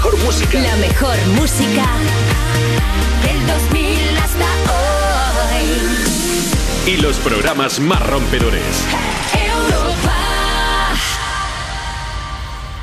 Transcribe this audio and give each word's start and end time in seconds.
mejor 0.00 0.18
música. 0.24 0.58
La 0.60 0.76
mejor 0.76 1.16
música 1.38 1.86
del 3.22 3.46
2000 3.46 4.16
hasta 4.16 4.46
hoy. 4.72 5.64
Y 6.90 6.96
los 7.02 7.18
programas 7.18 7.78
más 7.80 8.06
rompedores. 8.06 8.86
Europa. 9.34 10.16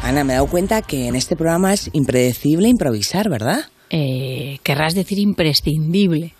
Ana, 0.04 0.24
me 0.24 0.34
he 0.34 0.36
dado 0.36 0.46
cuenta 0.48 0.84
que 0.84 1.08
en 1.08 1.16
este 1.16 1.36
programa 1.36 1.74
es 1.74 1.90
impredecible 1.94 2.68
improvisar, 2.68 3.30
¿verdad? 3.30 3.62
Eh, 3.90 4.60
querrás 4.62 4.94
decir 4.94 5.18
imprescindible. 5.18 6.36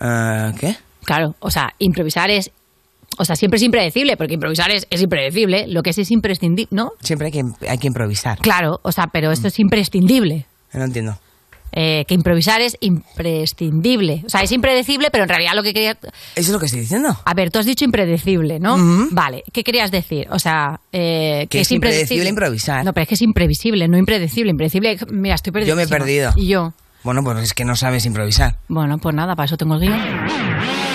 Ah, 0.00 0.52
¿Qué? 0.58 0.74
Claro, 1.04 1.36
o 1.38 1.50
sea, 1.50 1.74
improvisar 1.78 2.30
es. 2.30 2.50
O 3.16 3.24
sea, 3.24 3.34
siempre 3.36 3.56
es 3.56 3.62
impredecible, 3.62 4.16
porque 4.16 4.34
improvisar 4.34 4.70
es, 4.70 4.86
es 4.90 5.02
impredecible. 5.02 5.66
Lo 5.66 5.82
que 5.82 5.90
es 5.90 5.98
es 5.98 6.10
imprescindible, 6.10 6.68
¿no? 6.70 6.92
Siempre 7.00 7.26
hay 7.26 7.32
que, 7.32 7.44
hay 7.68 7.78
que 7.78 7.86
improvisar. 7.86 8.38
Claro, 8.38 8.80
o 8.82 8.92
sea, 8.92 9.08
pero 9.08 9.32
esto 9.32 9.48
es 9.48 9.58
imprescindible. 9.58 10.46
No 10.72 10.84
entiendo. 10.84 11.18
Eh, 11.72 12.04
que 12.08 12.14
improvisar 12.14 12.60
es 12.60 12.76
imprescindible. 12.80 14.22
O 14.26 14.28
sea, 14.30 14.40
es 14.42 14.52
impredecible, 14.52 15.10
pero 15.10 15.24
en 15.24 15.28
realidad 15.28 15.52
lo 15.54 15.62
que 15.62 15.74
quería. 15.74 15.92
¿Eso 16.00 16.12
es 16.34 16.48
lo 16.48 16.58
que 16.58 16.66
estoy 16.66 16.80
diciendo? 16.80 17.16
A 17.24 17.34
ver, 17.34 17.50
tú 17.50 17.58
has 17.58 17.66
dicho 17.66 17.84
impredecible, 17.84 18.58
¿no? 18.58 18.76
Ujú. 18.76 19.08
Vale, 19.10 19.44
¿qué 19.52 19.62
querías 19.64 19.90
decir? 19.90 20.28
O 20.30 20.38
sea, 20.38 20.80
eh, 20.92 21.46
Que 21.50 21.60
es 21.60 21.70
impredecible 21.70 22.28
improvisar. 22.28 22.84
No, 22.84 22.92
pero 22.92 23.02
es 23.02 23.08
que 23.08 23.14
es 23.16 23.22
imprevisible, 23.22 23.86
no 23.88 23.98
impredecible. 23.98 24.50
Impredecible, 24.50 24.98
mira, 25.10 25.34
estoy 25.34 25.52
perdido. 25.52 25.70
Yo 25.70 25.76
me 25.76 25.82
he 25.82 25.88
perdido. 25.88 26.32
Y 26.36 26.46
yo. 26.48 26.72
Bueno, 27.04 27.22
pues 27.22 27.38
es 27.38 27.54
que 27.54 27.64
no 27.64 27.76
sabes 27.76 28.06
improvisar. 28.06 28.56
Bueno, 28.68 28.98
pues 28.98 29.14
nada, 29.14 29.36
para 29.36 29.46
eso 29.46 29.56
tengo 29.56 29.74
el 29.74 29.80
guion. 29.80 30.87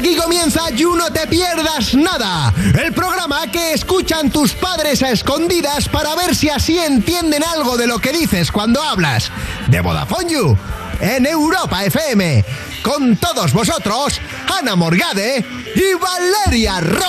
Aquí 0.00 0.16
comienza 0.16 0.70
You 0.70 0.96
No 0.96 1.12
Te 1.12 1.26
Pierdas 1.26 1.94
Nada, 1.94 2.54
el 2.82 2.90
programa 2.94 3.46
que 3.50 3.74
escuchan 3.74 4.30
tus 4.30 4.52
padres 4.54 5.02
a 5.02 5.10
escondidas 5.10 5.90
para 5.90 6.14
ver 6.14 6.34
si 6.34 6.48
así 6.48 6.78
entienden 6.78 7.44
algo 7.44 7.76
de 7.76 7.86
lo 7.86 7.98
que 7.98 8.10
dices 8.10 8.50
cuando 8.50 8.82
hablas. 8.82 9.30
De 9.66 9.82
Vodafone 9.82 10.32
You, 10.32 10.56
en 11.00 11.26
Europa 11.26 11.84
FM. 11.84 12.42
Con 12.82 13.18
todos 13.18 13.52
vosotros, 13.52 14.18
Ana 14.58 14.74
Morgade 14.74 15.44
y 15.74 15.92
Valeria 15.94 16.80
Ross. 16.80 17.04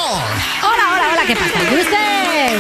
Hola, 0.62 0.94
hola, 0.94 1.10
hola, 1.14 1.22
¿qué 1.26 1.36
pasa, 1.38 1.60
usted? 1.72 2.60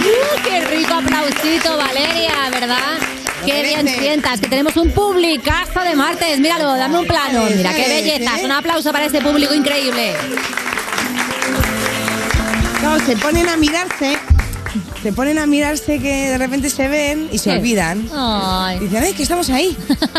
¡Uh, 0.00 0.42
qué 0.42 0.60
rico 0.66 0.94
aplausito, 0.94 1.76
Valeria, 1.76 2.50
¿verdad? 2.50 3.21
Qué 3.44 3.62
bien 3.62 3.88
sientas, 3.88 4.40
que 4.40 4.48
tenemos 4.48 4.76
un 4.76 4.90
publicazo 4.90 5.80
de 5.80 5.94
martes. 5.94 6.38
Míralo, 6.38 6.74
dame 6.74 6.98
un 6.98 7.06
plano. 7.06 7.44
Mira, 7.54 7.74
qué 7.74 7.88
belleza. 7.88 8.32
Un 8.44 8.52
aplauso 8.52 8.92
para 8.92 9.06
este 9.06 9.20
público 9.20 9.54
increíble. 9.54 10.14
No, 12.82 12.98
se 13.00 13.16
ponen 13.16 13.48
a 13.48 13.56
mirarse. 13.56 14.18
Se 15.02 15.12
ponen 15.12 15.38
a 15.38 15.46
mirarse 15.46 15.98
que 15.98 16.30
de 16.30 16.38
repente 16.38 16.70
se 16.70 16.86
ven 16.86 17.28
y 17.32 17.38
se 17.38 17.50
olvidan. 17.50 18.08
Ay. 18.14 18.78
Dicen, 18.78 19.02
¡ay, 19.02 19.12
que 19.14 19.24
estamos 19.24 19.50
ahí! 19.50 19.76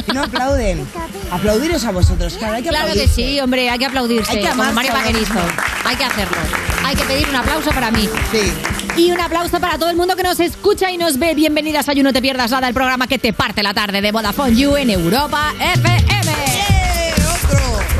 Y 0.10 0.12
no 0.12 0.24
aplauden. 0.24 0.86
Aplaudiros 1.32 1.86
a 1.86 1.92
vosotros, 1.92 2.34
claro, 2.34 2.56
hay 2.56 2.64
que 2.64 2.70
Claro 2.70 2.94
que 2.94 3.08
sí, 3.08 3.40
hombre, 3.40 3.70
hay 3.70 3.80
que 3.80 3.86
aplaudirse. 3.86 4.30
Hay 4.32 4.42
que 4.42 4.50
como 4.50 4.64
amarse 4.64 4.92
Mario 4.92 4.94
Vaquerizo. 4.94 5.34
mismo. 5.36 5.52
Hay 5.86 5.96
que 5.96 6.04
hacerlo. 6.04 6.38
Hay 6.84 6.96
que 6.98 7.04
pedir 7.06 7.30
un 7.30 7.36
aplauso 7.36 7.70
para 7.72 7.92
mí. 7.92 8.10
Sí. 8.32 8.52
Y 8.98 9.12
un 9.12 9.22
aplauso 9.22 9.60
para 9.62 9.78
todo 9.78 9.90
el 9.90 9.96
mundo 9.96 10.18
que 10.18 10.24
nos 10.24 10.40
escucha 10.42 10.92
y 10.92 10.98
nos 10.98 11.18
ve. 11.18 11.34
Bienvenidas 11.34 11.88
a 11.88 11.94
You 11.94 12.04
No 12.04 12.12
Te 12.12 12.22
Pierdas 12.22 12.52
Nada, 12.52 12.68
el 12.68 12.74
programa 12.74 13.08
que 13.08 13.18
te 13.18 13.32
parte 13.32 13.64
la 13.64 13.74
tarde 13.74 14.02
de 14.02 14.12
Vodafone 14.12 14.54
You 14.56 14.76
en 14.76 14.90
Europa 14.90 15.54
FM. 15.60 16.32
¡Eh, 16.34 17.14
otro! 17.24 17.93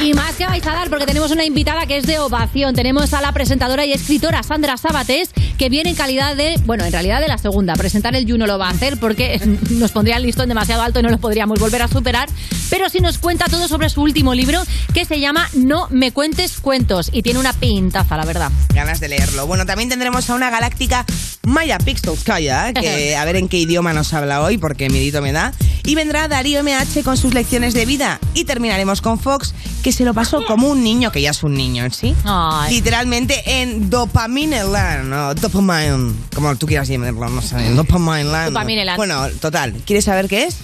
Y 0.00 0.14
más 0.14 0.36
que 0.36 0.46
vais 0.46 0.64
a 0.64 0.70
dar, 0.70 0.90
porque 0.90 1.06
tenemos 1.06 1.32
una 1.32 1.44
invitada 1.44 1.84
que 1.86 1.96
es 1.96 2.06
de 2.06 2.20
ovación. 2.20 2.72
Tenemos 2.74 3.12
a 3.14 3.20
la 3.20 3.32
presentadora 3.32 3.84
y 3.84 3.92
escritora 3.92 4.44
Sandra 4.44 4.76
Sabates, 4.76 5.30
que 5.58 5.68
viene 5.68 5.90
en 5.90 5.96
calidad 5.96 6.36
de, 6.36 6.54
bueno, 6.66 6.84
en 6.84 6.92
realidad 6.92 7.20
de 7.20 7.26
la 7.26 7.36
segunda. 7.36 7.74
Presentar 7.74 8.14
el 8.14 8.24
You 8.24 8.38
no 8.38 8.46
lo 8.46 8.58
va 8.58 8.68
a 8.68 8.70
hacer 8.70 9.00
porque 9.00 9.40
nos 9.70 9.90
pondría 9.90 10.16
el 10.16 10.22
listón 10.22 10.48
demasiado 10.48 10.82
alto 10.82 11.00
y 11.00 11.02
no 11.02 11.08
lo 11.08 11.18
podríamos 11.18 11.58
volver 11.58 11.82
a 11.82 11.88
superar. 11.88 12.28
Pero 12.70 12.88
sí 12.88 13.00
nos 13.00 13.18
cuenta 13.18 13.46
todo 13.46 13.66
sobre 13.66 13.90
su 13.90 14.00
último 14.00 14.34
libro, 14.34 14.62
que 14.94 15.04
se 15.04 15.18
llama 15.18 15.48
No 15.54 15.88
me 15.90 16.12
cuentes 16.12 16.60
cuentos. 16.60 17.10
Y 17.12 17.22
tiene 17.22 17.40
una 17.40 17.52
pintaza, 17.52 18.16
la 18.16 18.24
verdad. 18.24 18.52
Ganas 18.72 19.00
de 19.00 19.08
leerlo. 19.08 19.48
Bueno, 19.48 19.66
también 19.66 19.88
tendremos 19.88 20.30
a 20.30 20.34
una 20.34 20.48
galáctica 20.48 21.04
Maya 21.42 21.78
Pixelskaya, 21.78 22.72
que 22.72 23.16
a 23.16 23.24
ver 23.24 23.34
en 23.34 23.48
qué 23.48 23.58
idioma 23.58 23.92
nos 23.92 24.14
habla 24.14 24.42
hoy, 24.42 24.58
porque 24.58 24.90
midito 24.90 25.22
me 25.22 25.32
da. 25.32 25.52
Y 25.84 25.94
vendrá 25.94 26.28
Darío 26.28 26.62
MH 26.62 27.02
con 27.02 27.16
sus 27.16 27.34
lecciones 27.34 27.74
de 27.74 27.86
vida. 27.86 28.20
Y 28.34 28.44
terminaremos 28.44 29.00
con 29.00 29.18
Fox, 29.18 29.54
que 29.82 29.87
se 29.92 30.04
lo 30.04 30.14
pasó 30.14 30.44
como 30.46 30.68
un 30.68 30.82
niño, 30.82 31.10
que 31.10 31.20
ya 31.22 31.30
es 31.30 31.42
un 31.42 31.54
niño 31.54 31.84
en 31.84 31.92
sí. 31.92 32.14
Ay. 32.24 32.74
Literalmente 32.74 33.60
en 33.60 33.90
Dopamine 33.90 34.64
Land, 34.64 35.12
o 35.12 35.34
Dopamine, 35.34 36.14
como 36.34 36.54
tú 36.56 36.66
quieras 36.66 36.88
llamarlo, 36.88 37.28
no 37.28 37.42
sé, 37.42 37.56
Dopamine 37.70 38.24
Land. 38.24 38.48
Dopamine 38.50 38.84
Land. 38.84 38.96
Bueno, 38.96 39.28
total, 39.40 39.74
¿quieres 39.84 40.04
saber 40.04 40.28
qué 40.28 40.44
es? 40.44 40.56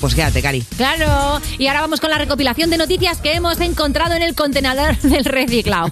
Pues 0.00 0.14
quédate, 0.14 0.42
Cari. 0.42 0.62
Claro, 0.76 1.40
y 1.58 1.66
ahora 1.66 1.80
vamos 1.80 2.00
con 2.00 2.10
la 2.10 2.18
recopilación 2.18 2.70
de 2.70 2.76
noticias 2.76 3.18
que 3.18 3.34
hemos 3.34 3.60
encontrado 3.60 4.14
en 4.14 4.22
el 4.22 4.34
contenedor 4.34 4.96
del 5.02 5.24
reciclado. 5.24 5.90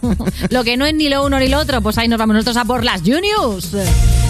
lo 0.50 0.64
que 0.64 0.76
no 0.76 0.86
es 0.86 0.94
ni 0.94 1.08
lo 1.08 1.24
uno 1.24 1.38
ni 1.38 1.48
lo 1.48 1.58
otro, 1.58 1.80
pues 1.80 1.98
ahí 1.98 2.08
nos 2.08 2.18
vamos 2.18 2.34
nosotros 2.34 2.56
a 2.56 2.64
por 2.64 2.84
las 2.84 3.00
Juniors. 3.00 3.72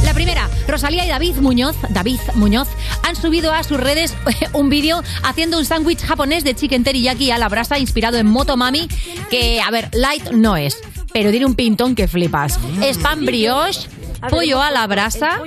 La 0.04 0.12
primera, 0.12 0.48
Rosalía 0.68 1.04
y 1.04 1.08
David 1.08 1.36
Muñoz, 1.36 1.76
David 1.90 2.20
Muñoz, 2.34 2.68
han 3.02 3.16
subido 3.16 3.52
a 3.52 3.64
sus 3.64 3.78
redes 3.78 4.14
un 4.52 4.68
vídeo 4.68 5.02
haciendo 5.22 5.58
un 5.58 5.64
sándwich 5.64 6.00
japonés 6.00 6.44
de 6.44 6.54
chicken 6.54 6.84
teriyaki 6.84 7.30
a 7.30 7.38
la 7.38 7.48
brasa 7.48 7.78
inspirado 7.78 8.18
en 8.18 8.26
Motomami, 8.26 8.88
que, 9.30 9.60
a 9.60 9.70
ver, 9.70 9.88
light 9.92 10.30
no 10.30 10.56
es, 10.56 10.78
pero 11.12 11.30
tiene 11.30 11.46
un 11.46 11.54
pintón 11.54 11.94
que 11.94 12.06
flipas. 12.06 12.58
Es 12.82 12.98
brioche, 13.18 13.88
pollo 14.30 14.60
a 14.62 14.70
la 14.70 14.86
brasa, 14.86 15.40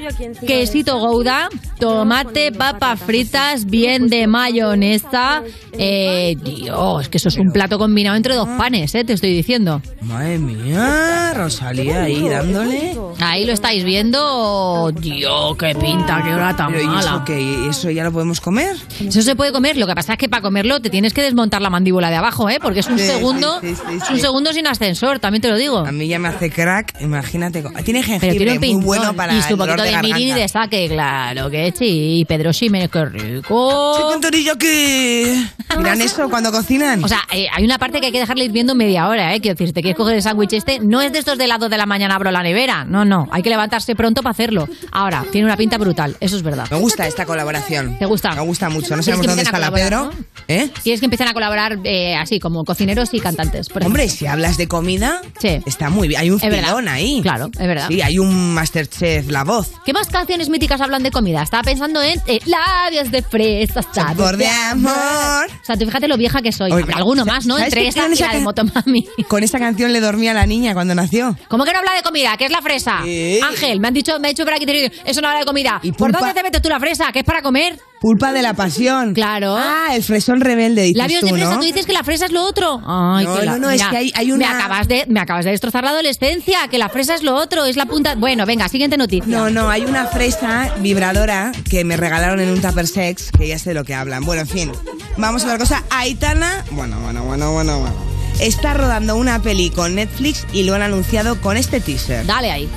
quesito 0.45 0.97
gouda, 0.99 1.49
tomate, 1.79 2.51
papas 2.51 2.99
fritas, 2.99 3.65
bien 3.65 4.07
de 4.07 4.27
mayonesa. 4.27 5.43
Eh, 5.79 6.35
Dios, 6.43 7.09
que 7.09 7.17
eso 7.17 7.29
es 7.29 7.37
un 7.37 7.51
plato 7.51 7.77
combinado 7.77 8.15
entre 8.17 8.35
dos 8.35 8.47
panes, 8.57 8.93
eh, 8.95 9.03
te 9.03 9.13
estoy 9.13 9.33
diciendo. 9.33 9.81
Madre 10.01 10.39
mía, 10.39 11.33
Rosalía 11.35 12.03
ahí 12.03 12.27
dándole. 12.27 12.97
Ahí 13.19 13.45
lo 13.45 13.53
estáis 13.53 13.83
viendo. 13.83 14.91
Dios, 14.91 15.55
qué 15.57 15.75
pinta, 15.75 16.21
qué 16.23 16.33
hora 16.33 16.55
tan 16.55 16.71
Pero 16.71 16.83
¿y 16.83 16.87
mala. 16.87 17.23
eso 17.69 17.89
ya 17.91 18.03
lo 18.03 18.11
podemos 18.11 18.41
comer? 18.41 18.75
Eso 19.05 19.21
se 19.21 19.35
puede 19.35 19.51
comer, 19.51 19.77
lo 19.77 19.85
que 19.87 19.93
pasa 19.95 20.13
es 20.13 20.19
que 20.19 20.29
para 20.29 20.41
comerlo 20.41 20.79
te 20.81 20.89
tienes 20.89 21.13
que 21.13 21.21
desmontar 21.21 21.61
la 21.61 21.69
mandíbula 21.69 22.09
de 22.09 22.15
abajo, 22.15 22.49
¿eh? 22.49 22.59
Porque 22.61 22.79
es 22.79 22.87
un 22.87 22.97
Sí, 22.97 23.05
sí, 23.05 23.11
segundo, 23.11 23.59
sí, 23.61 23.75
sí, 23.75 23.81
es 24.01 24.09
un 24.09 24.19
segundo 24.19 24.53
sin 24.53 24.65
ascensor, 24.67 25.19
también 25.19 25.41
te 25.41 25.49
lo 25.49 25.55
digo. 25.57 25.79
A 25.79 25.91
mí 25.91 26.07
ya 26.07 26.17
me 26.19 26.27
hace 26.29 26.49
crack, 26.49 26.99
imagínate. 27.01 27.61
Tiene 27.83 28.01
Pero 28.01 28.19
jengibre 28.19 28.37
tiene 28.37 28.51
un 28.53 28.59
pintón 28.69 28.85
bueno 28.85 29.13
para 29.13 29.33
y 29.33 29.41
su 29.41 29.57
poquito 29.57 29.81
de 29.83 29.91
de 29.91 29.97
mirin 30.01 30.27
y 30.29 30.33
de 30.33 30.47
saque, 30.47 30.87
claro 30.89 31.49
que 31.49 31.73
sí. 31.77 32.19
Y 32.19 32.25
Pedro 32.25 32.53
Ximénez, 32.53 32.89
qué 32.91 33.05
rico. 33.05 33.97
Chicken 33.97 34.21
teriyaki. 34.21 35.47
¿Miran 35.77 36.01
eso 36.01 36.29
cuando 36.29 36.51
cocinan? 36.51 37.03
O 37.03 37.07
sea, 37.07 37.19
eh, 37.31 37.47
hay 37.53 37.63
una 37.63 37.77
parte 37.77 37.99
que 37.99 38.07
hay 38.07 38.11
que 38.11 38.19
dejarle 38.19 38.45
hirviendo 38.45 38.73
media 38.75 39.07
hora, 39.07 39.33
¿eh? 39.35 39.41
Quiero 39.41 39.55
decir, 39.55 39.67
si 39.67 39.73
te 39.73 39.81
quieres 39.81 39.97
coger 39.97 40.15
el 40.15 40.21
sándwich 40.21 40.53
este, 40.53 40.79
no 40.79 41.01
es 41.01 41.11
de 41.11 41.19
estos 41.19 41.37
de 41.37 41.47
las 41.47 41.59
2 41.59 41.69
de 41.69 41.77
la 41.77 41.85
mañana 41.85 42.15
abro 42.15 42.31
la 42.31 42.41
nevera. 42.43 42.85
No, 42.85 43.05
no. 43.05 43.27
Hay 43.31 43.41
que 43.43 43.49
levantarse 43.49 43.95
pronto 43.95 44.21
para 44.23 44.31
hacerlo. 44.31 44.67
Ahora, 44.91 45.25
tiene 45.31 45.45
una 45.45 45.57
pinta 45.57 45.77
brutal. 45.77 46.15
Eso 46.19 46.37
es 46.37 46.43
verdad. 46.43 46.67
Me 46.71 46.77
gusta 46.77 47.05
esta 47.07 47.25
colaboración. 47.25 47.97
¿Te 47.99 48.05
gusta? 48.05 48.31
Me 48.33 48.41
gusta 48.41 48.69
mucho. 48.69 48.95
No 48.95 49.01
¿Quieres 49.03 49.05
sabemos 49.05 49.25
que 49.25 49.27
dónde 49.29 49.43
está 49.43 49.59
la 49.59 49.71
Pedro. 49.71 50.11
¿Eh? 50.47 50.69
Quieres 50.83 50.99
que 51.01 51.05
empiecen 51.05 51.27
a 51.27 51.33
colaborar 51.33 51.79
eh, 51.83 52.15
así, 52.15 52.39
como 52.39 52.63
cocineros 52.63 53.13
y 53.13 53.19
cantantes. 53.19 53.69
por. 53.69 53.83
Hombre, 53.85 54.07
si 54.09 54.25
hablas 54.25 54.57
de 54.57 54.67
comida, 54.67 55.21
Sí. 55.39 55.59
está 55.65 55.89
muy 55.89 56.07
bien. 56.07 56.21
Hay 56.21 56.29
un 56.31 56.39
filón 56.39 56.87
ahí. 56.87 57.19
Claro, 57.21 57.47
es 57.47 57.67
verdad. 57.67 57.87
Sí, 57.89 58.01
hay 58.01 58.17
un 58.19 58.46
Masterchef 58.53 59.29
La 59.29 59.43
Voz. 59.43 59.71
¿Qué 59.85 59.93
más 59.93 60.07
canciones 60.07 60.49
míticas 60.49 60.81
hablan 60.81 61.03
de 61.03 61.11
comida? 61.11 61.41
Estaba 61.43 61.63
pensando 61.63 62.01
en 62.01 62.21
eh, 62.27 62.39
labios 62.45 63.11
de 63.11 63.21
fresa, 63.21 63.81
sabor 63.93 64.37
de 64.37 64.47
amor. 64.47 65.47
O 65.61 65.65
sea, 65.65 65.77
tú 65.77 65.85
fíjate 65.85 66.07
lo 66.07 66.17
vieja 66.17 66.41
que 66.41 66.51
soy. 66.51 66.71
Oye, 66.71 66.85
Alguno 66.93 67.25
más, 67.25 67.45
¿no? 67.45 67.55
¿sabes 67.55 67.73
Entre 67.73 67.83
qué 67.83 67.87
esa 67.89 68.03
con 68.03 68.13
y 68.13 68.15
la 68.17 68.33
de 68.33 68.39
Motomami. 68.41 69.07
Con 69.27 69.43
esa 69.43 69.59
canción 69.59 69.93
le 69.93 69.99
dormía 69.99 70.31
a 70.31 70.33
la 70.33 70.45
niña 70.45 70.73
cuando 70.73 70.95
nació. 70.95 71.37
¿Cómo 71.47 71.65
que 71.65 71.73
no 71.73 71.79
habla 71.79 71.93
de 71.95 72.01
comida? 72.03 72.35
¿Qué 72.37 72.45
es 72.45 72.51
la 72.51 72.61
fresa? 72.61 72.99
Ángel, 72.99 73.79
me 73.79 73.87
han 73.87 73.93
dicho, 73.93 74.19
me 74.19 74.27
ha 74.27 74.31
dicho 74.31 74.43
por 74.43 74.53
aquí, 74.53 74.65
eso 75.05 75.21
no 75.21 75.27
habla 75.27 75.41
de 75.41 75.45
comida. 75.45 75.79
Y 75.83 75.91
¿Por 75.91 76.11
dónde 76.11 76.33
te 76.33 76.43
metes 76.43 76.61
tú 76.61 76.69
la 76.69 76.79
fresa? 76.79 77.11
¿Que 77.11 77.19
es 77.19 77.25
para 77.25 77.41
comer? 77.41 77.79
Pulpa 77.99 78.31
de 78.31 78.41
la 78.43 78.53
pasión. 78.53 79.13
Claro. 79.15 79.55
Ah, 79.57 79.87
el 79.93 80.03
fresón 80.03 80.39
rebelde, 80.41 80.83
dices 80.83 80.97
Labios 80.97 81.21
tú, 81.21 81.25
de 81.27 81.31
fresa, 81.33 81.49
¿no? 81.49 81.57
tú 81.59 81.65
dices 81.65 81.85
que 81.87 81.93
la 81.93 82.03
fresa 82.03 82.25
es 82.25 82.31
lo 82.31 82.43
otro. 82.43 82.79
Ay, 82.85 83.25
No, 83.25 83.35
que 83.39 83.45
la- 83.45 83.51
no, 83.53 83.57
no, 83.59 83.69
es 83.71 83.81
que 83.83 83.97
hay- 83.97 84.11
hay 84.15 84.27
Me 84.27 84.33
una- 84.33 84.51
acabas, 84.59 84.87
de, 84.87 85.05
me 85.09 85.19
acabas 85.19 85.45
de 85.45 85.51
destrozar 85.51 85.83
la 85.83 85.89
adolescencia, 85.91 86.59
que 86.69 86.77
la 86.77 86.89
fresa 86.89 87.15
es 87.15 87.23
lo 87.23 87.35
otro, 87.35 87.65
es 87.65 87.75
la 87.75 87.87
punta... 87.87 88.13
Bueno, 88.15 88.45
venga, 88.45 88.69
siguiente 88.69 88.97
noticia. 88.97 89.25
No, 89.25 89.49
no, 89.49 89.69
hay 89.69 89.83
una 89.83 90.05
fresa 90.05 90.71
vibradora 90.79 91.51
que 91.69 91.83
me 91.83 91.97
regalaron 91.97 92.39
en 92.39 92.49
un 92.49 92.61
Tupper 92.61 92.87
Sex, 92.87 93.31
que 93.31 93.47
ya 93.47 93.57
sé 93.57 93.69
de 93.71 93.75
lo 93.75 93.83
que 93.83 93.95
hablan. 93.95 94.23
Bueno, 94.25 94.43
en 94.43 94.47
fin, 94.47 94.71
vamos 95.17 95.43
a 95.45 95.47
ver 95.47 95.57
cosa. 95.57 95.83
Aitana, 95.89 96.63
bueno, 96.71 96.99
bueno, 97.01 97.23
bueno, 97.23 97.51
bueno, 97.53 97.79
bueno. 97.79 97.95
Está 98.39 98.75
rodando 98.75 99.15
una 99.15 99.41
peli 99.41 99.71
con 99.71 99.95
Netflix 99.95 100.45
y 100.53 100.61
lo 100.61 100.75
han 100.75 100.83
anunciado 100.83 101.41
con 101.41 101.57
este 101.57 101.79
teaser. 101.79 102.23
Dale 102.27 102.51
ahí. 102.51 102.69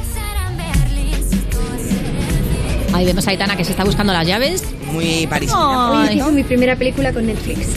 Ahí 3.00 3.06
vemos 3.06 3.26
a 3.26 3.30
Aitana 3.30 3.56
que 3.56 3.64
se 3.64 3.70
está 3.70 3.82
buscando 3.82 4.12
las 4.12 4.26
llaves. 4.26 4.62
Muy 4.92 5.26
parisina. 5.26 6.02
Ay. 6.02 6.18
Hice 6.18 6.32
mi 6.32 6.44
primera 6.44 6.76
película 6.76 7.14
con 7.14 7.24
Netflix. 7.24 7.68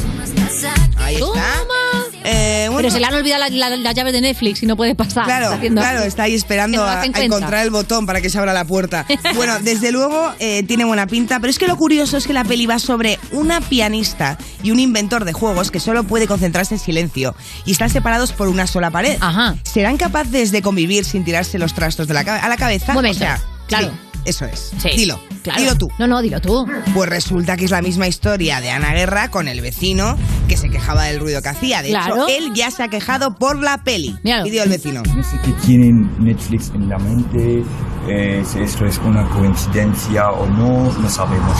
Ahí 0.98 1.16
está. 1.16 1.26
Toma. 1.26 2.06
Eh, 2.26 2.66
bueno, 2.68 2.80
Pero 2.80 2.92
se 2.92 3.00
le 3.00 3.06
han 3.06 3.14
olvidado 3.14 3.40
las 3.40 3.52
la, 3.54 3.70
las 3.70 3.96
llaves 3.96 4.12
de 4.12 4.20
Netflix 4.20 4.64
y 4.64 4.66
no 4.66 4.76
puede 4.76 4.96
pasar. 4.96 5.24
Claro, 5.24 5.54
Está 5.54 5.70
claro, 5.70 6.00
así. 6.00 6.08
está 6.10 6.24
ahí 6.24 6.36
esperando 6.36 6.84
a, 6.84 7.06
encontrar 7.06 7.64
el 7.64 7.70
botón 7.70 8.06
para 8.06 8.20
que 8.20 8.30
se 8.30 8.38
abra 8.38 8.52
la 8.52 8.66
puerta. 8.66 9.06
Bueno, 9.36 9.58
desde 9.62 9.94
luego 9.94 10.34
eh, 10.40 10.64
tiene 10.64 10.84
buena 10.84 11.08
pinta, 11.08 11.40
pero 11.40 11.52
es 11.52 11.58
que 11.58 11.68
lo 11.68 11.78
curioso 11.78 12.18
es 12.18 12.28
que 12.28 12.34
la 12.34 12.44
peli 12.44 12.66
va 12.66 12.78
sobre 12.78 13.18
una 13.32 13.62
pianista 13.62 14.38
y 14.62 14.72
un 14.72 14.82
inventor 14.82 15.24
de 15.24 15.32
juegos 15.32 15.72
que 15.72 15.80
solo 15.80 16.04
puede 16.04 16.28
concentrarse 16.28 16.74
en 16.76 16.80
silencio 16.82 17.34
y 17.66 17.72
están 17.72 17.90
separados 17.90 18.34
por 18.34 18.50
una 18.50 18.68
sola 18.68 18.92
pared. 18.92 19.18
Ajá. 19.22 19.56
¿Serán 19.64 19.96
capaces 19.96 20.52
de 20.52 20.62
convivir 20.62 21.06
sin 21.06 21.24
tirarse 21.24 21.58
los 21.60 21.74
trastos 21.74 22.10
de 22.10 22.14
la 22.14 22.20
a 22.20 22.50
la 22.50 22.58
cabeza? 22.58 22.92
Momento, 22.94 23.16
O 23.16 23.20
sea, 23.20 23.42
claro. 23.68 23.88
sí, 23.88 24.13
eso 24.26 24.46
es. 24.46 24.72
Sí. 24.78 24.90
Dilo, 24.96 25.20
Claro. 25.44 25.60
dilo 25.62 25.76
tú. 25.78 25.90
No, 26.00 26.08
no, 26.08 26.22
dilo 26.22 26.40
tú. 26.42 26.66
Pues 26.94 27.10
resulta 27.10 27.58
que 27.58 27.66
es 27.66 27.72
la 27.72 27.82
misma 27.82 28.08
historia 28.08 28.62
de 28.62 28.70
Ana 28.72 28.94
Guerra 28.94 29.30
con 29.30 29.48
el 29.48 29.62
vecino 29.62 30.16
que 30.48 30.56
se 30.58 30.70
quejaba 30.70 31.04
del 31.06 31.20
ruido 31.20 31.42
que 31.42 31.50
hacía. 31.50 31.82
De 31.82 31.90
Claro. 31.90 32.16
hecho, 32.16 32.28
él 32.30 32.54
ya 32.54 32.72
se 32.72 32.84
ha 32.84 32.88
quejado 32.88 33.36
por 33.36 33.58
la 33.62 33.84
peli. 33.84 34.16
Míralo. 34.24 34.46
Y 34.46 34.52
dio 34.52 34.64
el 34.64 34.70
vecino. 34.70 35.04
Yo 35.04 35.24
sé 35.24 35.38
que 35.44 35.52
tienen 35.66 36.10
Netflix 36.20 36.72
en 36.74 36.88
la 36.90 36.98
mente, 36.98 37.64
eh, 38.10 38.44
si 38.46 38.60
esto 38.60 38.86
es 38.86 38.98
una 39.00 39.28
coincidencia 39.30 40.30
o 40.32 40.46
no, 40.48 40.92
no 40.94 41.10
sabemos 41.10 41.58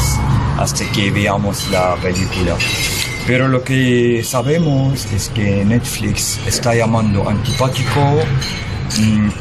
hasta 0.58 0.86
que 0.92 1.12
veamos 1.12 1.70
la 1.72 1.96
película. 2.02 2.56
Pero 3.28 3.48
lo 3.48 3.64
que 3.64 4.22
sabemos 4.26 5.06
es 5.14 5.30
que 5.30 5.64
Netflix 5.64 6.40
está 6.46 6.76
llamando 6.76 7.28
antipático 7.30 8.20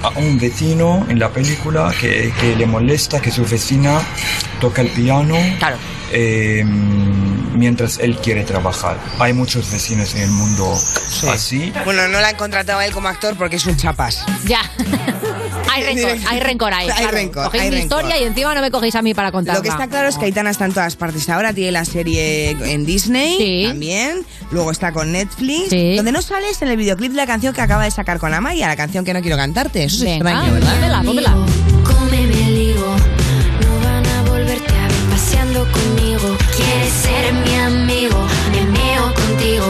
a 0.02 0.10
un 0.18 0.38
vecino 0.38 1.06
en 1.08 1.18
la 1.18 1.30
película 1.30 1.92
que, 2.00 2.32
que 2.40 2.56
le 2.56 2.66
molesta 2.66 3.20
que 3.20 3.30
su 3.30 3.44
vecina 3.44 4.00
toca 4.60 4.82
el 4.82 4.88
piano 4.88 5.36
Claro. 5.58 5.76
Eh, 6.12 6.64
mientras 6.64 7.98
él 7.98 8.16
quiere 8.18 8.44
trabajar. 8.44 8.98
Hay 9.18 9.32
muchos 9.32 9.70
vecinos 9.70 10.14
en 10.14 10.22
el 10.22 10.30
mundo 10.30 10.72
así. 11.30 11.72
Bueno, 11.84 12.08
no 12.08 12.20
la 12.20 12.28
han 12.28 12.36
contratado 12.36 12.78
a 12.80 12.86
él 12.86 12.92
como 12.92 13.08
actor 13.08 13.36
porque 13.36 13.56
es 13.56 13.66
un 13.66 13.76
chapas. 13.76 14.24
Ya. 14.46 14.60
hay 15.72 15.82
rencor, 15.84 16.16
hay 16.28 16.40
rencor 16.40 16.74
ahí. 16.74 16.88
Hay 16.88 16.96
claro. 16.96 17.12
rencor, 17.16 17.44
Cogéis 17.46 17.62
hay 17.64 17.70
mi 17.70 17.76
rencor. 17.80 17.98
historia 18.00 18.20
y 18.20 18.24
encima 18.24 18.54
no 18.54 18.60
me 18.60 18.70
cogéis 18.70 18.94
a 18.94 19.02
mí 19.02 19.14
para 19.14 19.32
contarla. 19.32 19.58
Lo 19.58 19.62
que 19.62 19.68
está 19.68 19.86
claro 19.88 20.08
es 20.08 20.16
que 20.18 20.24
Aitana 20.26 20.50
está 20.50 20.64
en 20.66 20.72
todas 20.72 20.96
partes 20.96 21.28
ahora. 21.28 21.52
Tiene 21.52 21.72
la 21.72 21.84
serie 21.84 22.50
en 22.50 22.84
Disney 22.84 23.36
Sí. 23.38 23.64
también. 23.68 24.24
Luego 24.50 24.70
está 24.70 24.92
con 24.92 25.12
Netflix. 25.12 25.70
Sí. 25.70 25.96
Donde 25.96 26.12
no 26.12 26.20
sales 26.22 26.60
en 26.62 26.68
el 26.68 26.76
videoclip 26.76 27.12
de 27.12 27.16
la 27.16 27.26
canción 27.26 27.54
que 27.54 27.60
acaba 27.60 27.84
de 27.84 27.90
sacar 27.90 28.18
con 28.18 28.34
Amaya, 28.34 28.66
la 28.68 28.76
canción 28.76 29.04
que 29.04 29.14
no 29.14 29.20
quiero 29.22 29.36
cantarte. 29.36 29.84
Eso 29.84 29.96
es 29.96 30.02
Venga, 30.02 30.30
extraño, 30.32 30.52
¿verdad? 30.54 30.72
pónmela, 30.74 31.02
pónmela. 31.02 31.46
Conmigo. 36.18 36.36
Quieres 36.56 36.92
ser 36.92 37.32
mi 37.32 37.54
amigo, 37.54 38.26
me 38.52 38.64
meo 38.66 39.14
contigo. 39.14 39.66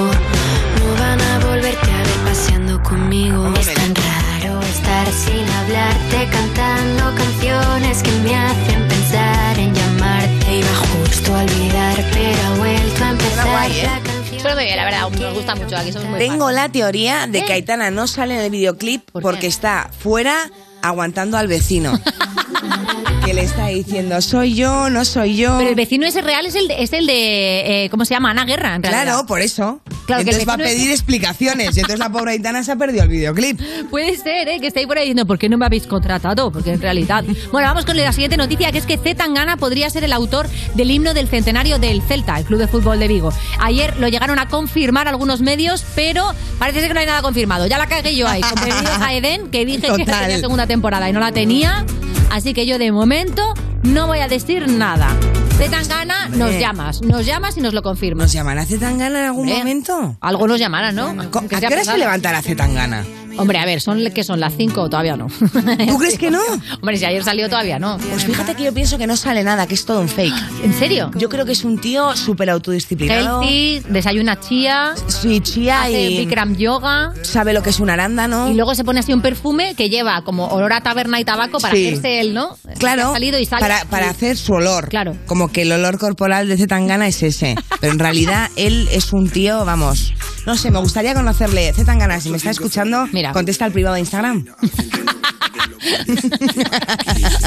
No 0.78 1.00
van 1.00 1.20
a 1.20 1.38
volverte 1.46 1.90
a 1.90 1.98
ver 1.98 2.18
paseando 2.24 2.82
conmigo. 2.82 3.52
Es 3.58 3.74
tan 3.74 3.94
raro 3.94 4.60
estar 4.62 5.06
sin 5.12 5.48
hablarte, 5.48 6.28
cantando 6.30 7.14
canciones 7.16 8.02
que 8.02 8.10
me 8.24 8.34
hacen 8.36 8.88
pensar 8.88 9.58
en 9.58 9.74
llamarte. 9.74 10.56
Iba 10.58 10.74
justo 11.04 11.34
a 11.34 11.40
olvidar, 11.42 12.04
pero 12.12 12.38
ha 12.46 12.58
vuelto 12.58 13.04
a 13.04 13.10
empezar 13.10 13.46
guay, 13.46 13.72
¿eh? 13.78 13.82
la 13.84 14.00
canción. 14.00 14.40
Suena 14.40 14.54
muy 14.56 14.64
bien, 14.64 14.76
la 14.76 14.84
verdad. 14.84 15.10
Nos 15.10 15.34
gusta 15.34 15.54
mucho. 15.54 15.76
Aquí 15.76 15.92
somos 15.92 16.08
muy 16.10 16.18
Tengo 16.18 16.46
fans. 16.46 16.56
la 16.56 16.68
teoría 16.68 17.26
de 17.26 17.40
¿Qué? 17.40 17.46
que 17.46 17.52
Aitana 17.54 17.90
no 17.90 18.06
sale 18.06 18.34
en 18.34 18.40
el 18.40 18.50
videoclip 18.50 19.10
¿Por 19.10 19.22
porque 19.22 19.46
está 19.46 19.88
fuera 20.00 20.50
aguantando 20.82 21.38
al 21.38 21.48
vecino. 21.48 21.98
que 23.24 23.34
le 23.34 23.42
está 23.42 23.68
diciendo, 23.68 24.20
soy 24.20 24.54
yo, 24.54 24.90
no 24.90 25.04
soy 25.04 25.36
yo. 25.36 25.56
Pero 25.58 25.70
el 25.70 25.76
vecino 25.76 26.06
ese 26.06 26.22
real 26.22 26.44
es 26.44 26.54
el 26.56 26.68
de, 26.68 26.82
es 26.82 26.92
el 26.92 27.06
de 27.06 27.84
eh, 27.84 27.90
¿cómo 27.90 28.04
se 28.04 28.14
llama? 28.14 28.30
Ana 28.30 28.44
Guerra, 28.44 28.74
en 28.74 28.82
realidad. 28.82 29.04
Claro, 29.04 29.26
por 29.26 29.40
eso. 29.40 29.80
Claro, 30.12 30.24
que 30.24 30.30
entonces 30.30 30.48
va 30.48 30.54
a 30.54 30.58
pedir 30.58 30.90
explicaciones. 30.90 31.76
Y 31.76 31.80
entonces 31.80 31.98
la 31.98 32.10
pobre 32.10 32.32
Aitana 32.32 32.62
se 32.62 32.72
ha 32.72 32.76
perdido 32.76 33.04
el 33.04 33.08
videoclip. 33.08 33.60
Puede 33.90 34.16
ser, 34.16 34.48
¿eh? 34.48 34.60
Que 34.60 34.66
estéis 34.68 34.86
por 34.86 34.98
ahí 34.98 35.04
diciendo, 35.04 35.26
¿por 35.26 35.38
qué 35.38 35.48
no 35.48 35.56
me 35.58 35.66
habéis 35.66 35.86
contratado? 35.86 36.50
Porque 36.50 36.72
en 36.72 36.80
realidad... 36.80 37.24
Bueno, 37.50 37.68
vamos 37.68 37.84
con 37.84 37.96
la 37.96 38.12
siguiente 38.12 38.36
noticia, 38.36 38.72
que 38.72 38.78
es 38.78 38.86
que 38.86 38.98
Z 38.98 39.14
Tangana 39.14 39.56
podría 39.56 39.88
ser 39.90 40.04
el 40.04 40.12
autor 40.12 40.48
del 40.74 40.90
himno 40.90 41.14
del 41.14 41.28
centenario 41.28 41.78
del 41.78 42.02
Celta, 42.02 42.38
el 42.38 42.44
Club 42.44 42.58
de 42.58 42.68
Fútbol 42.68 42.98
de 42.98 43.08
Vigo. 43.08 43.32
Ayer 43.60 43.96
lo 43.98 44.08
llegaron 44.08 44.38
a 44.38 44.48
confirmar 44.48 45.08
algunos 45.08 45.40
medios, 45.40 45.84
pero 45.94 46.34
parece 46.58 46.80
ser 46.80 46.88
que 46.88 46.94
no 46.94 47.00
hay 47.00 47.06
nada 47.06 47.22
confirmado. 47.22 47.66
Ya 47.66 47.78
la 47.78 47.86
cagué 47.86 48.14
yo 48.16 48.28
ahí, 48.28 48.40
con 48.42 49.02
a 49.02 49.14
Eden, 49.14 49.50
que 49.50 49.64
dije 49.64 49.82
que 49.82 50.04
Total. 50.04 50.22
tenía 50.22 50.38
segunda 50.40 50.66
temporada 50.66 51.08
y 51.08 51.12
no 51.12 51.20
la 51.20 51.32
tenía. 51.32 51.84
Así 52.30 52.54
que 52.54 52.66
yo 52.66 52.78
de 52.78 52.92
momento 52.92 53.54
no 53.82 54.06
voy 54.06 54.18
a 54.18 54.28
decir 54.28 54.68
nada. 54.68 55.08
Z 55.58 55.70
Tangana, 55.70 56.28
nos 56.28 56.52
llamas. 56.58 57.02
Nos 57.02 57.26
llamas 57.26 57.56
y 57.56 57.60
nos 57.60 57.74
lo 57.74 57.82
confirmas. 57.82 58.24
¿Nos 58.24 58.32
llamará 58.32 58.64
Zetangana 58.64 59.20
en 59.20 59.26
algún 59.26 59.48
momento? 59.48 60.16
Algo 60.20 60.48
nos 60.48 60.58
llamará, 60.58 60.92
¿no? 60.92 61.08
¿A 61.10 61.60
qué 61.60 61.66
hora 61.66 61.84
se 61.84 61.98
levantará 61.98 62.42
Zetangana? 62.42 63.04
Hombre, 63.38 63.58
a 63.58 63.64
ver, 63.64 63.80
son 63.80 64.02
que 64.12 64.24
son 64.24 64.40
las 64.40 64.54
5 64.56 64.90
todavía 64.90 65.16
no. 65.16 65.26
¿Tú 65.88 65.98
crees 65.98 66.18
que 66.18 66.30
no? 66.30 66.40
Hombre, 66.80 66.96
si 66.96 67.04
ayer 67.04 67.22
salió 67.24 67.48
todavía 67.48 67.78
no. 67.78 67.98
Pues 67.98 68.24
fíjate 68.24 68.54
que 68.54 68.64
yo 68.64 68.74
pienso 68.74 68.98
que 68.98 69.06
no 69.06 69.16
sale 69.16 69.42
nada, 69.44 69.66
que 69.66 69.74
es 69.74 69.84
todo 69.84 70.00
un 70.00 70.08
fake. 70.08 70.34
¿En 70.64 70.74
serio? 70.74 71.10
Yo 71.16 71.28
creo 71.28 71.44
que 71.46 71.52
es 71.52 71.64
un 71.64 71.80
tío 71.80 72.14
súper 72.16 72.50
autodisciplinado. 72.50 73.42
Healthy, 73.42 73.80
desayuna 73.88 74.38
chía, 74.40 74.94
Sí, 75.06 75.40
chía 75.40 75.82
hace 75.82 76.10
y 76.10 76.18
Bikram 76.18 76.56
yoga 76.56 77.12
sabe 77.22 77.52
lo 77.52 77.62
que 77.62 77.70
es 77.70 77.80
un 77.80 77.90
arándano. 77.90 78.48
y 78.50 78.54
luego 78.54 78.74
se 78.74 78.84
pone 78.84 79.00
así 79.00 79.12
un 79.12 79.22
perfume 79.22 79.74
que 79.74 79.88
lleva 79.88 80.22
como 80.24 80.46
olor 80.48 80.72
a 80.72 80.80
taberna 80.82 81.20
y 81.20 81.24
tabaco 81.24 81.58
para 81.58 81.74
Sí. 81.74 81.86
hacerse 81.88 82.20
él, 82.20 82.34
¿no? 82.34 82.56
Claro, 82.78 83.10
Ha 83.10 83.12
salido 83.12 83.38
y 83.38 83.46
sale. 83.46 83.60
para, 83.62 83.84
para 83.86 84.10
hacer 84.10 84.36
su 84.36 84.52
olor. 84.52 84.88
Claro. 84.88 85.16
Como 85.26 85.48
que 85.52 85.62
el 85.62 85.72
olor 85.72 85.98
corporal 85.98 86.48
de 86.48 86.56
Zetangana 86.56 87.06
es 87.06 87.22
ese. 87.22 87.54
Pero 87.80 87.92
en 87.92 87.98
realidad 87.98 88.50
él 88.56 88.88
es 88.92 89.12
un 89.12 89.28
tío, 89.30 89.64
vamos. 89.64 90.12
No 90.46 90.56
sé, 90.56 90.70
me 90.70 90.78
gustaría 90.80 91.14
conocerle. 91.14 91.72
Zetangana, 91.72 92.20
si 92.20 92.28
me 92.30 92.36
está 92.36 92.50
escuchando, 92.50 93.06
Mira. 93.12 93.21
Contesta 93.32 93.64
al 93.64 93.72
privado 93.72 93.94
de 93.94 94.00
Instagram. 94.00 94.44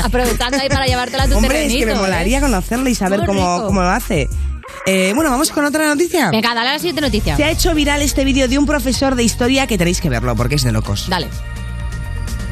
Aprovechando 0.03 0.57
ahí 0.59 0.69
para 0.69 0.85
llevártela 0.85 1.23
a 1.23 1.27
tu 1.27 1.37
Hombre, 1.37 1.65
es 1.65 1.67
terrenito. 1.67 1.79
que 1.79 1.85
me 1.85 1.91
¿eh? 1.93 2.01
molaría 2.01 2.41
conocerle 2.41 2.91
y 2.91 2.95
saber 2.95 3.25
cómo, 3.25 3.63
cómo 3.65 3.81
lo 3.81 3.89
hace. 3.89 4.27
Eh, 4.85 5.11
bueno, 5.15 5.31
vamos 5.31 5.51
con 5.51 5.65
otra 5.65 5.87
noticia. 5.87 6.31
Venga, 6.31 6.53
dale 6.53 6.69
a 6.69 6.73
la 6.73 6.79
siguiente 6.79 7.01
noticia. 7.01 7.35
Se 7.35 7.43
ha 7.43 7.49
hecho 7.49 7.73
viral 7.73 8.01
este 8.01 8.23
vídeo 8.23 8.47
de 8.47 8.57
un 8.57 8.65
profesor 8.65 9.15
de 9.15 9.23
historia 9.23 9.67
que 9.67 9.77
tenéis 9.77 10.01
que 10.01 10.09
verlo 10.09 10.35
porque 10.35 10.55
es 10.55 10.63
de 10.63 10.71
locos. 10.71 11.07
Dale. 11.09 11.27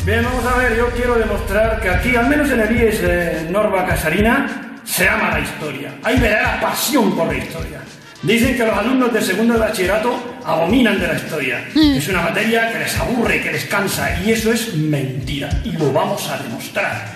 Bien, 0.05 0.23
vamos 0.23 0.43
a 0.45 0.57
ver, 0.57 0.75
yo 0.75 0.89
quiero 0.89 1.15
demostrar 1.15 1.79
que 1.79 1.89
aquí, 1.89 2.15
al 2.15 2.27
menos 2.27 2.49
en 2.49 2.59
el 2.59 2.75
IES 2.75 3.01
de 3.01 3.47
Norma 3.49 3.85
Casarina, 3.85 4.79
se 4.83 5.07
ama 5.07 5.31
la 5.31 5.39
historia. 5.39 5.95
Hay 6.03 6.19
verdadera 6.19 6.59
pasión 6.59 7.15
por 7.15 7.27
la 7.27 7.37
historia. 7.37 7.81
Dicen 8.21 8.55
que 8.55 8.65
los 8.65 8.77
alumnos 8.77 9.13
de 9.13 9.21
segundo 9.21 9.53
de 9.53 9.59
bachillerato 9.61 10.32
abominan 10.45 10.99
de 10.99 11.07
la 11.07 11.13
historia. 11.15 11.65
Es 11.75 12.07
una 12.07 12.21
materia 12.21 12.71
que 12.71 12.79
les 12.79 12.97
aburre, 12.99 13.41
que 13.41 13.51
les 13.51 13.65
cansa, 13.65 14.19
y 14.23 14.31
eso 14.31 14.51
es 14.51 14.73
mentira, 14.75 15.49
y 15.63 15.71
lo 15.71 15.91
vamos 15.91 16.27
a 16.29 16.37
demostrar. 16.37 17.13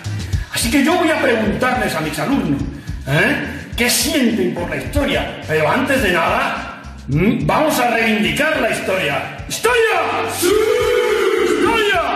Así 0.54 0.72
que 0.72 0.84
yo 0.84 0.96
voy 0.96 1.10
a 1.12 1.22
preguntarles 1.22 1.94
a 1.96 2.02
mis 2.02 2.18
alumnos, 2.18 2.62
¿eh? 3.08 3.36
¿Qué 3.76 3.90
sienten 3.90 4.56
por 4.56 4.70
la 4.70 4.78
historia? 4.78 5.40
Pero 5.48 5.70
antes 5.70 6.02
de 6.02 6.12
nada, 6.12 6.82
vamos 7.08 7.80
a 7.80 7.92
reivindicar 7.92 8.60
la 8.60 8.72
historia. 8.72 9.38
¡Historia! 9.48 10.00
¡Historia! 10.28 10.58
¡Historia! 11.46 12.07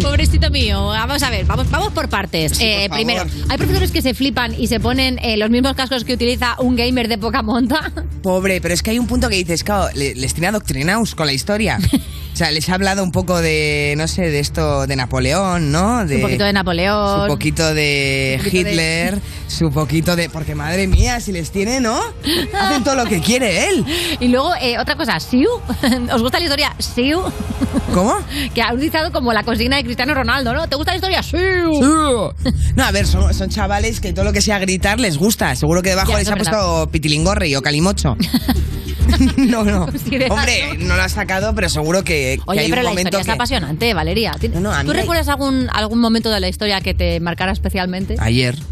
Pobrecito 0.00 0.50
mío, 0.50 0.86
vamos 0.86 1.22
a 1.22 1.30
ver, 1.30 1.44
vamos, 1.44 1.70
vamos 1.70 1.92
por 1.92 2.08
partes. 2.08 2.52
Sí, 2.56 2.64
Eh, 2.64 2.86
por 2.88 2.96
primero, 2.96 3.24
hay 3.48 3.56
profesores 3.58 3.90
que 3.90 4.00
se 4.02 4.14
flipan 4.14 4.54
y 4.58 4.66
se 4.68 4.80
ponen 4.80 5.18
eh, 5.22 5.36
los 5.36 5.50
mismos 5.50 5.74
cascos 5.74 6.04
que 6.04 6.14
utiliza 6.14 6.56
un 6.60 6.76
gamer 6.76 7.08
de 7.08 7.18
poca 7.18 7.42
monta. 7.42 7.92
Pobre, 8.22 8.60
pero 8.60 8.72
es 8.74 8.82
que 8.82 8.90
hay 8.92 8.98
un 8.98 9.06
punto 9.06 9.28
que 9.28 9.36
dices, 9.36 9.64
claro, 9.64 9.88
le- 9.94 10.14
les 10.14 10.32
tiene 10.34 10.46
adoctrinados 10.48 11.14
con 11.14 11.26
la 11.26 11.32
historia. 11.32 11.78
O 12.32 12.36
sea, 12.36 12.50
les 12.50 12.66
ha 12.70 12.74
hablado 12.74 13.02
un 13.04 13.12
poco 13.12 13.40
de, 13.42 13.94
no 13.98 14.08
sé, 14.08 14.22
de 14.30 14.40
esto 14.40 14.86
de 14.86 14.96
Napoleón, 14.96 15.70
¿no? 15.70 16.06
De, 16.06 16.16
un 16.16 16.22
poquito 16.22 16.44
de 16.44 16.52
Napoleón. 16.54 17.22
Su 17.22 17.26
poquito 17.28 17.74
de 17.74 18.36
Un 18.38 18.44
poquito 18.44 18.64
de- 18.64 18.70
Hitler, 18.70 19.18
su 19.48 19.70
poquito 19.70 20.16
de... 20.16 20.30
Porque 20.30 20.54
madre 20.54 20.86
mía, 20.86 21.20
si 21.20 21.30
les 21.30 21.50
tiene, 21.50 21.80
¿no? 21.80 22.00
Hacen 22.58 22.84
todo 22.84 22.94
lo 22.94 23.04
que 23.04 23.20
quiere 23.20 23.68
él. 23.68 23.84
Y 24.18 24.28
luego, 24.28 24.50
eh, 24.62 24.78
otra 24.78 24.96
cosa, 24.96 25.20
Siu. 25.20 25.46
¿Os 26.12 26.22
gusta 26.22 26.38
la 26.38 26.44
historia? 26.44 26.74
Siu. 26.78 27.20
¿Cómo? 27.92 28.14
Que 28.54 28.62
ha 28.62 28.72
utilizado 28.72 29.12
como 29.12 29.32
la 29.34 29.42
consigna 29.42 29.76
de 29.76 29.84
Cristiano 29.84 30.14
Ronaldo, 30.14 30.54
¿no? 30.54 30.66
¿Te 30.68 30.76
gusta 30.76 30.92
la 30.92 30.96
historia? 30.96 31.22
Siu. 31.22 31.38
No, 32.74 32.82
a 32.84 32.90
ver, 32.92 33.06
son, 33.06 33.32
son 33.34 33.50
chavales 33.50 34.00
que 34.00 34.14
todo 34.14 34.24
lo 34.24 34.32
que 34.32 34.40
sea 34.40 34.58
gritar 34.58 34.98
les 35.00 35.18
gusta. 35.18 35.54
Seguro 35.54 35.82
que 35.82 35.90
debajo 35.90 36.12
Ya, 36.12 36.18
les 36.18 36.28
ha 36.28 36.32
es 36.32 36.36
puesto 36.48 36.88
pitilingorri 36.90 37.54
o 37.56 37.62
calimocho. 37.62 38.16
no, 39.36 39.64
no. 39.64 39.84
Hombre, 40.30 40.76
no 40.78 40.96
lo 40.96 41.02
ha 41.02 41.08
sacado, 41.08 41.54
pero 41.54 41.68
seguro 41.68 42.02
que, 42.04 42.21
que 42.36 42.40
Oye, 42.46 42.60
hay 42.60 42.68
pero 42.70 42.80
un 42.80 42.84
la 42.84 42.90
momento 42.90 43.08
historia 43.08 43.24
que... 43.24 43.30
apasionante, 43.32 43.94
Valeria. 43.94 44.32
No, 44.54 44.60
no, 44.60 44.72
a 44.72 44.82
mí 44.82 44.86
¿Tú 44.88 44.92
recuerdas 44.94 45.28
algún, 45.28 45.68
algún 45.72 45.98
momento 46.00 46.30
de 46.30 46.40
la 46.40 46.48
historia 46.48 46.80
que 46.80 46.94
te 46.94 47.20
marcara 47.20 47.52
especialmente? 47.52 48.16
Ayer. 48.18 48.56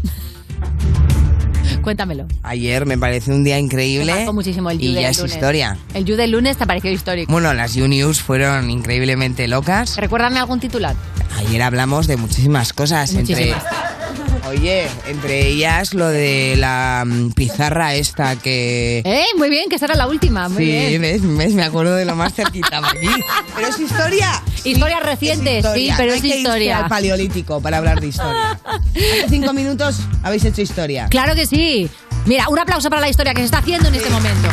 Cuéntamelo. 1.83 2.27
Ayer 2.43 2.85
me 2.85 2.97
parece 2.97 3.31
un 3.31 3.43
día 3.43 3.55
Me 3.55 3.61
increíble. 3.61 4.13
marcó 4.13 4.33
muchísimo 4.33 4.69
el 4.69 4.77
You 4.79 4.91
y 4.91 4.93
ya 4.93 5.09
es 5.09 5.17
lunes. 5.17 5.33
historia. 5.33 5.77
El 5.93 6.05
You 6.05 6.15
del 6.15 6.31
lunes 6.31 6.57
te 6.57 6.67
pareció 6.67 6.91
histórico. 6.91 7.31
Bueno, 7.31 7.53
las 7.53 7.75
U-News 7.75 8.21
fueron 8.21 8.69
increíblemente 8.69 9.47
locas. 9.47 9.97
Recuérdame 9.97 10.39
algún 10.39 10.59
titular. 10.59 10.95
Ayer 11.37 11.61
hablamos 11.61 12.05
de 12.07 12.17
muchísimas 12.17 12.73
cosas. 12.73 13.11
Muchísimas. 13.13 13.63
Entre, 13.63 14.30
oye, 14.51 14.87
entre 15.07 15.47
ellas 15.47 15.93
lo 15.93 16.07
de 16.07 16.55
la 16.57 17.03
mm, 17.05 17.31
pizarra 17.31 17.95
esta 17.95 18.35
que... 18.35 19.01
¡Eh! 19.05 19.25
Muy 19.37 19.49
bien, 19.49 19.69
que 19.69 19.75
esa 19.77 19.85
era 19.85 19.95
la 19.95 20.07
última. 20.07 20.49
Muy 20.49 20.63
sí, 20.65 20.71
bien. 20.71 21.01
¿ves? 21.01 21.21
¿ves? 21.37 21.53
Me 21.53 21.63
acuerdo 21.63 21.95
de 21.95 22.05
lo 22.05 22.15
más 22.15 22.33
cerquita 22.33 22.77
aquí. 22.79 23.07
Pero 23.55 23.67
es 23.67 23.79
historia. 23.79 24.41
Historia 24.63 24.99
reciente, 24.99 25.59
Es 25.59 25.65
historia. 25.65 25.93
sí, 25.95 25.97
pero 25.97 26.09
No 26.11 26.15
es 26.17 26.23
hay 26.23 26.29
que 26.31 26.37
historia. 26.37 26.77
al 26.79 26.87
paleolítico 26.89 27.61
para 27.61 27.77
hablar 27.77 27.99
de 27.99 28.07
historia. 28.07 28.59
Hace 28.63 29.25
cinco 29.29 29.53
minutos 29.53 29.97
habéis 30.21 30.45
hecho 30.45 30.61
historia. 30.61 31.07
Claro 31.09 31.33
que 31.33 31.47
sí. 31.47 31.89
Mira, 32.25 32.47
un 32.49 32.59
aplauso 32.59 32.89
para 32.89 33.01
la 33.01 33.09
historia 33.09 33.33
que 33.33 33.39
se 33.41 33.45
está 33.45 33.57
haciendo 33.59 33.87
en 33.89 33.95
este 33.95 34.09
momento. 34.11 34.49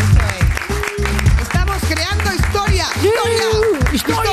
Estamos 1.42 1.76
creando 1.88 2.32
historia. 2.34 2.86
¡Historia! 2.96 3.92
¡Historia! 3.92 4.32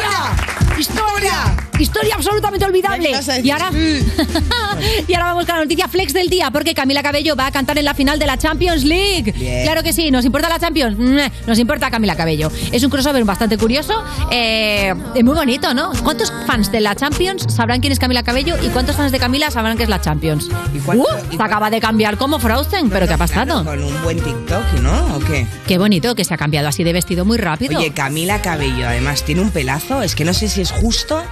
¡Historia! 0.80 1.36
Historia 1.58 1.65
absolutamente 2.14 2.66
olvidable. 2.66 3.12
Y 3.44 3.50
ahora, 3.52 3.70
y 5.08 5.14
ahora 5.14 5.26
vamos 5.26 5.46
con 5.46 5.56
la 5.56 5.62
noticia 5.64 5.88
flex 5.88 6.14
del 6.14 6.30
día, 6.30 6.52
porque 6.52 6.74
Camila 6.74 7.04
Cabello 7.04 7.36
va 7.36 7.48
a 7.48 7.52
cantar 7.52 7.78
en 7.78 7.86
la 7.86 7.94
final 7.94 8.20
de 8.20 8.26
la 8.26 8.38
Champions 8.38 8.84
League. 8.84 9.32
Bien. 9.34 9.64
Claro 9.64 9.84
que 9.84 9.94
sí, 9.94 10.12
¿nos 10.12 10.26
importa 10.26 10.50
la 10.50 10.60
Champions? 10.60 10.98
Meh, 10.98 11.32
Nos 11.48 11.60
importa 11.60 11.90
Camila 11.92 12.16
Cabello. 12.16 12.52
Es 12.72 12.84
un 12.84 12.90
crossover 12.90 13.24
bastante 13.26 13.58
curioso, 13.58 13.94
eh, 14.32 14.94
y 15.16 15.24
muy 15.24 15.36
bonito, 15.36 15.74
¿no? 15.74 15.92
¿Cuántos 16.04 16.32
fans 16.48 16.72
de 16.72 16.82
la 16.82 16.96
Champions 16.96 17.46
sabrán 17.54 17.82
quién 17.82 17.94
es 17.94 18.00
Camila 18.00 18.24
Cabello 18.24 18.56
y 18.64 18.68
cuántos 18.70 18.96
fans 18.96 19.12
de 19.12 19.20
Camila 19.20 19.52
sabrán 19.52 19.78
qué 19.78 19.84
es 19.84 19.90
la 19.90 20.02
Champions? 20.02 20.50
¿Y 20.74 20.80
cuánto- 20.80 21.04
¡Uh! 21.04 21.34
y 21.34 21.38
se 21.38 21.44
acaba 21.44 21.70
de 21.70 21.80
cambiar 21.80 22.18
como 22.18 22.40
Frozen, 22.40 22.90
pero 22.90 23.08
¿qué 23.08 23.14
ha 23.14 23.18
pasado? 23.18 23.64
Con 23.64 23.84
un 23.84 24.04
buen 24.04 24.20
TikTok, 24.20 24.74
¿no? 24.82 25.16
¿O 25.16 25.20
qué? 25.20 25.48
Qué 25.68 25.78
bonito 25.78 26.16
que 26.16 26.24
se 26.26 26.34
ha 26.34 26.38
cambiado 26.38 26.68
así 26.68 26.84
de 26.84 26.94
vestido 26.94 27.26
muy 27.26 27.38
rápido. 27.38 27.80
Oye, 27.80 27.92
Camila 27.92 28.42
Cabello, 28.42 28.88
además, 28.88 29.24
tiene 29.24 29.42
un 29.42 29.52
pelazo. 29.52 30.02
Es 30.02 30.16
que 30.16 30.26
no 30.26 30.34
sé 30.34 30.48
si 30.48 30.62
es 30.62 30.72
justo 30.72 31.24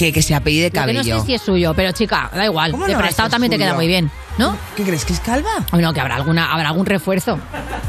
que, 0.00 0.12
que 0.14 0.22
se 0.22 0.34
apellide 0.34 0.64
Lo 0.64 0.70
que 0.70 0.78
Cabello. 0.78 1.14
no 1.14 1.20
sé 1.20 1.26
si 1.26 1.34
es 1.34 1.42
suyo, 1.42 1.74
pero 1.74 1.92
chica, 1.92 2.30
da 2.34 2.46
igual. 2.46 2.70
¿Cómo 2.70 2.86
De 2.86 2.92
no 2.92 2.98
va 2.98 3.04
a 3.04 3.06
prestado 3.06 3.26
ser 3.28 3.32
también 3.32 3.50
te 3.50 3.56
suyo? 3.56 3.66
queda 3.66 3.74
muy 3.74 3.86
bien, 3.86 4.10
¿no? 4.38 4.56
¿Qué 4.74 4.82
crees? 4.82 5.04
¿Que 5.04 5.12
es 5.12 5.20
calva? 5.20 5.50
Bueno, 5.72 5.92
que 5.92 6.00
habrá 6.00 6.16
alguna, 6.16 6.50
habrá 6.50 6.68
algún 6.68 6.86
refuerzo. 6.86 7.38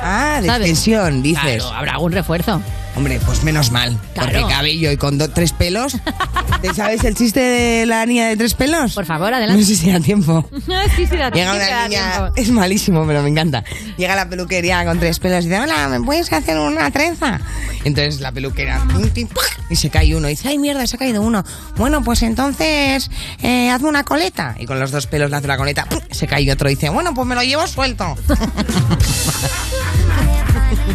Ah, 0.03 0.39
de 0.41 0.47
¿Sabes? 0.47 0.67
extensión, 0.67 1.23
dices. 1.23 1.63
Claro, 1.63 1.69
habrá 1.73 1.91
algún 1.93 2.11
refuerzo. 2.11 2.61
Hombre, 2.95 3.19
pues 3.25 3.43
menos 3.43 3.71
mal. 3.71 3.97
Claro. 4.13 4.31
Porque 4.33 4.53
cabello 4.53 4.91
y 4.91 4.97
con 4.97 5.17
do- 5.17 5.29
tres 5.29 5.53
pelos. 5.53 5.95
¿Te 6.61 6.73
sabes 6.73 7.03
el 7.03 7.15
chiste 7.15 7.39
de 7.39 7.85
la 7.85 8.05
niña 8.05 8.27
de 8.27 8.37
tres 8.37 8.53
pelos? 8.53 8.93
Por 8.93 9.05
favor, 9.05 9.31
No 9.31 9.37
adelante. 9.37 9.63
sé 9.65 9.75
si 9.75 9.89
da 9.91 9.99
tiempo. 9.99 10.47
sí, 10.95 11.07
sí, 11.07 11.15
da 11.17 11.29
Llega 11.31 11.53
una 11.53 11.65
da 11.67 11.87
niña, 11.87 12.11
tiempo. 12.11 12.33
es 12.35 12.49
malísimo, 12.51 13.05
pero 13.07 13.23
me 13.23 13.29
encanta. 13.29 13.63
Llega 13.97 14.13
a 14.13 14.15
la 14.17 14.29
peluquería 14.29 14.83
con 14.85 14.99
tres 14.99 15.19
pelos 15.19 15.45
y 15.45 15.47
dice, 15.47 15.59
hola, 15.61 15.87
¿me 15.87 16.01
puedes 16.01 16.31
hacer 16.33 16.57
una 16.59 16.91
trenza? 16.91 17.39
Entonces 17.83 18.19
la 18.19 18.31
peluquera, 18.31 18.85
y 19.69 19.75
se 19.75 19.89
cae 19.89 20.15
uno. 20.15 20.27
Y 20.27 20.31
dice, 20.31 20.49
ay, 20.49 20.59
mierda, 20.59 20.85
se 20.85 20.97
ha 20.97 20.99
caído 20.99 21.21
uno. 21.23 21.43
Bueno, 21.77 22.03
pues 22.03 22.21
entonces, 22.21 23.09
eh, 23.41 23.69
hazme 23.71 23.87
una 23.89 24.03
coleta. 24.03 24.55
Y 24.59 24.65
con 24.67 24.79
los 24.79 24.91
dos 24.91 25.07
pelos 25.07 25.31
le 25.31 25.37
hace 25.37 25.47
la 25.47 25.57
coleta, 25.57 25.87
se 26.11 26.27
cae 26.27 26.51
otro. 26.51 26.69
Y 26.69 26.75
dice, 26.75 26.89
bueno, 26.89 27.13
pues 27.13 27.25
me 27.25 27.33
lo 27.35 27.41
llevo 27.41 27.65
suelto. 27.65 28.15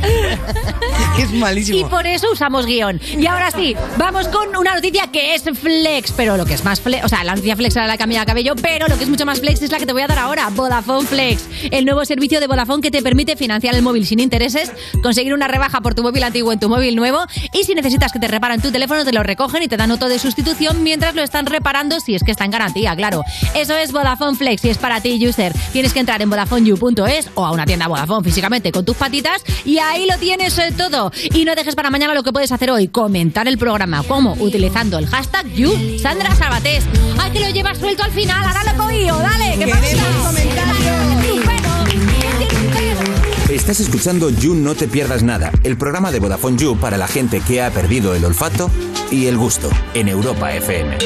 es 1.19 1.33
malísimo. 1.33 1.79
Y 1.79 1.85
por 1.85 2.07
eso 2.07 2.31
usamos 2.33 2.67
guion. 2.67 3.01
Y 3.19 3.27
ahora 3.27 3.51
sí, 3.51 3.75
vamos 3.97 4.29
con 4.29 4.55
una 4.57 4.75
noticia 4.75 5.09
que 5.13 5.35
es 5.35 5.43
flex, 5.43 6.13
pero 6.13 6.37
lo 6.37 6.45
que 6.45 6.55
es 6.55 6.65
más 6.65 6.81
flex, 6.81 7.05
o 7.05 7.09
sea, 7.09 7.25
la 7.25 7.35
noticia 7.35 7.57
flex 7.57 7.77
era 7.77 7.87
la 7.87 7.97
Camila 7.97 8.25
Cabello, 8.27 8.55
pero 8.61 8.89
lo 8.89 8.97
que 8.97 9.05
es 9.05 9.11
mucho 9.11 9.27
más 9.27 9.41
flex 9.41 9.63
es 9.63 9.71
la 9.71 9.79
que 9.79 9.87
te 9.87 9.93
voy 9.93 10.03
a 10.03 10.07
dar 10.07 10.19
ahora, 10.19 10.49
Vodafone 10.51 11.07
Flex, 11.07 11.45
el 11.71 11.85
nuevo 11.85 12.05
servicio 12.05 12.41
de 12.41 12.47
Vodafone 12.47 12.83
que 12.83 12.91
te 12.91 13.03
permite 13.03 13.37
financiar 13.37 13.75
el 13.75 13.83
móvil 13.83 14.07
sin 14.07 14.21
intereses, 14.21 14.73
conseguir 15.03 15.35
una 15.35 15.49
rebaja 15.49 15.81
por 15.81 15.95
tu 15.95 16.03
móvil 16.03 16.25
antiguo 16.25 16.53
en 16.53 16.61
tu 16.61 16.69
móvil 16.69 16.97
nuevo 16.97 17.25
y 17.53 17.65
si 17.65 17.75
necesitas 17.75 18.13
que 18.13 18.19
te 18.19 18.29
reparen 18.29 18.61
tu 18.61 18.71
teléfono 18.71 19.05
te 19.05 19.13
lo 19.13 19.23
recogen 19.23 19.63
y 19.63 19.69
te 19.69 19.77
dan 19.77 19.91
otro 19.91 20.09
de 20.09 20.19
sustitución 20.19 20.83
mientras 20.83 21.15
lo 21.15 21.23
están 21.23 21.47
reparando 21.47 22.01
si 22.01 22.15
es 22.15 22.23
que 22.23 22.31
está 22.31 22.45
en 22.45 22.51
garantía, 22.51 22.95
claro. 22.97 23.23
Eso 23.55 23.75
es 23.75 23.93
Vodafone 23.93 24.37
Flex 24.37 24.65
y 24.65 24.71
es 24.71 24.79
para 24.79 25.01
ti, 25.01 25.27
user. 25.27 25.53
Tienes 25.73 25.93
que 25.93 26.01
entrar 26.01 26.21
en 26.23 26.31
VodafoneYou.es 26.31 27.31
o 27.35 27.45
a 27.45 27.53
una 27.53 27.65
tienda 27.65 27.89
Vodafone 27.89 28.25
físicamente 28.25 28.73
con 28.73 28.85
tus 28.85 28.97
patitas 28.97 29.43
y 29.65 29.79
ahí 29.89 30.07
lo 30.07 30.17
tienes 30.19 30.57
eh, 30.59 30.73
todo. 30.77 31.11
Y 31.35 31.45
no 31.45 31.55
dejes 31.55 31.75
para 31.75 31.91
mañana 31.91 32.15
lo 32.15 32.23
que 32.23 32.33
puedes 32.33 32.53
hacer 32.53 32.71
hoy, 32.71 32.89
comentar 32.89 33.49
el 33.49 33.59
programa. 33.59 34.03
¿Cómo? 34.07 34.35
Utilizando 34.39 34.99
el 34.99 35.07
hashtag 35.07 35.47
You, 35.53 35.99
Sandra 36.01 36.35
Sabatés. 36.35 36.85
¡Ay, 37.19 37.31
que 37.33 37.41
lo 37.41 37.51
llevas 37.51 37.79
suelto 37.79 38.03
al 38.03 38.13
final! 38.13 38.45
¡Ahora 38.45 38.65
lo! 38.65 39.19
¡Dale! 39.19 39.53
¿Qué 39.53 39.59
Queremos 39.59 39.81
pasa? 39.81 40.27
comentarios. 40.27 41.27
¡Tu 41.27 41.35
pelo! 41.41 41.85
¿Qué 41.85 42.47
tiene 42.47 42.67
un 42.67 42.73
pelo? 42.73 43.55
Estás 43.55 43.81
escuchando 43.81 44.31
You 44.31 44.55
No 44.55 44.75
Te 44.75 44.89
Pierdas 44.89 45.23
Nada, 45.23 45.53
el 45.63 45.77
programa 45.77 46.11
de 46.11 46.19
Vodafone 46.21 46.59
You 46.59 46.77
para 46.79 46.97
la 46.97 47.07
gente 47.07 47.41
que 47.41 47.63
ha 47.63 47.71
perdido 47.71 48.15
el 48.15 48.25
olfato 48.25 48.71
y 49.11 49.27
el 49.27 49.37
gusto 49.37 49.71
en 49.95 50.09
Europa 50.09 50.53
FM. 50.53 50.99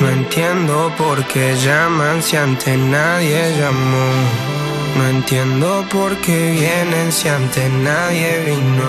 No 0.00 0.08
entiendo 0.10 0.92
por 0.98 1.24
qué 1.28 1.54
llaman 1.64 2.22
si 2.22 2.36
antes 2.36 2.76
nadie 2.78 3.56
llamó. 3.58 4.55
No 4.96 5.08
entiendo 5.08 5.84
por 5.90 6.16
qué 6.18 6.52
vienen 6.52 7.12
si 7.12 7.28
antes 7.28 7.70
nadie 7.70 8.44
vino. 8.46 8.88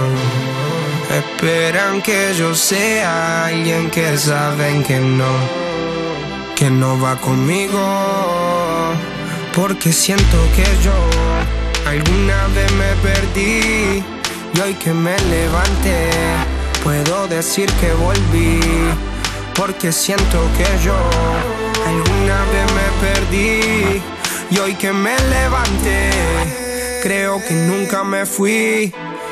Esperan 1.11 2.01
que 2.01 2.33
yo 2.37 2.55
sea 2.55 3.45
alguien 3.45 3.89
que 3.89 4.17
saben 4.17 4.83
que 4.83 4.99
no, 4.99 5.31
que 6.55 6.69
no 6.69 6.99
va 6.99 7.15
conmigo. 7.17 7.79
Porque 9.53 9.91
siento 9.91 10.37
que 10.55 10.65
yo 10.83 10.93
alguna 11.85 12.47
vez 12.55 12.71
me 12.73 12.91
perdí 13.07 14.03
y 14.53 14.59
hoy 14.59 14.73
que 14.75 14.93
me 14.93 15.17
levanté 15.19 16.09
puedo 16.83 17.27
decir 17.27 17.69
que 17.81 17.91
volví. 17.93 18.59
Porque 19.55 19.91
siento 19.91 20.39
que 20.57 20.67
yo 20.85 20.95
alguna 21.85 22.39
vez 22.53 22.65
me 22.79 22.87
perdí 23.07 23.66
y 24.49 24.57
hoy 24.59 24.75
que 24.75 24.91
me 24.93 25.17
levanté 25.29 26.09
creo 27.03 27.41
que 27.41 27.53
nunca 27.53 28.03
me 28.03 28.25
fui. 28.25 28.93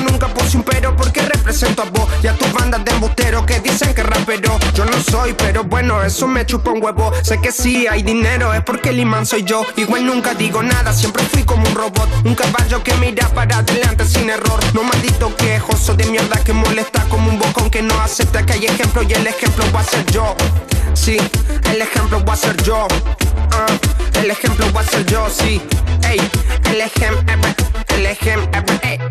nunca 0.00 0.28
puse 0.28 0.56
un 0.56 0.62
pero 0.62 0.94
porque 0.96 1.22
represento 1.22 1.82
a 1.82 1.84
vos 1.86 2.08
y 2.22 2.26
a 2.26 2.34
tus 2.34 2.52
bandas 2.52 2.84
de 2.84 2.92
embusteros 2.92 3.44
que 3.46 3.60
dicen 3.60 3.94
que 3.94 4.02
rapero. 4.02 4.58
Yo 4.74 4.84
no 4.84 5.00
soy, 5.02 5.34
pero 5.34 5.64
bueno, 5.64 6.02
eso 6.02 6.26
me 6.26 6.44
chupa 6.46 6.70
un 6.70 6.82
huevo. 6.82 7.12
Sé 7.22 7.40
que 7.40 7.52
sí 7.52 7.86
hay 7.86 8.02
dinero, 8.02 8.52
es 8.54 8.62
porque 8.62 8.90
el 8.90 9.00
imán 9.00 9.26
soy 9.26 9.44
yo. 9.44 9.64
Igual 9.76 10.06
nunca 10.06 10.34
digo 10.34 10.62
nada, 10.62 10.92
siempre 10.92 11.22
fui 11.24 11.42
como 11.42 11.66
un 11.68 11.74
robot. 11.74 12.08
Un 12.24 12.34
caballo 12.34 12.82
que 12.82 12.94
mira 12.94 13.28
para 13.28 13.58
adelante 13.58 14.04
sin 14.04 14.30
error. 14.30 14.60
No 14.74 14.82
maldito 14.82 15.34
quejoso 15.36 15.94
de 15.94 16.06
mierda 16.06 16.36
que 16.44 16.52
molesta 16.52 17.04
como 17.08 17.30
un 17.30 17.38
bocón 17.38 17.70
que 17.70 17.82
no 17.82 18.00
acepta 18.00 18.44
que 18.44 18.54
hay 18.54 18.66
ejemplo 18.66 19.02
y 19.02 19.12
el 19.12 19.26
ejemplo 19.26 19.64
va 19.74 19.80
a 19.80 19.84
ser 19.84 20.04
yo. 20.06 20.34
Sí, 20.94 21.16
el 21.72 21.82
ejemplo 21.82 22.24
va 22.24 22.34
a 22.34 22.36
ser 22.36 22.62
yo. 22.62 22.86
Ah, 23.52 23.66
el 24.22 24.30
ejemplo 24.30 24.66
va 24.72 24.80
a 24.80 24.84
ser 24.84 25.04
yo, 25.06 25.28
sí. 25.30 25.60
El 26.10 26.80
ejemplo, 26.80 27.36
el 27.94 28.06
ejemplo, 28.06 28.62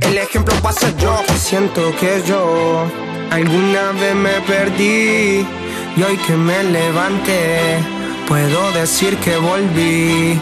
el 0.02 0.18
ejemplo 0.18 0.54
va 0.66 0.72
a 0.72 0.74
ser 0.74 0.94
yo. 0.98 1.18
Siento 1.38 1.96
que 1.98 2.22
yo 2.28 2.92
alguna 3.32 3.92
vez 3.94 4.16
me 4.16 4.42
perdí 4.42 5.48
y 5.96 6.04
hoy 6.04 6.18
que 6.28 6.34
me 6.34 6.62
levanté 6.66 7.80
puedo 8.28 8.72
decir 8.74 9.16
que 9.20 9.38
volví. 9.38 10.42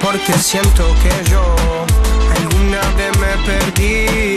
Porque 0.00 0.32
siento 0.32 0.84
que 1.04 1.30
yo 1.30 1.54
alguna 2.36 2.80
vez 2.96 3.12
me 3.18 3.34
perdí 3.46 4.36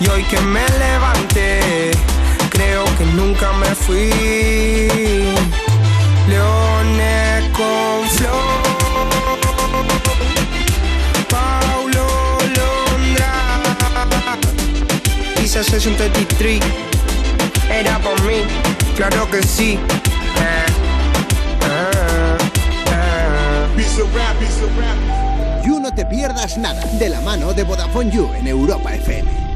y 0.00 0.08
hoy 0.08 0.24
que 0.24 0.40
me 0.40 0.66
levanté 0.70 1.92
creo 2.50 2.84
que 2.98 3.04
nunca 3.14 3.52
me 3.52 3.72
fui. 3.76 4.10
Leones 6.28 7.44
con 7.52 8.08
flow. 8.16 8.85
63. 15.62 16.60
Era 17.70 17.98
por 17.98 18.20
mí, 18.22 18.42
claro 18.96 19.28
que 19.30 19.42
sí. 19.42 19.78
Ah, 20.38 20.66
ah, 21.62 22.38
ah. 22.92 23.36
You 25.64 25.80
No 25.80 25.92
Te 25.94 26.04
Pierdas 26.06 26.58
Nada, 26.58 26.84
de 26.98 27.08
la 27.08 27.20
mano 27.20 27.52
de 27.52 27.64
Vodafone 27.64 28.10
You 28.10 28.30
en 28.38 28.46
Europa 28.46 28.94
FM. 28.94 29.46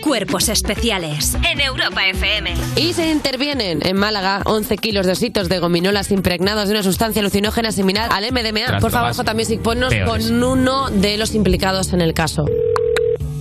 Cuerpos 0.00 0.48
especiales 0.48 1.36
en 1.50 1.60
Europa 1.60 2.06
FM. 2.06 2.54
Y 2.76 2.92
se 2.92 3.10
intervienen 3.10 3.80
en 3.84 3.96
Málaga 3.96 4.42
11 4.44 4.76
kilos 4.78 5.04
de 5.04 5.12
ositos 5.12 5.48
de 5.48 5.58
gominolas 5.58 6.12
impregnados 6.12 6.68
de 6.68 6.74
una 6.74 6.82
sustancia 6.82 7.20
alucinógena 7.20 7.72
similar 7.72 8.08
al 8.12 8.24
MDMA. 8.30 8.78
Por 8.80 8.92
favor, 8.92 9.34
Music, 9.34 9.60
ponnos 9.62 9.92
Peores. 9.92 10.28
con 10.28 10.42
uno 10.42 10.90
de 10.90 11.16
los 11.16 11.34
implicados 11.34 11.92
en 11.92 12.00
el 12.00 12.14
caso. 12.14 12.44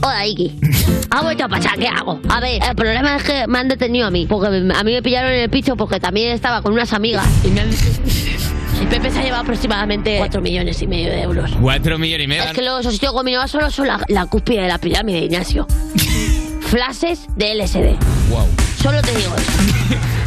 Hola, 0.05 0.27
Iki. 0.27 0.59
Ha 1.09 1.21
vuelto 1.23 1.45
a 1.45 1.49
pasar, 1.49 1.79
¿qué 1.79 1.87
hago? 1.87 2.19
A 2.29 2.39
ver, 2.39 2.61
el 2.61 2.75
problema 2.75 3.15
es 3.15 3.23
que 3.23 3.47
me 3.47 3.57
han 3.57 3.67
detenido 3.67 4.05
a 4.05 4.11
mí, 4.11 4.27
porque 4.27 4.47
a 4.47 4.83
mí 4.83 4.91
me 4.93 5.01
pillaron 5.01 5.31
en 5.31 5.39
el 5.39 5.49
piso 5.49 5.75
porque 5.75 5.99
también 5.99 6.31
estaba 6.31 6.61
con 6.61 6.73
unas 6.73 6.93
amigas 6.93 7.25
y 7.43 7.47
me 7.49 7.61
han... 7.61 7.69
Y 8.81 8.85
Pepe 8.87 9.09
se 9.09 9.19
ha 9.19 9.23
llevado 9.23 9.41
aproximadamente 9.43 10.17
4 10.17 10.41
millones 10.41 10.81
y 10.81 10.85
medio 10.87 11.09
de 11.09 11.21
euros. 11.21 11.49
Cuatro 11.61 11.97
millones 11.97 12.25
y 12.25 12.27
medio. 12.27 12.43
Es 12.43 12.51
que 12.51 12.61
los 12.61 12.85
ositos 12.85 13.13
gominolas 13.13 13.49
solo 13.49 13.71
son 13.71 13.87
la, 13.87 14.03
la 14.09 14.25
cúspide 14.25 14.63
de 14.63 14.67
la 14.67 14.77
pirámide, 14.77 15.19
Ignacio. 15.19 15.65
Flashes 16.61 17.21
de 17.37 17.55
LSD. 17.55 17.95
Wow. 18.29 18.45
Solo 18.81 19.01
te 19.01 19.15
digo 19.15 19.33
eso. 19.33 19.51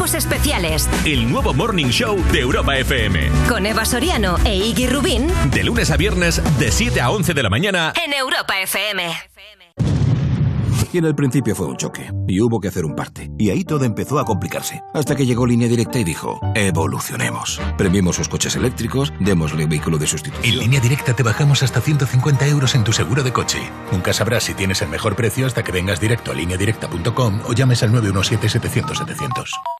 Cuerpos 0.00 0.14
especiales 0.14 0.88
El 1.04 1.30
nuevo 1.30 1.52
Morning 1.52 1.88
Show 1.88 2.16
de 2.32 2.40
Europa 2.40 2.74
FM. 2.74 3.28
con 3.46 3.66
Eva 3.66 3.84
Soriano 3.84 4.38
e 4.46 4.56
Iggy 4.56 4.86
Rubín 4.86 5.26
De 5.52 5.62
lunes 5.62 5.90
a 5.90 5.98
viernes, 5.98 6.40
de 6.58 6.72
7 6.72 7.02
a 7.02 7.10
11 7.10 7.34
de 7.34 7.42
la 7.42 7.50
mañana. 7.50 7.92
en 8.02 8.14
Europa 8.14 8.58
FM. 8.62 9.12
Y 10.92 10.98
en 10.98 11.04
el 11.04 11.14
principio 11.14 11.54
fue 11.54 11.66
un 11.66 11.76
choque, 11.76 12.10
y 12.26 12.40
hubo 12.40 12.60
que 12.60 12.68
hacer 12.68 12.84
un 12.86 12.96
parte. 12.96 13.30
Y 13.38 13.50
ahí 13.50 13.62
todo 13.62 13.84
empezó 13.84 14.18
a 14.18 14.24
complicarse. 14.24 14.82
Hasta 14.94 15.14
que 15.14 15.24
llegó 15.26 15.46
Línea 15.46 15.68
Directa 15.68 15.98
y 16.00 16.04
dijo, 16.04 16.40
evolucionemos. 16.54 17.60
Premiemos 17.76 18.16
sus 18.16 18.28
coches 18.28 18.56
eléctricos, 18.56 19.12
démosle 19.20 19.66
vehículo 19.66 19.98
de 19.98 20.06
sustitución. 20.08 20.52
En 20.52 20.58
línea 20.58 20.80
directa 20.80 21.14
te 21.14 21.22
bajamos 21.22 21.62
hasta 21.62 21.80
150 21.82 22.46
euros 22.48 22.74
en 22.74 22.84
tu 22.84 22.92
seguro 22.92 23.22
de 23.22 23.32
coche. 23.32 23.58
Nunca 23.92 24.14
sabrás 24.14 24.44
si 24.44 24.54
tienes 24.54 24.80
el 24.82 24.88
mejor 24.88 25.14
precio 25.14 25.46
hasta 25.46 25.62
que 25.62 25.70
vengas 25.70 26.00
directo 26.00 26.32
a 26.32 26.34
lineadirecta.com 26.34 27.40
o 27.46 27.52
llames 27.52 27.82
al 27.82 27.92
917-700-700. 27.92 29.79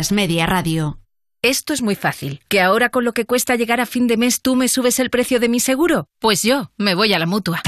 Media 0.09 0.47
Radio. 0.47 0.97
Esto 1.43 1.73
es 1.73 1.81
muy 1.81 1.95
fácil. 1.95 2.39
¿Que 2.49 2.61
ahora 2.61 2.89
con 2.89 3.03
lo 3.03 3.13
que 3.13 3.25
cuesta 3.25 3.55
llegar 3.55 3.81
a 3.81 3.87
fin 3.87 4.05
de 4.05 4.15
mes 4.15 4.41
tú 4.41 4.55
me 4.55 4.67
subes 4.67 4.99
el 4.99 5.09
precio 5.09 5.39
de 5.39 5.49
mi 5.49 5.59
seguro? 5.59 6.05
Pues 6.19 6.43
yo 6.43 6.71
me 6.77 6.93
voy 6.93 7.13
a 7.13 7.19
la 7.19 7.25
mutua. 7.25 7.61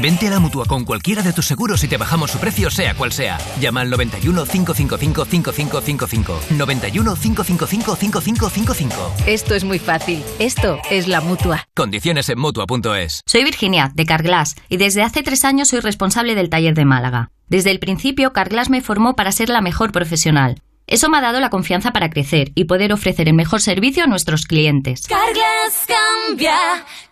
Vente 0.00 0.26
a 0.28 0.30
la 0.30 0.40
mutua 0.40 0.64
con 0.66 0.84
cualquiera 0.84 1.22
de 1.22 1.32
tus 1.32 1.46
seguros 1.46 1.82
y 1.84 1.88
te 1.88 1.96
bajamos 1.96 2.30
su 2.30 2.38
precio, 2.38 2.70
sea 2.70 2.94
cual 2.94 3.12
sea. 3.12 3.38
Llama 3.60 3.82
al 3.82 3.90
91 3.90 4.44
555 4.46 5.24
5555. 5.24 6.40
91 6.56 7.16
555 7.16 7.96
5555. 7.96 9.14
Esto 9.26 9.54
es 9.54 9.64
muy 9.64 9.78
fácil. 9.78 10.22
Esto 10.38 10.78
es 10.90 11.06
la 11.06 11.20
mutua. 11.20 11.68
Condiciones 11.74 12.28
en 12.28 12.38
mutua.es. 12.40 13.22
Soy 13.26 13.44
Virginia, 13.44 13.92
de 13.94 14.06
Carglass, 14.06 14.56
y 14.68 14.76
desde 14.76 15.02
hace 15.02 15.22
tres 15.22 15.44
años 15.44 15.68
soy 15.68 15.80
responsable 15.80 16.34
del 16.34 16.50
taller 16.50 16.74
de 16.74 16.84
Málaga. 16.84 17.30
Desde 17.48 17.70
el 17.70 17.80
principio, 17.80 18.32
Carglass 18.32 18.70
me 18.70 18.80
formó 18.80 19.16
para 19.16 19.32
ser 19.32 19.48
la 19.48 19.60
mejor 19.60 19.92
profesional. 19.92 20.62
Eso 20.90 21.08
me 21.08 21.18
ha 21.18 21.20
dado 21.20 21.38
la 21.38 21.50
confianza 21.50 21.92
para 21.92 22.10
crecer 22.10 22.50
y 22.56 22.64
poder 22.64 22.92
ofrecer 22.92 23.28
el 23.28 23.34
mejor 23.34 23.60
servicio 23.60 24.02
a 24.02 24.08
nuestros 24.08 24.44
clientes. 24.44 25.06
Carglass 25.06 25.86
cambia, 25.86 26.56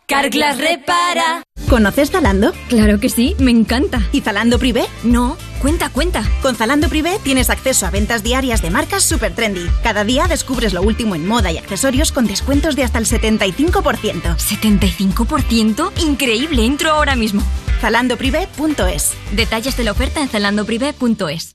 Carglass 0.07 0.59
repara. 0.59 1.45
¿Conoces 1.71 2.11
Zalando? 2.11 2.53
Claro 2.69 2.99
que 2.99 3.09
sí, 3.09 3.37
me 3.38 3.53
encanta. 3.53 4.03
¿Y 4.11 4.23
Zalando 4.23 4.59
Privé? 4.59 4.85
No. 5.05 5.37
Cuenta, 5.62 5.91
cuenta. 5.91 6.25
Con 6.43 6.57
Zalando 6.57 6.88
Privé 6.88 7.21
tienes 7.23 7.51
acceso 7.51 7.87
a 7.87 7.91
ventas 7.91 8.25
diarias 8.25 8.62
de 8.62 8.71
marcas 8.71 9.05
super 9.05 9.33
trendy. 9.33 9.71
Cada 9.85 10.03
día 10.03 10.27
descubres 10.27 10.73
lo 10.73 10.83
último 10.83 11.14
en 11.14 11.29
moda 11.29 11.53
y 11.53 11.59
accesorios 11.59 12.11
con 12.11 12.27
descuentos 12.27 12.75
de 12.75 12.83
hasta 12.83 12.99
el 12.99 13.07
75%. 13.07 14.37
¿75%? 14.37 15.93
Increíble, 16.03 16.64
entro 16.64 16.91
ahora 16.91 17.14
mismo. 17.14 17.43
Zalandoprivé.es. 17.81 19.12
Detalles 19.37 19.77
de 19.77 19.85
la 19.85 19.93
oferta 19.93 20.21
en 20.21 20.29
zalandoprivé.es. 20.29 21.55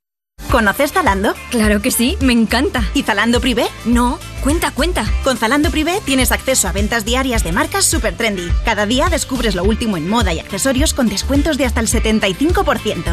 ¿Conoces 0.51 0.91
Zalando? 0.91 1.33
Claro 1.49 1.81
que 1.81 1.91
sí, 1.91 2.17
me 2.19 2.33
encanta. 2.33 2.83
¿Y 2.93 3.03
Zalando 3.03 3.39
Privé? 3.39 3.67
No, 3.85 4.19
cuenta, 4.43 4.71
cuenta. 4.71 5.05
Con 5.23 5.37
Zalando 5.37 5.71
Privé 5.71 6.01
tienes 6.03 6.33
acceso 6.33 6.67
a 6.67 6.73
ventas 6.73 7.05
diarias 7.05 7.45
de 7.45 7.53
marcas 7.53 7.85
super 7.85 8.17
trendy. 8.17 8.49
Cada 8.65 8.85
día 8.85 9.07
descubres 9.07 9.55
lo 9.55 9.63
último 9.63 9.95
en 9.95 10.09
moda 10.09 10.33
y 10.33 10.39
accesorios 10.39 10.93
con 10.93 11.07
descuentos 11.07 11.57
de 11.57 11.63
hasta 11.63 11.79
el 11.79 11.87
75%. 11.87 12.43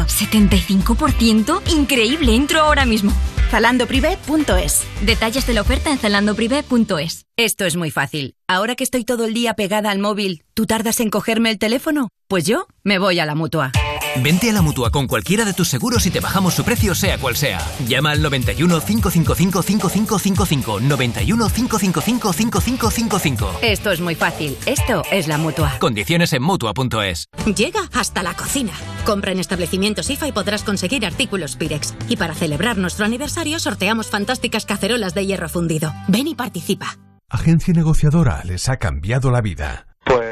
¿75%? 0.05 1.61
Increíble, 1.71 2.35
entro 2.35 2.59
ahora 2.59 2.85
mismo. 2.85 3.13
Zalandoprivé.es 3.51 4.83
Detalles 5.05 5.47
de 5.47 5.53
la 5.53 5.61
oferta 5.61 5.91
en 5.91 5.97
zalandoprivé.es. 5.97 7.25
Esto 7.37 7.65
es 7.65 7.77
muy 7.77 7.89
fácil. 7.89 8.35
Ahora 8.49 8.75
que 8.75 8.83
estoy 8.83 9.05
todo 9.05 9.23
el 9.23 9.33
día 9.33 9.53
pegada 9.53 9.91
al 9.91 9.99
móvil, 9.99 10.43
¿tú 10.53 10.65
tardas 10.65 10.99
en 10.99 11.09
cogerme 11.09 11.51
el 11.51 11.57
teléfono? 11.57 12.09
Pues 12.27 12.43
yo 12.43 12.67
me 12.83 12.99
voy 12.99 13.17
a 13.19 13.25
la 13.25 13.35
mutua. 13.35 13.71
Vente 14.17 14.49
a 14.49 14.53
la 14.53 14.61
mutua 14.61 14.91
con 14.91 15.07
cualquiera 15.07 15.45
de 15.45 15.53
tus 15.53 15.67
seguros 15.67 16.05
y 16.05 16.11
te 16.11 16.19
bajamos 16.19 16.53
su 16.53 16.63
precio, 16.63 16.95
sea 16.95 17.17
cual 17.17 17.35
sea. 17.35 17.59
Llama 17.87 18.11
al 18.11 18.21
91 18.21 18.81
555 18.81 19.61
5555. 19.61 20.79
91 20.81 21.49
555 21.49 22.33
5555. 22.33 23.59
Esto 23.61 23.91
es 23.91 24.01
muy 24.01 24.15
fácil. 24.15 24.57
Esto 24.65 25.03
es 25.11 25.27
la 25.27 25.37
mutua. 25.37 25.77
Condiciones 25.79 26.33
en 26.33 26.43
mutua.es. 26.43 27.27
Llega 27.55 27.81
hasta 27.93 28.23
la 28.23 28.33
cocina. 28.35 28.73
Compra 29.05 29.31
en 29.31 29.39
establecimientos 29.39 30.09
IFA 30.09 30.27
y 30.27 30.31
podrás 30.31 30.63
conseguir 30.63 31.05
artículos 31.05 31.55
Pirex. 31.55 31.93
Y 32.07 32.17
para 32.17 32.33
celebrar 32.33 32.77
nuestro 32.77 33.05
aniversario 33.05 33.59
sorteamos 33.59 34.07
fantásticas 34.07 34.65
cacerolas 34.65 35.13
de 35.13 35.25
hierro 35.25 35.49
fundido. 35.49 35.93
Ven 36.07 36.27
y 36.27 36.35
participa. 36.35 36.97
Agencia 37.29 37.73
negociadora 37.73 38.43
les 38.43 38.69
ha 38.69 38.77
cambiado 38.77 39.29
la 39.29 39.41
vida. 39.41 39.85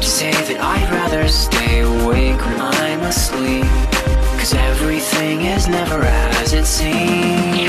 to 0.00 0.06
say 0.06 0.30
that 0.30 0.58
I'd 0.60 0.90
rather 0.90 1.28
stay 1.28 1.80
awake 1.80 2.40
when 2.40 2.60
I'm 2.60 3.00
asleep. 3.02 3.64
Cause 4.38 4.54
everything 4.54 5.42
is 5.42 5.68
never 5.68 6.00
as 6.40 6.54
it 6.54 6.64
seems. 6.64 7.68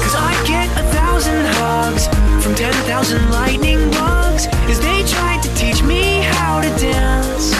Cause 0.00 0.16
I 0.16 0.32
get 0.46 0.66
a 0.78 0.84
thousand 0.96 1.44
hugs 1.60 2.06
from 2.42 2.54
ten 2.54 2.72
thousand 2.88 3.30
lightning 3.30 3.90
bugs 3.90 4.46
as 4.72 4.80
they 4.80 5.04
tried 5.04 5.42
to 5.42 5.54
teach 5.56 5.82
me 5.82 6.22
how 6.22 6.62
to 6.62 6.70
dance. 6.80 7.59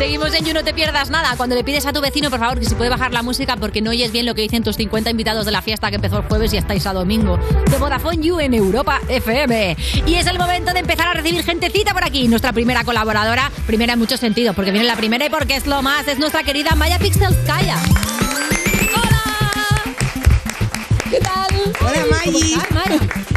Seguimos 0.00 0.32
en 0.32 0.46
You 0.46 0.54
No 0.54 0.64
Te 0.64 0.72
Pierdas 0.72 1.10
Nada. 1.10 1.34
Cuando 1.36 1.54
le 1.54 1.62
pides 1.62 1.84
a 1.84 1.92
tu 1.92 2.00
vecino, 2.00 2.30
por 2.30 2.38
favor, 2.38 2.58
que 2.58 2.64
si 2.64 2.74
puede 2.74 2.88
bajar 2.88 3.12
la 3.12 3.22
música 3.22 3.56
porque 3.56 3.82
no 3.82 3.90
oyes 3.90 4.10
bien 4.12 4.24
lo 4.24 4.34
que 4.34 4.40
dicen 4.40 4.64
tus 4.64 4.76
50 4.76 5.10
invitados 5.10 5.44
de 5.44 5.52
la 5.52 5.60
fiesta 5.60 5.90
que 5.90 5.96
empezó 5.96 6.16
el 6.16 6.22
jueves 6.22 6.54
y 6.54 6.56
estáis 6.56 6.86
a 6.86 6.94
domingo. 6.94 7.38
De 7.70 7.76
Vodafone 7.76 8.16
You 8.16 8.40
en 8.40 8.54
Europa 8.54 8.98
FM. 9.10 9.76
Y 10.06 10.14
es 10.14 10.26
el 10.26 10.38
momento 10.38 10.72
de 10.72 10.80
empezar 10.80 11.08
a 11.08 11.12
recibir 11.12 11.44
gentecita 11.44 11.92
por 11.92 12.02
aquí. 12.02 12.28
Nuestra 12.28 12.54
primera 12.54 12.82
colaboradora, 12.82 13.52
primera 13.66 13.92
en 13.92 13.98
muchos 13.98 14.20
sentidos, 14.20 14.56
porque 14.56 14.70
viene 14.70 14.86
la 14.86 14.96
primera 14.96 15.26
y 15.26 15.28
porque 15.28 15.56
es 15.56 15.66
lo 15.66 15.82
más, 15.82 16.08
es 16.08 16.18
nuestra 16.18 16.44
querida 16.44 16.74
Maya 16.76 16.98
Pixelskaya. 16.98 17.76
¿Qué 21.10 21.18
tal? 21.18 21.74
Hola, 21.78 22.06
Maggi. 22.10 22.56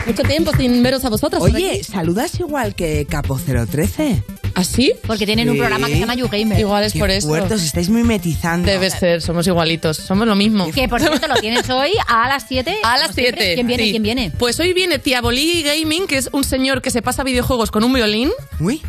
Mucho 0.08 0.24
tiempo 0.24 0.52
sin 0.56 0.82
veros 0.82 1.04
a 1.04 1.10
vosotros. 1.10 1.44
Oye, 1.44 1.84
saludas 1.84 2.40
igual 2.40 2.74
que 2.74 3.06
Capo 3.06 3.38
013. 3.38 4.24
¿Ah, 4.56 4.64
sí? 4.64 4.94
Porque 5.08 5.26
tienen 5.26 5.50
un 5.50 5.58
programa 5.58 5.88
que 5.88 5.94
se 5.94 6.00
llama 6.00 6.16
YouGamer. 6.16 6.60
Igual 6.60 6.84
es 6.84 6.94
Qué 6.94 7.00
por 7.00 7.10
eso. 7.10 7.28
fuerte, 7.28 7.56
os 7.56 7.64
estáis 7.64 7.90
mimetizando. 7.90 8.70
Debe 8.70 8.90
ser, 8.90 9.22
somos 9.22 9.48
igualitos, 9.48 9.98
somos 9.98 10.28
lo 10.28 10.36
mismo. 10.36 10.70
Que 10.72 10.88
por 10.88 11.00
cierto 11.02 11.28
lo 11.28 11.36
tienes 11.36 11.70
hoy 11.70 11.92
a 12.08 12.28
las 12.28 12.46
7. 12.48 12.78
A 12.84 12.98
las 12.98 13.16
7. 13.16 13.54
¿Quién 13.56 13.68
viene? 13.68 13.84
sí. 13.86 13.92
¿Quién 13.92 14.04
viene? 14.04 14.32
Pues 14.38 14.60
hoy 14.60 14.74
viene 14.74 15.00
Tiabolí 15.00 15.64
Gaming, 15.64 16.06
que 16.08 16.18
es 16.18 16.30
un 16.32 16.44
señor 16.44 16.82
que 16.82 16.92
se 16.92 17.02
pasa 17.02 17.24
videojuegos 17.24 17.72
con 17.72 17.84
un 17.84 17.94
violín. 17.94 18.30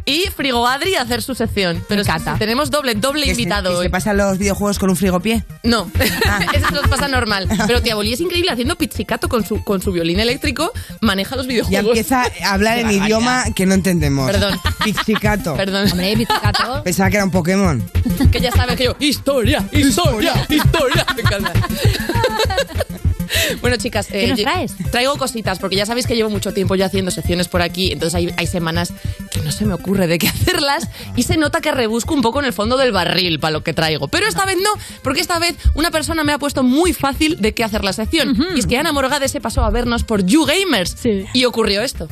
Y 0.05 0.25
Frigo 0.37 0.67
Adri 0.69 0.95
a 0.97 1.03
hacer 1.03 1.23
su 1.23 1.35
sección. 1.35 1.83
Pero 1.89 2.05
sí, 2.05 2.11
sí, 2.17 2.31
tenemos 2.39 2.71
doble, 2.71 2.95
doble 2.95 3.23
¿Que 3.27 3.35
se- 3.35 3.41
invitado 3.43 3.71
que 3.71 3.77
hoy. 3.77 3.85
se 3.87 3.91
pasan 3.91 4.17
los 4.17 4.39
videojuegos 4.39 4.79
con 4.79 4.91
un 4.91 4.97
frigopié? 4.97 5.45
No, 5.63 5.91
eso 6.55 6.69
se 6.69 6.75
nos 6.75 6.89
pasa 6.89 7.09
normal. 7.09 7.49
Pero 7.67 7.81
Tiabolí 7.83 8.13
es 8.13 8.21
increíble 8.21 8.51
haciendo 8.51 8.77
pizzicato 8.77 9.29
con 9.29 9.45
su, 9.47 9.65
con 9.65 9.81
su 9.83 9.93
violín 9.93 10.21
eléctrico, 10.21 10.73
maneja 11.01 11.37
los 11.37 11.47
Ya 11.47 11.53
videojuegos. 11.53 11.87
empieza 11.99 12.25
a 12.45 12.53
hablar 12.53 12.79
en 12.79 12.91
idioma 12.91 13.45
que 13.55 13.67
no 13.67 13.75
entendemos. 13.75 14.31
Perdón. 14.31 14.59
Pizzicato. 14.85 15.54
Perdón. 15.57 15.91
Hombre, 15.91 16.17
pizzicato. 16.17 16.83
Pensaba 16.85 17.11
que 17.11 17.17
era 17.17 17.25
un 17.25 17.31
Pokémon. 17.31 17.83
Que 18.31 18.41
ya 18.41 18.51
sabes 18.53 18.77
que 18.77 18.85
yo, 18.85 18.97
historia, 18.99 19.65
historia, 19.73 20.35
historia. 20.49 21.07
Me 21.15 21.23
encanta. 21.23 21.53
Bueno, 23.61 23.77
chicas, 23.77 24.07
¿Qué 24.07 24.27
nos 24.29 24.41
traes? 24.41 24.75
traigo 24.91 25.17
cositas, 25.17 25.59
porque 25.59 25.77
ya 25.77 25.87
sabéis 25.87 26.07
que 26.07 26.15
llevo 26.17 26.31
mucho 26.31 26.53
tiempo 26.53 26.75
ya 26.75 26.87
haciendo 26.87 27.11
secciones 27.11 27.49
por 27.49 27.63
aquí, 27.63 27.93
entonces 27.93 28.15
hay, 28.15 28.35
hay 28.37 28.47
semanas 28.47 28.93
que 29.31 29.41
no 29.41 29.51
se 29.53 29.65
me 29.65 29.75
ocurre 29.75 30.07
de 30.07 30.19
qué 30.19 30.29
hacerlas 30.35 30.89
y 31.17 31.23
se 31.23 31.37
nota 31.37 31.61
que 31.61 31.73
rebusco 31.73 32.15
un 32.15 32.23
poco 32.23 32.41
en 32.41 32.47
el 32.47 32.53
fondo 32.53 32.77
del 32.77 32.93
barril 32.93 33.39
para 33.41 33.53
lo 33.53 33.63
que 33.63 33.73
traigo. 33.73 34.09
Pero 34.09 34.27
esta 34.27 34.45
vez 34.47 34.57
no, 34.57 34.71
porque 35.03 35.21
esta 35.21 35.39
vez 35.39 35.55
una 35.75 35.91
persona 35.91 36.25
me 36.25 36.33
ha 36.33 36.39
puesto 36.39 36.63
muy 36.63 36.93
fácil 36.93 37.41
de 37.41 37.55
qué 37.55 37.65
hacer 37.65 37.85
la 37.85 37.93
sección. 37.93 38.37
Y 38.55 38.59
es 38.61 38.67
que 38.67 38.79
Ana 38.79 38.93
Morgade 38.93 39.29
se 39.29 39.41
pasó 39.41 39.65
a 39.65 39.71
vernos 39.71 40.05
por 40.05 40.25
YouGamers. 40.25 40.97
Y 41.33 41.45
ocurrió 41.45 41.83
esto. 41.83 42.09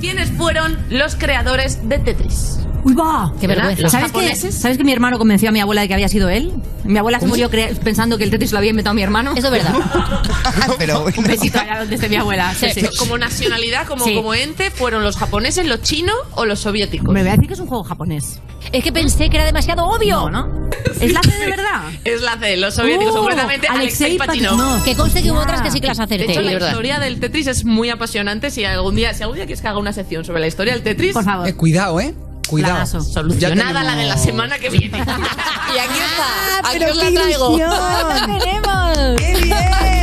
¿Quiénes 0.00 0.30
fueron 0.30 0.78
los 0.90 1.14
creadores 1.16 1.88
de 1.88 1.98
Tetris? 1.98 2.58
Uy, 2.84 2.94
va. 2.94 3.32
Qué 3.40 3.46
¿Verdad? 3.46 3.68
vergüenza. 3.68 3.88
¿Sabes 4.08 4.12
que. 4.12 4.52
¿Sabes 4.52 4.78
que 4.78 4.84
mi 4.84 4.92
hermano 4.92 5.18
convenció 5.18 5.48
a 5.48 5.52
mi 5.52 5.60
abuela 5.60 5.82
de 5.82 5.88
que 5.88 5.94
había 5.94 6.08
sido 6.08 6.28
él? 6.28 6.52
Mi 6.84 6.98
abuela 6.98 7.18
se 7.20 7.26
murió 7.26 7.50
pensando 7.82 8.16
que 8.18 8.24
el 8.24 8.30
Tetris 8.30 8.52
lo 8.52 8.58
había 8.58 8.70
inventado 8.70 8.94
mi 8.94 9.02
hermano. 9.02 9.32
Eso 9.36 9.48
es 9.48 9.52
verdad. 9.52 9.74
Pero 10.78 11.04
Un 11.16 11.24
besito 11.24 11.58
allá 11.58 11.84
desde 11.84 12.08
mi 12.08 12.16
abuela. 12.16 12.54
Sí, 12.54 12.68
sí. 12.74 12.86
Como 12.98 13.18
nacionalidad, 13.18 13.86
como, 13.86 14.04
Sí. 14.04 14.14
como 14.14 14.34
ente, 14.34 14.70
¿fueron 14.70 15.02
los 15.02 15.16
japoneses, 15.16 15.66
los 15.66 15.82
chinos 15.82 16.16
o 16.34 16.44
los 16.44 16.60
soviéticos? 16.60 17.12
Me 17.12 17.20
voy 17.22 17.28
a 17.30 17.32
decir 17.32 17.46
que 17.48 17.54
es 17.54 17.60
un 17.60 17.66
juego 17.66 17.84
japonés. 17.84 18.40
Es 18.72 18.82
que 18.84 18.92
pensé 18.92 19.30
que 19.30 19.36
era 19.36 19.46
demasiado 19.46 19.84
obvio. 19.86 20.28
No, 20.30 20.46
¿no? 20.46 20.68
¿Es 21.00 21.12
la 21.12 21.22
C 21.22 21.30
de 21.30 21.46
verdad? 21.46 21.82
Es 22.04 22.20
la 22.22 22.36
C, 22.38 22.56
los 22.56 22.74
soviéticos, 22.74 23.14
Oh, 23.14 23.20
concretamente 23.20 23.66
Alexei. 23.68 24.18
Pachinov. 24.18 24.82
Que 24.84 24.94
conste 24.94 25.22
que 25.22 25.30
hubo 25.30 25.40
otras 25.40 25.62
que 25.62 25.70
sí 25.70 25.80
que 25.80 25.86
las 25.86 25.98
acerté. 26.00 26.26
De 26.26 26.32
hecho, 26.32 26.42
la 26.42 26.52
verdad. 26.52 26.68
historia 26.68 26.98
del 26.98 27.20
Tetris 27.20 27.46
es 27.46 27.64
muy 27.64 27.90
apasionante. 27.90 28.50
Si 28.50 28.64
algún 28.64 28.94
día, 28.96 29.14
si 29.14 29.22
algún 29.22 29.36
día 29.36 29.46
quieres 29.46 29.62
que 29.62 29.68
haga 29.68 29.78
una 29.78 29.92
sección 29.92 30.24
sobre 30.24 30.40
la 30.40 30.46
historia 30.48 30.72
del 30.74 30.82
Tetris, 30.82 31.12
Por 31.14 31.24
favor. 31.24 31.48
Eh, 31.48 31.54
cuidado, 31.54 32.00
¿eh? 32.00 32.14
Cuidado. 32.48 32.86
Solucionada 32.86 33.66
tenemos- 33.66 33.84
la 33.84 33.94
de 33.96 34.06
la 34.06 34.16
semana 34.16 34.58
que 34.58 34.70
viene. 34.70 34.98
y 34.98 35.78
aquí 35.78 35.98
está. 35.98 36.68
Aquí 36.68 36.78
pero 36.78 36.90
os 36.90 36.96
la 36.96 37.04
qué 37.04 37.12
traigo. 37.12 37.56
¡Tenemos! 37.56 38.98
¡Qué 39.18 39.36
bien! 39.42 39.97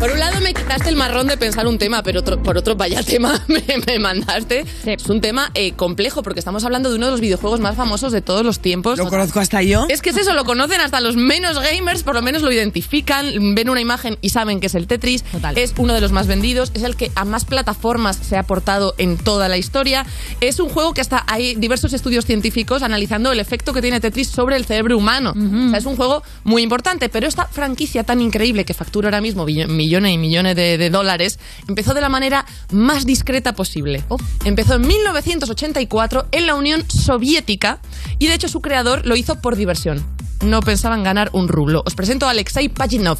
Por 0.00 0.10
un 0.10 0.18
lado 0.18 0.40
me 0.40 0.52
quitaste 0.52 0.90
el 0.90 0.96
marrón 0.96 1.26
de 1.28 1.36
pensar 1.38 1.66
un 1.66 1.78
tema, 1.78 2.02
pero 2.02 2.20
otro- 2.20 2.42
por 2.42 2.58
otro, 2.58 2.74
vaya 2.76 3.02
tema 3.06 3.40
me, 3.48 3.62
me 3.86 3.98
mandaste. 3.98 4.64
Es 4.84 5.06
un 5.08 5.20
tema 5.20 5.50
eh, 5.54 5.72
complejo 5.72 6.22
porque 6.22 6.40
estamos 6.40 6.64
hablando 6.64 6.90
de 6.90 6.96
uno 6.96 7.06
de 7.06 7.12
los 7.12 7.20
videojuegos 7.20 7.60
más 7.60 7.74
famosos 7.76 8.12
de 8.12 8.20
todos 8.20 8.44
los 8.44 8.60
tiempos. 8.60 8.98
Lo 8.98 9.08
conozco 9.08 9.40
hasta 9.40 9.62
yo. 9.62 9.86
Es 9.88 10.02
que 10.02 10.10
es 10.10 10.16
eso, 10.18 10.34
lo 10.34 10.44
conocen 10.44 10.80
hasta 10.80 11.00
los 11.00 11.16
menos 11.16 11.58
gamers, 11.58 12.02
por 12.02 12.14
lo 12.14 12.22
menos 12.22 12.42
lo 12.42 12.52
identifican, 12.52 13.54
ven 13.54 13.70
una 13.70 13.80
imagen 13.80 14.18
y 14.20 14.30
saben 14.30 14.60
que 14.60 14.66
es 14.66 14.74
el 14.74 14.86
Tetris. 14.86 15.24
Es 15.62 15.74
uno 15.78 15.94
de 15.94 16.00
los 16.00 16.12
más 16.12 16.26
vendidos, 16.26 16.70
es 16.74 16.82
el 16.82 16.96
que 16.96 17.10
a 17.14 17.24
más 17.24 17.44
plataformas 17.44 18.16
se 18.16 18.36
ha 18.36 18.42
portado 18.42 18.94
en 18.98 19.16
toda 19.16 19.48
la 19.48 19.56
historia. 19.56 20.04
Es 20.40 20.60
un 20.60 20.68
juego 20.68 20.92
que 20.92 21.00
hasta 21.00 21.24
hay 21.28 21.54
diversos 21.54 21.92
estudios 21.92 22.26
científicos 22.26 22.82
analizando 22.82 23.32
el 23.32 23.40
efecto 23.40 23.72
que 23.72 23.80
tiene 23.80 24.00
Tetris 24.00 24.28
sobre 24.28 24.56
el 24.56 24.64
cerebro 24.66 24.98
humano. 24.98 25.32
O 25.34 25.70
sea, 25.70 25.78
es 25.78 25.86
un 25.86 25.96
juego 25.96 26.22
muy 26.42 26.62
importante, 26.62 27.08
pero 27.08 27.26
esta 27.26 27.46
franquicia 27.46 28.04
tan 28.04 28.20
increíble 28.20 28.64
que 28.64 28.74
factura 28.74 29.08
ahora 29.08 29.20
mismo 29.20 29.46
billo- 29.46 29.66
millones 29.84 30.12
y 30.12 30.18
millones 30.18 30.56
de, 30.56 30.78
de 30.78 30.90
dólares, 30.90 31.38
empezó 31.68 31.92
de 31.94 32.00
la 32.00 32.08
manera 32.08 32.46
más 32.72 33.04
discreta 33.04 33.54
posible. 33.54 34.02
Empezó 34.44 34.76
en 34.76 34.86
1984 34.86 36.26
en 36.32 36.46
la 36.46 36.54
Unión 36.54 36.84
Soviética 36.88 37.80
y 38.18 38.26
de 38.28 38.34
hecho 38.34 38.48
su 38.48 38.60
creador 38.60 39.06
lo 39.06 39.16
hizo 39.16 39.40
por 39.40 39.56
diversión. 39.56 40.04
No 40.42 40.60
pensaban 40.60 41.02
ganar 41.02 41.30
un 41.32 41.48
rublo. 41.48 41.82
Os 41.86 41.94
presento 41.94 42.26
a 42.26 42.30
Alexei 42.30 42.68
Pajinov. 42.68 43.18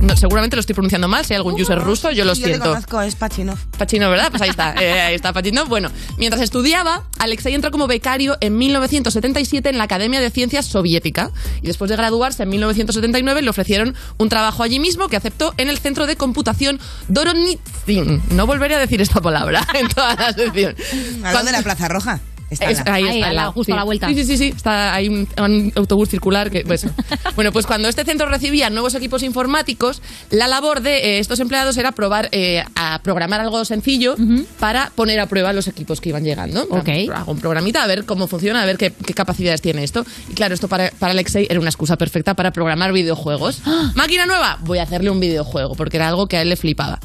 No, 0.00 0.16
seguramente 0.16 0.54
lo 0.56 0.60
estoy 0.60 0.74
pronunciando 0.74 1.08
mal, 1.08 1.24
si 1.24 1.32
hay 1.34 1.38
algún 1.38 1.60
user 1.60 1.78
ruso, 1.80 2.10
yo 2.12 2.24
lo 2.24 2.34
Yo 2.34 2.46
siento. 2.46 2.66
conozco, 2.70 3.00
es 3.02 3.16
Pachinov. 3.16 3.58
Pachino, 3.76 4.08
¿verdad? 4.10 4.28
Pues 4.30 4.40
ahí 4.42 4.50
está, 4.50 4.74
eh, 4.80 5.00
ahí 5.00 5.14
está 5.14 5.32
Pachinov. 5.32 5.68
Bueno, 5.68 5.90
mientras 6.18 6.40
estudiaba, 6.42 7.02
Alexei 7.18 7.54
entró 7.54 7.70
como 7.70 7.86
becario 7.88 8.36
en 8.40 8.56
1977 8.56 9.68
en 9.68 9.76
la 9.78 9.84
Academia 9.84 10.20
de 10.20 10.30
Ciencias 10.30 10.66
Soviética 10.66 11.30
y 11.62 11.66
después 11.66 11.88
de 11.90 11.96
graduarse 11.96 12.44
en 12.44 12.48
1979 12.50 13.42
le 13.42 13.50
ofrecieron 13.50 13.94
un 14.18 14.28
trabajo 14.28 14.62
allí 14.62 14.78
mismo 14.78 15.08
que 15.08 15.16
aceptó 15.16 15.52
en 15.56 15.68
el 15.68 15.78
Centro 15.78 16.06
de 16.06 16.16
Computación 16.16 16.78
Doronitsyn. 17.08 18.22
No 18.30 18.46
volveré 18.46 18.76
a 18.76 18.78
decir 18.78 19.00
esta 19.02 19.20
palabra 19.20 19.66
en 19.74 19.88
toda 19.88 20.14
la 20.14 20.32
sección. 20.32 20.76
¿Al 21.24 21.34
lado 21.34 21.46
de 21.46 21.52
la 21.52 21.62
Plaza 21.62 21.88
Roja? 21.88 22.20
Está 22.50 22.70
Es- 22.70 22.80
ahí 22.86 23.04
Ahí, 23.04 23.16
está, 23.18 23.28
al 23.30 23.36
lado, 23.36 23.52
justo 23.52 23.66
sí. 23.66 23.72
a 23.72 23.76
la 23.76 23.84
vuelta. 23.84 24.08
Sí, 24.08 24.14
sí, 24.14 24.24
sí, 24.24 24.36
sí. 24.38 24.52
Está, 24.56 24.94
hay 24.94 25.08
un, 25.08 25.28
un 25.38 25.72
autobús 25.76 26.08
circular 26.08 26.50
que. 26.50 26.62
Pues. 26.64 26.86
bueno, 27.36 27.52
pues 27.52 27.66
cuando 27.66 27.88
este 27.88 28.04
centro 28.04 28.26
recibía 28.28 28.70
nuevos 28.70 28.94
equipos 28.94 29.22
informáticos, 29.22 30.00
la 30.30 30.48
labor 30.48 30.80
de 30.80 30.96
eh, 30.98 31.18
estos 31.18 31.40
empleados 31.40 31.76
era 31.76 31.92
probar 31.92 32.28
eh, 32.32 32.64
a 32.74 33.00
programar 33.02 33.40
algo 33.40 33.64
sencillo 33.64 34.16
para 34.58 34.90
poner 34.94 35.20
a 35.20 35.26
prueba 35.26 35.52
los 35.52 35.66
equipos 35.68 36.00
que 36.00 36.08
iban 36.08 36.24
llegando. 36.24 36.62
Ok. 36.70 36.88
Hago 37.14 37.32
un 37.32 37.38
programita 37.38 37.82
a 37.82 37.86
ver 37.86 38.04
cómo 38.04 38.26
funciona, 38.26 38.62
a 38.62 38.66
ver 38.66 38.78
qué, 38.78 38.92
qué 38.92 39.14
capacidades 39.14 39.60
tiene 39.60 39.84
esto. 39.84 40.04
Y 40.30 40.34
claro, 40.34 40.54
esto 40.54 40.68
para, 40.68 40.90
para 40.98 41.12
Alexei 41.12 41.46
era 41.50 41.60
una 41.60 41.68
excusa 41.70 41.96
perfecta 41.96 42.34
para 42.34 42.50
programar 42.52 42.92
videojuegos. 42.92 43.60
Máquina 43.94 44.26
nueva, 44.26 44.58
voy 44.62 44.78
a 44.78 44.82
hacerle 44.84 45.10
un 45.10 45.20
videojuego, 45.20 45.74
porque 45.74 45.96
era 45.98 46.08
algo 46.08 46.26
que 46.26 46.36
a 46.38 46.42
él 46.42 46.48
le 46.48 46.56
flipaba. 46.56 46.98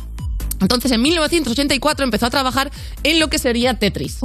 Entonces, 0.64 0.92
en 0.92 1.02
1984 1.02 2.04
empezó 2.04 2.26
a 2.26 2.30
trabajar 2.30 2.72
en 3.04 3.20
lo 3.20 3.28
que 3.28 3.38
sería 3.38 3.76
Tetris. 3.76 4.20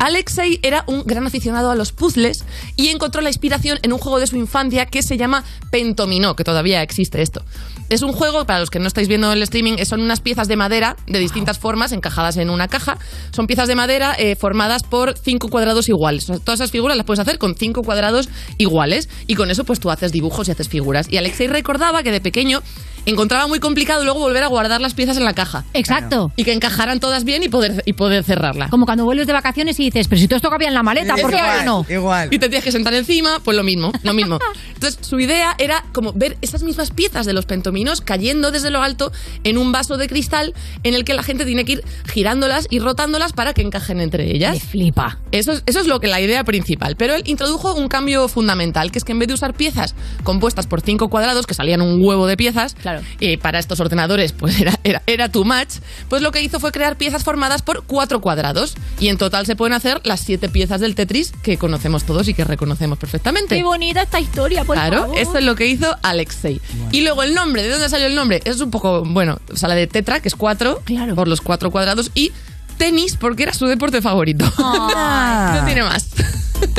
Alexei 0.00 0.58
era 0.62 0.84
un 0.86 1.04
gran 1.04 1.26
aficionado 1.26 1.70
a 1.70 1.76
los 1.76 1.92
puzzles 1.92 2.44
y 2.76 2.88
encontró 2.88 3.20
la 3.20 3.30
inspiración 3.30 3.78
en 3.82 3.92
un 3.92 3.98
juego 3.98 4.20
de 4.20 4.26
su 4.26 4.36
infancia 4.36 4.86
que 4.86 5.02
se 5.02 5.16
llama 5.16 5.44
Pentomino, 5.70 6.34
que 6.34 6.44
todavía 6.44 6.82
existe 6.82 7.22
esto. 7.22 7.42
Es 7.88 8.02
un 8.02 8.12
juego, 8.12 8.44
para 8.44 8.60
los 8.60 8.70
que 8.70 8.80
no 8.80 8.86
estáis 8.86 9.08
viendo 9.08 9.32
el 9.32 9.42
streaming, 9.42 9.76
eh, 9.78 9.86
son 9.86 10.02
unas 10.02 10.20
piezas 10.20 10.46
de 10.46 10.56
madera 10.56 10.96
de 11.06 11.18
distintas 11.18 11.58
formas 11.58 11.92
encajadas 11.92 12.36
en 12.36 12.50
una 12.50 12.68
caja. 12.68 12.98
Son 13.30 13.46
piezas 13.46 13.66
de 13.68 13.76
madera 13.76 14.14
eh, 14.18 14.36
formadas 14.36 14.82
por 14.82 15.16
cinco 15.16 15.48
cuadrados 15.48 15.88
iguales. 15.88 16.24
O 16.24 16.34
sea, 16.34 16.38
todas 16.38 16.60
esas 16.60 16.70
figuras 16.70 16.96
las 16.96 17.06
puedes 17.06 17.20
hacer 17.20 17.38
con 17.38 17.54
cinco 17.54 17.82
cuadrados 17.82 18.28
iguales 18.58 19.08
y 19.26 19.36
con 19.36 19.50
eso 19.50 19.64
pues 19.64 19.80
tú 19.80 19.90
haces 19.90 20.12
dibujos 20.12 20.48
y 20.48 20.50
haces 20.50 20.68
figuras. 20.68 21.06
Y 21.10 21.16
Alexei 21.16 21.46
recordaba 21.46 22.02
que 22.02 22.10
de 22.10 22.20
pequeño 22.20 22.62
encontraba 23.06 23.46
muy 23.46 23.60
complicado 23.60 24.04
luego 24.04 24.20
volver 24.20 24.42
a 24.42 24.46
guardar 24.46 24.80
las 24.80 24.94
piezas 24.94 25.16
en 25.16 25.24
la 25.24 25.34
caja. 25.34 25.64
Exacto. 25.74 26.32
Y 26.36 26.44
que 26.44 26.52
encajaran 26.52 27.00
todas 27.00 27.24
bien 27.24 27.42
y 27.42 27.48
poder, 27.48 27.82
y 27.86 27.92
poder 27.94 28.24
cerrarla. 28.24 28.68
Como 28.68 28.86
cuando 28.86 29.04
vuelves 29.04 29.26
de 29.26 29.32
vacaciones 29.32 29.78
y 29.80 29.84
dices, 29.84 30.08
pero 30.08 30.20
si 30.20 30.28
todo 30.28 30.36
esto 30.36 30.50
cabía 30.50 30.68
en 30.68 30.74
la 30.74 30.82
maleta, 30.82 31.16
¿por 31.16 31.30
qué 31.30 31.38
ahora 31.38 31.64
no? 31.64 31.84
Igual. 31.88 32.28
Y 32.32 32.38
te 32.38 32.48
tienes 32.48 32.64
que 32.64 32.72
sentar 32.72 32.94
encima, 32.94 33.40
pues 33.44 33.56
lo 33.56 33.62
mismo, 33.62 33.92
lo 34.02 34.14
mismo. 34.14 34.38
Entonces, 34.74 34.98
su 35.06 35.18
idea 35.18 35.54
era 35.58 35.84
como 35.92 36.12
ver 36.12 36.36
esas 36.40 36.62
mismas 36.62 36.90
piezas 36.90 37.26
de 37.26 37.32
los 37.32 37.46
pentominos 37.46 38.00
cayendo 38.00 38.50
desde 38.50 38.70
lo 38.70 38.82
alto 38.82 39.12
en 39.44 39.58
un 39.58 39.72
vaso 39.72 39.96
de 39.96 40.08
cristal 40.08 40.54
en 40.82 40.94
el 40.94 41.04
que 41.04 41.14
la 41.14 41.22
gente 41.22 41.44
tiene 41.44 41.64
que 41.64 41.72
ir 41.72 41.84
girándolas 42.12 42.66
y 42.70 42.78
rotándolas 42.78 43.32
para 43.32 43.54
que 43.54 43.62
encajen 43.62 44.00
entre 44.00 44.30
ellas. 44.30 44.54
Me 44.54 44.60
flipa. 44.60 45.18
Eso 45.32 45.52
es, 45.52 45.62
eso 45.66 45.80
es 45.80 45.86
lo 45.86 46.00
que 46.00 46.08
la 46.08 46.20
idea 46.20 46.44
principal. 46.44 46.96
Pero 46.96 47.14
él 47.14 47.22
introdujo 47.26 47.74
un 47.74 47.88
cambio 47.88 48.28
fundamental, 48.28 48.90
que 48.90 48.98
es 48.98 49.04
que 49.04 49.12
en 49.12 49.18
vez 49.18 49.28
de 49.28 49.34
usar 49.34 49.54
piezas 49.54 49.94
compuestas 50.22 50.66
por 50.66 50.80
cinco 50.80 51.08
cuadrados, 51.08 51.46
que 51.46 51.54
salían 51.54 51.82
un 51.82 52.04
huevo 52.04 52.26
de 52.26 52.36
piezas, 52.36 52.76
y 53.20 53.36
para 53.36 53.58
estos 53.58 53.80
ordenadores 53.80 54.32
pues 54.32 54.60
era, 54.60 54.78
era, 54.84 55.02
era 55.06 55.28
too 55.30 55.44
much, 55.44 55.74
pues 56.08 56.22
lo 56.22 56.32
que 56.32 56.42
hizo 56.42 56.60
fue 56.60 56.72
crear 56.72 56.96
piezas 56.96 57.24
formadas 57.24 57.62
por 57.62 57.84
cuatro 57.84 58.20
cuadrados. 58.20 58.76
Y 59.00 59.08
en 59.08 59.18
total 59.18 59.46
se 59.46 59.56
pueden 59.56 59.72
hacer 59.72 60.00
las 60.04 60.20
siete 60.20 60.48
piezas 60.48 60.80
del 60.80 60.94
Tetris 60.94 61.32
que 61.42 61.56
conocemos 61.58 62.04
todos 62.04 62.28
y 62.28 62.34
que 62.34 62.44
reconocemos 62.44 62.98
perfectamente. 62.98 63.56
Qué 63.56 63.62
bonita 63.62 64.02
esta 64.02 64.20
historia, 64.20 64.64
por 64.64 64.76
Claro, 64.76 65.00
favor. 65.02 65.18
esto 65.18 65.38
es 65.38 65.44
lo 65.44 65.54
que 65.54 65.66
hizo 65.66 65.96
Alexei. 66.02 66.60
Y 66.92 67.02
luego 67.02 67.22
el 67.22 67.34
nombre, 67.34 67.62
¿de 67.62 67.70
dónde 67.70 67.88
salió 67.88 68.06
el 68.06 68.14
nombre? 68.14 68.40
Es 68.44 68.60
un 68.60 68.70
poco, 68.70 69.02
bueno, 69.04 69.38
sale 69.54 69.74
de 69.74 69.86
tetra, 69.86 70.20
que 70.20 70.28
es 70.28 70.34
cuatro, 70.34 70.82
por 71.14 71.28
los 71.28 71.40
cuatro 71.40 71.70
cuadrados, 71.70 72.10
y 72.14 72.32
tenis, 72.78 73.16
porque 73.16 73.42
era 73.42 73.52
su 73.52 73.66
deporte 73.66 74.00
favorito. 74.00 74.44
no 74.58 75.64
tiene 75.66 75.82
más. 75.82 76.06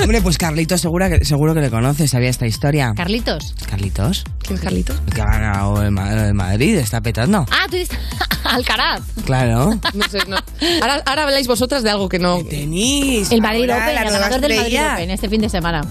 Hombre, 0.01 0.21
pues 0.21 0.37
Carlitos 0.37 0.81
segura 0.81 1.09
que, 1.09 1.23
seguro 1.23 1.53
que 1.53 1.61
le 1.61 1.69
conoce, 1.69 2.07
sabía 2.07 2.29
esta 2.29 2.45
historia. 2.47 2.93
Carlitos. 2.95 3.53
¿Carlitos? 3.69 4.25
¿Quién 4.41 4.55
es 4.57 4.61
Carlitos? 4.61 4.97
El 5.07 5.13
que 5.13 5.21
ha 5.21 5.25
ganado 5.25 5.81
el, 5.83 5.91
Ma- 5.91 6.27
el 6.27 6.33
Madrid, 6.33 6.75
está 6.77 6.99
petando. 7.01 7.45
Ah, 7.51 7.65
tú 7.69 7.77
dices 7.77 7.97
Alcaraz. 8.49 9.01
Claro. 9.25 9.79
No 9.93 10.09
sé, 10.09 10.19
no. 10.27 10.37
Ahora, 10.81 11.03
ahora 11.05 11.23
habláis 11.23 11.47
vosotras 11.47 11.83
de 11.83 11.89
algo 11.89 12.09
que 12.09 12.19
no. 12.19 12.43
Tenis. 12.43 13.31
El 13.31 13.41
Madrid 13.41 13.69
ahora 13.69 13.83
Open, 13.85 13.95
la 13.95 14.01
el 14.01 14.09
ganador 14.11 14.41
del 14.41 14.55
Madrid. 14.55 14.79
Open 14.93 15.11
este 15.11 15.29
fin 15.29 15.41
de 15.41 15.49
semana. 15.49 15.85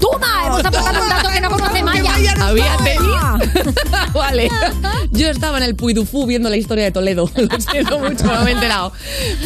¡Toma! 0.00 0.46
Hemos 0.46 0.64
aportado 0.64 1.02
un 1.02 1.08
dato 1.08 1.30
que 1.30 1.40
no 1.40 1.50
conoce 1.50 1.82
Maya. 1.82 2.12
Había 2.40 2.76
tenis. 2.78 3.72
vale. 4.12 4.50
Yo 5.12 5.28
estaba 5.28 5.58
en 5.58 5.62
el 5.62 5.76
Puy 5.76 5.94
du 5.94 6.04
Fou 6.04 6.26
viendo 6.26 6.50
la 6.50 6.56
historia 6.56 6.84
de 6.84 6.90
Toledo. 6.90 7.30
Lo 7.36 7.60
siento 7.60 7.98
mucho, 8.00 8.24
no 8.24 8.42
me 8.42 8.50
he 8.50 8.54
enterado. 8.54 8.92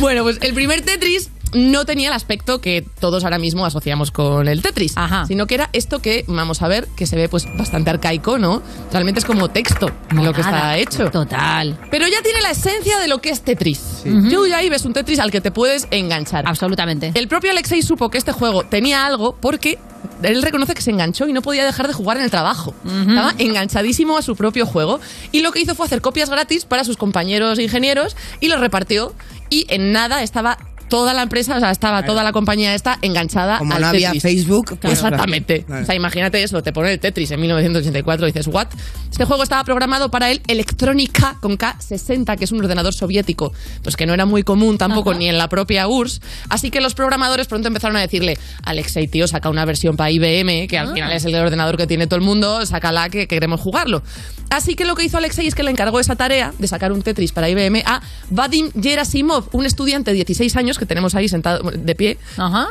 Bueno, 0.01 0.23
pues 0.23 0.39
el 0.41 0.55
primer 0.55 0.81
Tetris 0.81 1.31
no 1.53 1.85
tenía 1.85 2.09
el 2.09 2.15
aspecto 2.15 2.61
que 2.61 2.85
todos 3.01 3.25
ahora 3.25 3.39
mismo 3.39 3.65
asociamos 3.65 4.11
con 4.11 4.49
el 4.49 4.63
Tetris, 4.63 4.95
sino 5.27 5.47
que 5.47 5.55
era 5.55 5.71
esto 5.73 6.01
que 6.01 6.25
vamos 6.27 6.63
a 6.63 6.69
ver 6.69 6.87
que 6.97 7.07
se 7.07 7.17
ve 7.17 7.29
pues 7.29 7.47
bastante 7.57 7.91
arcaico, 7.91 8.39
¿no? 8.39 8.63
Realmente 8.93 9.21
es 9.21 9.25
como 9.25 9.49
texto 9.49 9.91
lo 10.11 10.33
que 10.33 10.41
está 10.41 10.77
hecho. 10.77 11.11
Total. 11.11 11.79
Pero 11.91 12.07
ya 12.09 12.23
tiene 12.23 12.41
la 12.43 12.51
esencia 12.51 12.99
de 12.99 13.09
lo 13.09 13.21
que 13.21 13.31
es 13.31 13.43
Tetris. 13.43 14.03
Tú 14.31 14.47
ya 14.47 14.59
ahí 14.59 14.69
ves 14.69 14.85
un 14.85 14.93
Tetris 14.93 15.19
al 15.19 15.31
que 15.31 15.41
te 15.41 15.51
puedes 15.51 15.89
enganchar. 15.91 16.47
Absolutamente. 16.47 17.13
El 17.15 17.29
propio 17.29 17.51
Alexei 17.51 17.83
supo 17.83 18.11
que 18.11 18.19
este 18.19 18.33
juego 18.33 18.65
tenía 18.65 19.07
algo 19.07 19.37
porque 19.41 19.79
él 20.23 20.43
reconoce 20.43 20.75
que 20.75 20.83
se 20.83 20.91
enganchó 20.91 21.29
y 21.29 21.33
no 21.33 21.43
podía 21.43 21.65
dejar 21.65 21.89
de 21.89 21.95
jugar 21.95 22.17
en 22.17 22.25
el 22.25 22.31
trabajo. 22.31 22.75
Estaba 22.85 23.35
enganchadísimo 23.39 24.17
a 24.17 24.23
su 24.23 24.37
propio 24.37 24.67
juego 24.67 25.01
y 25.33 25.41
lo 25.41 25.53
que 25.53 25.61
hizo 25.61 25.75
fue 25.75 25.87
hacer 25.87 26.01
copias 26.01 26.31
gratis 26.31 26.65
para 26.65 26.85
sus 26.85 26.97
compañeros 26.97 27.59
ingenieros 27.59 28.17
y 28.41 28.49
los 28.49 28.61
repartió 28.61 29.15
y 29.51 29.67
en 29.69 29.93
nada 29.93 30.23
estaba 30.23 30.59
toda 30.89 31.13
la 31.15 31.23
empresa, 31.23 31.57
o 31.57 31.61
sea, 31.61 31.71
estaba 31.71 32.05
toda 32.05 32.23
la 32.25 32.33
compañía 32.33 32.75
esta 32.75 32.99
enganchada 33.03 33.59
Como 33.59 33.75
al 33.75 33.81
no 33.81 33.87
había 33.89 34.09
Tetris. 34.13 34.23
Facebook, 34.23 34.79
pues, 34.81 34.95
Exactamente. 34.95 35.65
claro. 35.65 35.83
O 35.83 35.87
sea, 35.87 35.95
imagínate 35.95 36.43
eso, 36.43 36.63
te 36.63 36.73
pone 36.73 36.93
el 36.93 37.01
Tetris 37.01 37.31
en 37.31 37.41
1984 37.41 38.27
y 38.29 38.33
dices, 38.33 38.47
¿what? 38.49 38.69
Este 39.11 39.25
juego 39.25 39.43
estaba 39.43 39.65
programado 39.65 40.11
para 40.11 40.31
el 40.31 40.41
Electronica 40.47 41.37
con 41.41 41.57
K60, 41.59 42.37
que 42.37 42.45
es 42.45 42.53
un 42.53 42.61
ordenador 42.61 42.93
soviético, 42.95 43.53
pues 43.83 43.97
que 43.97 44.07
no 44.07 44.15
era 44.15 44.27
muy 44.27 44.43
común 44.43 44.79
tampoco 44.79 45.15
ni 45.15 45.29
en 45.29 45.39
la 45.39 45.49
propia 45.49 45.89
URSS. 45.89 46.21
Así 46.49 46.71
que 46.71 46.81
los 46.81 46.95
programadores 46.95 47.47
pronto 47.47 47.69
empezaron 47.69 47.97
a 47.97 48.01
decirle, 48.01 48.39
Alexei, 48.63 49.09
tío, 49.09 49.27
saca 49.27 49.49
una 49.49 49.65
versión 49.65 49.97
para 49.97 50.11
IBM, 50.11 50.67
que 50.69 50.79
al 50.79 50.91
Ah. 50.91 50.95
final 50.95 51.13
es 51.13 51.25
el 51.25 51.35
ordenador 51.35 51.77
que 51.77 51.87
tiene 51.87 52.07
todo 52.07 52.19
el 52.19 52.25
mundo, 52.25 52.65
sácala 52.67 53.09
que 53.09 53.27
queremos 53.27 53.61
jugarlo. 53.61 54.03
Así 54.51 54.75
que 54.77 54.85
lo 54.85 54.95
que 54.95 55.05
hizo 55.05 55.19
Alexei 55.19 55.47
es 55.47 55.55
que 55.55 55.63
le 55.63 55.71
encargó 55.71 55.99
esa 56.01 56.17
tarea 56.17 56.53
de 56.59 56.69
sacar 56.69 56.93
un 56.93 57.03
Tetris 57.03 57.33
para 57.33 57.49
IBM 57.51 57.83
a 57.85 58.01
Vadim 58.31 58.71
Gerasimov, 58.81 59.49
un 59.53 59.67
estudiante 59.67 60.11
de 60.13 60.15
16 60.17 60.57
años 60.57 60.79
que 60.79 60.87
tenemos 60.87 61.15
ahí 61.15 61.29
sentado 61.29 61.71
de 61.71 61.95
pie, 61.95 62.19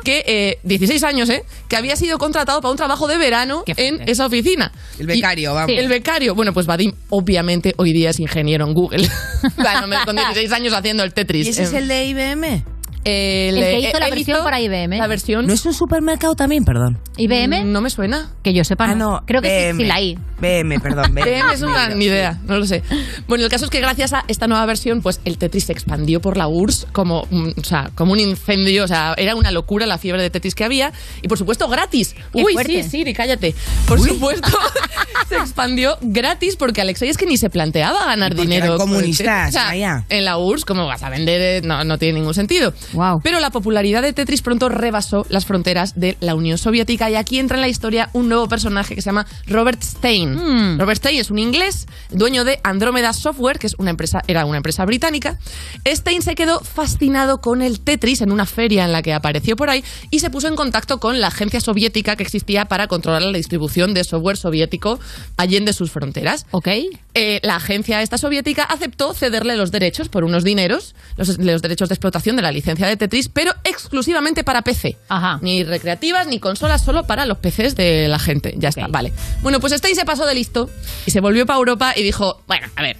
que 0.03 0.23
eh, 0.25 0.59
16 0.63 1.03
años, 1.03 1.29
¿eh? 1.29 1.43
Que 1.67 1.75
había 1.75 1.95
sido 1.95 2.17
contratado 2.17 2.61
para 2.61 2.71
un 2.71 2.77
trabajo 2.77 3.07
de 3.07 3.17
verano 3.17 3.63
en 3.67 4.01
esa 4.07 4.25
oficina. 4.25 4.71
El 4.99 5.07
becario, 5.07 5.51
Y- 5.51 5.53
vamos. 5.53 5.71
El 5.77 5.87
becario. 5.89 6.33
Bueno, 6.35 6.53
pues 6.53 6.65
Vadim 6.65 6.93
obviamente 7.09 7.73
hoy 7.77 7.91
día 7.93 8.09
es 8.09 8.19
ingeniero 8.19 8.65
en 8.65 8.73
Google. 8.73 9.09
Bueno, 9.57 9.87
me- 9.87 10.03
con 10.05 10.15
16 10.15 10.51
años 10.53 10.73
haciendo 10.73 11.03
el 11.03 11.13
Tetris. 11.13 11.45
¿Y 11.45 11.49
ese 11.49 11.63
es 11.63 11.73
Eh, 11.73 11.77
el 11.79 11.87
de 11.87 12.05
IBM? 12.07 12.65
El, 13.05 13.57
El 13.57 13.63
que 13.63 13.69
eh, 13.75 13.79
hizo 13.89 13.99
la 13.99 14.05
él 14.07 14.15
versión 14.15 14.37
hizo 14.37 14.43
para 14.43 14.59
IBM. 14.59 14.97
La 14.97 15.07
versión. 15.07 15.45
¿No 15.47 15.53
es 15.53 15.65
un 15.65 15.73
supermercado 15.73 16.35
también? 16.35 16.65
Perdón. 16.65 16.97
¿IBM? 17.17 17.63
No 17.71 17.79
me 17.81 17.89
suena. 17.91 18.31
Que 18.43 18.51
yo 18.53 18.63
sepa. 18.63 18.89
Ah, 18.89 18.95
no. 18.95 19.21
Creo 19.27 19.41
que 19.41 19.47
sí, 19.49 19.67
BM. 19.73 19.81
sí, 19.83 19.87
la 19.87 20.01
I. 20.01 20.17
BM, 20.41 20.79
perdón. 20.79 21.13
BM. 21.13 21.23
BM 21.29 21.53
es 21.53 21.61
una 21.61 21.89
ni 21.89 22.05
idea, 22.05 22.39
no 22.45 22.57
lo 22.57 22.65
sé. 22.65 22.83
Bueno, 23.27 23.43
el 23.45 23.49
caso 23.49 23.65
es 23.65 23.71
que 23.71 23.79
gracias 23.79 24.11
a 24.13 24.25
esta 24.27 24.47
nueva 24.47 24.65
versión, 24.65 25.01
pues 25.01 25.21
el 25.23 25.37
Tetris 25.37 25.65
se 25.65 25.71
expandió 25.71 26.19
por 26.19 26.35
la 26.35 26.47
URSS 26.47 26.87
como, 26.91 27.27
un- 27.31 27.53
o 27.57 27.63
sea, 27.63 27.91
como 27.95 28.11
un 28.11 28.19
incendio. 28.19 28.83
O 28.83 28.87
sea, 28.87 29.13
era 29.17 29.35
una 29.35 29.51
locura 29.51 29.85
la 29.85 29.97
fiebre 29.99 30.21
de 30.23 30.29
Tetris 30.31 30.55
que 30.55 30.63
había. 30.63 30.91
Y 31.21 31.27
por 31.27 31.37
supuesto, 31.37 31.67
gratis. 31.69 32.15
Qué 32.33 32.43
Uy, 32.43 32.53
fuerte. 32.53 32.83
sí, 32.83 32.89
Siri, 32.89 33.13
cállate. 33.13 33.53
Por 33.87 33.99
supuesto, 34.01 34.49
se 35.29 35.35
expandió 35.35 35.97
gratis 36.01 36.55
porque 36.55 36.81
Alexei 36.81 37.07
es 37.09 37.17
que 37.17 37.25
ni 37.27 37.37
se 37.37 37.49
planteaba 37.51 38.03
ganar 38.05 38.33
dinero. 38.35 38.65
eran 38.65 38.71
el 38.73 38.77
comunistas. 38.79 39.49
O 39.49 39.51
sea, 39.51 39.65
vaya. 39.67 40.05
en 40.09 40.25
la 40.25 40.37
URSS, 40.37 40.65
¿cómo 40.65 40.87
vas 40.87 41.03
a 41.03 41.09
vender? 41.09 41.63
No, 41.63 41.83
no 41.83 41.97
tiene 41.97 42.19
ningún 42.19 42.33
sentido. 42.33 42.73
Pero 43.23 43.39
la 43.39 43.51
popularidad 43.51 44.01
de 44.01 44.13
Tetris 44.13 44.41
pronto 44.41 44.69
rebasó 44.69 45.25
las 45.29 45.45
fronteras 45.45 45.99
de 45.99 46.17
la 46.19 46.35
Unión 46.35 46.57
Soviética 46.57 47.09
y 47.09 47.15
aquí 47.15 47.39
entra 47.39 47.57
en 47.57 47.61
la 47.61 47.67
historia 47.67 48.09
un 48.13 48.29
nuevo 48.29 48.47
personaje 48.47 48.95
que 48.95 49.01
se 49.01 49.09
llama 49.09 49.25
Robert 49.47 49.81
Stein. 49.81 50.35
Hmm. 50.35 50.79
Robert 50.79 50.97
Stein 50.97 51.19
es 51.19 51.29
un 51.29 51.39
inglés, 51.39 51.87
dueño 52.11 52.43
de 52.43 52.59
Andromeda 52.63 53.13
Software, 53.13 53.59
que 53.59 53.67
es 53.67 53.75
una 53.77 53.89
empresa, 53.89 54.21
era 54.27 54.45
una 54.45 54.57
empresa 54.57 54.85
británica. 54.85 55.37
Stein 55.85 56.21
se 56.21 56.35
quedó 56.35 56.59
fascinado 56.61 57.39
con 57.39 57.61
el 57.61 57.79
Tetris 57.79 58.21
en 58.21 58.31
una 58.31 58.45
feria 58.45 58.85
en 58.85 58.91
la 58.91 59.01
que 59.01 59.13
apareció 59.13 59.55
por 59.55 59.69
ahí 59.69 59.83
y 60.11 60.19
se 60.19 60.29
puso 60.29 60.47
en 60.47 60.55
contacto 60.55 60.99
con 60.99 61.19
la 61.21 61.27
agencia 61.27 61.59
soviética 61.61 62.15
que 62.15 62.23
existía 62.23 62.65
para 62.65 62.87
controlar 62.87 63.21
la 63.21 63.37
distribución 63.37 63.93
de 63.93 64.03
software 64.03 64.37
soviético 64.37 64.99
allende 65.37 65.73
sus 65.73 65.91
fronteras. 65.91 66.45
Ok. 66.51 66.67
Eh, 67.13 67.39
la 67.43 67.55
agencia 67.55 68.01
esta 68.01 68.17
soviética 68.17 68.63
aceptó 68.63 69.13
cederle 69.13 69.55
los 69.55 69.71
derechos 69.71 70.09
por 70.09 70.23
unos 70.23 70.43
dineros, 70.43 70.95
los, 71.17 71.37
los 71.37 71.61
derechos 71.61 71.89
de 71.89 71.95
explotación 71.95 72.35
de 72.35 72.41
la 72.41 72.51
licencia 72.51 72.84
de 72.87 72.97
Tetris, 72.97 73.29
pero 73.29 73.53
exclusivamente 73.63 74.43
para 74.43 74.61
PC. 74.61 74.97
Ni 75.41 75.63
recreativas 75.63 76.27
ni 76.27 76.39
consolas, 76.39 76.83
solo 76.83 77.05
para 77.05 77.25
los 77.25 77.37
PCs 77.37 77.75
de 77.75 78.07
la 78.07 78.19
gente. 78.19 78.53
Ya 78.57 78.69
está, 78.69 78.87
vale. 78.87 79.11
Bueno, 79.41 79.59
pues 79.59 79.73
Stein 79.73 79.95
se 79.95 80.05
pasó 80.05 80.25
de 80.25 80.35
listo 80.35 80.69
y 81.05 81.11
se 81.11 81.19
volvió 81.19 81.45
para 81.45 81.57
Europa 81.59 81.93
y 81.95 82.03
dijo, 82.03 82.41
bueno, 82.47 82.67
a 82.75 82.81
ver, 82.81 82.97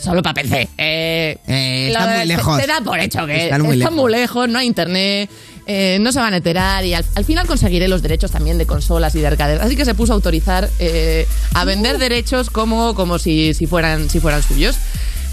solo 0.00 0.22
para 0.22 0.34
PC. 0.34 0.68
Eh, 0.78 1.38
Eh, 1.46 1.88
está 1.88 2.16
muy 2.16 2.26
lejos. 2.26 2.60
Se 2.60 2.66
da 2.66 2.80
por 2.80 2.98
hecho 2.98 3.26
que 3.26 3.44
Están 3.44 3.62
muy 3.62 3.76
lejos. 3.76 3.94
muy 3.94 4.12
lejos, 4.12 4.48
no 4.48 4.58
hay 4.58 4.66
internet, 4.66 5.30
eh, 5.66 5.98
no 6.00 6.10
se 6.10 6.18
van 6.18 6.34
a 6.34 6.38
enterar 6.38 6.84
y 6.84 6.92
al, 6.94 7.04
al 7.14 7.24
final 7.24 7.46
conseguiré 7.46 7.86
los 7.86 8.02
derechos 8.02 8.30
también 8.32 8.58
de 8.58 8.66
consolas 8.66 9.14
y 9.14 9.20
de 9.20 9.28
arcades. 9.28 9.60
Así 9.60 9.76
que 9.76 9.84
se 9.84 9.94
puso 9.94 10.12
a 10.12 10.16
autorizar 10.16 10.68
eh, 10.80 11.26
a 11.54 11.64
vender 11.64 11.98
derechos 11.98 12.50
como, 12.50 12.94
como 12.94 13.18
si, 13.18 13.54
si, 13.54 13.66
fueran, 13.66 14.10
si 14.10 14.18
fueran 14.20 14.42
suyos. 14.42 14.76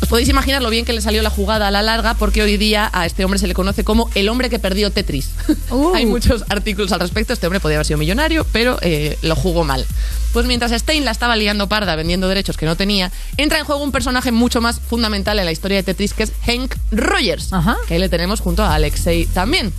Os 0.01 0.07
podéis 0.07 0.29
imaginar 0.29 0.61
lo 0.61 0.69
bien 0.69 0.85
que 0.85 0.93
le 0.93 1.01
salió 1.01 1.21
la 1.21 1.29
jugada 1.29 1.67
a 1.67 1.71
la 1.71 1.81
larga, 1.81 2.13
porque 2.13 2.41
hoy 2.41 2.57
día 2.57 2.89
a 2.93 3.05
este 3.05 3.25
hombre 3.25 3.39
se 3.39 3.47
le 3.47 3.53
conoce 3.53 3.83
como 3.83 4.09
el 4.15 4.29
hombre 4.29 4.49
que 4.49 4.59
perdió 4.59 4.91
Tetris. 4.91 5.31
Hay 5.95 6.05
muchos 6.05 6.45
artículos 6.49 6.91
al 6.91 7.01
respecto. 7.01 7.33
Este 7.33 7.47
hombre 7.47 7.59
podía 7.59 7.77
haber 7.77 7.85
sido 7.85 7.97
millonario, 7.97 8.45
pero 8.51 8.77
eh, 8.81 9.17
lo 9.21 9.35
jugó 9.35 9.63
mal. 9.63 9.85
Pues 10.31 10.45
mientras 10.45 10.71
Stein 10.71 11.05
la 11.05 11.11
estaba 11.11 11.35
liando 11.35 11.67
parda 11.67 11.95
vendiendo 11.95 12.27
derechos 12.27 12.55
que 12.55 12.65
no 12.65 12.77
tenía, 12.77 13.11
entra 13.37 13.59
en 13.59 13.65
juego 13.65 13.83
un 13.83 13.91
personaje 13.91 14.31
mucho 14.31 14.61
más 14.61 14.79
fundamental 14.79 15.39
en 15.39 15.45
la 15.45 15.51
historia 15.51 15.77
de 15.77 15.83
Tetris, 15.83 16.13
que 16.13 16.23
es 16.23 16.31
Hank 16.45 16.75
Rogers, 16.91 17.49
que 17.87 17.95
ahí 17.95 17.99
le 17.99 18.09
tenemos 18.09 18.39
junto 18.39 18.63
a 18.63 18.75
Alexei 18.75 19.25
también. 19.25 19.73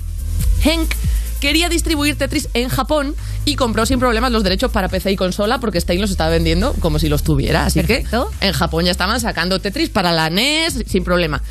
Hank 0.65 0.93
quería 1.41 1.69
distribuir 1.69 2.17
Tetris 2.17 2.49
en 2.55 2.69
Japón 2.69 3.15
y 3.51 3.57
compró 3.57 3.85
sin 3.85 3.99
problemas 3.99 4.31
los 4.31 4.45
derechos 4.45 4.71
para 4.71 4.89
PC 4.89 5.11
y 5.11 5.17
consola 5.17 5.59
porque 5.59 5.81
Stein 5.81 6.01
los 6.01 6.11
estaba 6.11 6.31
vendiendo 6.31 6.73
como 6.75 6.99
si 6.99 7.09
los 7.09 7.25
tuviera. 7.25 7.67
Así 7.67 7.83
que 7.83 8.05
en 8.41 8.53
Japón 8.53 8.85
ya 8.85 8.93
estaban 8.93 9.21
sacando 9.21 9.59
Tetris 9.59 9.91
para 9.91 10.13
la 10.13 10.31
NES 10.31 10.85
sin 10.87 11.03
problema. 11.03 11.43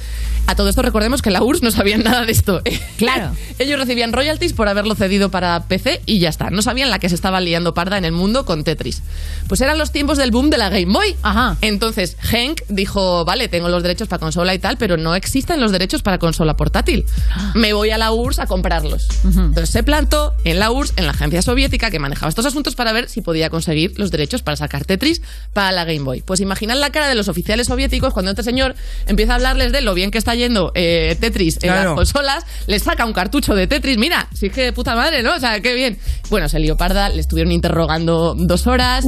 A 0.47 0.55
todo 0.55 0.69
esto 0.69 0.81
recordemos 0.81 1.21
que 1.21 1.29
la 1.29 1.43
URSS 1.43 1.61
no 1.61 1.71
sabían 1.71 2.03
nada 2.03 2.25
de 2.25 2.31
esto. 2.31 2.61
Claro. 2.97 3.35
Ellos 3.59 3.79
recibían 3.79 4.13
royalties 4.13 4.53
por 4.53 4.67
haberlo 4.67 4.95
cedido 4.95 5.29
para 5.29 5.67
PC 5.67 6.01
y 6.05 6.19
ya 6.19 6.29
está. 6.29 6.49
No 6.49 6.61
sabían 6.61 6.89
la 6.89 6.99
que 6.99 7.09
se 7.09 7.15
estaba 7.15 7.41
liando 7.41 7.73
parda 7.73 7.97
en 7.97 8.05
el 8.05 8.13
mundo 8.13 8.45
con 8.45 8.63
Tetris. 8.63 9.03
Pues 9.47 9.61
eran 9.61 9.77
los 9.77 9.91
tiempos 9.91 10.17
del 10.17 10.31
boom 10.31 10.49
de 10.49 10.57
la 10.57 10.69
Game 10.69 10.91
Boy. 10.91 11.15
Entonces 11.61 12.15
Hank 12.21 12.61
dijo, 12.69 13.25
vale, 13.25 13.47
tengo 13.47 13.69
los 13.69 13.83
derechos 13.83 14.07
para 14.07 14.19
consola 14.19 14.53
y 14.53 14.59
tal, 14.59 14.77
pero 14.77 14.97
no 14.97 15.15
existen 15.15 15.59
los 15.59 15.71
derechos 15.71 16.01
para 16.01 16.17
consola 16.17 16.55
portátil. 16.55 17.05
Me 17.53 17.73
voy 17.73 17.91
a 17.91 17.97
la 17.97 18.11
URSS 18.11 18.39
a 18.39 18.47
comprarlos. 18.47 19.07
Entonces 19.25 19.69
se 19.69 19.83
plantó 19.83 20.33
en 20.45 20.59
la 20.59 20.71
URSS, 20.71 20.93
en 20.95 21.05
la 21.05 21.11
agencia 21.11 21.41
soviética 21.41 21.88
que 21.89 21.99
manejaba 21.99 22.29
estos 22.29 22.45
asuntos 22.45 22.75
para 22.75 22.91
ver 22.93 23.09
si 23.09 23.21
podía 23.21 23.49
conseguir 23.49 23.93
los 23.97 24.11
derechos 24.11 24.41
para 24.41 24.57
sacar 24.57 24.85
Tetris 24.85 25.21
para 25.53 25.71
la 25.71 25.85
Game 25.85 26.03
Boy. 26.03 26.21
Pues 26.21 26.39
imaginad 26.41 26.77
la 26.77 26.89
cara 26.91 27.07
de 27.07 27.15
los 27.15 27.27
oficiales 27.27 27.67
soviéticos 27.67 28.13
cuando 28.13 28.31
este 28.31 28.43
señor 28.43 28.75
empieza 29.07 29.33
a 29.33 29.35
hablarles 29.35 29.71
de 29.71 29.81
lo 29.81 29.93
bien 29.93 30.11
que 30.11 30.17
está 30.17 30.35
yendo 30.35 30.71
eh, 30.75 31.15
Tetris 31.19 31.55
en 31.61 31.69
Claro. 31.71 31.89
las 31.91 31.95
consolas, 31.95 32.45
les 32.67 32.83
saca 32.83 33.05
un 33.05 33.13
cartucho 33.13 33.53
de 33.55 33.67
Tetris, 33.67 33.97
mira, 33.97 34.27
sí 34.33 34.49
que 34.49 34.63
de 34.63 34.73
puta 34.73 34.95
madre, 34.95 35.23
¿no? 35.23 35.35
O 35.35 35.39
sea, 35.39 35.59
qué 35.61 35.73
bien. 35.73 35.97
Bueno, 36.29 36.47
se 36.49 36.59
lió 36.59 36.75
parda, 36.77 37.09
le 37.09 37.21
estuvieron 37.21 37.51
interrogando 37.51 38.35
dos 38.37 38.67
horas, 38.67 39.05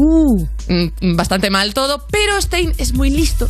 Mm, 0.68 1.16
bastante 1.16 1.50
mal 1.50 1.74
todo, 1.74 2.06
pero 2.12 2.40
Stein 2.42 2.74
es 2.78 2.94
muy 2.94 3.10
listo. 3.10 3.48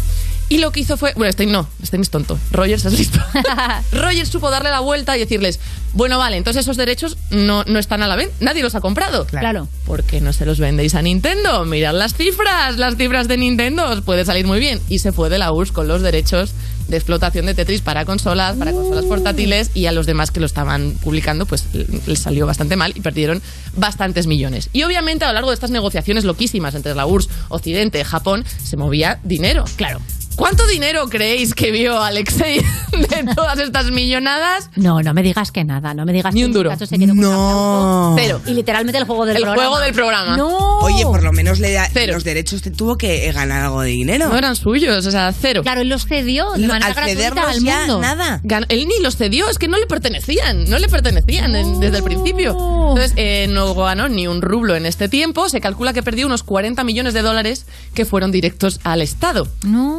Y 0.52 0.58
lo 0.58 0.74
que 0.74 0.82
hizo 0.82 0.98
fue. 0.98 1.14
Bueno, 1.16 1.32
Stein 1.32 1.50
no, 1.50 1.66
Stein 1.82 2.02
es 2.02 2.10
tonto. 2.10 2.38
Rogers 2.52 2.84
es 2.84 3.00
listo. 3.00 3.20
Rogers 3.94 4.28
supo 4.28 4.52
darle 4.52 4.70
la 4.70 4.82
vuelta 4.82 5.16
y 5.16 5.22
decirles: 5.22 5.62
Bueno, 5.94 6.18
vale, 6.18 6.36
entonces 6.36 6.66
esos 6.66 6.76
derechos 6.76 7.16
no, 7.30 7.64
no 7.64 7.80
están 7.80 8.04
a 8.04 8.08
la 8.10 8.18
venta. 8.18 8.36
Nadie 8.42 8.62
los 8.62 8.76
ha 8.76 8.82
comprado. 8.82 9.26
Claro. 9.28 9.70
¿Por 9.86 10.04
qué 10.04 10.20
no 10.20 10.34
se 10.34 10.46
los 10.46 10.60
vendéis 10.60 10.94
a 10.96 11.02
Nintendo? 11.02 11.64
Mirad 11.64 11.94
las 11.94 12.16
cifras. 12.16 12.76
Las 12.76 12.98
cifras 12.98 13.30
de 13.30 13.38
Nintendo 13.38 13.90
os 13.90 14.02
puede 14.02 14.26
salir 14.26 14.46
muy 14.46 14.60
bien. 14.60 14.82
Y 14.90 15.00
se 15.00 15.14
fue 15.14 15.30
de 15.30 15.38
la 15.38 15.54
URSS 15.54 15.72
con 15.72 15.88
los 15.88 16.02
derechos 16.02 16.54
de 16.90 16.98
explotación 16.98 17.46
de 17.46 17.54
Tetris 17.54 17.80
para 17.80 18.04
consolas, 18.04 18.58
para 18.58 18.74
consolas 18.74 19.06
portátiles 19.06 19.72
y 19.74 19.86
a 19.86 19.94
los 19.94 20.06
demás 20.06 20.32
que 20.32 20.42
lo 20.42 20.46
estaban 20.46 20.98
publicando, 21.02 21.46
pues 21.46 21.68
les 22.06 22.20
salió 22.20 22.46
bastante 22.46 22.76
mal 22.76 22.92
y 22.94 23.00
perdieron 23.00 23.42
bastantes 23.78 24.28
millones. 24.28 24.70
Y 24.74 24.84
obviamente 24.84 25.24
a 25.24 25.30
lo 25.30 25.36
largo 25.36 25.52
de 25.52 25.54
estas 25.54 25.72
negociaciones 25.72 26.26
loquísimas 26.26 26.76
entre 26.76 26.94
la 26.94 27.06
URSS, 27.06 27.30
Occidente, 27.48 28.04
Japón, 28.04 28.44
se 28.62 28.76
movía 28.76 29.22
dinero. 29.24 29.64
Claro. 29.78 30.02
¿Cuánto 30.36 30.66
dinero 30.68 31.08
creéis 31.08 31.54
que 31.54 31.72
vio 31.72 32.02
Alexei 32.02 32.60
de 32.92 33.34
todas 33.36 33.60
estas 33.60 33.92
millonadas? 33.92 34.70
No, 34.76 35.02
no 35.02 35.14
me 35.14 35.22
digas 35.22 35.52
que 35.52 35.64
nada, 35.64 35.94
no 35.94 36.06
me 36.06 36.14
digas 36.14 36.34
Ni 36.34 36.42
que 36.42 36.46
un 36.46 36.50
en 36.52 36.54
duro. 36.54 36.72
este 36.72 36.86
caso 36.86 36.90
se 36.90 36.98
quedó 37.00 37.14
con 37.14 37.26
aplauso. 37.26 38.16
Cero. 38.18 38.42
Y 38.48 38.54
literalmente 38.54 38.98
el 38.98 39.04
juego 39.06 39.26
del 39.26 39.38
El 39.38 39.44
programa. 39.44 39.68
juego 39.70 39.80
del 39.84 39.94
programa. 39.94 40.38
No. 40.38 40.80
Oye, 40.80 41.04
por 41.04 41.22
lo 41.24 41.32
menos 41.32 41.60
le 41.60 41.74
da 41.74 41.90
los 42.08 42.24
derechos, 42.24 42.62
te 42.64 42.72
tuvo 42.72 42.98
que 42.98 43.28
eh, 43.28 43.32
ganar 43.34 43.64
algo 43.66 43.82
de 43.82 43.90
dinero. 43.90 44.30
No 44.30 44.38
eran 44.38 44.56
suyos, 44.56 45.06
o 45.06 45.12
sea, 45.12 45.32
cero. 45.40 45.62
Claro, 45.62 45.82
él 45.82 45.90
los 45.90 46.06
cedió 46.06 46.52
de 46.54 46.60
No, 46.60 46.68
manera 46.70 46.88
al 46.88 46.94
gratuita 46.96 47.20
cederlos 47.20 47.46
al 47.46 47.64
ya, 47.64 47.78
mundo. 47.80 48.02
nada. 48.02 48.42
Gan- 48.44 48.66
Él 48.70 48.88
ni 48.88 49.00
los 49.04 49.18
cedió, 49.18 49.48
es 49.50 49.60
que 49.60 49.68
no 49.68 49.78
le 49.78 49.86
pertenecían, 49.86 50.68
no 50.70 50.80
le 50.80 50.88
pertenecían 50.90 51.56
en- 51.56 51.80
desde 51.80 51.98
el 51.98 52.04
principio. 52.04 52.52
Entonces, 52.52 53.14
eh, 53.16 53.48
no 53.50 53.76
ganó 53.76 54.10
ni 54.10 54.28
un 54.28 54.42
rublo 54.42 54.76
en 54.76 54.86
este 54.88 55.08
tiempo. 55.08 55.50
Se 55.50 55.62
calcula 55.62 55.94
que 55.94 56.02
perdió 56.04 56.26
unos 56.26 56.44
40 56.44 56.84
millones 56.84 57.14
de 57.14 57.22
dólares 57.22 57.66
que 57.94 58.06
fueron 58.06 58.32
directos 58.32 58.80
al 58.84 59.02
Estado. 59.02 59.48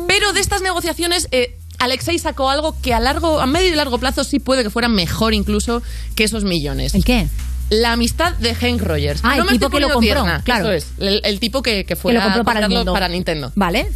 Pero 0.09 0.22
de 0.33 0.41
estas 0.41 0.63
negociaciones, 0.63 1.29
eh, 1.33 1.57
Alexei 1.79 2.19
sacó 2.19 2.49
algo 2.49 2.77
que 2.81 2.95
a 2.95 3.01
largo, 3.01 3.41
a 3.41 3.47
medio 3.47 3.71
y 3.71 3.75
largo 3.75 3.99
plazo 3.99 4.23
sí 4.23 4.39
puede 4.39 4.63
que 4.63 4.71
fuera 4.71 4.89
mejor 4.89 5.35
incluso 5.35 5.83
que 6.15 6.25
esos 6.25 6.45
millones. 6.45 6.95
¿El 6.95 7.05
qué? 7.05 7.27
La 7.71 7.93
amistad 7.93 8.35
de 8.35 8.55
Hank 8.55 8.83
Rogers. 8.83 9.21
Ah, 9.25 9.33
el 9.33 9.39
no 9.39 9.45
me 9.47 9.53
tipo 9.53 9.71
que 9.71 9.81
lo 9.81 9.89
compró, 9.89 10.01
tierna, 10.01 10.43
claro. 10.45 10.71
Eso 10.71 10.73
es, 10.73 10.87
el, 10.99 11.21
el 11.25 11.41
tipo 11.41 11.63
que, 11.63 11.85
que 11.85 11.97
fue 11.97 12.13
lo 12.13 12.23
compró 12.23 12.45
para 12.45 12.61
el 12.61 12.69
mundo. 12.69 12.93
para 12.93 13.09
Nintendo. 13.09 13.51
Vale. 13.57 13.91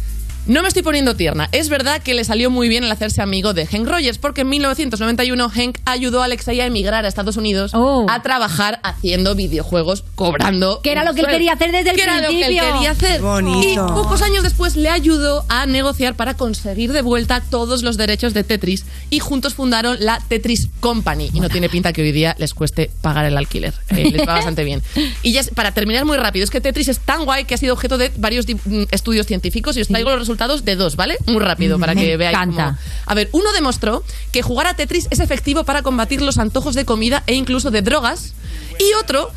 No 0.47 0.61
me 0.61 0.69
estoy 0.69 0.81
poniendo 0.81 1.13
tierna. 1.17 1.49
Es 1.51 1.67
verdad 1.67 2.01
que 2.01 2.13
le 2.13 2.23
salió 2.23 2.49
muy 2.49 2.69
bien 2.69 2.85
el 2.85 2.91
hacerse 2.91 3.21
amigo 3.21 3.53
de 3.53 3.65
Hank 3.67 3.85
Rogers, 3.85 4.17
porque 4.17 4.41
en 4.41 4.49
1991 4.49 5.49
Hank 5.49 5.79
ayudó 5.83 6.21
a 6.21 6.25
Alexei 6.25 6.61
a 6.61 6.65
emigrar 6.65 7.03
a 7.03 7.09
Estados 7.09 7.35
Unidos 7.35 7.73
a 7.73 8.21
trabajar 8.21 8.79
haciendo 8.81 9.35
videojuegos, 9.35 10.05
cobrando. 10.15 10.75
Oh. 10.77 10.81
Que 10.81 10.93
era 10.93 11.03
lo 11.03 11.13
que 11.13 11.19
él 11.21 11.27
quería 11.27 11.51
hacer 11.51 11.73
desde 11.73 11.89
el 11.89 11.95
Que 11.97 12.03
era 12.03 12.21
lo 12.21 12.29
que 12.29 12.41
él 12.41 12.45
principio. 12.45 12.73
quería 12.73 12.91
hacer. 12.91 13.21
Bonito. 13.21 13.87
Y 13.87 13.91
pocos 13.91 14.21
años 14.21 14.43
después 14.43 14.77
le 14.77 14.87
ayudó 14.87 15.43
a 15.49 15.65
negociar 15.65 16.15
para 16.15 16.35
conseguir 16.35 16.93
de 16.93 17.01
vuelta 17.01 17.41
todos 17.41 17.83
los 17.83 17.97
derechos 17.97 18.33
de 18.33 18.45
Tetris 18.45 18.85
y 19.09 19.19
juntos 19.19 19.53
fundaron 19.53 19.97
la 19.99 20.21
Tetris 20.29 20.69
Company. 20.79 21.29
Y 21.33 21.41
no 21.41 21.49
tiene 21.49 21.67
pinta 21.67 21.91
que 21.91 22.03
hoy 22.03 22.13
día 22.13 22.35
les 22.39 22.53
cueste 22.53 22.89
pagar 23.01 23.25
el 23.25 23.35
alquiler. 23.35 23.73
Eh, 23.89 24.11
les 24.11 24.21
va 24.21 24.33
bastante 24.35 24.63
bien. 24.63 24.81
Y 25.23 25.33
ya 25.33 25.41
para 25.55 25.73
terminar 25.73 26.05
muy 26.05 26.15
rápido, 26.15 26.45
es 26.45 26.49
que 26.49 26.61
Tetris 26.61 26.87
es 26.87 26.99
tan 26.99 27.25
guay 27.25 27.43
que 27.43 27.55
ha 27.55 27.57
sido 27.57 27.73
objeto 27.73 27.97
de 27.97 28.13
varios 28.15 28.45
mm, 28.47 28.83
estudios 28.91 29.27
científicos 29.27 29.75
y 29.75 29.81
os 29.81 29.89
traigo 29.89 30.09
los 30.09 30.19
resultados 30.19 30.36
de 30.37 30.75
dos, 30.75 30.95
¿vale? 30.95 31.17
Muy 31.25 31.39
rápido 31.39 31.79
para 31.79 31.95
Me 31.95 32.01
que 32.01 32.17
veáis. 32.17 32.37
cómo- 32.37 32.77
A 33.05 33.13
ver, 33.15 33.29
uno 33.31 33.51
demostró 33.53 34.03
que 34.31 34.41
jugar 34.41 34.67
a 34.67 34.75
Tetris 34.75 35.07
es 35.09 35.19
efectivo 35.19 35.63
para 35.63 35.81
combatir 35.81 36.21
los 36.21 36.37
antojos 36.37 36.75
de 36.75 36.85
comida 36.85 37.23
e 37.27 37.33
incluso 37.33 37.71
de 37.71 37.81
drogas. 37.81 38.33
Y 38.79 38.93
otro 38.93 39.29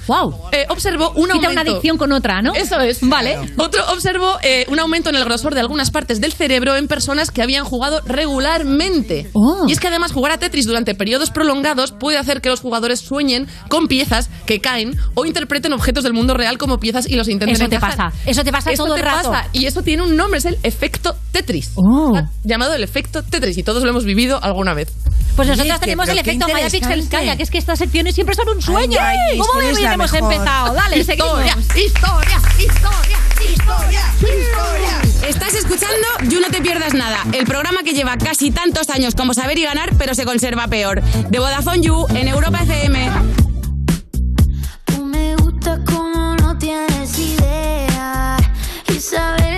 eh, 0.53 0.66
observó 0.68 1.11
un 1.11 1.24
Quita 1.31 1.35
aumento. 1.35 1.50
una 1.50 1.61
adicción 1.62 1.96
con 1.96 2.12
otra, 2.12 2.42
¿no? 2.42 2.53
Eso 2.55 2.79
es. 2.81 2.98
Vale. 3.03 3.38
Otro 3.57 3.83
observó 3.92 4.38
eh, 4.42 4.66
un 4.68 4.79
aumento 4.79 5.11
en 5.11 5.16
el 5.16 5.24
grosor 5.24 5.55
de 5.55 5.61
algunas 5.61 5.90
partes 5.90 6.20
del 6.20 6.33
cerebro 6.33 6.76
en 6.76 6.88
personas 6.88 7.31
que 7.31 7.42
habían 7.42 7.64
jugado 7.64 8.00
regularmente. 8.05 9.31
Oh. 9.33 9.64
Y 9.68 9.72
es 9.72 9.81
que 9.81 9.88
además 9.88 10.12
jugar 10.12 10.33
a 10.33 10.38
Tetris 10.38 10.66
durante 10.66 10.94
periodos 10.94 11.31
prolongados 11.31 11.92
puede 11.92 12.18
hacer 12.18 12.40
que 12.40 12.48
los 12.48 12.61
jugadores 12.61 13.00
sueñen 13.00 13.46
con 13.68 13.87
piezas 13.88 14.31
que 14.46 14.61
caen 14.61 14.96
o 15.14 15.24
interpreten 15.24 15.72
objetos 15.72 16.05
del 16.05 16.12
mundo 16.12 16.35
real 16.35 16.59
como 16.59 16.79
piezas 16.79 17.09
y 17.09 17.16
los 17.16 17.29
intenten 17.29 17.57
Eso 17.57 17.68
te 17.68 17.79
pasa. 17.81 18.12
Eso 18.26 18.44
te 18.44 18.53
pasa 18.53 18.72
todo 18.74 18.94
el 18.94 19.00
te 19.03 19.07
rato. 19.07 19.31
pasa. 19.31 19.48
Y 19.53 19.66
eso 19.66 19.83
tiene 19.83 20.03
un 20.03 20.16
nombre, 20.16 20.38
es 20.38 20.44
el 20.44 20.59
efecto 20.62 21.16
Tetris. 21.33 21.72
Oh. 21.76 22.12
Llamado 22.44 22.74
el 22.74 22.83
efecto 22.83 23.22
Tetris 23.22 23.59
y 23.59 23.62
todos 23.62 23.83
lo 23.83 23.90
hemos 23.90 24.05
vivido 24.05 24.42
alguna 24.42 24.74
vez. 24.74 24.88
Pues 25.37 25.48
nosotros 25.48 25.81
tenemos 25.81 26.09
el 26.09 26.18
efecto 26.18 26.46
interesante. 26.48 27.09
Calla, 27.09 27.37
que 27.37 27.42
es 27.44 27.50
que 27.50 27.59
estas 27.59 27.79
secciones 27.79 28.14
siempre 28.14 28.35
son 28.35 28.48
un 28.48 28.61
sueño. 28.61 28.98
Ay, 29.00 29.29
¿Cómo 29.38 29.60
bien 29.60 29.92
hemos 29.92 30.12
mejor. 30.12 30.32
empezado? 30.32 30.74
Dale, 30.74 31.04
seguimos. 31.04 31.40
Historia, 31.40 31.56
historia, 31.76 32.40
historia, 32.58 33.18
historia, 33.40 34.00
historia. 34.20 35.28
Estás 35.28 35.54
escuchando 35.54 36.06
You 36.28 36.40
No 36.40 36.48
Te 36.48 36.60
Pierdas 36.60 36.94
Nada, 36.94 37.18
el 37.32 37.44
programa 37.46 37.82
que 37.82 37.92
lleva 37.92 38.16
casi 38.16 38.50
tantos 38.50 38.90
años 38.90 39.14
como 39.14 39.34
saber 39.34 39.58
y 39.58 39.64
ganar, 39.64 39.90
pero 39.98 40.14
se 40.14 40.24
conserva 40.24 40.66
peor. 40.66 41.02
De 41.02 41.38
Vodafone 41.38 41.82
You 41.82 42.06
en 42.10 42.28
Europa 42.28 42.60
FM. 42.62 43.10
Tú 44.86 45.04
me 45.04 45.36
gusta 45.36 45.78
como 45.84 46.34
no 46.36 46.58
tienes 46.58 47.18
idea. 47.18 48.36
Y 48.88 48.98
saber 48.98 49.49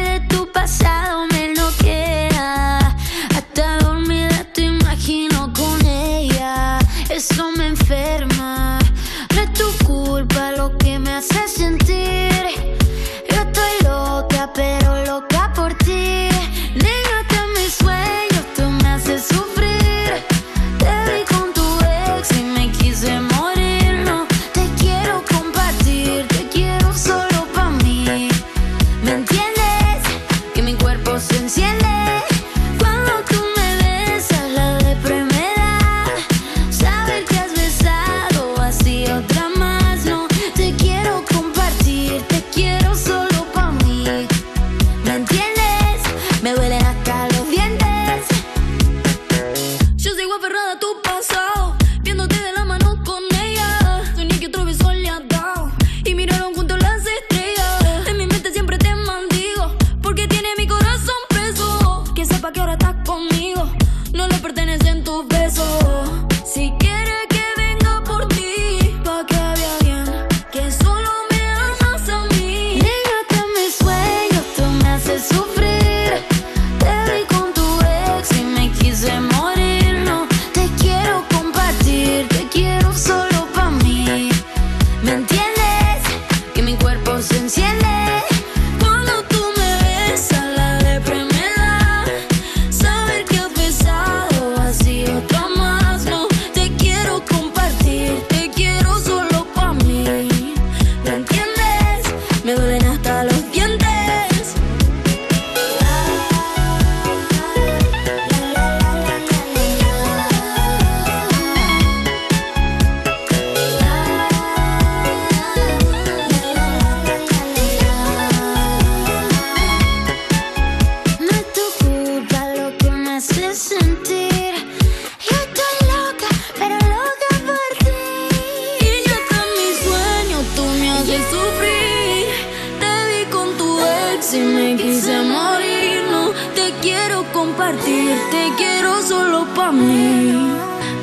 mí. 139.72 140.52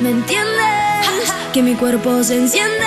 ¿Me 0.00 0.10
entiendes? 0.10 0.50
Que 1.52 1.62
mi 1.62 1.74
cuerpo 1.74 2.22
se 2.22 2.36
enciende. 2.36 2.86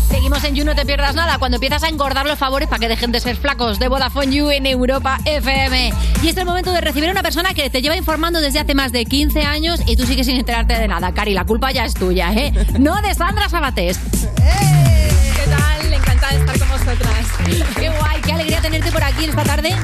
Seguimos 0.11 0.43
en 0.43 0.55
You, 0.55 0.65
no 0.65 0.75
te 0.75 0.85
pierdas 0.85 1.15
nada. 1.15 1.37
Cuando 1.39 1.55
empiezas 1.55 1.83
a 1.83 1.87
engordar 1.87 2.25
los 2.25 2.37
favores 2.37 2.67
para 2.67 2.79
que 2.79 2.89
dejen 2.89 3.13
de 3.13 3.21
ser 3.21 3.37
flacos 3.37 3.79
de 3.79 3.87
Vodafone 3.87 4.35
You 4.35 4.49
en 4.51 4.65
Europa 4.65 5.19
FM. 5.23 5.93
Y 6.21 6.27
es 6.27 6.37
el 6.37 6.45
momento 6.45 6.73
de 6.73 6.81
recibir 6.81 7.07
a 7.07 7.11
una 7.13 7.23
persona 7.23 7.53
que 7.53 7.69
te 7.69 7.81
lleva 7.81 7.95
informando 7.95 8.41
desde 8.41 8.59
hace 8.59 8.75
más 8.75 8.91
de 8.91 9.05
15 9.05 9.43
años 9.43 9.79
y 9.87 9.95
tú 9.95 10.05
sigues 10.05 10.27
sin 10.27 10.35
enterarte 10.35 10.77
de 10.77 10.87
nada. 10.87 11.13
Cari, 11.13 11.33
la 11.33 11.45
culpa 11.45 11.71
ya 11.71 11.85
es 11.85 11.93
tuya, 11.93 12.33
¿eh? 12.33 12.51
No 12.77 13.01
de 13.01 13.15
Sandra 13.15 13.47
Sabatés. 13.47 13.97
¿Qué 14.35 15.49
tal? 15.49 15.80
Vosotras. 17.01 17.27
Qué 17.79 17.89
guay, 17.89 18.21
qué 18.23 18.31
alegría 18.33 18.61
tenerte 18.61 18.91
por 18.91 19.03
aquí 19.03 19.25
esta 19.25 19.43
tarde. 19.43 19.75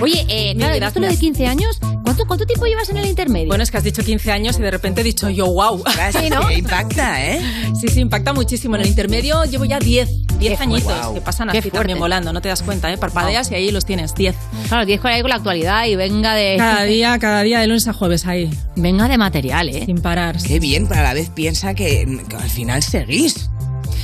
Oye, 0.00 0.24
eh, 0.28 0.54
claro, 0.56 0.74
¿he 0.74 0.80
visto 0.80 1.00
lo 1.00 1.06
de 1.06 1.16
15 1.16 1.46
años? 1.46 1.78
¿Cuánto, 2.02 2.26
¿Cuánto 2.26 2.46
tiempo 2.46 2.66
llevas 2.66 2.88
en 2.88 2.96
el 2.96 3.06
intermedio? 3.06 3.48
Bueno, 3.48 3.62
es 3.62 3.70
que 3.70 3.76
has 3.76 3.84
dicho 3.84 4.02
15 4.02 4.32
años 4.32 4.58
y 4.58 4.62
de 4.62 4.70
repente 4.70 5.02
he 5.02 5.04
dicho 5.04 5.28
yo, 5.30 5.46
wow. 5.52 5.84
Sí, 6.12 6.30
¿no? 6.30 6.50
impacta, 6.50 7.24
¿eh? 7.24 7.40
Sí, 7.78 7.88
sí, 7.88 8.00
impacta 8.00 8.32
muchísimo. 8.32 8.76
En 8.76 8.82
el 8.82 8.88
intermedio 8.88 9.44
llevo 9.44 9.64
ya 9.64 9.78
10, 9.78 10.38
10 10.38 10.56
Qué 10.58 10.62
añitos 10.62 10.82
fuerte. 10.84 11.14
que 11.14 11.20
pasan 11.20 11.50
así 11.50 11.70
también 11.70 11.98
volando, 11.98 12.32
no 12.32 12.40
te 12.40 12.48
das 12.48 12.62
cuenta, 12.62 12.92
¿eh? 12.92 12.98
Parpadeas 12.98 13.50
y 13.50 13.54
ahí 13.54 13.70
los 13.70 13.84
tienes, 13.84 14.14
10. 14.14 14.34
Claro, 14.68 14.86
10 14.86 15.00
con 15.00 15.10
ahí 15.10 15.20
con 15.20 15.28
la 15.30 15.36
actualidad 15.36 15.86
y 15.86 15.94
venga 15.94 16.34
de... 16.34 16.56
Cada 16.56 16.82
día, 16.84 17.18
cada 17.18 17.42
día, 17.42 17.60
de 17.60 17.66
lunes 17.66 17.86
a 17.86 17.92
jueves 17.92 18.26
ahí. 18.26 18.50
Venga 18.76 19.08
de 19.08 19.18
material, 19.18 19.68
¿eh? 19.68 19.84
Sin 19.86 20.00
parar. 20.00 20.36
Qué 20.42 20.58
bien, 20.58 20.88
pero 20.88 21.00
a 21.00 21.04
la 21.04 21.14
vez 21.14 21.28
piensa 21.28 21.74
que, 21.74 22.20
que 22.28 22.36
al 22.36 22.50
final 22.50 22.82
seguís. 22.82 23.50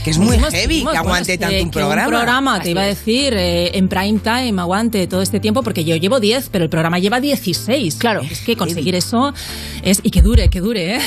Que 0.05 0.11
es 0.11 0.19
muy 0.19 0.29
Seguimos, 0.29 0.53
heavy 0.55 0.79
que 0.79 0.85
Bueno, 0.85 1.01
aguante 1.01 1.33
que- 1.33 1.39
tanto 1.39 1.63
un 1.63 1.71
que 1.71 1.79
programa. 1.79 2.05
Un 2.07 2.11
programa, 2.13 2.61
te 2.61 2.71
iba 2.71 2.83
a 2.83 2.87
decir, 2.87 3.35
eh, 3.35 3.77
en 3.77 3.89
prime 3.89 4.21
time, 4.21 4.61
aguante 4.61 5.07
todo 5.07 5.23
este 5.23 5.41
tiempo, 5.41 5.63
porque 5.63 5.85
yo 5.85 5.97
llevo 5.97 6.21
10, 6.21 6.49
pero 6.51 6.65
el 6.65 6.71
programa 6.71 6.99
lleva 6.99 7.21
16. 7.21 7.97
Claro. 7.97 8.21
Es 8.23 8.41
que 8.41 8.57
conseguir 8.57 8.95
eso 8.95 9.35
es. 9.83 10.01
Y 10.03 10.11
que 10.11 10.23
dure, 10.23 10.49
que 10.49 10.61
dure, 10.61 10.97
¿eh? 10.97 11.01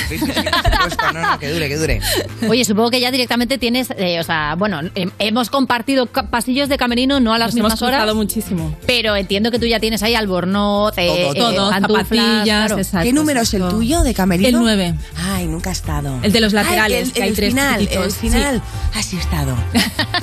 No, 1.12 1.20
no, 1.32 1.38
que 1.38 1.50
dure, 1.50 1.68
que 1.68 1.76
dure. 1.76 2.00
Oye, 2.48 2.64
supongo 2.64 2.90
que 2.90 3.00
ya 3.00 3.10
directamente 3.10 3.58
tienes, 3.58 3.88
eh, 3.96 4.20
o 4.20 4.22
sea, 4.24 4.54
bueno, 4.56 4.80
hem- 4.94 5.12
hemos 5.18 5.50
compartido 5.50 6.06
pasillos 6.06 6.68
de 6.68 6.76
camerino, 6.76 7.20
no 7.20 7.32
a 7.32 7.38
las 7.38 7.48
Nos 7.48 7.54
mismas 7.54 7.72
hemos 7.82 7.94
horas. 7.94 8.14
muchísimo. 8.14 8.76
Pero 8.86 9.16
entiendo 9.16 9.50
que 9.50 9.58
tú 9.58 9.66
ya 9.66 9.80
tienes 9.80 10.02
ahí 10.02 10.14
albornoz, 10.14 10.92
eh, 10.98 11.32
Todo, 11.34 11.34
todo, 11.52 11.70
eh, 11.70 11.74
zapatillas, 11.80 12.44
claro. 12.44 12.78
exacto. 12.78 13.06
¿Qué 13.06 13.12
número 13.12 13.40
es 13.40 13.54
el 13.54 13.60
exacto. 13.62 13.76
tuyo 13.78 14.02
de 14.02 14.14
camerino? 14.14 14.48
El 14.48 14.54
9. 14.64 14.94
Ay, 15.16 15.46
nunca 15.46 15.70
he 15.70 15.72
estado. 15.72 16.18
El 16.22 16.32
de 16.32 16.40
los 16.40 16.52
Ay, 16.54 16.64
laterales, 16.64 17.08
el, 17.08 17.12
que 17.14 17.22
hay 17.22 17.28
el 17.30 17.34
tres 17.36 17.48
final, 17.50 17.88
el 17.90 18.10
final. 18.12 18.62
Así 18.94 19.16
he 19.16 19.20
estado. 19.20 19.56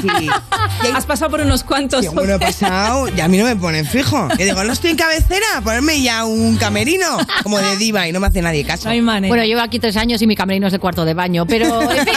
Sí. 0.02 0.30
Has 0.94 1.06
pasado 1.06 1.32
por 1.32 1.42
unos 1.42 1.64
cuantos. 1.64 2.06
Yo, 2.06 2.12
bueno, 2.12 2.36
he 2.36 2.40
pasado 2.40 3.08
y 3.10 3.20
a 3.20 3.28
mí 3.28 3.38
no 3.38 3.46
me 3.46 3.56
ponen 3.56 3.86
fijo. 3.86 4.28
Yo 4.38 4.46
digo, 4.46 4.64
no 4.64 4.74
estoy 4.74 4.92
en 4.92 4.98
cabecera, 4.98 5.46
ponerme 5.64 6.02
ya 6.02 6.26
un 6.26 6.58
camerino 6.58 7.18
como 7.44 7.60
de 7.60 7.78
diva 7.78 8.08
y 8.08 8.12
no 8.12 8.20
me 8.20 8.28
hace 8.28 8.42
nadie 8.42 8.64
caso. 8.64 8.90
Bueno, 8.90 9.44
llevo 9.44 9.62
aquí 9.62 9.80
tres 9.80 9.98
años 9.98 10.22
y 10.22 10.28
mi 10.28 10.36
camerino 10.36 10.68
es 10.68 10.74
de 10.74 10.80
cuarto 10.80 11.06
de 11.06 11.14
baño, 11.14 11.46
pero 11.46 11.82
en 11.92 12.06
fin, 12.06 12.16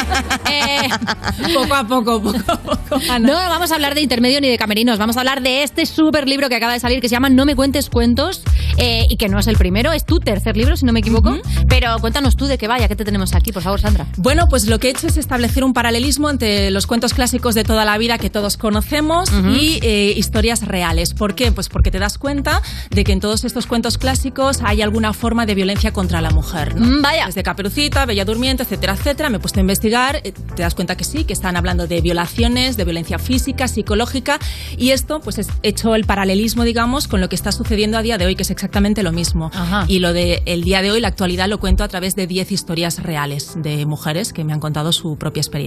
eh, 0.51 0.89
poco 1.55 1.75
a 1.75 1.87
poco, 1.87 2.23
poco 2.23 2.53
a 2.53 2.57
poco. 2.57 3.01
No 3.21 3.33
vamos 3.33 3.71
a 3.73 3.75
hablar 3.75 3.95
de 3.95 4.03
intermedio 4.03 4.41
ni 4.41 4.49
de 4.49 4.59
camerinos, 4.59 4.99
vamos 4.99 5.17
a 5.17 5.21
hablar 5.21 5.43
de 5.43 5.63
este 5.63 5.87
súper 5.87 6.29
libro 6.29 6.49
que 6.49 6.57
acaba 6.57 6.73
de 6.73 6.81
salir 6.81 7.01
que 7.01 7.09
se 7.09 7.13
llama 7.15 7.31
No 7.31 7.45
me 7.45 7.57
cuentes 7.57 7.89
cuentos 7.89 8.43
eh, 8.77 9.07
y 9.09 9.17
que 9.17 9.29
no 9.29 9.39
es 9.39 9.47
el 9.47 9.57
primero, 9.57 9.93
es 9.93 10.05
tu 10.05 10.21
tercer 10.21 10.57
libro, 10.57 10.77
si 10.77 10.85
no 10.85 10.93
me 10.93 11.01
equivoco. 11.01 11.39
Pero 11.69 11.99
cuéntanos 12.01 12.37
tú 12.37 12.47
de 12.47 12.59
qué 12.59 12.69
vaya, 12.69 12.89
qué 12.89 12.97
te 12.97 13.05
tenemos 13.05 13.35
aquí, 13.35 13.53
por 13.53 13.63
favor, 13.63 13.81
Sandra. 13.81 14.07
Bueno, 14.17 14.49
pues 14.49 14.67
lo 14.67 14.79
que 14.79 14.89
he 14.89 14.91
hecho 14.91 15.07
es 15.07 15.17
establecer 15.17 15.65
un 15.65 15.73
paralelismo 15.73 16.29
entre 16.33 16.71
los 16.71 16.87
cuentos 16.87 17.15
clásicos 17.15 17.55
de 17.55 17.65
toda 17.65 17.85
la 17.85 17.97
vida 17.99 18.19
que 18.19 18.31
todos 18.31 18.57
conocemos 18.57 19.31
y 19.57 19.79
eh, 19.83 20.13
historias 20.17 20.67
reales. 20.67 21.15
¿Por 21.15 21.35
qué? 21.35 21.53
Pues 21.53 21.69
porque 21.69 21.91
te 21.91 21.99
das 21.99 22.19
cuenta 22.19 22.61
de 22.91 23.05
que 23.05 23.13
en 23.13 23.21
todos 23.21 23.45
estos 23.45 23.67
cuentos 23.67 23.97
clásicos 23.97 24.61
hay 24.65 24.83
alguna 24.83 25.13
forma 25.13 25.47
de 25.47 25.55
violencia 25.55 25.93
contra 25.93 26.21
la 26.21 26.31
mujer. 26.31 26.75
¿no? 26.75 26.99
Mm, 26.99 27.03
vaya. 27.03 27.27
Desde 27.27 27.43
Caperucita, 27.43 28.05
Bella 28.05 28.25
Durmiente, 28.25 28.65
etcétera, 28.65 28.95
etcétera. 28.95 29.31
Me 29.31 29.37
he 29.37 29.41
puesto 29.41 29.61
a 29.61 29.63
investigar, 29.63 30.21
eh, 30.25 30.33
te 30.33 30.63
das 30.63 30.75
cuenta 30.75 30.97
que 30.97 31.05
sí, 31.05 31.25
que 31.25 31.33
están 31.33 31.57
hablando 31.57 31.87
de 31.87 32.01
violaciones, 32.01 32.77
de 32.77 32.85
violencia 32.85 33.19
física, 33.19 33.69
psicológica 33.69 34.39
y 34.77 34.91
esto 34.91 35.21
pues 35.21 35.39
es 35.39 35.49
hecho 35.63 35.95
el 35.95 36.05
paralelismo, 36.05 36.65
digamos, 36.65 37.09
con 37.09 37.21
lo 37.21 37.29
que 37.29 37.37
está 37.37 37.53
sucediendo 37.53 37.97
a 37.97 38.03
día 38.03 38.19
de 38.19 38.27
hoy, 38.27 38.35
que 38.35 38.43
es 38.43 38.51
exactamente 38.51 39.03
lo 39.03 39.13
mismo. 39.13 39.51
Ajá. 39.55 39.85
Y 39.89 40.01
lo 40.01 40.13
de 40.13 40.43
el 40.47 40.65
día 40.65 40.83
de 40.83 40.91
hoy, 40.91 41.01
la 41.01 41.09
actualidad, 41.09 41.49
lo 41.49 41.61
cuento 41.61 41.85
a 41.85 41.89
través 41.89 42.17
de 42.17 42.27
10 42.27 42.53
historias 42.53 43.03
reales 43.03 43.53
de 43.57 43.87
mujeres 43.87 44.33
que 44.33 44.45
me 44.45 44.53
han 44.53 44.61
contado 44.61 44.93
su 44.93 45.17
propia 45.17 45.41
experiencia. 45.41 45.63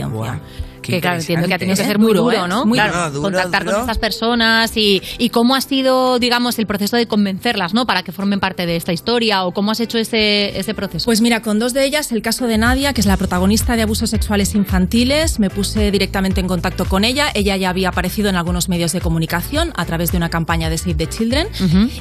Que 0.82 1.02
claro, 1.02 1.20
entiendo 1.20 1.48
que 1.48 1.54
ha 1.54 1.58
tenido 1.58 1.76
que 1.76 1.82
¿eh? 1.82 1.86
ser 1.86 1.98
muy 1.98 2.14
duro, 2.14 2.32
¿eh? 2.32 2.48
¿no? 2.48 2.66
Muy 2.66 2.78
claro, 2.78 3.10
duro. 3.10 3.24
contactar 3.24 3.66
con 3.66 3.76
estas 3.76 3.98
personas 3.98 4.78
y, 4.78 5.02
y 5.18 5.30
cómo 5.30 5.56
ha 5.56 5.62
sido, 5.62 6.20
digamos, 6.20 6.60
el 6.60 6.68
proceso 6.68 6.96
de 6.96 7.08
convencerlas, 7.08 7.74
¿no? 7.74 7.86
Para 7.86 8.04
que 8.04 8.12
formen 8.12 8.40
parte 8.40 8.66
de 8.66 8.76
esta 8.76 8.94
historia 8.94 9.46
o 9.46 9.52
cómo 9.52 9.72
has 9.72 9.80
hecho 9.80 9.98
ese, 9.98 10.58
ese 10.58 10.74
proceso. 10.74 11.06
Pues 11.06 11.22
mira, 11.22 11.42
con 11.42 11.60
dos 11.60 11.74
de 11.74 11.86
ellas, 11.86 12.12
el 12.12 12.22
caso 12.22 12.48
de 12.48 12.58
Nadia, 12.58 12.94
que 12.94 13.02
es 13.02 13.08
la 13.08 13.18
protagonista 13.18 13.76
de 13.76 13.82
abusos 13.82 14.12
sexuales 14.12 14.56
infantiles, 14.56 15.40
me 15.40 15.50
puse 15.50 15.92
directamente 15.92 16.40
en 16.40 16.48
contacto 16.48 16.86
con 16.86 17.04
ella. 17.04 17.32
Ella 17.34 17.58
ya 17.58 17.72
había 17.72 17.90
aparecido 17.90 18.30
en 18.30 18.36
algunos 18.36 18.70
medios 18.70 18.92
de 18.92 19.02
comunicación 19.02 19.74
a 19.76 19.86
través 19.86 20.12
de 20.12 20.18
una 20.18 20.30
campaña 20.30 20.70
de 20.70 20.78
Save 20.78 20.96
the 20.96 21.08
Children. 21.08 21.48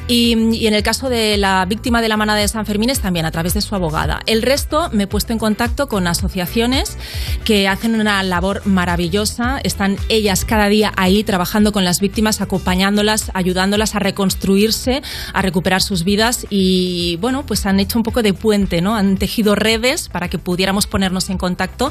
y, 0.08 0.36
y 0.54 0.66
en 0.66 0.74
el 0.74 0.82
caso 0.82 1.08
de 1.08 1.38
la 1.38 1.64
víctima 1.64 2.02
de 2.02 2.08
la 2.08 2.16
manada 2.16 2.38
de 2.38 2.48
San 2.48 2.66
Fermín, 2.66 2.84
también 3.00 3.24
a 3.24 3.30
través 3.30 3.54
de 3.54 3.62
su 3.62 3.74
abogada. 3.74 4.20
El 4.26 4.42
resto 4.42 4.90
me 4.92 5.04
he 5.04 5.06
puesto 5.06 5.32
en 5.32 5.38
contacto 5.38 5.88
con 5.88 6.06
asociaciones 6.06 6.98
que 7.44 7.66
hacen 7.66 7.98
una 7.98 8.22
labor 8.22 8.43
maravillosa. 8.64 9.58
Están 9.62 9.96
ellas 10.08 10.44
cada 10.44 10.68
día 10.68 10.92
ahí 10.96 11.24
trabajando 11.24 11.72
con 11.72 11.84
las 11.84 12.00
víctimas, 12.00 12.40
acompañándolas, 12.40 13.30
ayudándolas 13.34 13.94
a 13.94 13.98
reconstruirse, 13.98 15.02
a 15.32 15.42
recuperar 15.42 15.82
sus 15.82 16.04
vidas 16.04 16.46
y 16.50 17.16
bueno, 17.20 17.46
pues 17.46 17.66
han 17.66 17.80
hecho 17.80 17.98
un 17.98 18.02
poco 18.02 18.22
de 18.22 18.34
puente, 18.34 18.80
¿no? 18.80 18.96
Han 18.96 19.16
tejido 19.16 19.54
redes 19.54 20.08
para 20.08 20.28
que 20.28 20.38
pudiéramos 20.38 20.86
ponernos 20.86 21.30
en 21.30 21.38
contacto 21.38 21.90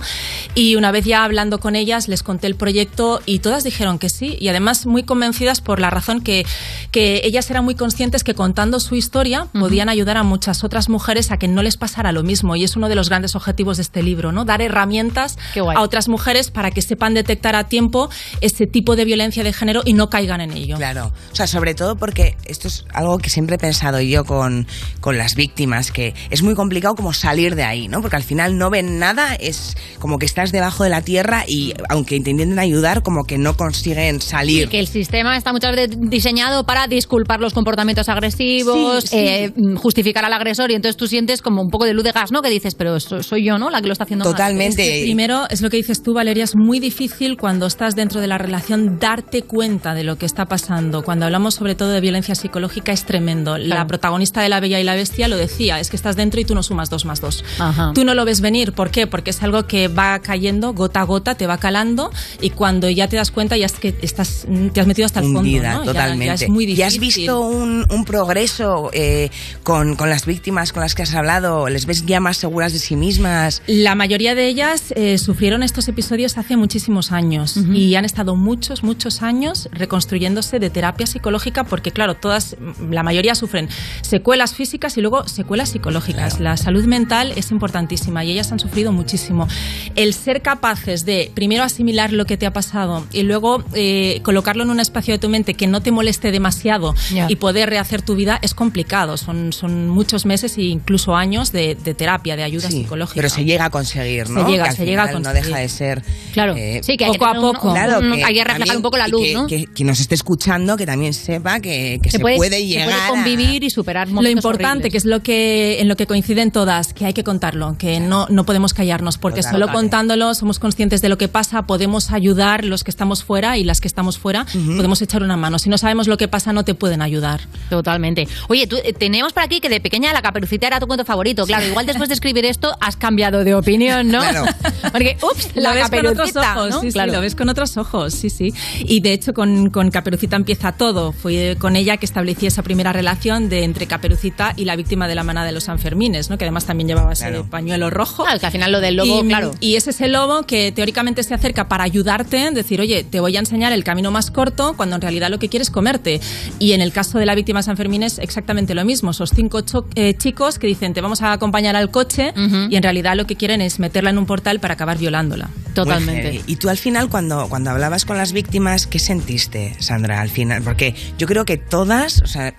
y 0.56 0.76
una 0.76 0.92
vez 0.92 1.06
ya 1.06 1.24
hablando 1.24 1.60
con 1.60 1.76
ellas 1.76 2.08
les 2.08 2.24
conté 2.24 2.48
el 2.48 2.56
proyecto 2.56 3.22
y 3.26 3.40
todas 3.40 3.64
dijeron 3.64 4.00
que 4.00 4.10
sí 4.10 4.38
y 4.40 4.48
además 4.50 4.86
muy 4.86 5.04
convencidas 5.04 5.62
por 5.62 5.80
la 5.80 5.90
razón 5.90 6.22
que, 6.22 6.46
que 6.92 7.22
ellas 7.24 7.50
eran 7.50 7.66
muy 7.66 7.76
conscientes 7.76 8.24
que 8.24 8.36
contando 8.36 8.80
su 8.80 8.96
historia 8.96 9.48
podían 9.54 9.90
ayudar 9.90 10.18
a 10.18 10.24
muchas 10.24 10.64
otras 10.64 10.90
mujeres 10.90 11.32
a 11.32 11.38
que 11.38 11.48
no 11.48 11.64
les 11.64 11.78
pasara 11.78 12.12
lo 12.12 12.24
mismo 12.24 12.56
y 12.56 12.64
es 12.64 12.76
uno 12.76 12.90
de 12.90 12.96
los 12.96 13.10
grandes 13.10 13.36
objetivos 13.36 13.78
de 13.78 13.84
este 13.84 14.04
libro, 14.04 14.32
¿no? 14.32 14.46
Dar 14.46 14.62
herramientas 14.62 15.38
a 15.76 15.82
otras 15.82 16.08
mujeres 16.08 16.43
para 16.52 16.72
que 16.72 16.82
sepan 16.82 17.14
detectar 17.14 17.56
a 17.56 17.66
tiempo 17.68 18.10
ese 18.42 18.68
tipo 18.68 18.96
de 18.96 19.06
violencia 19.06 19.44
de 19.44 19.54
género 19.54 19.82
y 19.86 19.94
no 19.94 20.10
caigan 20.10 20.42
en 20.42 20.52
ello. 20.52 20.78
Claro, 20.78 21.12
o 21.32 21.36
sea, 21.36 21.48
sobre 21.48 21.74
todo 21.76 21.96
porque 21.96 22.36
esto 22.46 22.68
es 22.68 22.86
algo 22.94 23.18
que 23.18 23.30
siempre 23.30 23.56
he 23.56 23.60
pensado 23.60 24.00
yo 24.02 24.26
con, 24.26 24.68
con 25.02 25.18
las 25.18 25.36
víctimas, 25.36 25.92
que 25.92 26.14
es 26.30 26.42
muy 26.44 26.56
complicado 26.56 26.96
como 26.96 27.14
salir 27.14 27.56
de 27.56 27.64
ahí, 27.64 27.88
¿no? 27.88 28.02
Porque 28.02 28.16
al 28.16 28.24
final 28.24 28.58
no 28.58 28.70
ven 28.70 29.00
nada, 29.00 29.36
es 29.36 29.76
como 30.00 30.18
que 30.20 30.26
estás 30.26 30.52
debajo 30.52 30.84
de 30.84 30.90
la 30.90 31.02
tierra 31.02 31.44
y 31.48 31.74
aunque 31.90 32.16
intenten 32.16 32.58
ayudar, 32.60 33.04
como 33.04 33.24
que 33.26 33.38
no 33.38 33.56
consiguen 33.58 34.22
salir. 34.22 34.64
Y 34.66 34.68
que 34.68 34.80
el 34.80 34.88
sistema 34.88 35.38
está 35.38 35.52
muchas 35.54 35.76
veces 35.76 35.98
diseñado 36.00 36.66
para 36.66 36.88
disculpar 36.88 37.40
los 37.40 37.54
comportamientos 37.54 38.10
agresivos, 38.10 39.04
Sí, 39.04 39.10
sí. 39.10 39.18
eh, 39.18 39.54
justificar 39.76 40.26
al 40.26 40.34
agresor 40.34 40.72
y 40.72 40.76
entonces 40.76 40.98
tú 40.98 41.08
sientes 41.08 41.42
como 41.42 41.62
un 41.62 41.70
poco 41.70 41.86
de 41.86 41.94
luz 41.94 42.04
de 42.04 42.12
gas, 42.12 42.32
¿no? 42.32 42.42
Que 42.42 42.50
dices, 42.50 42.76
pero 42.76 43.00
so- 43.00 43.24
soy 43.24 43.44
yo, 43.46 43.58
¿no? 43.58 43.70
La 43.70 43.82
que 43.82 43.88
lo 43.88 43.94
está 43.94 44.04
haciendo 44.06 44.26
mal. 44.32 44.62
Es 44.62 44.76
que 44.76 45.02
primero, 45.04 45.44
es 45.50 45.62
lo 45.62 45.70
que 45.70 45.78
dices 45.78 46.02
tú, 46.04 46.14
Valeria, 46.14 46.33
es 46.42 46.56
muy 46.56 46.80
difícil 46.80 47.38
cuando 47.38 47.66
estás 47.68 47.96
dentro 47.96 48.22
de 48.22 48.28
la 48.28 48.38
relación 48.38 48.98
darte 49.00 49.44
cuenta 49.44 49.94
de 49.94 50.04
lo 50.04 50.18
que 50.18 50.26
está 50.26 50.46
pasando. 50.46 51.04
Cuando 51.04 51.26
hablamos 51.26 51.56
sobre 51.56 51.76
todo 51.76 51.90
de 51.92 52.02
violencia 52.02 52.34
psicológica 52.36 52.92
es 52.92 53.06
tremendo. 53.06 53.58
La 53.58 53.66
Claro. 53.76 53.88
protagonista 53.88 54.42
de 54.42 54.50
La 54.50 54.60
Bella 54.60 54.80
y 54.80 54.84
la 54.84 54.96
Bestia 54.96 55.28
lo 55.28 55.38
decía, 55.38 55.80
es 55.80 55.90
que 55.90 55.96
estás 55.96 56.16
dentro 56.16 56.40
y 56.40 56.46
tú 56.46 56.56
no 56.56 56.64
sumas 56.64 56.90
dos 56.90 57.06
más 57.06 57.22
dos. 57.22 57.44
Ajá. 57.60 57.92
Tú 57.94 58.04
no 58.06 58.14
lo 58.14 58.26
ves 58.26 58.42
venir, 58.42 58.74
¿por 58.74 58.90
qué? 58.92 59.06
Porque 59.08 59.32
es 59.32 59.44
algo 59.44 59.68
que 59.68 59.88
va 59.88 60.20
cayendo 60.20 60.74
gota 60.74 61.02
a 61.02 61.04
gota, 61.04 61.36
te 61.36 61.48
va 61.48 61.58
calando 61.58 62.12
y 62.42 62.50
cuando 62.52 62.90
ya 62.90 63.08
te 63.08 63.18
das 63.18 63.32
cuenta 63.32 63.58
ya 63.58 63.66
es 63.66 63.74
que 63.74 63.96
estás, 64.02 64.48
te 64.74 64.80
has 64.80 64.88
metido 64.88 65.06
hasta 65.06 65.20
el 65.20 65.26
fondo. 65.26 65.40
hundida 65.42 65.74
¿no? 65.74 65.80
Ya- 65.82 65.86
totalmente. 65.92 66.26
Ya, 66.26 66.34
es 66.46 66.50
muy 66.50 66.66
difícil. 66.66 66.80
¿Y 66.80 66.88
has 66.88 67.00
visto 67.00 67.42
un, 67.42 67.86
un 67.90 68.06
progreso 68.06 68.90
eh, 68.94 69.30
con, 69.64 69.96
con 69.96 70.10
las 70.10 70.26
víctimas 70.26 70.72
con 70.72 70.82
las 70.82 70.96
que 70.96 71.04
has 71.04 71.14
hablado? 71.14 71.68
¿Les 71.68 71.86
ves 71.86 72.06
ya 72.06 72.20
más 72.20 72.38
seguras 72.38 72.72
de 72.74 72.80
sí 72.80 72.96
mismas? 72.96 73.62
La 73.68 73.96
mayoría 73.96 74.36
de 74.36 74.48
ellas 74.48 74.94
eh, 74.96 75.18
sufrieron 75.18 75.64
estos 75.64 75.88
episodios 75.90 76.23
hace 76.38 76.58
muchísimos 76.58 77.12
años 77.12 77.58
y 77.74 77.96
han 77.96 78.06
estado 78.06 78.36
muchos, 78.36 78.84
muchos 78.84 79.22
años 79.22 79.70
reconstruyéndose 79.72 80.60
de 80.60 80.70
terapia 80.70 81.06
psicológica 81.06 81.64
porque, 81.64 81.92
claro, 81.92 82.16
todas, 82.16 82.56
la 82.90 83.04
mayoría 83.04 83.36
sufren 83.36 83.70
secuelas 84.02 84.54
físicas 84.56 84.98
y 84.98 85.02
luego 85.02 85.28
secuelas 85.28 85.70
psicológicas. 85.70 86.40
La 86.40 86.58
salud 86.58 86.86
mental 86.86 87.34
es 87.36 87.52
importantísima 87.52 88.24
y 88.24 88.32
ellas 88.32 88.52
han 88.52 88.60
sufrido 88.60 88.92
muchísimo. 88.92 89.48
El 89.96 90.14
ser 90.14 90.42
capaces 90.42 91.06
de 91.06 91.32
primero 91.34 91.64
asimilar 91.64 92.12
lo 92.14 92.26
que 92.26 92.38
te 92.38 92.46
ha 92.46 92.54
pasado 92.54 93.06
y 93.12 93.24
luego 93.24 93.64
eh, 93.74 94.22
colocarlo 94.24 94.64
en 94.64 94.70
un 94.70 94.80
espacio 94.80 95.14
de 95.14 95.20
tu 95.20 95.30
mente 95.30 95.54
que 95.54 95.68
no 95.68 95.82
te 95.82 95.92
moleste 95.92 96.32
demasiado 96.32 96.96
y 97.30 97.36
poder 97.36 97.70
rehacer 97.70 98.02
tu 98.02 98.16
vida 98.16 98.40
es 98.42 98.54
complicado. 98.54 99.18
Son, 99.18 99.54
son 99.54 99.90
muchos 99.90 100.26
meses 100.26 100.58
e 100.58 100.64
incluso 100.64 101.16
años 101.16 101.52
de, 101.52 101.76
de 101.76 101.94
terapia, 101.94 102.36
de 102.36 102.44
ayuda 102.44 102.70
Sí, 102.70 102.84
psicológica. 102.84 103.16
pero 103.16 103.30
se 103.30 103.44
llega 103.46 103.66
a 103.66 103.70
conseguir, 103.70 104.28
Se 104.28 104.34
¿no? 104.34 104.48
llega, 104.48 104.64
Que 104.66 104.70
al 104.70 104.76
se 104.76 104.86
llega 104.86 105.04
a 105.04 105.12
conseguir. 105.12 105.28
No 105.42 105.48
deja 105.48 105.60
de 105.60 105.70
ser. 105.70 106.04
Claro. 106.34 106.56
eh, 106.58 106.82
Sí, 106.84 106.98
que 106.98 107.06
Poco 107.06 107.26
a 107.26 107.32
un- 107.34 107.42
poco. 107.42 107.72
Claro, 107.74 108.00
un- 108.00 108.14
que 108.14 108.24
hay 108.24 108.34
que 108.34 108.44
reflejar 108.44 108.76
un 108.78 108.82
poco 108.82 108.98
la 108.98 109.08
luz, 109.08 109.22
que, 109.24 109.34
¿no? 109.34 109.48
Que, 109.48 109.66
que 109.66 109.84
nos 109.84 110.00
esté 110.00 110.16
escuchando, 110.16 110.76
que 110.78 110.86
también 110.86 111.14
sepa 111.14 111.60
que, 111.60 112.00
que 112.02 112.10
se, 112.10 112.20
puede, 112.20 112.50
se 112.50 112.66
llegar. 112.66 112.88
puede 112.90 113.02
a- 113.02 113.08
convivir 113.10 113.64
y 113.64 113.70
superar 113.70 114.08
Lo 114.08 114.16
momentos 114.16 114.44
importante, 114.44 114.74
horribles. 114.88 114.92
que 114.92 114.98
es 114.98 115.06
lo 115.06 115.22
que 115.22 115.80
en 115.82 115.88
lo 115.88 115.96
que 115.96 116.08
coinciden 116.08 116.52
todas, 116.52 116.94
que 116.94 117.06
hay 117.06 117.14
que 117.14 117.24
contarlo, 117.24 117.76
que 117.78 118.00
no, 118.00 118.28
no 118.30 118.46
podemos 118.46 118.74
callarnos, 118.74 119.18
porque 119.18 119.42
Total. 119.42 119.52
solo 119.54 119.72
contándolo 119.72 120.34
somos 120.34 120.60
conscientes 120.60 121.02
de 121.02 121.10
lo 121.10 121.18
que 121.18 121.28
pasa, 121.28 121.64
podemos 121.64 122.12
ayudar 122.12 122.66
los 122.66 122.84
que 122.84 122.92
estamos 122.92 123.24
fuera 123.24 123.58
y 123.58 123.64
las 123.64 123.80
que 123.82 123.88
estamos 123.88 124.18
fuera, 124.18 124.46
podemos 124.76 125.02
echar 125.02 125.22
una 125.24 125.38
mano. 125.38 125.60
Si 125.60 125.70
no 125.70 125.78
sabemos 125.78 126.08
lo 126.08 126.18
que 126.18 126.28
pasa, 126.28 126.52
no 126.54 126.64
te 126.66 126.74
pueden 126.74 127.02
ayudar. 127.02 127.42
Totalmente. 127.70 128.28
Oye, 128.50 128.68
tú, 128.68 128.78
eh, 128.84 128.94
tenemos 128.94 129.34
por 129.34 129.44
aquí 129.44 129.60
que 129.60 129.70
de 129.70 129.80
pequeña 129.80 130.14
la 130.14 130.22
caperucita 130.22 130.68
era 130.68 130.80
tu 130.80 130.88
cuento 130.88 131.06
favorito. 131.06 131.46
Claro, 131.46 131.66
igual 131.68 131.86
después 131.86 132.10
de 132.10 132.16
escribir 132.16 132.46
esto 132.46 132.76
has 132.80 132.96
cambiado 132.98 133.44
de 133.44 133.56
opinión, 133.56 134.08
¿no? 134.10 134.20
Claro. 134.20 134.46
Porque, 134.92 135.18
ups, 135.22 135.50
Lo 135.56 135.62
la 135.64 135.70
caperucita. 135.76 136.03
Con 136.04 136.20
otros 136.20 136.36
ojos, 136.36 136.70
¿no? 136.70 136.82
sí, 136.82 136.88
sí, 136.88 136.94
Claro. 136.94 137.14
lo 137.14 137.22
ves 137.22 137.36
con 137.36 137.50
otros 137.50 137.78
ojos, 137.78 138.14
sí, 138.14 138.30
sí. 138.30 138.54
Y 138.80 139.00
de 139.02 139.14
hecho 139.14 139.34
con, 139.34 139.70
con 139.70 139.90
Caperucita 139.92 140.36
empieza 140.36 140.72
todo. 140.74 141.12
Fue 141.12 141.58
con 141.60 141.76
ella 141.76 141.98
que 141.98 142.06
establecí 142.06 142.48
esa 142.48 142.64
primera 142.64 142.94
relación 142.94 143.50
de 143.50 143.64
entre 143.64 143.88
Caperucita 143.88 144.54
y 144.56 144.66
la 144.66 144.76
víctima 144.76 145.08
de 145.08 145.16
la 145.16 145.24
manada 145.24 145.46
de 145.48 145.52
los 145.54 145.66
Sanfermines, 145.66 146.30
¿no? 146.30 146.38
que 146.38 146.46
además 146.46 146.66
también 146.66 146.88
llevaba 146.88 147.14
ese 147.14 147.44
pañuelo 147.50 147.90
rojo. 147.90 148.24
Claro, 148.24 148.40
que 148.40 148.46
al 148.46 148.52
final 148.52 148.72
lo 148.72 148.80
del 148.82 148.96
lobo, 148.96 149.24
y, 149.24 149.28
claro. 149.28 149.52
Y 149.60 149.76
es 149.76 149.88
ese 149.88 150.08
lobo 150.08 150.44
que 150.44 150.72
teóricamente 150.72 151.24
se 151.24 151.34
acerca 151.34 151.68
para 151.68 151.84
ayudarte, 151.84 152.52
decir, 152.52 152.82
oye, 152.82 153.04
te 153.04 153.20
voy 153.20 153.36
a 153.36 153.40
enseñar 153.40 153.74
el 153.74 153.84
camino 153.84 154.12
más 154.12 154.32
corto, 154.32 154.74
cuando 154.76 154.96
en 154.96 155.02
realidad 155.02 155.30
lo 155.30 155.40
que 155.40 155.50
quiere 155.50 155.64
es 155.64 155.70
comerte. 155.70 156.20
Y 156.60 156.74
en 156.74 156.82
el 156.82 156.92
caso 156.92 157.20
de 157.20 157.26
la 157.26 157.36
víctima 157.36 157.60
de 157.60 157.64
San 157.64 157.78
Fermín 157.78 158.04
es 158.04 158.20
exactamente 158.20 158.76
lo 158.76 158.86
mismo. 158.86 159.12
Esos 159.12 159.32
cinco 159.36 159.62
eh, 159.96 160.16
chicos 160.18 160.60
que 160.60 160.68
dicen, 160.68 160.94
te 160.94 161.02
vamos 161.02 161.22
a 161.22 161.32
acompañar 161.32 161.76
al 161.76 161.92
coche, 161.92 162.34
y 162.70 162.76
en 162.76 162.84
realidad 162.84 163.16
lo 163.16 163.26
que 163.26 163.36
quieren 163.36 163.62
es 163.62 163.80
meterla 163.80 164.10
en 164.10 164.18
un 164.18 164.26
portal 164.26 164.60
para 164.60 164.74
acabar 164.74 164.98
violándola. 164.98 165.50
Heavy. 165.86 166.44
Y 166.48 166.56
tú 166.58 166.70
al 166.70 166.78
final, 166.78 167.10
cuando, 167.10 167.48
cuando 167.50 167.72
hablabas 167.72 168.06
con 168.06 168.18
las 168.18 168.34
víctimas, 168.34 168.88
¿qué 168.88 169.00
sentiste, 169.00 169.76
Sandra, 169.80 170.22
al 170.22 170.30
final? 170.30 170.62
Porque 170.62 170.96
yo 171.18 171.28
creo 171.28 171.46
que 171.46 171.58
todas, 171.58 172.22
o 172.22 172.28
sea, 172.28 172.54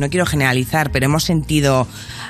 no 0.00 0.10
quiero 0.10 0.26
generalizar, 0.26 0.90
pero 0.90 1.06
hemos 1.06 1.24
sentido 1.24 1.86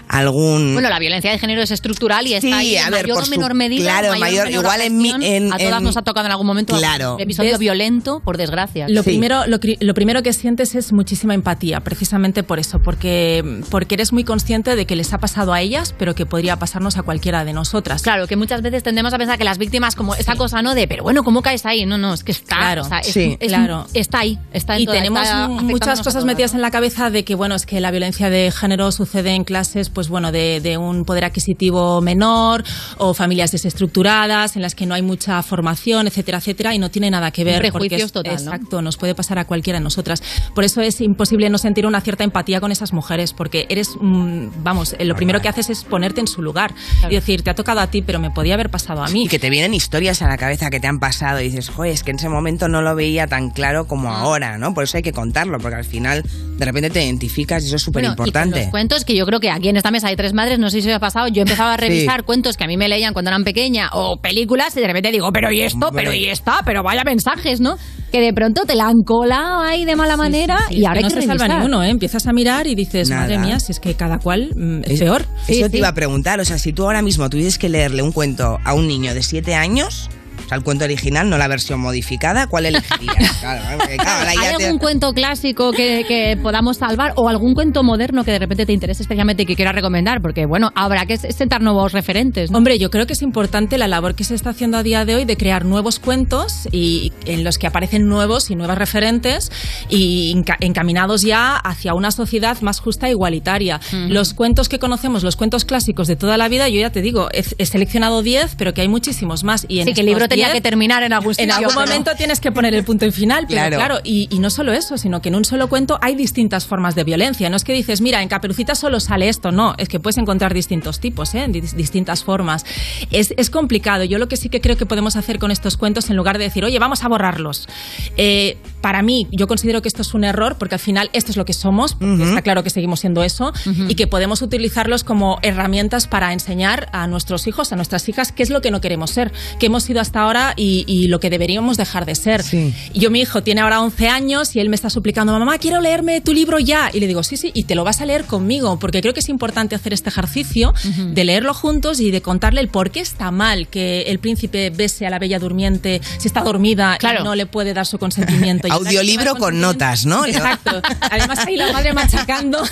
algún... 0.09 0.75
Bueno, 0.75 0.89
la 0.89 0.99
violencia 0.99 1.31
de 1.31 1.39
género 1.39 1.63
es 1.63 1.71
estructural 1.71 2.27
y 2.27 2.35
está 2.35 2.59
ahí 2.59 2.77
a 2.77 2.87
en 2.87 2.91
ver, 2.91 3.03
mayor 3.05 3.15
por 3.17 3.23
o 3.23 3.27
su- 3.27 3.31
menor 3.31 3.55
medida. 3.55 3.83
claro, 4.01 4.19
mayor- 4.19 4.47
menor 4.47 4.63
igual 4.65 4.81
en 4.81 4.97
mi- 4.99 5.11
en- 5.11 5.53
a 5.53 5.59
todas 5.59 5.79
en- 5.79 5.85
nos 5.85 5.97
ha 5.97 6.03
tocado 6.03 6.27
en 6.27 6.33
algún 6.33 6.47
momento 6.47 6.77
Claro. 6.77 7.15
un 7.17 7.21
episodio 7.21 7.51
¿Ves? 7.53 7.59
violento, 7.59 8.21
por 8.25 8.37
desgracia. 8.37 8.87
Lo, 8.89 9.03
primero, 9.05 9.45
lo, 9.47 9.95
primero 9.95 10.23
que 10.23 10.33
sientes 10.33 10.75
es 10.75 10.93
muchísima 10.93 11.35
empatía, 11.35 11.81
precisamente 11.81 12.43
por 12.43 12.59
eso, 12.59 12.81
porque, 12.83 13.63
porque 13.71 13.95
eres 13.95 14.13
muy 14.13 14.25
consciente 14.25 14.75
de 14.77 14.87
que 14.87 14.97
les 14.97 15.13
ha 15.13 15.19
pasado 15.19 15.53
a 15.53 15.61
ellas, 15.61 15.95
pero 15.99 16.15
que 16.15 16.27
podría 16.27 16.57
pasarnos 16.57 16.97
a 16.97 17.03
cualquiera 17.03 17.45
de 17.45 17.53
nosotras. 17.53 18.03
Claro, 18.03 18.27
que 18.27 18.37
muchas 18.37 18.63
veces 18.63 18.83
tendemos 18.83 19.13
a 19.15 19.19
pensar 19.19 19.39
que 19.39 19.45
las 19.45 19.59
víctimas, 19.59 19.95
como 19.95 20.15
esa 20.15 20.35
cosa, 20.37 20.63
¿no? 20.63 20.75
De, 20.75 20.89
pero 20.89 21.03
bueno, 21.03 21.23
¿cómo 21.23 21.43
caes 21.43 21.65
ahí? 21.67 21.87
No, 21.87 21.99
no, 21.99 22.15
es 22.15 22.25
que 22.25 22.33
está. 22.33 22.57
Claro, 22.57 22.83
o 22.83 22.89
sea, 22.89 22.99
es- 23.01 23.13
sí, 23.13 23.37
es- 23.39 23.49
claro. 23.49 23.87
Está 23.95 24.21
ahí. 24.21 24.39
Está 24.53 24.77
en 24.77 24.83
y 24.83 24.87
toda- 24.87 24.97
tenemos 24.99 25.23
está 25.23 25.49
muchas 25.49 26.03
cosas 26.03 26.25
metidas 26.25 26.55
en 26.55 26.61
la 26.63 26.71
cabeza 26.71 27.11
de 27.11 27.25
que 27.25 27.35
bueno 27.35 27.55
es 27.61 27.67
que 27.67 27.81
la 27.81 27.91
violencia 27.91 28.31
de 28.31 28.51
género 28.51 28.91
sucede 28.93 29.31
en 29.35 29.45
clases 29.45 29.91
pues 29.91 30.09
bueno 30.09 30.33
de, 30.33 30.61
de 30.61 30.77
un 30.79 31.05
poder 31.05 31.25
adquisitivo 31.25 32.01
menor 32.01 32.65
o 32.99 33.15
familias 33.15 33.53
desestructuradas 33.53 34.57
en 34.57 34.63
las 34.63 34.75
que 34.75 34.87
no 34.87 34.95
hay 34.95 35.03
mucha 35.03 35.43
formación 35.43 36.07
etcétera 36.07 36.39
etcétera 36.39 36.75
y 36.75 36.79
no 36.79 36.91
tiene 36.91 37.11
nada 37.11 37.31
que 37.31 37.45
ver 37.45 37.57
porque 37.73 37.89
Prejuicios 37.89 38.03
es- 38.07 38.13
total, 38.13 38.35
¿no? 38.37 38.41
exacto 38.53 38.83
nos 38.83 38.97
puede 38.97 39.15
pasar 39.15 39.39
a 39.39 39.45
cualquiera 39.47 39.79
de 39.79 39.83
nosotras 39.85 40.23
por 40.55 40.65
eso 40.65 40.81
es 40.81 41.01
imposible 41.01 41.51
no 41.51 41.59
sentir 41.59 41.87
una 41.87 42.01
cierta 42.01 42.25
empatía 42.25 42.61
con 42.61 42.73
esas 42.73 42.93
mujeres 42.93 43.33
porque 43.33 43.67
eres 43.69 43.91
mm, 44.01 44.49
vamos 44.63 44.95
eh, 44.99 45.05
lo 45.05 45.15
primero 45.15 45.41
que 45.41 45.49
haces 45.49 45.71
es 45.71 45.85
ponerte 45.85 46.21
en 46.21 46.27
su 46.27 46.43
lugar 46.43 46.75
y 47.09 47.15
decir 47.15 47.43
te 47.43 47.51
ha 47.51 47.55
tocado 47.55 47.81
a 47.81 47.89
ti 47.89 48.03
pero 48.03 48.19
me 48.19 48.31
podía 48.31 48.55
haber 48.55 48.71
pasado 48.71 49.03
a 49.05 49.09
mí 49.09 49.25
Y 49.25 49.29
que 49.29 49.39
te 49.39 49.51
vienen 49.51 49.75
historias 49.75 50.23
a 50.23 50.29
la 50.29 50.37
cabeza 50.39 50.71
que 50.71 50.81
te 50.81 50.87
han 50.87 50.99
pasado 50.99 51.41
y 51.41 51.45
dices, 51.45 51.69
joder, 51.69 51.93
es 51.93 52.03
que 52.03 52.11
en 52.11 52.17
ese 52.17 52.29
momento 52.29 52.69
no 52.69 52.81
lo 52.83 52.95
veía 52.95 53.27
tan 53.27 53.51
claro 53.51 53.87
como 53.87 54.11
ahora, 54.13 54.57
¿no? 54.59 54.73
Por 54.73 54.85
eso 54.85 54.97
hay 54.97 55.03
que 55.03 55.13
contarlo, 55.13 55.59
porque 55.59 55.77
al 55.77 55.85
final 55.85 56.23
de 56.59 56.65
repente 56.65 56.91
te 56.91 57.05
identificas 57.05 57.50
y 57.59 57.67
eso 57.67 57.77
es 57.77 57.83
súper 57.83 58.03
Bueno, 58.03 58.13
importante. 58.13 58.61
los 58.61 58.69
cuentos 58.71 59.05
que 59.05 59.15
yo 59.15 59.27
creo 59.27 59.41
que 59.41 59.51
aquí 59.51 59.69
en 59.69 59.77
esta 59.77 59.91
mesa 59.91 60.09
hay 60.09 60.17
tres 60.17 60.33
madres, 60.33 60.59
no 60.59 60.71
sé 60.71 60.81
si 60.83 60.89
os 60.89 60.95
ha 60.95 61.01
pasado, 61.01 61.29
yo 61.29 61.43
empezaba 61.43 61.75
a 61.75 61.77
Sí. 61.81 61.83
revisar 61.87 62.25
cuentos 62.25 62.57
que 62.57 62.65
a 62.65 62.67
mí 62.67 62.77
me 62.77 62.89
leían 62.89 63.13
cuando 63.13 63.31
eran 63.31 63.45
pequeña 63.45 63.91
o 63.93 64.19
películas 64.21 64.77
y 64.77 64.81
de 64.81 64.87
repente 64.87 65.11
digo, 65.13 65.31
pero 65.33 65.51
y 65.51 65.61
esto, 65.63 65.91
pero 65.93 66.13
y 66.13 66.27
esta, 66.27 66.61
pero 66.65 66.83
vaya 66.83 67.03
mensajes, 67.05 67.61
¿no? 67.61 67.77
Que 68.13 68.21
de 68.21 68.33
pronto 68.33 68.65
te 68.67 68.75
la 68.75 68.87
han 68.89 69.03
colado 69.05 69.61
ahí 69.63 69.85
de 69.85 69.95
mala 69.97 70.17
manera 70.17 70.59
Sí, 70.69 70.77
y 70.77 70.81
es 70.81 70.87
ahora 70.87 71.01
que 71.01 71.07
hay 71.07 71.11
no 71.11 71.15
que 71.17 71.21
se 71.23 71.27
salva 71.27 71.45
revisar. 71.45 71.61
ni 71.61 71.67
uno, 71.67 71.83
¿eh? 71.85 71.89
Empiezas 71.91 72.27
a 72.27 72.33
mirar 72.33 72.67
y 72.67 72.75
dices, 72.75 73.09
Nada. 73.09 73.23
madre 73.23 73.39
mía, 73.39 73.61
si 73.61 73.73
es 73.73 73.81
que 73.81 73.95
cada 73.95 74.19
cual 74.19 74.51
mm, 74.57 74.81
es, 74.85 74.99
peor. 75.01 75.27
Eso 75.49 75.69
te 75.71 75.79
iba 75.79 75.89
a 75.89 75.95
preguntar, 75.95 76.41
o 76.41 76.45
sea, 76.45 76.59
si 76.59 76.73
tú 76.73 76.85
ahora 76.85 77.03
mismo 77.03 77.29
tuvieses 77.31 77.59
que 77.59 77.69
leerle 77.69 78.03
un 78.03 78.13
cuento 78.13 78.59
a 78.65 78.75
un 78.75 78.87
niño 78.89 79.15
de 79.15 79.23
7 79.23 79.55
años, 79.55 80.11
sea, 80.51 80.59
el 80.59 80.65
cuento 80.65 80.85
original, 80.85 81.29
no 81.31 81.39
la 81.39 81.49
versión 81.49 81.81
modificada, 81.81 82.47
¿cuál 82.47 82.67
elegirías? 82.67 83.31
Claro, 83.41 83.79
claro, 83.97 84.29
¿Hay 84.29 84.37
te- 84.59 84.65
algún 84.65 84.79
cuento 84.79 85.13
clásico 85.15 85.73
que, 85.73 86.05
que 86.07 86.37
podamos 86.43 86.77
salvar 86.77 87.15
o 87.17 87.29
algún 87.29 87.55
cuento 87.55 87.83
moderno 87.83 88.23
que 88.25 88.33
de 88.33 88.39
repente 88.39 88.67
te 88.67 88.73
interese 88.73 89.03
especialmente 89.03 89.45
y 89.45 89.47
que 89.47 89.57
quieras 89.57 89.75
recomendar? 89.75 90.21
Porque, 90.21 90.45
bueno, 90.47 90.71
habrá 90.75 91.07
que 91.07 91.17
sentar 91.17 91.63
nuevos 91.63 91.93
referentes. 91.93 92.51
¿no? 92.51 92.59
Hombre, 92.59 92.79
yo 92.79 92.91
creo 92.91 93.07
que 93.07 93.15
es 93.15 93.23
importante 93.23 93.79
la 93.79 93.89
labor 93.89 94.15
que 94.15 94.25
se 94.25 94.35
está 94.35 94.51
haciendo 94.51 94.77
a 94.77 94.83
día 94.83 95.05
de 95.05 95.15
hoy 95.17 95.25
de 95.25 95.37
crear 95.37 95.65
nuevos 95.65 95.99
cuentos 95.99 96.69
y 96.71 97.13
en 97.25 97.45
los 97.45 97.57
que 97.59 97.67
aparecen 97.67 98.09
nuevos 98.09 98.51
y 98.51 98.57
nuevas 98.57 98.77
referentes 98.79 99.51
y 99.89 100.35
enca- 100.35 100.57
encaminados 100.61 101.23
ya 101.23 101.57
hacia 101.57 101.95
una 101.95 102.11
sociedad 102.11 102.61
más 102.61 102.81
justa 102.81 103.07
e 103.09 103.11
igualitaria. 103.11 103.81
Los 104.09 104.35
cuentos 104.35 104.69
que 104.69 104.79
conocemos, 104.79 105.23
los 105.23 105.37
cuentos 105.37 105.65
clásicos 105.65 106.09
de 106.09 106.17
toda 106.17 106.37
la 106.37 106.49
vida, 106.49 106.69
yo 106.69 106.81
ya 106.81 106.91
te 106.91 107.01
digo, 107.03 107.29
he, 107.33 107.45
he 107.59 107.67
seleccionado 107.67 108.23
10, 108.23 108.57
pero 108.57 108.75
que 108.75 108.83
hay 108.83 108.89
muchísimos 108.89 109.45
más. 109.45 109.65
Y 109.69 109.81
en 109.81 109.87
Sí, 109.87 109.95
que 109.95 110.01
el 110.01 110.07
libro 110.07 110.29
tenía 110.41 110.47
10, 110.49 110.55
que 110.55 110.61
terminar 110.61 111.03
en 111.03 111.13
algún 111.13 111.35
En 111.39 111.51
momento 111.75 112.13
tienes 112.17 112.41
que 112.41 112.53
poner 112.53 112.75
el 112.75 112.85
punto 112.85 113.07
y 113.07 113.11
final, 113.13 113.47
pero 113.49 113.61
Claro. 113.61 113.77
claro, 113.77 113.99
y, 114.05 114.29
y 114.31 114.39
no 114.39 114.51
solo 114.51 114.73
eso, 114.73 114.97
sino 114.99 115.21
que 115.23 115.29
en 115.29 115.35
un 115.35 115.45
solo 115.45 115.69
cuento 115.69 115.99
hay 116.03 116.15
distintas 116.15 116.67
formas 116.67 116.95
de 116.95 117.05
violencia. 117.05 117.49
No 117.51 117.57
es 117.57 117.65
que 117.65 117.73
dices, 117.73 118.01
mira, 118.01 118.23
en 118.23 118.29
Caperucita 118.29 118.75
solo 118.75 119.01
sale 119.01 119.29
esto, 119.29 119.51
no, 119.53 119.75
es 119.79 119.89
que 119.89 120.01
puedes 120.01 120.19
encontrar 120.19 120.55
distintos 120.55 121.01
tipos, 121.01 121.35
¿eh? 121.35 121.47
Dis- 121.49 121.73
distintas 121.75 122.25
formas. 122.25 122.65
Es, 123.11 123.35
es 123.37 123.51
complicado. 123.51 124.05
Yo 124.05 124.19
lo 124.19 124.29
que 124.29 124.37
sí 124.37 124.49
que 124.49 124.61
creo 124.61 124.77
que 124.77 124.87
podemos 124.87 125.17
hacer 125.17 125.39
con 125.39 125.51
estos 125.51 125.77
cuentos, 125.77 126.11
en 126.11 126.17
lugar 126.17 126.39
de 126.39 126.45
decir, 126.45 126.65
oye, 126.65 126.79
vamos 126.79 127.05
a 127.05 127.09
borrarlos. 127.09 127.69
eh, 128.17 128.57
para 128.81 129.03
mí, 129.03 129.27
yo 129.31 129.47
considero 129.47 129.83
que 129.83 129.89
esto 129.89 130.01
es 130.01 130.15
un 130.15 130.25
error, 130.25 130.57
porque 130.59 130.77
al 130.77 130.81
final 130.81 131.11
esto 131.13 131.31
es 131.33 131.37
lo 131.37 131.45
que 131.45 131.53
somos, 131.53 131.93
porque 131.97 132.23
está 132.23 132.41
claro 132.41 132.63
que 132.63 132.71
seguimos 132.71 133.01
siendo 133.01 133.23
eso, 133.23 133.53
y 133.89 133.95
que 133.95 134.07
podemos 134.07 134.41
utilizarlos 134.41 135.05
como 135.05 135.39
herramientas 135.43 136.07
para 136.07 136.33
enseñar 136.33 136.89
a 136.93 137.07
nuestros 137.07 137.47
hijos, 137.47 137.73
a 137.73 137.77
nuestras 137.77 138.09
hijas, 138.09 138.33
qué 138.33 138.43
es 138.43 138.49
lo 138.49 138.63
que 138.63 138.71
no 138.71 138.81
queremos 138.81 139.11
ser, 139.11 139.33
qué 139.59 139.67
hemos 139.67 139.83
sido 139.83 140.01
hasta 140.01 140.21
ahora 140.23 140.30
y, 140.57 140.85
y 140.87 141.09
lo 141.09 141.21
que 141.21 141.31
deberíamos 141.31 141.77
dejar 141.77 142.07
de 142.07 142.15
ser. 142.15 142.43
Y 142.53 142.99
Yo, 142.99 143.11
mi 143.11 143.21
hijo, 143.21 143.43
tiene 143.43 143.61
ahora 143.61 143.81
11 143.81 144.09
años 144.09 144.55
y 144.57 144.61
él 144.61 144.69
me 144.69 144.77
está 144.77 144.91
suplicando, 144.91 145.33
mamá, 145.39 145.59
quiero 145.59 145.81
leerme 145.81 146.21
tu 146.21 146.33
libro 146.33 146.59
ya. 146.59 146.91
Y 146.93 147.01
le 147.01 147.07
digo, 147.07 147.23
sí, 147.23 147.37
sí, 147.37 147.51
y 147.55 147.65
te 147.65 147.75
lo 147.75 147.85
vas 147.85 148.01
a 148.01 148.07
leer 148.07 148.25
conmigo, 148.25 148.79
porque 148.79 149.01
creo 149.01 149.15
que 149.15 149.21
es 149.21 149.29
importante 149.29 149.75
hacer 149.75 149.93
este 149.93 150.09
ejercicio 150.09 150.73
de 150.85 151.25
leerlo 151.25 151.55
juntos 151.55 152.01
y 152.01 152.11
de 152.11 152.23
contarle 152.23 152.61
el 152.61 152.69
por 152.69 152.91
qué 152.91 153.01
está 153.01 153.31
mal 153.31 153.69
que 153.69 154.03
el 154.03 154.19
príncipe 154.19 154.71
bese 154.71 155.07
a 155.07 155.11
la 155.11 155.19
bella 155.19 155.39
durmiente 155.39 156.01
si 156.19 156.29
está 156.29 156.43
dormida 156.43 156.99
y 157.01 157.23
no 157.23 157.35
le 157.35 157.47
puede 157.47 157.75
dar 157.75 157.87
su 157.87 157.99
consentimiento. 157.99 158.69
Audiolibro 158.71 159.37
con 159.37 159.61
notas, 159.61 160.07
¿no? 160.07 160.27
Exacto. 160.31 160.83
Además, 161.01 161.39
ahí 161.47 161.57
la 161.57 161.73
madre 161.73 161.93
machacando. 161.93 162.63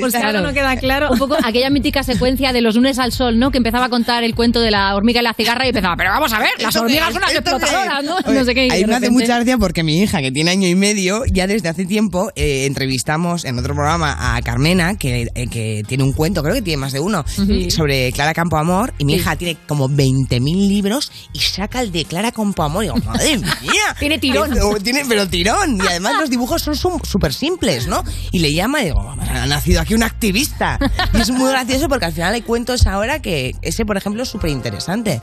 Por 0.00 0.10
si 0.10 0.16
algo 0.16 0.40
no 0.40 0.52
queda 0.52 0.76
claro. 0.76 1.10
Un 1.10 1.18
poco 1.18 1.36
aquella 1.42 1.70
mítica 1.70 2.02
secuencia 2.02 2.52
de 2.52 2.60
los 2.60 2.74
lunes 2.74 2.98
al 2.98 3.12
sol, 3.12 3.38
¿no? 3.38 3.50
Que 3.50 3.58
empezaba 3.58 3.86
a 3.86 3.88
contar 3.88 4.24
el 4.24 4.34
cuento 4.34 4.60
de 4.60 4.70
la 4.70 4.94
hormiga 4.94 5.20
y 5.20 5.24
la 5.24 5.34
cigarra 5.34 5.64
y 5.64 5.68
empezaba, 5.68 5.96
pero 5.96 6.10
vamos 6.10 6.32
a 6.32 6.38
ver, 6.38 6.51
las 6.58 6.68
¿Esto 6.74 6.80
qué 6.80 6.84
hormigas 6.86 7.12
son 7.12 7.20
las 7.22 7.32
explotadoras, 7.34 8.04
¿no? 8.04 8.16
Oye, 8.26 8.38
no 8.38 8.44
sé 8.44 8.54
qué. 8.54 8.62
de 8.62 8.68
me 8.68 8.74
hace 8.74 8.86
repente- 8.86 9.10
mucha 9.10 9.34
gracia 9.36 9.58
porque 9.58 9.82
mi 9.82 10.00
hija, 10.00 10.20
que 10.20 10.32
tiene 10.32 10.50
año 10.50 10.68
y 10.68 10.74
medio, 10.74 11.24
ya 11.26 11.46
desde 11.46 11.68
hace 11.68 11.84
tiempo 11.84 12.30
eh, 12.36 12.66
entrevistamos 12.66 13.44
en 13.44 13.58
otro 13.58 13.74
programa 13.74 14.36
a 14.36 14.42
Carmena, 14.42 14.96
que, 14.96 15.28
eh, 15.34 15.46
que 15.48 15.82
tiene 15.86 16.04
un 16.04 16.12
cuento, 16.12 16.42
creo 16.42 16.54
que 16.54 16.62
tiene 16.62 16.78
más 16.78 16.92
de 16.92 17.00
uno, 17.00 17.24
sobre 17.70 18.12
Clara 18.12 18.34
Campoamor. 18.34 18.92
Y 18.98 19.04
mi 19.04 19.14
Sí. 19.14 19.20
hija 19.20 19.36
tiene 19.36 19.56
como 19.66 19.88
20.000 19.88 20.68
libros 20.68 21.10
y 21.32 21.38
saca 21.40 21.80
el 21.80 21.92
de 21.92 22.04
Clara 22.04 22.32
Campoamor. 22.32 22.84
Y 22.84 22.86
digo, 22.88 22.96
madre 23.04 23.38
mía. 23.62 23.96
Tiene 23.98 24.18
tirón. 24.18 24.50
Pero, 24.52 24.74
tiene, 24.80 25.04
pero 25.08 25.28
tirón. 25.28 25.76
Y 25.76 25.86
además 25.86 26.14
los 26.20 26.30
dibujos 26.30 26.62
son 26.62 26.74
súper 26.76 27.32
simples, 27.32 27.86
¿no? 27.86 28.02
Y 28.30 28.38
le 28.40 28.52
llama 28.52 28.82
y 28.82 28.86
digo, 28.86 29.00
ha 29.10 29.46
nacido 29.46 29.80
aquí 29.80 29.94
un 29.94 30.02
activista. 30.02 30.78
Y 31.14 31.20
es 31.20 31.30
muy 31.30 31.50
gracioso 31.50 31.88
porque 31.88 32.06
al 32.06 32.12
final 32.12 32.34
hay 32.34 32.42
cuentos 32.42 32.86
ahora 32.86 33.20
que 33.20 33.54
ese, 33.62 33.84
por 33.84 33.96
ejemplo, 33.96 34.22
es 34.22 34.28
súper 34.28 34.50
interesante. 34.50 35.20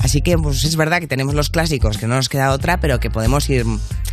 Así 0.00 0.20
que 0.22 0.36
pues 0.38 0.57
es 0.64 0.76
verdad 0.76 1.00
que 1.00 1.06
tenemos 1.06 1.34
los 1.34 1.48
clásicos, 1.50 1.98
que 1.98 2.06
no 2.06 2.16
nos 2.16 2.28
queda 2.28 2.52
otra, 2.52 2.80
pero 2.80 3.00
que 3.00 3.10
podemos 3.10 3.48
ir 3.50 3.64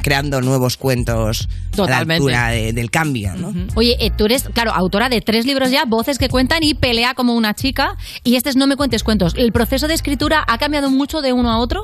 creando 0.01 0.41
nuevos 0.41 0.77
cuentos 0.77 1.47
a 1.73 1.75
Totalmente. 1.75 2.31
la 2.31 2.47
altura 2.47 2.61
de- 2.61 2.73
del 2.73 2.91
cambio, 2.91 3.33
¿no? 3.35 3.53
Oye, 3.75 3.95
eh, 3.99 4.11
tú 4.15 4.25
eres, 4.25 4.43
claro, 4.53 4.71
autora 4.73 5.09
de 5.09 5.21
tres 5.21 5.45
libros 5.45 5.71
ya, 5.71 5.85
Voces 5.85 6.17
que 6.17 6.29
cuentan 6.29 6.63
y 6.63 6.73
Pelea 6.73 7.13
como 7.15 7.33
una 7.35 7.53
chica. 7.53 7.95
Y 8.23 8.35
este 8.35 8.49
es 8.49 8.55
No 8.55 8.67
me 8.67 8.75
cuentes 8.75 9.03
cuentos. 9.03 9.33
¿El 9.37 9.51
proceso 9.51 9.87
de 9.87 9.93
escritura 9.93 10.43
ha 10.47 10.57
cambiado 10.57 10.89
mucho 10.89 11.21
de 11.21 11.33
uno 11.33 11.51
a 11.51 11.57
otro? 11.59 11.83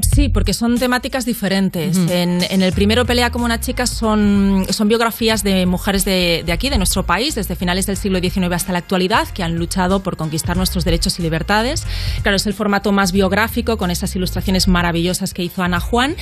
Sí, 0.00 0.28
porque 0.28 0.54
son 0.54 0.78
temáticas 0.78 1.24
diferentes. 1.24 1.96
en, 1.96 2.42
en 2.50 2.62
el 2.62 2.72
primero, 2.72 3.04
Pelea 3.04 3.30
como 3.30 3.44
una 3.44 3.60
chica, 3.60 3.86
son, 3.86 4.66
son 4.70 4.88
biografías 4.88 5.44
de 5.44 5.66
mujeres 5.66 6.04
de, 6.04 6.42
de 6.44 6.52
aquí, 6.52 6.68
de 6.68 6.78
nuestro 6.78 7.04
país, 7.06 7.34
desde 7.36 7.54
finales 7.54 7.86
del 7.86 7.96
siglo 7.96 8.18
XIX 8.18 8.52
hasta 8.52 8.72
la 8.72 8.78
actualidad, 8.78 9.28
que 9.28 9.44
han 9.44 9.56
luchado 9.56 10.02
por 10.02 10.16
conquistar 10.16 10.56
nuestros 10.56 10.84
derechos 10.84 11.18
y 11.20 11.22
libertades. 11.22 11.84
Claro, 12.22 12.36
es 12.36 12.46
el 12.46 12.54
formato 12.54 12.90
más 12.90 13.12
biográfico, 13.12 13.76
con 13.76 13.90
esas 13.92 14.14
ilustraciones 14.16 14.66
maravillosas 14.66 15.32
que 15.32 15.44
hizo 15.44 15.62
Ana 15.62 15.78
Juan. 15.78 16.16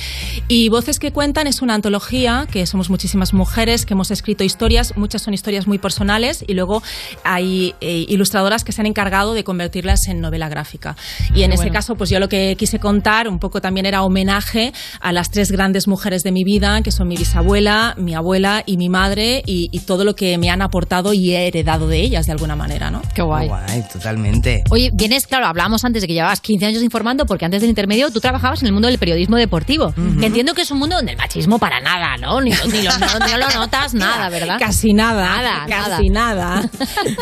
Y 0.47 0.69
Voces 0.69 0.99
que 0.99 1.11
cuentan 1.11 1.47
es 1.47 1.61
una 1.61 1.73
antología, 1.73 2.47
que 2.51 2.65
somos 2.67 2.89
muchísimas 2.91 3.33
mujeres 3.33 3.85
que 3.85 3.93
hemos 3.95 4.11
escrito 4.11 4.43
historias, 4.43 4.95
muchas 4.97 5.23
son 5.23 5.33
historias 5.33 5.65
muy 5.65 5.79
personales, 5.79 6.43
y 6.47 6.53
luego 6.53 6.83
hay 7.23 7.73
eh, 7.81 8.05
ilustradoras 8.07 8.63
que 8.63 8.71
se 8.71 8.81
han 8.81 8.87
encargado 8.87 9.33
de 9.33 9.43
convertirlas 9.43 10.07
en 10.07 10.21
novela 10.21 10.47
gráfica. 10.47 10.95
Y 11.33 11.41
en 11.41 11.49
Qué 11.49 11.55
ese 11.55 11.63
bueno. 11.65 11.73
caso, 11.73 11.95
pues 11.95 12.09
yo 12.11 12.19
lo 12.19 12.29
que 12.29 12.55
quise 12.57 12.79
contar, 12.79 13.27
un 13.27 13.39
poco 13.39 13.61
también 13.63 13.87
era 13.87 14.03
homenaje 14.03 14.71
a 14.99 15.11
las 15.11 15.31
tres 15.31 15.51
grandes 15.51 15.87
mujeres 15.87 16.21
de 16.21 16.31
mi 16.31 16.43
vida, 16.43 16.79
que 16.83 16.91
son 16.91 17.07
mi 17.07 17.15
bisabuela, 17.17 17.95
mi 17.97 18.13
abuela 18.13 18.61
y 18.67 18.77
mi 18.77 18.89
madre, 18.89 19.41
y, 19.47 19.69
y 19.71 19.79
todo 19.79 20.03
lo 20.03 20.13
que 20.15 20.37
me 20.37 20.51
han 20.51 20.61
aportado 20.61 21.13
y 21.13 21.31
he 21.33 21.47
heredado 21.47 21.87
de 21.87 22.01
ellas 22.01 22.27
de 22.27 22.33
alguna 22.33 22.55
manera, 22.55 22.91
¿no? 22.91 23.01
Qué 23.15 23.23
guay. 23.23 23.47
Guay, 23.47 23.83
totalmente. 23.91 24.63
Oye, 24.69 24.91
vienes, 24.93 25.25
claro, 25.25 25.47
hablábamos 25.47 25.83
antes 25.85 26.01
de 26.01 26.07
que 26.07 26.13
llevabas 26.13 26.41
15 26.41 26.65
años 26.67 26.83
informando, 26.83 27.25
porque 27.25 27.45
antes 27.45 27.61
del 27.61 27.69
intermedio 27.69 28.11
tú 28.11 28.19
trabajabas 28.19 28.61
en 28.61 28.67
el 28.67 28.73
mundo 28.73 28.87
del 28.89 28.99
periodismo 28.99 29.37
deportivo. 29.37 29.93
Que 30.19 30.25
entiendo 30.27 30.53
que 30.53 30.61
es 30.63 30.71
un 30.71 30.79
mundo 30.79 30.97
donde 30.97 31.13
el 31.13 31.17
machismo 31.17 31.57
para 31.57 31.79
nada, 31.79 32.17
¿no? 32.17 32.41
Ni, 32.41 32.51
ni 32.51 32.81
lo, 32.81 32.91
no, 32.99 33.19
no 33.19 33.37
lo 33.37 33.49
notas 33.59 33.93
nada, 33.93 34.29
¿verdad? 34.29 34.57
Casi 34.59 34.93
nada. 34.93 35.41
Nada, 35.41 35.65
casi 35.67 36.09
nada. 36.09 36.69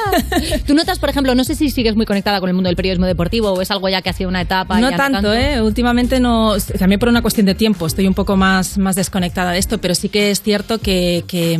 Tú 0.66 0.74
notas, 0.74 1.00
por 1.00 1.10
ejemplo, 1.10 1.36
no 1.36 1.44
sé 1.44 1.56
si 1.56 1.70
sigues 1.70 1.96
muy 1.96 2.06
conectada 2.06 2.40
con 2.40 2.50
el 2.50 2.56
mundo 2.56 2.68
del 2.70 2.76
periodismo 2.76 3.06
deportivo 3.06 3.52
o 3.52 3.62
es 3.62 3.70
algo 3.72 3.88
ya 3.90 4.02
que 4.02 4.10
ha 4.10 4.14
sido 4.14 4.30
una 4.30 4.42
etapa. 4.42 4.80
y 4.80 4.82
No 4.82 4.90
ya 4.90 4.98
tanto, 4.98 5.34
¿eh? 5.34 5.62
Últimamente 5.62 6.20
no, 6.20 6.31
también 6.78 7.00
por 7.00 7.10
una 7.10 7.22
cuestión 7.22 7.46
de 7.46 7.56
tiempo, 7.56 7.86
estoy 7.88 8.08
un 8.08 8.14
poco 8.14 8.36
más, 8.36 8.78
más 8.78 8.96
desconectada 8.96 9.52
de 9.52 9.60
esto, 9.60 9.80
pero 9.80 9.96
sí 9.96 10.10
que 10.10 10.32
es 10.32 10.42
cierto 10.42 10.80
que, 10.80 11.24
que, 11.28 11.54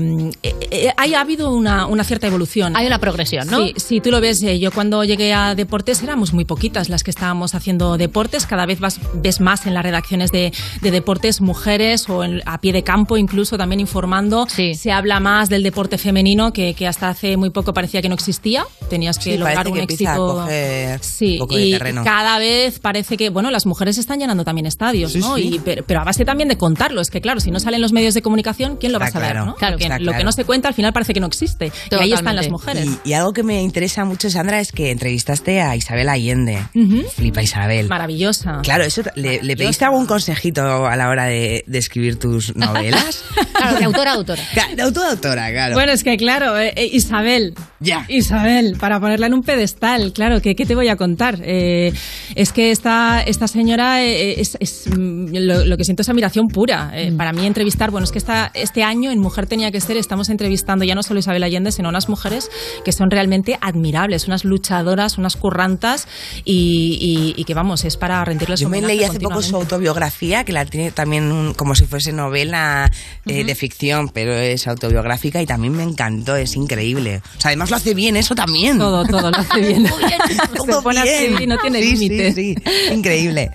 eh, 0.44 0.56
eh, 0.72 0.90
hay, 0.98 1.14
ha 1.14 1.22
habido 1.22 1.52
una, 1.54 1.86
una 1.88 2.04
cierta 2.04 2.28
evolución. 2.28 2.76
Hay 2.76 2.88
una 2.88 3.00
progresión, 3.00 3.48
¿no? 3.48 3.58
Sí, 3.66 3.74
sí, 3.78 4.00
tú 4.02 4.12
lo 4.12 4.22
ves, 4.22 4.42
eh, 4.44 4.60
yo 4.60 4.72
cuando 4.72 5.04
llegué 5.04 5.34
a 5.34 5.56
deportes 5.56 6.02
éramos 6.04 6.34
muy 6.34 6.46
poquitas 6.46 6.90
las 6.90 7.04
que 7.04 7.12
estábamos 7.12 7.56
haciendo 7.56 7.98
deportes, 7.98 8.46
cada 8.46 8.66
vez 8.66 8.80
vas- 8.80 9.00
ves 9.14 9.40
más 9.42 9.66
en 9.66 9.74
las 9.74 9.84
redacciones 9.84 10.32
de, 10.32 10.52
de 10.82 10.92
deportes 10.92 11.42
mujeres 11.42 12.10
o 12.10 12.24
en- 12.24 12.42
a 12.46 12.60
pie 12.60 12.74
de 12.74 12.84
campo 12.84 13.18
incluso 13.18 13.58
también 13.58 13.80
informando. 13.80 14.48
Se 14.50 14.92
habla 14.92 15.20
más 15.20 15.50
del 15.50 15.64
deporte 15.64 15.98
femenino 15.98 16.52
que, 16.54 16.74
que 16.74 16.88
hasta 16.88 17.10
hace 17.10 17.38
muy 17.38 17.50
poco 17.50 17.74
parecía 17.74 18.02
que 18.02 18.10
no 18.10 18.16
existía, 18.16 18.66
tenías 18.90 19.18
que 19.18 19.32
Sí, 19.34 19.38
lograr 19.38 19.68
un 19.68 19.74
que 19.76 19.84
éxito. 19.84 20.12
coger 20.42 21.00
Sí, 21.04 21.34
un 21.34 21.40
poco 21.40 21.56
de 21.56 21.66
y 21.66 21.72
terreno. 21.72 22.04
cada 22.04 22.40
vez 22.40 22.80
parece 22.80 23.18
que, 23.18 23.30
bueno, 23.30 23.52
las 23.52 23.66
mujeres 23.66 23.98
están 23.98 24.20
llenando 24.20 24.44
también 24.44 24.61
estadios, 24.66 25.14
Sí, 25.14 25.20
¿no? 25.20 25.36
sí. 25.36 25.56
Y, 25.56 25.60
pero, 25.60 25.84
pero 25.86 26.02
a 26.02 26.04
base 26.04 26.26
también 26.26 26.50
de 26.50 26.58
contarlo. 26.58 27.02
Es 27.02 27.10
que, 27.10 27.22
claro, 27.22 27.40
si 27.40 27.52
no 27.52 27.60
salen 27.60 27.82
los 27.82 27.92
medios 27.92 28.14
de 28.14 28.22
comunicación, 28.22 28.78
¿quién 28.78 28.92
lo 28.92 29.00
va 29.00 29.08
a 29.08 29.12
saber, 29.12 29.32
claro, 29.32 29.46
no? 29.46 30.00
Lo 30.00 30.14
que 30.14 30.24
no 30.24 30.32
se 30.32 30.46
cuenta 30.46 30.68
al 30.68 30.74
final 30.74 30.94
parece 30.94 31.14
que 31.14 31.20
no 31.20 31.28
existe. 31.28 31.72
Y 31.90 31.96
ahí 31.96 32.14
están 32.14 32.36
las 32.36 32.50
mujeres. 32.50 32.88
Y, 33.04 33.10
y 33.10 33.14
algo 33.14 33.34
que 33.34 33.44
me 33.44 33.62
interesa 33.62 34.06
mucho, 34.06 34.30
Sandra, 34.30 34.60
es 34.60 34.72
que 34.72 34.92
entrevistaste 34.92 35.62
a 35.62 35.76
Isabel 35.76 36.10
Allende. 36.10 36.60
Flipa 37.16 37.42
Isabel. 37.42 37.88
Maravillosa. 37.88 38.60
Claro, 38.64 38.84
eso 38.84 39.02
¿le, 39.16 39.42
le 39.42 39.58
pediste 39.58 39.86
algún 39.86 40.06
consejito 40.06 40.86
a 40.88 40.96
la 40.96 41.10
hora 41.10 41.26
de, 41.26 41.64
de 41.68 41.78
escribir 41.78 42.18
tus 42.20 42.56
novelas? 42.56 43.24
Claro, 43.54 43.78
de 43.78 43.86
autora 43.86 44.12
a 44.12 44.14
autora. 44.16 44.44
De 44.76 44.82
autora 44.82 45.08
a 45.08 45.12
autora, 45.12 45.52
claro. 45.52 45.74
Bueno, 45.76 45.92
es 45.92 46.04
que 46.04 46.18
claro, 46.18 46.58
eh, 46.60 46.74
eh, 46.76 46.90
Isabel. 46.92 47.54
Ya. 47.80 48.06
Isabel, 48.10 48.78
para 48.80 49.00
ponerla 49.00 49.28
en 49.28 49.34
un 49.34 49.44
pedestal, 49.44 50.14
claro, 50.14 50.42
¿qué, 50.42 50.56
qué 50.56 50.66
te 50.66 50.76
voy 50.76 50.88
a 50.90 50.96
contar? 50.96 51.40
Eh, 51.44 51.92
es 52.36 52.52
que 52.54 52.72
esta, 52.72 53.22
esta 53.24 53.48
señora 53.48 54.04
eh, 54.04 54.40
es, 54.60 54.86
es, 54.88 54.88
mm, 54.96 55.28
lo, 55.34 55.66
lo 55.66 55.78
que 55.78 55.84
siento 55.84 56.02
es 56.02 56.10
admiración 56.10 56.48
pura. 56.48 56.92
Eh, 56.94 57.12
Para 57.16 57.34
mí 57.34 57.46
entrevistar, 57.46 57.92
bueno, 57.92 58.06
es 58.06 58.12
que 58.12 58.18
esta, 58.18 58.52
este 58.54 58.84
año 58.84 59.12
en 59.12 59.20
Mujer 59.20 59.48
Tenía 59.48 59.72
que 59.72 59.82
Ser 59.82 59.98
estamos 59.98 60.30
entrevistando 60.30 60.86
ya 60.86 60.96
no 60.96 61.04
solo 61.04 61.20
Isabel 61.20 61.44
Allende, 61.44 61.72
sino 61.72 61.90
unas 61.90 62.10
mujeres 62.10 62.50
que 62.86 62.92
son 62.92 63.12
realmente 63.12 63.58
admirables, 63.62 64.28
unas 64.28 64.46
luchadoras, 64.46 65.18
unas 65.18 65.36
currantas 65.36 66.08
y, 66.46 67.34
y- 67.36 67.42
y 67.42 67.44
que 67.46 67.54
vamos, 67.54 67.84
es 67.86 67.98
para 67.98 68.24
rendirles 68.26 68.60
Yo 68.60 68.70
me 68.70 68.82
leí 68.82 69.04
hace 69.04 69.20
poco 69.20 69.42
su 69.42 69.56
autobiografía, 69.56 70.44
que 70.44 70.52
la 70.54 70.66
tiene 70.66 70.92
también 70.92 71.32
un- 71.32 71.54
como 71.54 71.76
si 71.76 71.86
fuese 71.86 72.12
novela 72.14 72.90
eh, 73.26 73.44
de 73.44 73.56
ficción, 73.56 74.10
pero 74.10 74.34
es 74.34 74.68
autobiográfica 74.68 75.42
y 75.42 75.46
también 75.46 75.74
me 75.74 75.84
encantó, 75.84 76.36
es 76.36 76.56
increíble. 76.56 77.22
O 77.38 77.42
sea, 77.42 77.50
además 77.50 77.70
lo 77.70 77.78
hace 77.78 77.94
bien 77.94 78.16
eso 78.18 78.36
también. 78.36 78.78
Todo, 78.78 79.06
todo 79.06 79.32
lo 79.32 79.38
hace 79.38 79.60
bien. 79.60 79.86
Todo 80.56 80.78
Se 80.78 80.82
pone 80.84 81.00
a 81.00 81.04
bien. 81.04 81.16
escribir 81.16 81.42
y 81.42 81.48
no 81.48 81.58
tiene 81.58 81.82
Sí, 81.82 81.98
sí, 81.98 82.10
límites. 82.10 82.36
sí. 82.36 82.56
Increíble. 82.94 83.52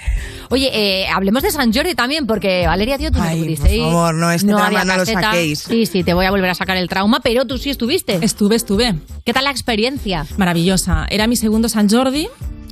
Oye, 0.50 0.70
eh, 0.72 1.08
hablemos 1.08 1.42
de 1.42 1.50
San 1.50 1.72
Jordi 1.72 1.94
también, 1.94 2.26
porque 2.26 2.66
Valeria, 2.66 2.98
tío, 2.98 3.10
tú 3.10 3.18
no 3.18 3.24
Ay, 3.24 3.42
pudiste 3.42 3.66
por 3.68 3.74
ir. 3.74 3.82
favor, 3.82 4.14
no, 4.14 4.30
este 4.30 4.46
drama 4.46 4.66
había 4.66 4.84
no 4.84 4.92
lo 4.94 4.98
caseta. 5.00 5.20
saquéis. 5.22 5.58
Sí, 5.60 5.86
sí, 5.86 6.04
te 6.04 6.14
voy 6.14 6.24
a 6.26 6.30
volver 6.30 6.50
a 6.50 6.54
sacar 6.54 6.76
el 6.76 6.88
trauma, 6.88 7.20
pero 7.20 7.44
tú 7.46 7.58
sí 7.58 7.70
estuviste. 7.70 8.18
Estuve, 8.22 8.56
estuve. 8.56 8.94
¿Qué 9.24 9.32
tal 9.32 9.44
la 9.44 9.50
experiencia? 9.50 10.26
Maravillosa. 10.36 11.06
Era 11.10 11.26
mi 11.26 11.36
segundo 11.36 11.68
San 11.68 11.88
Jordi. 11.88 12.28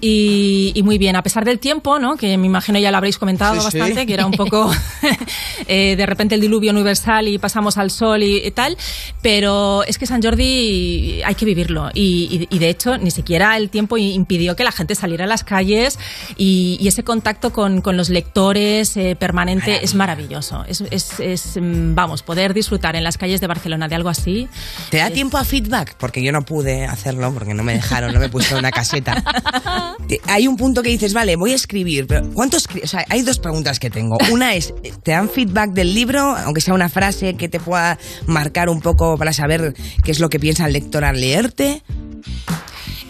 Y, 0.06 0.72
y 0.74 0.82
muy 0.82 0.98
bien, 0.98 1.16
a 1.16 1.22
pesar 1.22 1.46
del 1.46 1.58
tiempo, 1.58 1.98
¿no? 1.98 2.16
que 2.18 2.36
me 2.36 2.46
imagino 2.46 2.78
ya 2.78 2.90
lo 2.90 2.98
habréis 2.98 3.16
comentado 3.16 3.54
Sí, 3.54 3.70
sí. 3.70 3.78
bastante, 3.78 4.04
que 4.06 4.12
era 4.12 4.26
un 4.26 4.32
poco 4.32 4.70
eh, 5.66 5.94
de 5.96 6.04
repente 6.04 6.34
el 6.34 6.42
diluvio 6.42 6.72
universal 6.72 7.26
y 7.26 7.38
pasamos 7.38 7.78
al 7.78 7.90
sol 7.90 8.22
y, 8.22 8.36
y 8.44 8.50
tal, 8.50 8.76
pero 9.22 9.82
es 9.84 9.96
que 9.96 10.04
San 10.06 10.22
Jordi 10.22 11.22
hay 11.24 11.34
que 11.34 11.46
vivirlo 11.46 11.88
y, 11.94 12.46
y- 12.50 12.58
de 12.58 12.68
hecho 12.68 12.98
ni 12.98 13.10
siquiera 13.10 13.56
el 13.56 13.70
tiempo 13.70 13.96
impidió 13.96 14.56
que 14.56 14.64
la 14.64 14.72
gente 14.72 14.94
saliera 14.94 15.24
a 15.24 15.26
las 15.26 15.42
calles 15.42 15.98
y, 16.36 16.78
ese 16.86 17.02
contacto 17.02 17.50
con, 17.52 17.80
con 17.80 17.96
los 17.96 18.10
lectores 18.10 18.96
eh, 18.98 19.16
permanente 19.18 19.82
es 19.82 19.94
maravilloso. 19.94 20.64
Es, 20.68 20.82
es- 20.90 21.18
es, 21.18 21.56
mm, 21.58 21.94
vamos, 21.94 22.22
poder 22.22 22.52
disfrutar 22.52 22.94
en 22.94 23.04
las 23.04 23.16
calles 23.16 23.40
de 23.40 23.46
Barcelona 23.46 23.88
de 23.88 23.94
algo 23.94 24.10
así. 24.10 24.48
¿Te 24.90 24.98
da 24.98 25.08
tiempo 25.10 25.38
a 25.38 25.44
feedback? 25.44 25.94
Porque 25.96 26.22
yo 26.22 26.30
no 26.30 26.42
pude 26.42 26.84
hacerlo, 26.84 27.32
porque 27.32 27.54
no 27.54 27.62
me 27.64 27.72
dejaron, 27.72 28.12
no 28.12 28.20
me 28.20 28.28
puse 28.28 28.54
una 28.54 28.70
caseta. 28.70 29.24
Hay 30.26 30.46
un 30.48 30.56
punto 30.56 30.82
que 30.82 30.90
dices, 30.90 31.14
vale, 31.14 31.36
voy 31.36 31.52
a 31.52 31.54
escribir, 31.54 32.06
pero 32.06 32.28
¿cuánto 32.32 32.56
escribes? 32.56 32.84
O 32.84 32.96
sea, 32.96 33.04
hay 33.08 33.22
dos 33.22 33.38
preguntas 33.38 33.78
que 33.78 33.90
tengo. 33.90 34.18
Una 34.32 34.54
es, 34.54 34.74
¿te 35.02 35.12
dan 35.12 35.28
feedback 35.28 35.70
del 35.70 35.94
libro, 35.94 36.20
aunque 36.36 36.60
sea 36.60 36.74
una 36.74 36.88
frase 36.88 37.34
que 37.34 37.48
te 37.48 37.60
pueda 37.60 37.98
marcar 38.26 38.68
un 38.68 38.80
poco 38.80 39.16
para 39.16 39.32
saber 39.32 39.74
qué 40.02 40.10
es 40.10 40.20
lo 40.20 40.28
que 40.30 40.40
piensa 40.40 40.66
el 40.66 40.72
lector 40.72 41.04
al 41.04 41.20
leerte? 41.20 41.82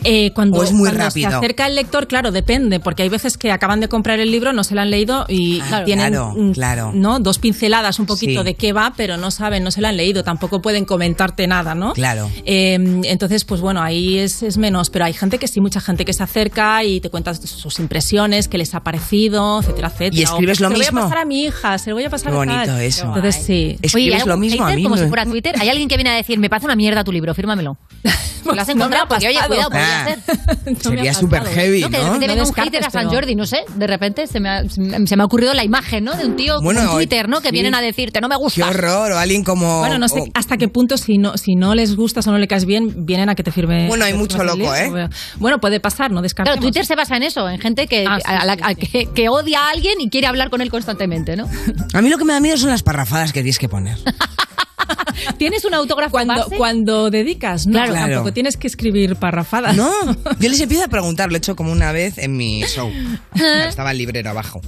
Eh, 0.04 0.32
cuando, 0.34 0.58
¿O 0.58 0.62
es 0.62 0.72
muy 0.72 0.88
cuando 0.88 1.04
rápido? 1.04 1.30
se 1.30 1.36
acerca 1.36 1.66
el 1.66 1.74
lector, 1.74 2.06
claro, 2.06 2.30
depende, 2.30 2.80
porque 2.80 3.02
hay 3.02 3.08
veces 3.08 3.36
que 3.38 3.50
acaban 3.50 3.80
de 3.80 3.88
comprar 3.88 4.20
el 4.20 4.30
libro, 4.30 4.52
no 4.52 4.62
se 4.64 4.74
lo 4.74 4.80
han 4.82 4.90
leído 4.90 5.24
y 5.28 5.60
Ah, 5.72 5.82
tienen 5.84 6.08
claro, 6.12 6.34
mm, 6.36 6.52
claro. 6.52 6.92
¿no? 6.94 7.18
dos 7.20 7.38
pinceladas 7.38 7.98
un 7.98 8.06
poquito 8.06 8.40
Sí. 8.42 8.44
de 8.44 8.54
qué 8.54 8.72
va, 8.72 8.92
pero 8.96 9.16
no 9.16 9.30
saben, 9.30 9.64
no 9.64 9.70
se 9.70 9.80
lo 9.80 9.88
han 9.88 9.96
leído, 9.96 10.22
tampoco 10.24 10.60
pueden 10.62 10.84
comentarte 10.84 11.46
nada, 11.46 11.74
¿no? 11.74 11.92
Claro. 11.94 12.30
Eh, 12.44 12.74
entonces, 13.04 13.44
pues 13.44 13.60
bueno, 13.60 13.82
ahí 13.82 14.18
es, 14.18 14.42
es 14.42 14.58
menos, 14.58 14.90
pero 14.90 15.04
hay 15.06 15.12
gente 15.12 15.38
que 15.38 15.48
sí, 15.48 15.60
mucha 15.60 15.80
gente 15.80 16.04
que 16.04 16.12
se 16.12 16.22
acerca 16.22 16.82
y 16.84 17.00
te 17.00 17.10
cuenta 17.10 17.34
sus 17.34 17.78
impresiones, 17.78 18.48
qué 18.48 18.58
les 18.58 18.74
ha 18.74 18.80
parecido, 18.84 19.60
etcétera, 19.60 19.88
etcétera. 19.88 20.20
¿Y 20.20 20.22
escribes 20.22 20.60
O, 20.60 20.64
lo 20.64 20.70
se 20.70 20.78
mismo? 20.78 21.00
voy 21.00 21.00
a 21.00 21.04
pasar 21.08 21.18
a 21.18 21.24
mi 21.24 21.44
hija, 21.44 21.78
se 21.78 21.90
lo 21.90 21.96
voy 21.96 22.04
a 22.04 22.10
pasar 22.10 22.28
Qué 22.30 22.34
a 22.34 22.38
bonito 22.38 22.64
tal. 22.66 22.80
eso. 22.82 23.04
Entonces 23.06 23.36
sí. 23.36 23.78
Escribes 23.82 23.94
Oye, 23.94 24.04
¿y 24.04 24.12
hay 24.20 24.26
lo 24.28 24.36
mismo 24.36 24.66
a 24.66 24.70
mí. 24.74 24.82
como 24.82 24.96
si 24.96 25.06
fuera 25.06 25.24
Twitter. 25.24 25.54
Hay 25.58 25.68
alguien 25.68 25.88
que 25.88 25.96
viene 25.96 26.10
a 26.10 26.14
decir, 26.16 26.38
me 26.38 26.50
parece 26.50 26.66
una 26.66 26.76
mierda 26.76 27.04
tu 27.04 27.12
libro, 27.12 27.32
fírmamelo. 27.34 27.76
Lo 28.44 28.52
has 28.60 28.68
no 28.68 28.74
encontrado 28.74 29.04
ha 29.04 29.08
porque, 29.08 29.26
oye, 29.28 29.38
cuidado, 29.46 29.70
Ser. 30.04 30.76
Sería 30.82 31.14
súper 31.14 31.44
heavy, 31.44 31.80
No, 31.82 31.90
que 31.90 31.96
de 31.98 32.02
repente 32.04 32.26
venga 32.26 32.42
un 32.44 32.52
hater 32.54 32.84
a 32.84 32.90
San 32.90 33.08
Jordi, 33.08 33.34
no 33.34 33.46
sé, 33.46 33.58
de 33.76 33.86
repente 33.86 34.26
se 34.26 34.40
me 34.40 34.48
ha, 34.48 34.62
se 34.68 35.16
me 35.16 35.22
ha 35.22 35.24
ocurrido 35.26 35.54
la 35.54 35.64
imagen, 35.64 36.04
¿no? 36.04 36.14
De 36.14 36.26
un 36.26 36.36
tío 36.36 36.60
Bueno, 36.62 36.80
con 36.86 36.96
Twitter, 36.96 37.28
¿no? 37.28 37.40
Que 37.40 37.48
sí. 37.48 37.52
vienen 37.52 37.74
a 37.74 37.80
decirte, 37.80 38.20
no 38.20 38.28
me 38.28 38.34
Qué 38.36 38.42
gusta. 38.42 38.68
horror, 38.68 39.12
o 39.12 39.18
alguien 39.18 39.44
como... 39.44 39.78
Bueno, 39.80 39.98
no 39.98 40.08
sé 40.08 40.20
o- 40.20 40.26
hasta 40.34 40.56
qué 40.56 40.68
punto 40.68 40.96
si 40.98 41.18
no 41.18 41.36
si 41.36 41.54
no 41.54 41.74
les 41.74 41.94
gustas 41.96 42.26
o 42.26 42.32
no 42.32 42.38
le 42.38 42.46
caes 42.48 42.64
bien, 42.64 43.04
vienen 43.06 43.28
a 43.28 43.34
que 43.34 43.42
te 43.42 43.52
firme. 43.52 43.86
Bueno, 43.88 44.04
hay 44.04 44.14
mucho 44.14 44.42
loco. 44.42 44.74
¿eh? 44.74 45.08
Bueno, 45.38 45.58
puede 45.58 45.80
pasar, 45.80 46.10
no 46.10 46.22
descartemos. 46.22 46.56
Claro, 46.56 46.60
Twitter 46.66 46.84
se 46.86 46.94
basa 46.96 47.16
en 47.16 47.22
eso, 47.24 47.48
en 47.48 47.58
gente 47.60 47.86
que, 47.86 48.04
Ah, 48.08 48.18
sí, 48.18 48.22
a 48.26 48.44
la- 48.44 48.54
sí, 48.54 48.60
a- 48.62 48.74
que, 48.74 49.06
que 49.14 49.28
odia 49.28 49.60
a 49.66 49.70
alguien 49.70 50.00
y 50.00 50.08
quiere 50.10 50.26
hablar 50.26 50.50
con 50.50 50.60
él 50.60 50.70
constantemente, 50.70 51.36
¿no? 51.36 51.48
A 51.92 52.02
mí 52.02 52.08
lo 52.08 52.18
que 52.18 52.24
me 52.24 52.32
da 52.32 52.40
miedo 52.40 52.56
son 52.56 52.70
las 52.70 52.82
parrafadas 52.82 53.32
que 53.32 53.40
tienes 53.42 53.58
que 53.58 53.68
poner. 53.68 53.96
¿Tienes 55.38 55.64
un 55.64 55.74
autógrafo 55.74 56.12
Cuando, 56.12 56.34
base? 56.34 56.56
cuando 56.56 57.10
dedicas, 57.10 57.66
no, 57.66 57.72
Claro. 57.84 57.94
tampoco 57.94 58.32
tienes 58.32 58.56
que 58.56 58.66
escribir 58.66 59.16
parrafadas. 59.16 59.76
No, 59.76 59.90
yo 60.40 60.48
les 60.48 60.60
empiezo 60.60 60.84
a 60.84 60.88
preguntar, 60.88 61.28
lo 61.30 61.34
he 61.36 61.38
hecho 61.38 61.56
como 61.56 61.72
una 61.72 61.92
vez 61.92 62.18
en 62.18 62.36
mi 62.36 62.62
show. 62.64 62.90
Estaba 63.34 63.90
el 63.92 63.98
librero 63.98 64.30
abajo. 64.30 64.60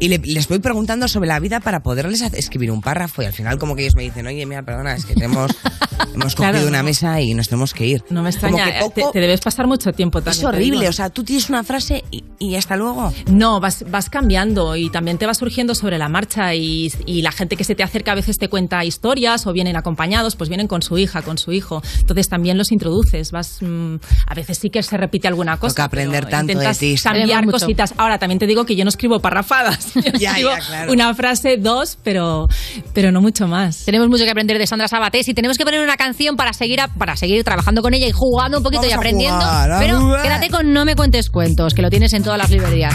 Y 0.00 0.08
le- 0.08 0.18
les 0.18 0.48
voy 0.48 0.58
preguntando 0.58 1.08
sobre 1.08 1.28
la 1.28 1.38
vida 1.40 1.60
para 1.60 1.82
poderles 1.82 2.20
escribir 2.20 2.70
un 2.70 2.80
párrafo. 2.80 3.22
Y 3.22 3.26
al 3.26 3.32
final, 3.32 3.58
como 3.58 3.74
que 3.76 3.82
ellos 3.82 3.94
me 3.94 4.02
dicen, 4.02 4.26
oye, 4.26 4.44
mira, 4.46 4.62
perdona, 4.62 4.94
es 4.94 5.04
que 5.04 5.14
te 5.14 5.24
hemos, 5.24 5.50
hemos 6.14 6.34
Claro, 6.34 6.52
cogido 6.54 6.68
una 6.68 6.78
no. 6.78 6.84
mesa 6.84 7.20
y 7.20 7.34
nos 7.34 7.48
tenemos 7.48 7.74
que 7.74 7.86
ir. 7.86 8.04
No 8.10 8.22
me 8.22 8.30
Como 8.32 8.48
extraña, 8.58 8.72
que 8.72 8.80
poco- 8.80 9.06
te, 9.12 9.12
te 9.12 9.20
debes 9.20 9.40
pasar 9.40 9.66
mucho 9.66 9.92
tiempo 9.92 10.20
también. 10.22 10.38
es 10.40 10.44
horrible, 10.44 10.88
o 10.88 10.92
sea, 10.92 11.10
tú 11.10 11.24
tienes 11.24 11.48
una 11.48 11.64
frase 11.64 12.04
y, 12.10 12.24
y 12.38 12.56
hasta 12.56 12.76
luego. 12.76 13.12
No, 13.30 13.60
vas, 13.60 13.84
vas 13.90 14.08
cambiando 14.10 14.76
y 14.76 14.90
también 14.90 15.18
te 15.18 15.26
va 15.26 15.34
surgiendo 15.34 15.74
sobre 15.74 15.98
la 15.98 16.08
marcha 16.08 16.54
y, 16.54 16.92
y 17.06 17.22
la 17.22 17.32
gente 17.32 17.56
que 17.56 17.64
se 17.64 17.74
te 17.74 17.82
acerca 17.82 18.12
a 18.12 18.14
veces 18.14 18.38
te 18.38 18.48
cuenta 18.48 18.84
historias 18.84 19.46
o 19.46 19.52
vienen 19.62 19.76
acompañados, 19.76 20.34
pues 20.34 20.48
vienen 20.50 20.66
con 20.66 20.82
su 20.82 20.98
hija, 20.98 21.22
con 21.22 21.38
su 21.38 21.52
hijo. 21.52 21.82
Entonces 22.00 22.28
también 22.28 22.58
los 22.58 22.72
introduces. 22.72 23.30
Vas, 23.30 23.58
mm, 23.60 23.94
a 24.26 24.34
veces 24.34 24.58
sí 24.58 24.70
que 24.70 24.82
se 24.82 24.96
repite 24.96 25.28
alguna 25.28 25.56
cosa. 25.56 25.72
Toca 25.74 25.84
aprender 25.84 26.26
tanto 26.26 26.58
de 26.58 26.74
ti. 26.74 26.96
Cambiar 27.02 27.46
cositas. 27.46 27.94
Ahora 27.96 28.18
también 28.18 28.38
te 28.40 28.46
digo 28.46 28.64
que 28.66 28.74
yo 28.74 28.84
no 28.84 28.88
escribo 28.88 29.20
parrafadas. 29.20 29.94
Yo 29.94 30.00
Ya, 30.18 30.30
escribo 30.30 30.50
ya, 30.50 30.58
claro. 30.58 30.92
una 30.92 31.14
frase, 31.14 31.56
dos, 31.58 31.96
pero, 32.02 32.48
pero 32.92 33.12
no 33.12 33.20
mucho 33.20 33.46
más. 33.46 33.84
Tenemos 33.84 34.08
mucho 34.08 34.24
que 34.24 34.30
aprender 34.30 34.58
de 34.58 34.66
Sandra 34.66 34.88
Sabatés 34.88 35.28
y 35.28 35.34
tenemos 35.34 35.56
que 35.58 35.64
poner 35.64 35.80
una 35.80 35.96
canción 35.96 36.36
para 36.36 36.52
seguir 36.52 36.80
a- 36.80 36.88
para 36.88 37.16
seguir 37.16 37.44
trabajando 37.44 37.82
con 37.82 37.94
ella 37.94 38.06
y 38.08 38.12
jugando 38.12 38.58
un 38.58 38.64
poquito 38.64 38.82
Vamos 38.82 38.90
y 38.90 38.94
a 38.94 38.96
aprendiendo. 38.96 39.38
jugar, 39.40 39.70
a 39.72 39.78
pero 39.78 40.00
jugar. 40.00 40.22
quédate 40.22 40.50
con 40.50 40.72
No 40.72 40.84
me 40.84 40.96
cuentes 40.96 41.30
cuentos, 41.30 41.74
que 41.74 41.82
lo 41.82 41.90
tienes 41.90 42.12
en 42.14 42.22
todas 42.24 42.38
las 42.38 42.50
librerías. 42.50 42.94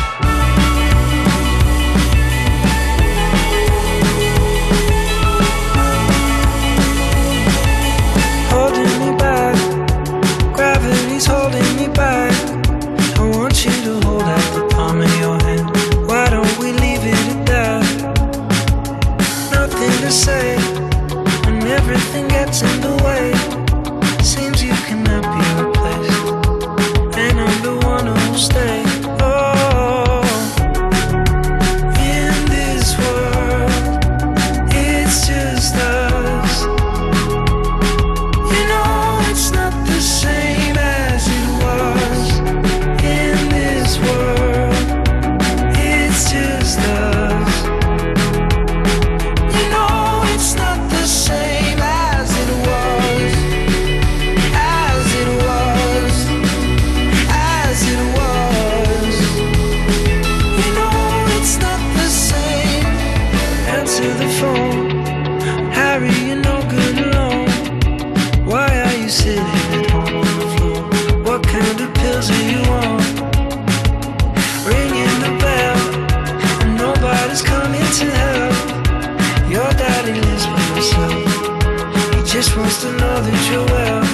catch 22.45 22.63
a 22.63 22.79
new 22.79 23.00
Just 82.71 82.83
to 82.83 82.91
know 82.93 83.21
that 83.21 83.51
you're 83.51 83.65
well. 83.65 84.10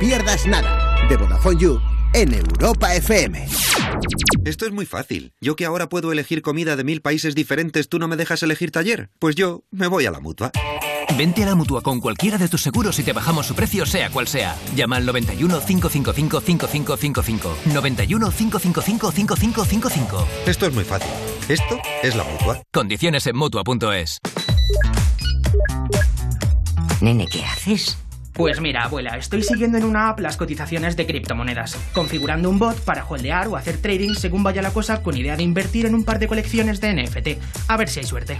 Pierdas 0.00 0.46
Nada, 0.46 1.06
de 1.10 1.16
Vodafone 1.18 1.60
You, 1.60 1.78
en 2.14 2.32
Europa 2.32 2.94
FM. 2.94 3.46
Esto 4.46 4.64
es 4.64 4.72
muy 4.72 4.86
fácil. 4.86 5.34
Yo 5.42 5.56
que 5.56 5.66
ahora 5.66 5.90
puedo 5.90 6.10
elegir 6.10 6.40
comida 6.40 6.74
de 6.74 6.84
mil 6.84 7.02
países 7.02 7.34
diferentes, 7.34 7.90
¿tú 7.90 7.98
no 7.98 8.08
me 8.08 8.16
dejas 8.16 8.42
elegir 8.42 8.70
taller? 8.70 9.10
Pues 9.18 9.34
yo 9.36 9.64
me 9.70 9.88
voy 9.88 10.06
a 10.06 10.10
la 10.10 10.18
mutua. 10.18 10.52
Vente 11.18 11.42
a 11.42 11.46
la 11.46 11.54
mutua 11.54 11.82
con 11.82 12.00
cualquiera 12.00 12.38
de 12.38 12.48
tus 12.48 12.62
seguros 12.62 12.98
y 12.98 13.02
te 13.02 13.12
bajamos 13.12 13.44
su 13.44 13.54
precio, 13.54 13.84
sea 13.84 14.08
cual 14.08 14.26
sea. 14.26 14.56
Llama 14.74 14.96
al 14.96 15.04
91 15.04 15.60
555 15.66 16.40
5555. 16.40 17.56
91 17.66 18.30
555 18.30 19.12
5555. 19.12 20.28
Esto 20.46 20.66
es 20.66 20.72
muy 20.72 20.84
fácil. 20.84 21.10
Esto 21.46 21.78
es 22.02 22.16
la 22.16 22.24
mutua. 22.24 22.62
Condiciones 22.72 23.26
en 23.26 23.36
mutua.es. 23.36 24.18
Nene, 27.02 27.26
¿qué 27.30 27.44
haces? 27.44 27.98
Pues 28.40 28.58
mira, 28.58 28.84
abuela, 28.84 29.18
estoy 29.18 29.42
siguiendo 29.42 29.76
en 29.76 29.84
una 29.84 30.08
app 30.08 30.20
las 30.20 30.38
cotizaciones 30.38 30.96
de 30.96 31.04
criptomonedas, 31.04 31.76
configurando 31.92 32.48
un 32.48 32.58
bot 32.58 32.80
para 32.80 33.04
holdear 33.04 33.48
o 33.48 33.56
hacer 33.56 33.76
trading 33.76 34.14
según 34.14 34.42
vaya 34.42 34.62
la 34.62 34.72
cosa 34.72 35.02
con 35.02 35.14
idea 35.14 35.36
de 35.36 35.42
invertir 35.42 35.84
en 35.84 35.94
un 35.94 36.04
par 36.04 36.18
de 36.18 36.26
colecciones 36.26 36.80
de 36.80 36.94
NFT. 36.94 37.28
A 37.68 37.76
ver 37.76 37.90
si 37.90 38.00
hay 38.00 38.06
suerte. 38.06 38.38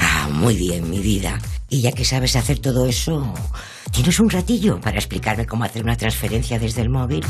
Ah, 0.00 0.28
muy 0.32 0.56
bien, 0.56 0.90
mi 0.90 0.98
vida. 0.98 1.38
Y 1.68 1.82
ya 1.82 1.92
que 1.92 2.04
sabes 2.04 2.34
hacer 2.34 2.58
todo 2.58 2.86
eso, 2.86 3.32
¿tienes 3.92 4.18
un 4.18 4.28
ratillo 4.28 4.80
para 4.80 4.96
explicarme 4.96 5.46
cómo 5.46 5.62
hacer 5.62 5.84
una 5.84 5.96
transferencia 5.96 6.58
desde 6.58 6.82
el 6.82 6.90
móvil? 6.90 7.24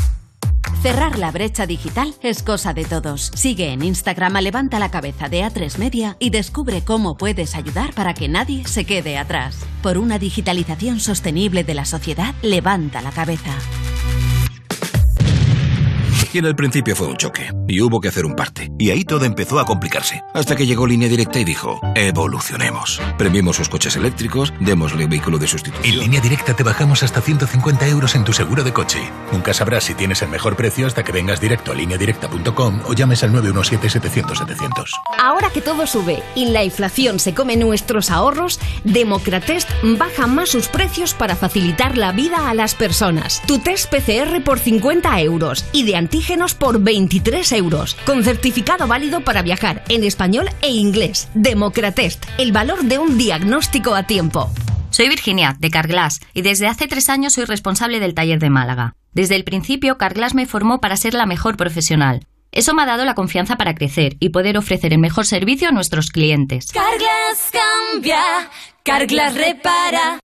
Cerrar 0.83 1.19
la 1.19 1.31
brecha 1.33 1.67
digital 1.67 2.15
es 2.23 2.43
cosa 2.43 2.73
de 2.73 2.85
todos. 2.85 3.33
Sigue 3.35 3.73
en 3.73 3.83
Instagram 3.83 4.37
a 4.37 4.41
Levanta 4.41 4.79
la 4.79 4.91
Cabeza 4.91 5.29
de 5.29 5.43
A3 5.43 5.77
Media 5.79 6.17
y 6.21 6.31
descubre 6.31 6.83
cómo 6.85 7.17
puedes 7.17 7.57
ayudar 7.57 7.93
para 7.95 8.15
que 8.15 8.29
nadie 8.29 8.65
se 8.67 8.85
quede 8.85 9.19
atrás. 9.19 9.67
Por 9.83 9.99
una 9.99 10.19
digitalización 10.19 11.01
sostenible 11.01 11.65
de 11.65 11.75
la 11.75 11.85
sociedad, 11.85 12.35
levanta 12.43 13.03
la 13.03 13.11
cabeza. 13.11 13.57
Y 16.33 16.39
en 16.39 16.45
el 16.45 16.55
principio 16.55 16.95
fue 16.95 17.07
un 17.07 17.16
choque, 17.16 17.51
y 17.66 17.81
hubo 17.81 18.01
que 18.01 18.09
hacer 18.09 18.26
un 18.26 18.35
parte. 18.35 18.70
Y 18.79 18.91
ahí 18.91 19.05
todo 19.05 19.24
empezó 19.24 19.59
a 19.59 19.64
complicarse. 19.64 20.22
Hasta 20.35 20.57
que 20.57 20.66
llegó 20.66 20.87
Línea 20.87 21.09
Directa 21.09 21.39
y 21.39 21.45
dijo, 21.45 21.81
evolucionemos. 21.95 23.01
Premiemos 23.16 23.57
sus 23.57 23.68
coches 23.68 23.97
eléctricos, 23.97 24.53
démosle 24.61 25.07
vehículo 25.07 25.39
de 25.39 25.47
sustitución. 25.47 25.95
En 25.95 25.99
línea 26.01 26.20
directa 26.20 26.55
te 26.55 26.62
bajamos 26.62 27.03
hasta 27.03 27.20
150 27.20 27.89
euros 27.89 28.14
en 28.14 28.24
tu 28.24 28.33
seguro 28.33 28.62
de 28.62 28.72
coche. 28.72 28.99
Nunca 29.33 29.55
sabrás 29.55 29.85
si 29.85 29.95
tienes 29.95 30.22
el 30.22 30.29
mejor 30.29 30.57
precio 30.57 30.87
hasta 30.87 31.03
que 31.03 31.12
vengas 31.12 31.41
directo 31.41 31.72
a 31.72 31.74
lineadirecta.com 31.74 32.81
o 32.85 32.93
llames 32.93 33.22
al 33.22 33.33
917-700-700. 33.33 34.91
Ahora 35.18 35.51
que 35.51 35.61
todo 35.61 35.87
sube 35.87 36.22
y 36.35 36.47
la 36.47 36.62
inflación 36.62 37.18
se 37.18 37.35
come 37.35 37.57
nuestros 37.57 38.11
ahorros, 38.11 38.61
Democratest 38.85 39.68
baja 39.83 40.26
más 40.26 40.51
sus 40.51 40.68
precios 40.68 41.14
para 41.14 41.37
facilitar 41.37 41.97
la 41.97 42.12
vida 42.12 42.49
a 42.49 42.55
las 42.55 42.74
personas. 42.74 43.43
Tu 43.47 43.59
test 43.59 43.91
PCR 43.91 44.43
por 44.45 44.59
50 44.59 45.20
euros 45.22 45.64
y 45.72 45.85
de 45.85 45.97
antígenos 46.19 46.57
por 46.57 46.81
23 46.81 47.53
euros, 47.53 47.97
con 48.05 48.25
certificado 48.25 48.89
válido 48.89 49.21
para 49.21 49.41
viajar 49.41 49.85
en 49.89 50.03
español 50.03 50.49
e 50.62 50.71
inglés. 50.71 51.29
Democratest, 51.35 52.25
el 52.39 52.51
valor 52.51 52.83
de 52.83 52.99
un 52.99 53.16
diagnóstico 53.16 53.95
a 53.95 54.03
tiempo. 54.03 54.51
Soy 54.91 55.09
Virginia, 55.09 55.57
de 55.61 55.71
Carglass, 55.71 56.19
y 56.35 56.43
desde 56.43 56.66
hace 56.66 56.89
tres 56.89 57.09
años 57.09 57.35
soy 57.35 57.45
responsable 57.45 58.01
del 58.01 58.14
taller 58.14 58.41
de 58.41 58.51
Málaga. 58.51 58.97
Desde 59.12 59.37
el 59.37 59.45
principio, 59.45 59.97
Carglass 59.97 60.35
me 60.35 60.47
formó 60.47 60.81
para 60.81 60.97
ser 60.97 61.14
la 61.14 61.25
mejor 61.25 61.57
profesional. 61.57 62.27
Eso 62.51 62.75
me 62.75 62.83
ha 62.83 62.87
dado 62.87 63.05
la 63.05 63.14
confianza 63.14 63.55
para 63.55 63.77
crecer 63.77 64.16
y 64.19 64.31
poder 64.31 64.59
ofrecer 64.59 64.93
el 64.93 64.99
mejor 64.99 65.25
servicio 65.25 65.69
a 65.69 65.73
nuestros 65.73 66.11
clientes. 66.11 66.73
Carglass 66.73 67.53
cambia, 67.93 68.21
Carglass 68.83 69.35
repara. 69.37 70.19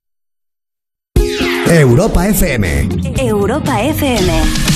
Europa 1.69 2.27
FM. 2.27 2.89
Europa 3.17 3.81
FM. 3.81 4.74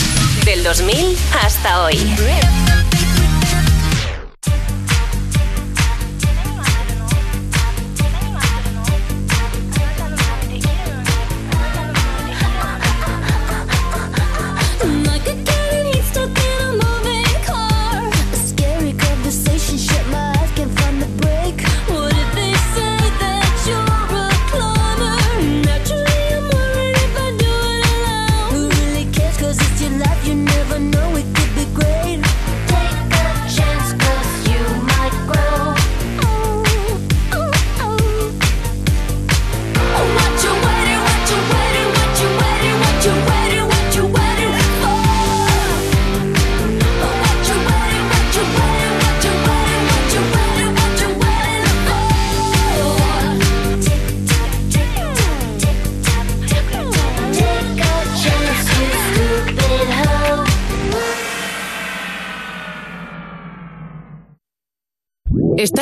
Del 0.59 0.65
2000 0.65 1.15
hasta 1.41 1.83
hoy. 1.83 1.95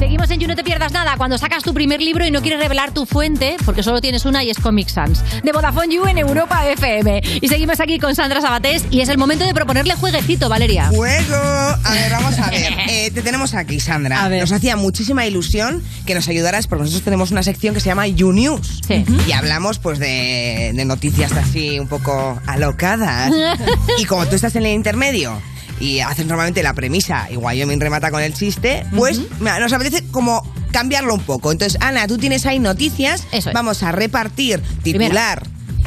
Seguimos 0.00 0.30
en 0.30 0.40
You 0.40 0.48
No 0.48 0.56
Te 0.56 0.64
Pierdas 0.64 0.92
Nada 0.92 1.18
cuando 1.18 1.36
sacas 1.36 1.62
tu 1.62 1.74
primer 1.74 2.00
libro 2.00 2.24
y 2.24 2.30
no 2.30 2.40
quieres 2.40 2.58
revelar 2.58 2.94
tu 2.94 3.04
fuente, 3.04 3.58
porque 3.66 3.82
solo 3.82 4.00
tienes 4.00 4.24
una 4.24 4.42
y 4.42 4.48
es 4.48 4.58
Comic 4.58 4.88
Sans, 4.88 5.22
de 5.42 5.52
Vodafone 5.52 5.94
You 5.94 6.06
en 6.06 6.16
Europa 6.16 6.66
FM. 6.68 7.20
Y 7.42 7.48
seguimos 7.48 7.80
aquí 7.80 7.98
con 7.98 8.14
Sandra 8.14 8.40
Sabatés 8.40 8.86
y 8.90 9.02
es 9.02 9.10
el 9.10 9.18
momento 9.18 9.44
de 9.44 9.52
proponerle 9.52 9.94
jueguecito, 9.96 10.48
Valeria. 10.48 10.86
¡Juego! 10.86 11.36
A 11.36 11.92
ver, 11.92 12.12
vamos 12.12 12.38
a 12.38 12.48
ver. 12.48 12.70
Eh, 12.90 13.10
te 13.12 13.20
tenemos 13.20 13.54
aquí, 13.54 13.78
Sandra. 13.78 14.28
Nos 14.30 14.52
hacía 14.52 14.74
muchísima 14.74 15.26
ilusión 15.26 15.82
que 16.06 16.14
nos 16.14 16.28
ayudaras 16.28 16.66
porque 16.66 16.84
nosotros 16.84 17.04
tenemos 17.04 17.30
una 17.30 17.42
sección 17.42 17.74
que 17.74 17.80
se 17.80 17.86
llama 17.86 18.06
You 18.06 18.32
News. 18.32 18.80
Y 19.28 19.32
hablamos 19.32 19.78
pues 19.78 19.98
de, 19.98 20.72
de 20.74 20.84
noticias 20.86 21.32
así 21.32 21.78
un 21.78 21.88
poco 21.88 22.40
alocadas. 22.46 23.32
y 23.98 24.06
como 24.06 24.26
tú 24.26 24.34
estás 24.34 24.56
en 24.56 24.64
el 24.64 24.72
intermedio 24.72 25.40
y 25.80 26.00
hacen 26.00 26.28
normalmente 26.28 26.62
la 26.62 26.74
premisa 26.74 27.26
y 27.30 27.36
Wyoming 27.36 27.80
remata 27.80 28.10
con 28.10 28.22
el 28.22 28.34
chiste, 28.34 28.84
pues 28.94 29.20
mira, 29.40 29.58
nos 29.58 29.72
apetece 29.72 30.04
como 30.10 30.42
cambiarlo 30.70 31.14
un 31.14 31.20
poco. 31.22 31.50
Entonces, 31.50 31.80
Ana, 31.80 32.06
tú 32.06 32.18
tienes 32.18 32.46
ahí 32.46 32.58
noticias, 32.60 33.26
vamos 33.52 33.82
a 33.82 33.90
repartir 33.90 34.60
titular. 34.82 35.42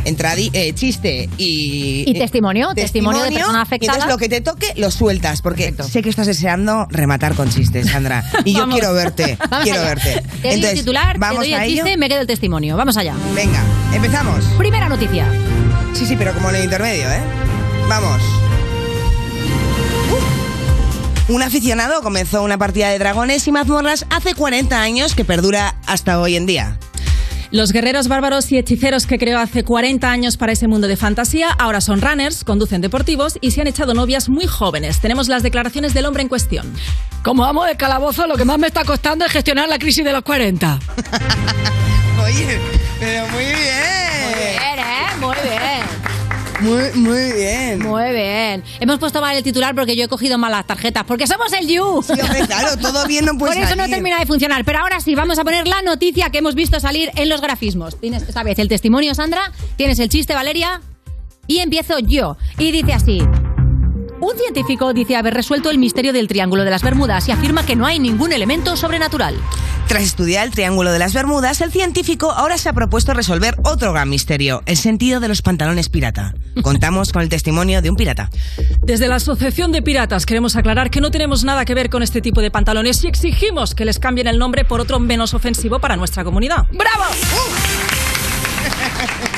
entradi- 0.05 0.49
eh, 0.51 0.73
chiste 0.73 1.29
y, 1.37 2.03
Y 2.05 2.13
testimonio, 2.15 2.73
testimonio 2.75 3.23
de 3.23 3.31
persona 3.31 3.59
y 3.59 3.61
afectada. 3.61 3.93
entonces 3.93 4.11
lo 4.13 4.17
que 4.17 4.27
te 4.27 4.41
toque 4.41 4.73
lo 4.75 4.91
sueltas 4.91 5.41
porque 5.41 5.73
sé 5.89 6.01
que 6.01 6.09
estás 6.09 6.27
deseando 6.27 6.87
rematar 6.89 7.35
con 7.35 7.49
chistes 7.49 7.89
Sandra 7.89 8.21
y 8.43 8.53
yo 8.53 8.67
quiero 8.69 8.93
verte 8.93 9.37
Vamos 9.49 9.63
quiero 9.63 9.79
allá. 9.79 9.89
verte 9.95 10.23
Te 10.41 10.57
doy 10.57 10.65
el 10.65 10.73
titular, 10.75 11.13
te 11.13 11.19
vamos 11.19 11.43
a 11.43 11.45
el 11.45 11.71
ello 11.71 11.83
chiste, 11.85 11.97
me 11.97 12.09
quedo 12.09 12.19
el 12.19 12.27
testimonio. 12.27 12.75
Vamos 12.75 12.97
allá. 12.97 13.15
venga 13.33 13.61
empezamos 13.93 14.43
Primera 14.57 14.89
noticia. 14.89 15.25
sí 15.93 16.05
sí 16.05 16.15
pero 16.17 16.33
como 16.33 16.49
en 16.49 16.57
el 16.57 16.63
intermedio 16.65 17.09
eh 17.09 17.21
vamos 17.87 18.21
Uh. 18.21 18.42
Un 21.29 21.41
aficionado 21.41 22.01
comenzó 22.01 22.43
una 22.43 22.57
partida 22.57 22.89
de 22.89 22.99
dragones 22.99 23.47
y 23.47 23.51
mazmorras 23.51 24.05
hace 24.09 24.35
40 24.35 24.81
años 24.81 25.15
que 25.15 25.23
perdura 25.23 25.75
hasta 25.87 26.19
hoy 26.19 26.35
en 26.35 26.45
día. 26.45 26.77
Los 27.49 27.71
guerreros 27.71 28.07
bárbaros 28.07 28.51
y 28.51 28.57
hechiceros 28.57 29.05
que 29.05 29.17
creó 29.17 29.39
hace 29.39 29.63
40 29.63 30.09
años 30.09 30.37
para 30.37 30.51
ese 30.51 30.67
mundo 30.67 30.87
de 30.87 30.97
fantasía 30.97 31.49
ahora 31.51 31.81
son 31.81 32.01
runners, 32.01 32.43
conducen 32.43 32.81
deportivos 32.81 33.37
y 33.39 33.51
se 33.51 33.61
han 33.61 33.67
echado 33.67 33.93
novias 33.93 34.27
muy 34.27 34.47
jóvenes. 34.47 34.99
Tenemos 34.99 35.29
las 35.29 35.43
declaraciones 35.43 35.93
del 35.93 36.07
hombre 36.07 36.23
en 36.23 36.29
cuestión. 36.29 36.73
Como 37.23 37.45
amo 37.45 37.63
de 37.63 37.77
calabozo, 37.77 38.27
lo 38.27 38.35
que 38.35 38.43
más 38.43 38.59
me 38.59 38.67
está 38.67 38.83
costando 38.83 39.23
es 39.23 39.31
gestionar 39.31 39.69
la 39.69 39.79
crisis 39.79 40.03
de 40.03 40.11
los 40.11 40.23
40. 40.23 40.79
Oye, 42.25 42.59
pero 42.99 43.27
muy 43.29 43.45
bien. 43.45 44.02
Muy, 46.63 46.93
muy 46.95 47.31
bien. 47.33 47.79
Muy 47.79 48.11
bien. 48.11 48.63
Hemos 48.79 48.97
puesto 48.97 49.19
mal 49.19 49.35
el 49.35 49.43
titular 49.43 49.75
porque 49.75 49.97
yo 49.97 50.05
he 50.05 50.07
cogido 50.07 50.37
mal 50.37 50.51
las 50.51 50.65
tarjetas. 50.65 51.03
Porque 51.03 51.27
somos 51.27 51.51
el 51.51 51.67
You. 51.67 52.01
Sí, 52.01 52.13
hombre, 52.21 52.47
claro, 52.47 52.77
todo 52.77 53.05
bien 53.05 53.25
no 53.25 53.37
puede 53.37 53.53
Por 53.53 53.63
eso 53.63 53.75
no 53.75 53.89
termina 53.89 54.17
de 54.17 54.25
funcionar. 54.25 54.63
Pero 54.63 54.79
ahora 54.79 55.01
sí, 55.01 55.13
vamos 55.13 55.37
a 55.39 55.43
poner 55.43 55.67
la 55.67 55.81
noticia 55.81 56.29
que 56.29 56.37
hemos 56.37 56.55
visto 56.55 56.79
salir 56.79 57.11
en 57.15 57.27
los 57.27 57.41
grafismos. 57.41 57.99
Tienes 57.99 58.23
esta 58.23 58.43
vez 58.43 58.59
el 58.59 58.69
testimonio, 58.69 59.13
Sandra. 59.13 59.51
Tienes 59.75 59.99
el 59.99 60.07
chiste, 60.07 60.33
Valeria. 60.33 60.81
Y 61.47 61.59
empiezo 61.59 61.99
yo. 61.99 62.37
Y 62.57 62.71
dice 62.71 62.93
así. 62.93 63.21
Un 64.23 64.37
científico 64.37 64.93
dice 64.93 65.17
haber 65.17 65.33
resuelto 65.33 65.69
el 65.69 65.77
misterio 65.77 66.13
del 66.13 66.29
Triángulo 66.29 66.63
de 66.63 66.71
las 66.71 66.81
Bermudas 66.81 67.27
y 67.27 67.33
afirma 67.33 67.65
que 67.65 67.75
no 67.75 67.85
hay 67.85 67.99
ningún 67.99 68.31
elemento 68.31 68.77
sobrenatural. 68.77 69.35
Tras 69.89 70.01
estudiar 70.03 70.45
el 70.45 70.53
Triángulo 70.53 70.93
de 70.93 70.99
las 70.99 71.13
Bermudas, 71.13 71.59
el 71.59 71.73
científico 71.73 72.31
ahora 72.31 72.57
se 72.57 72.69
ha 72.69 72.73
propuesto 72.73 73.13
resolver 73.13 73.57
otro 73.65 73.91
gran 73.91 74.07
misterio, 74.07 74.63
el 74.65 74.77
sentido 74.77 75.19
de 75.19 75.27
los 75.27 75.41
pantalones 75.41 75.89
pirata. 75.89 76.33
Contamos 76.61 77.11
con 77.11 77.21
el 77.21 77.27
testimonio 77.27 77.81
de 77.81 77.89
un 77.89 77.97
pirata. 77.97 78.29
Desde 78.81 79.09
la 79.09 79.15
Asociación 79.15 79.73
de 79.73 79.81
Piratas 79.81 80.25
queremos 80.25 80.55
aclarar 80.55 80.89
que 80.89 81.01
no 81.01 81.11
tenemos 81.11 81.43
nada 81.43 81.65
que 81.65 81.75
ver 81.75 81.89
con 81.89 82.01
este 82.01 82.21
tipo 82.21 82.39
de 82.39 82.49
pantalones 82.49 83.03
y 83.03 83.07
exigimos 83.07 83.75
que 83.75 83.83
les 83.83 83.99
cambien 83.99 84.27
el 84.27 84.39
nombre 84.39 84.63
por 84.63 84.79
otro 84.79 85.01
menos 85.01 85.33
ofensivo 85.33 85.79
para 85.79 85.97
nuestra 85.97 86.23
comunidad. 86.23 86.65
¡Bravo! 86.71 87.03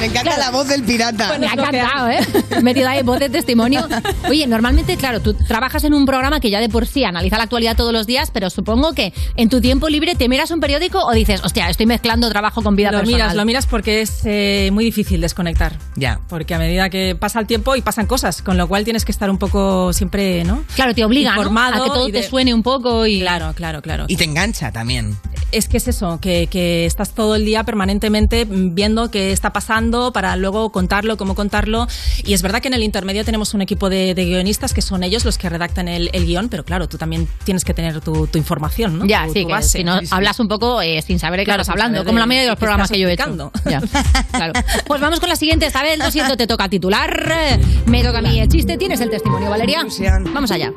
Me 0.00 0.06
encanta 0.06 0.38
la 0.38 0.50
voz 0.50 0.68
del 0.68 0.84
pirata. 0.84 1.36
Me 1.38 1.46
ha 1.48 1.52
encantado, 1.52 2.08
¿eh? 2.08 2.20
He 2.50 2.62
metido 2.62 2.88
ahí 2.88 3.02
voz 3.02 3.18
de 3.18 3.28
testimonio. 3.28 3.86
Oye, 4.28 4.46
normalmente, 4.46 4.96
claro, 4.96 5.20
tú 5.20 5.34
trabajas 5.34 5.82
en 5.84 5.92
un 5.92 6.06
programa 6.06 6.38
que 6.38 6.50
ya 6.50 6.60
de 6.60 6.68
por 6.68 6.86
sí 6.86 7.02
analiza 7.04 7.36
la 7.36 7.44
actualidad 7.44 7.76
todos 7.76 7.92
los 7.92 8.06
días, 8.06 8.30
pero 8.32 8.48
supongo 8.48 8.92
que 8.92 9.12
en 9.36 9.48
tu 9.48 9.60
tiempo 9.60 9.88
libre 9.88 10.14
te 10.14 10.28
miras 10.28 10.52
un 10.52 10.60
periódico 10.60 11.04
o 11.04 11.12
dices, 11.12 11.40
hostia, 11.42 11.68
estoy 11.68 11.86
mezclando 11.86 12.28
trabajo 12.28 12.62
con 12.62 12.76
vida 12.76 12.92
Lo 12.92 12.98
personal. 12.98 13.20
miras, 13.20 13.34
lo 13.34 13.44
miras 13.44 13.66
porque 13.66 14.00
es 14.02 14.20
eh, 14.24 14.70
muy 14.72 14.84
difícil 14.84 15.20
desconectar. 15.20 15.76
Ya. 15.96 16.20
Porque 16.28 16.54
a 16.54 16.58
medida 16.58 16.90
que 16.90 17.16
pasa 17.16 17.40
el 17.40 17.46
tiempo 17.46 17.74
y 17.74 17.82
pasan 17.82 18.06
cosas, 18.06 18.40
con 18.40 18.56
lo 18.56 18.68
cual 18.68 18.84
tienes 18.84 19.04
que 19.04 19.10
estar 19.12 19.28
un 19.30 19.38
poco 19.38 19.92
siempre, 19.92 20.44
¿no? 20.44 20.62
Claro, 20.76 20.94
te 20.94 21.04
obliga, 21.04 21.34
¿no? 21.34 21.60
A 21.60 21.72
que 21.72 21.78
todo 21.78 22.08
y 22.08 22.12
te 22.12 22.22
suene 22.22 22.54
un 22.54 22.62
poco 22.62 23.04
y... 23.04 23.20
Claro, 23.20 23.52
claro, 23.54 23.82
claro. 23.82 24.04
Y 24.06 24.16
te 24.16 24.24
engancha 24.24 24.70
también. 24.70 25.16
Es 25.50 25.66
que 25.66 25.78
es 25.78 25.88
eso, 25.88 26.18
que, 26.20 26.46
que 26.46 26.84
estás 26.84 27.14
todo 27.14 27.34
el 27.34 27.46
día 27.46 27.64
permanentemente 27.64 28.46
viendo 28.48 29.10
qué 29.10 29.32
está 29.32 29.50
pasando 29.50 30.12
para 30.12 30.36
luego 30.36 30.70
contarlo, 30.70 31.16
cómo 31.16 31.34
contarlo. 31.34 31.86
Y 32.24 32.34
es 32.34 32.42
verdad 32.42 32.60
que 32.60 32.68
en 32.68 32.74
el 32.74 32.82
intermedio 32.82 33.24
tenemos 33.24 33.54
un 33.54 33.62
equipo 33.62 33.88
de, 33.88 34.14
de 34.14 34.24
guionistas 34.26 34.74
que 34.74 34.82
son 34.82 35.02
ellos 35.04 35.24
los 35.24 35.38
que 35.38 35.48
redactan 35.48 35.88
el, 35.88 36.10
el 36.12 36.26
guion, 36.26 36.50
pero 36.50 36.64
claro, 36.66 36.86
tú 36.86 36.98
también 36.98 37.26
tienes 37.44 37.64
que 37.64 37.72
tener 37.72 38.02
tu, 38.02 38.26
tu 38.26 38.36
información, 38.36 38.98
¿no? 38.98 39.06
Ya, 39.06 39.26
Tu- 39.26 39.32
sí, 39.32 39.42
tu 39.44 39.48
que 39.48 39.62
si 39.62 39.84
no 39.84 39.98
hablas 40.10 40.38
un 40.38 40.48
poco 40.48 40.82
eh, 40.82 41.00
sin 41.00 41.18
saber 41.18 41.38
de 41.40 41.44
qué 41.44 41.48
Claro, 41.48 41.62
estás 41.62 41.72
hablando, 41.72 42.04
como 42.04 42.18
la 42.18 42.26
mayoría 42.26 42.42
de 42.44 42.50
los 42.50 42.58
programas 42.58 42.90
que 42.90 42.98
yo 42.98 43.08
he 43.08 43.12
hecho. 43.14 43.22
explicando. 43.22 43.52
Ya, 43.70 43.80
claro. 44.32 44.52
Pues 44.86 45.00
vamos 45.00 45.18
con 45.18 45.30
la 45.30 45.36
siguiente, 45.36 45.64
esta 45.64 45.82
vez 45.82 45.98
lo 45.98 46.10
siento, 46.10 46.36
te 46.36 46.46
toca 46.46 46.68
titular. 46.68 47.58
Me 47.86 48.04
toca 48.04 48.18
a 48.18 48.22
mí 48.22 48.38
el 48.38 48.48
chiste, 48.48 48.76
tienes 48.76 49.00
el 49.00 49.08
testimonio, 49.08 49.48
Valeria. 49.48 49.86
Vamos 50.34 50.50
allá. 50.50 50.72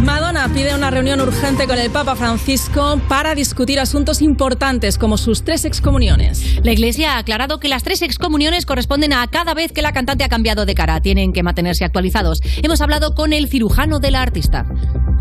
Madonna 0.00 0.48
pide 0.52 0.74
una 0.74 0.90
reunión 0.90 1.20
urgente 1.20 1.66
con 1.66 1.78
el 1.78 1.90
Papa 1.90 2.16
Francisco 2.16 3.00
para 3.08 3.34
discutir 3.34 3.78
asuntos 3.78 4.20
importantes 4.22 4.98
como 4.98 5.16
sus 5.16 5.44
tres 5.44 5.64
excomuniones. 5.64 6.64
La 6.64 6.72
Iglesia 6.72 7.14
ha 7.14 7.18
aclarado 7.18 7.60
que 7.60 7.68
las 7.68 7.82
tres 7.82 8.02
excomuniones 8.02 8.66
corresponden 8.66 9.12
a 9.12 9.26
cada 9.28 9.54
vez 9.54 9.72
que 9.72 9.82
la 9.82 9.92
cantante 9.92 10.24
ha 10.24 10.28
cambiado 10.28 10.66
de 10.66 10.74
cara. 10.74 11.00
Tienen 11.00 11.32
que 11.32 11.42
mantenerse 11.42 11.84
actualizados. 11.84 12.40
Hemos 12.62 12.80
hablado 12.80 13.14
con 13.14 13.32
el 13.32 13.48
cirujano 13.48 14.00
de 14.00 14.10
la 14.10 14.22
artista. 14.22 14.66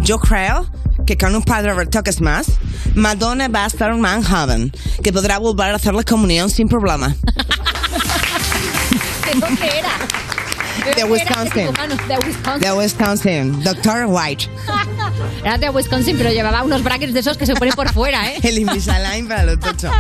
Yo 0.01 0.19
creo 0.19 0.65
que 1.05 1.17
con 1.17 1.36
un 1.36 1.43
par 1.43 1.63
de 1.63 1.74
retoques 1.74 2.22
más, 2.22 2.47
Madonna 2.95 3.47
va 3.47 3.65
a 3.65 3.67
estar 3.67 3.93
más 3.95 4.28
joven, 4.28 4.72
que 5.03 5.13
podrá 5.13 5.38
volver 5.38 5.72
a 5.72 5.76
hacer 5.76 5.93
la 5.93 6.03
comunión 6.03 6.49
sin 6.49 6.67
problema. 6.67 7.15
¿De 9.26 9.39
dónde 9.39 9.67
era? 9.78 9.91
De 10.95 11.03
Wisconsin. 11.03 11.67
De 12.07 12.17
Wisconsin. 12.25 12.59
De 12.59 12.71
Wisconsin, 12.73 13.63
Dr. 13.63 14.05
White. 14.07 14.49
Era 15.43 15.57
de 15.57 15.69
Wisconsin, 15.69 16.17
pero 16.17 16.32
llevaba 16.32 16.63
unos 16.63 16.84
brackets 16.84 17.13
de 17.13 17.19
esos 17.19 17.38
que 17.38 17.45
se 17.45 17.53
ponen 17.55 17.73
por 17.73 17.91
fuera, 17.93 18.32
¿eh? 18.32 18.39
El 18.43 18.59
Invisalign 18.59 19.27
para 19.27 19.43
los 19.43 19.59
tochos. 19.59 19.91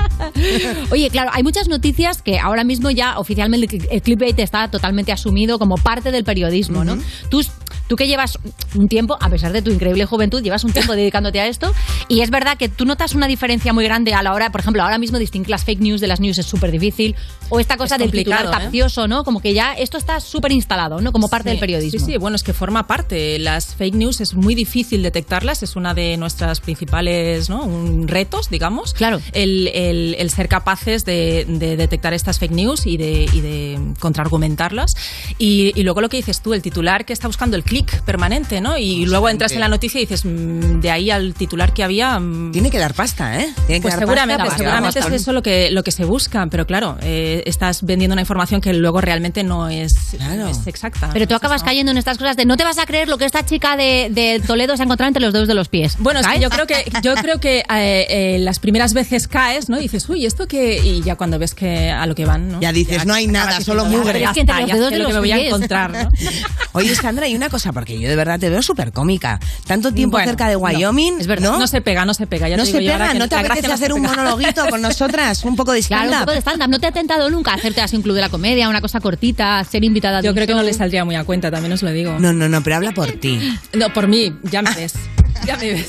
Oye, 0.91 1.09
claro, 1.09 1.31
hay 1.33 1.43
muchas 1.43 1.67
noticias 1.67 2.21
que 2.21 2.39
ahora 2.39 2.63
mismo 2.63 2.91
ya 2.91 3.19
oficialmente 3.19 3.79
el 3.91 4.01
clickbait 4.01 4.37
está 4.39 4.69
totalmente 4.69 5.11
asumido 5.11 5.59
como 5.59 5.77
parte 5.77 6.11
del 6.11 6.23
periodismo, 6.23 6.83
¿no? 6.83 6.97
Tú, 7.29 7.43
tú 7.91 7.97
que 7.97 8.07
llevas 8.07 8.39
un 8.75 8.87
tiempo, 8.87 9.17
a 9.19 9.29
pesar 9.29 9.51
de 9.51 9.61
tu 9.61 9.69
increíble 9.69 10.05
juventud, 10.05 10.41
llevas 10.41 10.63
un 10.63 10.71
tiempo 10.71 10.93
dedicándote 10.95 11.41
a 11.41 11.47
esto 11.47 11.73
y 12.07 12.21
es 12.21 12.29
verdad 12.29 12.57
que 12.57 12.69
tú 12.69 12.85
notas 12.85 13.15
una 13.15 13.27
diferencia 13.27 13.73
muy 13.73 13.83
grande 13.83 14.13
a 14.13 14.23
la 14.23 14.31
hora, 14.33 14.49
por 14.49 14.61
ejemplo, 14.61 14.81
ahora 14.81 14.97
mismo 14.97 15.19
distinguir 15.19 15.49
las 15.49 15.65
fake 15.65 15.81
news 15.81 15.99
de 15.99 16.07
las 16.07 16.21
news 16.21 16.37
es 16.37 16.45
súper 16.45 16.71
difícil 16.71 17.17
o 17.49 17.59
esta 17.59 17.75
cosa 17.75 17.95
Es 17.95 17.99
del 17.99 18.11
titular 18.11 18.45
¿eh? 18.45 18.49
capcioso, 18.49 19.09
¿no? 19.09 19.25
Como 19.25 19.41
que 19.41 19.53
ya 19.53 19.73
esto 19.73 19.97
está 19.97 20.21
súper 20.21 20.53
instalado, 20.53 21.01
¿no? 21.01 21.11
Como 21.11 21.27
parte 21.27 21.49
Sí, 21.49 21.55
del 21.55 21.59
periodismo. 21.59 21.99
Sí, 21.99 22.05
sí, 22.13 22.17
bueno, 22.17 22.37
es 22.37 22.43
que 22.43 22.53
forma 22.53 22.87
parte. 22.87 23.37
Las 23.39 23.75
fake 23.75 23.95
news 23.95 24.21
es 24.21 24.35
muy 24.35 24.55
difícil 24.55 25.03
detectarlas, 25.03 25.61
es 25.63 25.75
una 25.75 25.93
de 25.93 26.15
nuestras 26.15 26.61
principales 26.61 27.49
¿no? 27.49 27.65
Un- 27.65 28.07
retos, 28.07 28.49
digamos. 28.49 28.93
Claro. 28.93 29.19
El, 29.33 29.67
el- 29.73 30.15
el 30.17 30.29
ser 30.29 30.47
capaces 30.47 31.03
de, 31.03 31.43
de 31.45 31.75
detectar 31.75 32.13
estas 32.13 32.39
fake 32.39 32.51
news 32.53 32.85
y 32.85 32.95
de, 32.95 33.27
y 33.33 33.41
de 33.41 33.79
contraargumentarlas. 33.99 34.93
Y, 35.37 35.73
y 35.77 35.83
luego 35.83 35.99
lo 35.99 36.07
que 36.07 36.17
dices 36.17 36.41
tú, 36.41 36.53
el 36.53 36.61
titular 36.61 37.03
que 37.05 37.11
está 37.13 37.27
buscando 37.27 37.57
el 37.57 37.63
clic 37.63 37.80
permanente, 38.05 38.61
¿no? 38.61 38.77
Y 38.77 39.05
luego 39.05 39.29
entras 39.29 39.51
en 39.53 39.59
la 39.59 39.67
noticia 39.67 39.99
y 39.99 40.05
dices, 40.05 40.25
mm, 40.25 40.79
de 40.81 40.91
ahí 40.91 41.09
al 41.11 41.33
titular 41.33 41.73
que 41.73 41.83
había. 41.83 42.19
mm, 42.19 42.51
Tiene 42.51 42.69
que 42.69 42.77
dar 42.79 42.93
pasta, 42.93 43.39
¿eh? 43.39 43.47
Tiene 43.67 43.79
que 43.79 43.81
pues 43.83 43.93
dar 43.95 43.99
seguramente, 44.01 44.43
pasta, 44.43 44.57
seguramente 44.57 44.99
es 44.99 45.05
eso 45.11 45.33
lo 45.33 45.41
que, 45.41 45.69
lo 45.71 45.83
que 45.83 45.91
se 45.91 46.05
busca, 46.05 46.45
pero 46.49 46.65
claro, 46.65 46.97
eh, 47.01 47.43
estás 47.45 47.83
vendiendo 47.83 48.13
una 48.13 48.21
información 48.21 48.61
que 48.61 48.73
luego 48.73 49.01
realmente 49.01 49.43
no 49.43 49.69
es, 49.69 49.93
no 50.19 50.47
es 50.47 50.67
exacta. 50.67 51.09
Pero 51.13 51.27
tú 51.27 51.35
acabas 51.35 51.63
cayendo 51.63 51.91
en 51.91 51.97
estas 51.97 52.17
cosas 52.17 52.35
de 52.37 52.45
no 52.45 52.57
te 52.57 52.63
vas 52.63 52.77
a 52.77 52.85
creer 52.85 53.07
lo 53.09 53.17
que 53.17 53.25
esta 53.25 53.45
chica 53.45 53.75
de, 53.75 54.09
de 54.11 54.41
Toledo 54.45 54.75
se 54.77 54.83
ha 54.83 54.85
encontrado 54.85 55.07
entre 55.07 55.21
los 55.21 55.33
dedos 55.33 55.47
de 55.47 55.53
los 55.53 55.67
pies. 55.69 55.95
Bueno, 55.99 56.19
es 56.19 56.25
que 56.27 56.33
¿Sabes? 56.33 56.43
yo 56.43 56.49
creo 56.49 56.67
que 56.67 56.91
yo 57.01 57.13
creo 57.15 57.39
que 57.39 57.59
eh, 57.59 58.05
eh, 58.09 58.39
las 58.39 58.59
primeras 58.59 58.93
veces 58.93 59.27
caes, 59.27 59.69
¿no? 59.69 59.77
Y 59.77 59.83
dices, 59.83 60.07
uy, 60.09 60.25
esto 60.25 60.47
que 60.47 60.77
y 60.83 61.01
ya 61.01 61.15
cuando 61.15 61.37
ves 61.39 61.53
que 61.53 61.89
a 61.89 62.05
lo 62.05 62.15
que 62.15 62.25
van, 62.25 62.49
¿no? 62.49 62.61
Ya 62.61 62.71
dices, 62.71 63.05
no 63.05 63.13
hay 63.13 63.27
nada, 63.27 63.61
solo 63.61 63.85
mugre. 63.85 64.19
"Ya 64.19 64.29
Es 64.29 64.33
que 64.33 64.41
entre 64.41 64.55
está, 64.55 64.61
los 64.61 64.69
ya 64.69 64.75
dedos 64.75 64.91
de 64.91 64.97
lo 64.99 65.05
que 65.07 65.13
los 65.13 65.21
me 65.21 65.27
voy 65.27 65.31
a 65.31 65.35
pies". 65.35 65.47
encontrar, 65.47 65.91
¿no? 65.91 66.09
Oye, 66.73 66.95
Sandra, 66.95 67.25
hay 67.25 67.35
una 67.35 67.49
cosa, 67.49 67.60
porque 67.71 67.99
yo 67.99 68.09
de 68.09 68.15
verdad 68.15 68.39
te 68.39 68.49
veo 68.49 68.61
súper 68.61 68.91
cómica. 68.91 69.39
Tanto 69.67 69.93
tiempo 69.93 70.17
Bueno, 70.17 70.27
cerca 70.27 70.47
de 70.47 70.53
no, 70.53 70.59
Wyoming, 70.61 71.19
es 71.19 71.27
verdad, 71.27 71.51
¿no? 71.51 71.59
no 71.59 71.67
se 71.67 71.81
pega, 71.81 72.03
no 72.05 72.13
se 72.13 72.25
pega. 72.27 72.49
Ya 72.49 72.57
no 72.57 72.63
te 72.63 72.71
se 72.71 72.79
digo 72.79 72.87
yo 72.89 72.93
ahora 72.93 73.05
pega, 73.05 73.13
que 73.13 73.19
¿no 73.19 73.29
te 73.29 73.35
apetece 73.35 73.67
no 73.67 73.73
hacer 73.75 73.93
un 73.93 74.01
monologuito 74.01 74.65
con 74.69 74.81
nosotras? 74.81 75.43
Un 75.45 75.55
poco 75.55 75.71
de 75.73 75.81
Claro, 75.83 76.03
un 76.03 76.07
stand-up. 76.09 76.25
poco 76.25 76.33
de 76.33 76.41
stand-up. 76.41 76.69
¿No 76.69 76.79
te 76.79 76.87
ha 76.87 76.91
tentado 76.91 77.29
nunca 77.29 77.53
hacerte 77.53 77.81
así 77.81 77.95
un 77.95 78.01
club 78.01 78.15
de 78.15 78.21
la 78.21 78.29
comedia, 78.29 78.67
una 78.69 78.81
cosa 78.81 78.99
cortita, 78.99 79.63
ser 79.63 79.83
invitada 79.83 80.21
de 80.21 80.27
Yo 80.27 80.33
creo 80.33 80.47
que 80.47 80.53
no 80.55 80.63
le 80.63 80.73
saldría 80.73 81.05
muy 81.05 81.15
a 81.15 81.23
cuenta, 81.23 81.51
también 81.51 81.73
os 81.73 81.83
lo 81.83 81.91
digo. 81.91 82.17
No, 82.19 82.33
no, 82.33 82.49
no, 82.49 82.63
pero 82.63 82.77
habla 82.77 82.91
por 82.93 83.11
ti. 83.11 83.39
No, 83.73 83.91
por 83.93 84.07
mí, 84.07 84.33
ya 84.43 84.61
me 84.61 84.71
ves. 84.73 84.93
Ya 85.45 85.57
me 85.57 85.73
ves. 85.73 85.87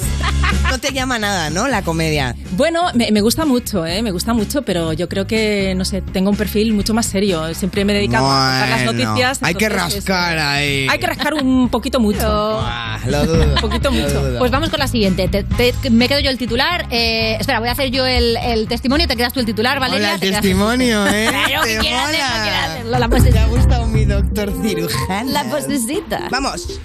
No 0.70 0.78
te 0.78 0.92
llama 0.92 1.18
nada, 1.18 1.50
¿no? 1.50 1.68
La 1.68 1.82
comedia. 1.82 2.34
Bueno, 2.52 2.84
me, 2.94 3.10
me 3.12 3.20
gusta 3.20 3.44
mucho, 3.44 3.84
¿eh? 3.84 4.02
Me 4.02 4.10
gusta 4.10 4.32
mucho, 4.32 4.62
pero 4.62 4.94
yo 4.94 5.08
creo 5.10 5.26
que, 5.26 5.74
no 5.76 5.84
sé, 5.84 6.00
tengo 6.00 6.30
un 6.30 6.36
perfil 6.36 6.72
mucho 6.72 6.94
más 6.94 7.04
serio. 7.06 7.52
Siempre 7.54 7.84
me 7.84 7.92
he 7.92 7.96
dedicado 7.96 8.26
a 8.30 8.30
contar 8.60 8.68
las 8.70 8.84
Bueno, 8.84 9.04
noticias. 9.04 9.38
hay 9.42 9.54
que 9.54 9.68
rascar 9.68 10.38
ahí. 10.38 10.86
Hay 10.88 10.98
que 10.98 11.06
rascar 11.06 11.34
un 11.34 11.68
poquito 11.68 12.00
mucho. 12.00 12.62
Lo 13.06 13.26
dudo. 13.26 13.42
Un 13.54 13.60
poquito 13.60 13.90
lo 13.90 13.96
mucho. 14.00 14.22
dudo. 14.22 14.38
Pues 14.38 14.50
vamos 14.50 14.70
con 14.70 14.78
la 14.78 14.86
siguiente. 14.88 15.28
Te- 15.28 15.42
te- 15.44 15.90
me 15.90 16.08
quedo 16.08 16.20
yo 16.20 16.30
el 16.30 16.38
titular. 16.38 16.86
Eh, 16.90 17.36
espera, 17.38 17.58
voy 17.60 17.68
a 17.68 17.72
hacer 17.72 17.90
yo 17.90 18.06
el, 18.06 18.36
el 18.38 18.68
testimonio. 18.68 19.06
Te 19.06 19.16
quedas 19.16 19.32
tú 19.34 19.40
el 19.40 19.46
titular, 19.46 19.78
Valeria. 19.80 20.14
Hola, 20.14 20.18
el 20.24 20.32
testimonio, 20.32 21.06
¿eh? 21.08 21.26
Claro, 21.28 21.62
que 21.64 21.74
Te 21.74 21.80
quieras 21.80 22.04
hacerlo, 22.08 22.26
mola. 22.28 22.42
quieras 22.42 22.70
hacerlo. 22.70 22.98
La 22.98 23.08
postecita. 23.08 23.40
Me 23.40 23.44
ha 23.44 23.48
gustado 23.58 23.86
mi 23.86 24.04
doctor 24.06 24.52
cirujano. 24.62 25.30
La 25.30 25.44
postecita. 25.44 26.28
Vamos. 26.30 26.80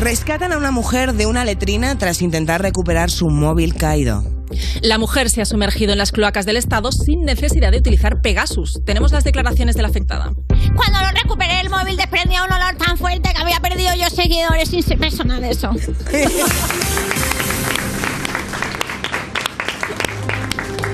Rescatan 0.00 0.52
a 0.52 0.58
una 0.58 0.70
mujer 0.70 1.14
de 1.14 1.26
una 1.26 1.44
letrina 1.44 1.98
tras 1.98 2.22
intentar 2.22 2.62
recuperar 2.62 3.10
su 3.10 3.26
móvil 3.28 3.74
caído. 3.74 4.22
La 4.80 4.96
mujer 4.96 5.28
se 5.28 5.42
ha 5.42 5.44
sumergido 5.44 5.92
en 5.92 5.98
las 5.98 6.12
cloacas 6.12 6.46
del 6.46 6.56
Estado 6.56 6.92
sin 6.92 7.24
necesidad 7.24 7.72
de 7.72 7.78
utilizar 7.78 8.20
Pegasus. 8.22 8.80
Tenemos 8.86 9.10
las 9.10 9.24
declaraciones 9.24 9.74
de 9.74 9.82
la 9.82 9.88
afectada. 9.88 10.32
Cuando 10.76 11.00
lo 11.00 11.20
recuperé, 11.20 11.60
el 11.60 11.68
móvil 11.68 11.96
desprendía 11.96 12.44
un 12.44 12.52
olor 12.52 12.76
tan 12.76 12.96
fuerte 12.96 13.32
que 13.34 13.42
había 13.42 13.58
perdido 13.58 13.90
yo 13.96 14.08
seguidores 14.08 14.68
sin 14.68 14.84
ser 14.84 14.98
persona 14.98 15.40
de 15.40 15.50
eso. 15.50 15.70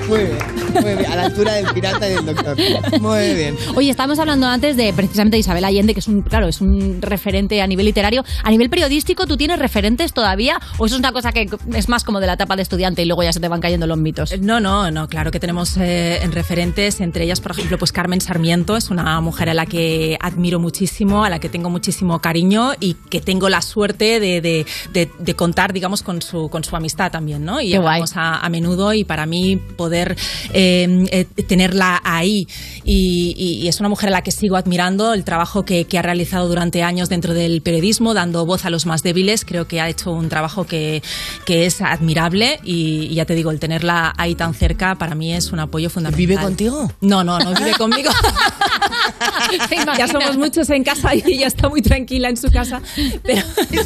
Muy 0.07 0.19
bien, 0.19 0.37
muy 0.73 0.83
bien. 0.95 1.05
A 1.11 1.15
la 1.15 1.23
altura 1.25 1.53
del 1.53 1.65
pirata 1.73 2.07
y 2.09 2.13
del 2.13 2.25
doctor. 2.25 2.55
Muy 3.01 3.33
bien. 3.33 3.55
Oye, 3.75 3.89
estábamos 3.89 4.19
hablando 4.19 4.45
antes 4.47 4.77
de 4.77 4.93
precisamente 4.93 5.35
de 5.35 5.39
Isabel 5.39 5.65
Allende, 5.65 5.93
que 5.93 5.99
es 5.99 6.07
un, 6.07 6.21
claro, 6.21 6.47
es 6.47 6.61
un 6.61 7.01
referente 7.01 7.61
a 7.61 7.67
nivel 7.67 7.85
literario. 7.85 8.23
A 8.43 8.51
nivel 8.51 8.69
periodístico, 8.69 9.25
¿tú 9.25 9.35
tienes 9.37 9.57
referentes 9.59 10.13
todavía? 10.13 10.59
¿O 10.77 10.85
eso 10.85 10.95
es 10.95 10.99
una 10.99 11.11
cosa 11.11 11.31
que 11.31 11.49
es 11.73 11.89
más 11.89 12.03
como 12.03 12.19
de 12.19 12.27
la 12.27 12.33
etapa 12.33 12.55
de 12.55 12.61
estudiante 12.61 13.01
y 13.01 13.05
luego 13.05 13.23
ya 13.23 13.33
se 13.33 13.39
te 13.39 13.47
van 13.47 13.61
cayendo 13.61 13.87
los 13.87 13.97
mitos? 13.97 14.37
No, 14.39 14.59
no, 14.59 14.91
no, 14.91 15.07
claro 15.07 15.31
que 15.31 15.39
tenemos 15.39 15.75
eh, 15.77 16.19
en 16.21 16.31
referentes, 16.31 17.01
entre 17.01 17.23
ellas, 17.23 17.41
por 17.41 17.51
ejemplo, 17.53 17.77
pues 17.79 17.91
Carmen 17.91 18.21
Sarmiento, 18.21 18.77
es 18.77 18.89
una 18.91 19.19
mujer 19.21 19.49
a 19.49 19.53
la 19.53 19.65
que 19.65 20.17
admiro 20.21 20.59
muchísimo, 20.59 21.23
a 21.23 21.29
la 21.29 21.39
que 21.39 21.49
tengo 21.49 21.69
muchísimo 21.69 22.19
cariño 22.19 22.73
y 22.79 22.93
que 23.09 23.21
tengo 23.21 23.49
la 23.49 23.61
suerte 23.61 24.19
de, 24.19 24.41
de- 24.41 24.65
de- 24.93 25.09
de 25.17 25.33
contar, 25.35 25.73
digamos, 25.73 26.03
con 26.03 26.21
su, 26.21 26.49
con 26.49 26.63
su 26.63 26.75
amistad 26.75 27.11
también, 27.11 27.43
¿no? 27.43 27.59
Y 27.59 27.71
Qué 27.71 27.77
guay. 27.79 27.93
hablamos 28.01 28.15
a, 28.17 28.37
a 28.39 28.49
menudo 28.49 28.93
y 28.93 29.03
para 29.03 29.25
mí 29.25 29.55
poder 29.57 29.94
eh, 30.53 31.05
eh, 31.11 31.25
tenerla 31.47 32.01
ahí 32.03 32.47
y, 32.83 33.33
y- 33.37 33.63
y 33.63 33.67
es 33.67 33.79
una 33.79 33.89
mujer 33.89 34.09
a 34.09 34.11
la 34.11 34.21
que 34.21 34.31
sigo 34.31 34.55
admirando, 34.57 35.13
el 35.13 35.23
trabajo 35.23 35.63
que, 35.65 35.85
que 35.85 35.97
ha 35.97 36.01
realizado 36.01 36.47
durante 36.47 36.83
años 36.83 37.09
dentro 37.09 37.33
del 37.33 37.61
periodismo, 37.61 38.13
dando 38.13 38.45
voz 38.45 38.65
a 38.65 38.69
los 38.69 38.85
más 38.85 39.01
débiles, 39.03 39.45
creo 39.45 39.67
que 39.67 39.81
ha 39.81 39.89
hecho 39.89 40.11
un 40.11 40.29
trabajo 40.29 40.65
que, 40.65 41.01
que 41.45 41.65
es 41.65 41.81
admirable 41.81 42.59
y, 42.63 43.07
y 43.11 43.15
ya 43.15 43.25
te 43.25 43.35
digo, 43.35 43.51
el 43.51 43.59
tenerla 43.59 44.13
ahí 44.17 44.35
tan 44.35 44.53
cerca 44.53 44.95
para 44.95 45.15
mí 45.15 45.33
es 45.33 45.51
un 45.51 45.59
apoyo 45.59 45.89
fundamental. 45.89 46.17
¿Vive 46.27 46.35
contigo? 46.41 46.91
No, 47.01 47.23
no, 47.23 47.39
no 47.39 47.53
vive 47.53 47.73
conmigo. 47.73 48.11
ya 49.97 50.07
somos 50.07 50.37
muchos 50.37 50.69
en 50.69 50.83
casa 50.83 51.13
y 51.15 51.23
ella 51.25 51.47
está 51.47 51.69
muy 51.69 51.81
tranquila 51.81 52.29
en 52.29 52.37
su 52.37 52.49
casa. 52.49 52.81
Pero 53.23 53.41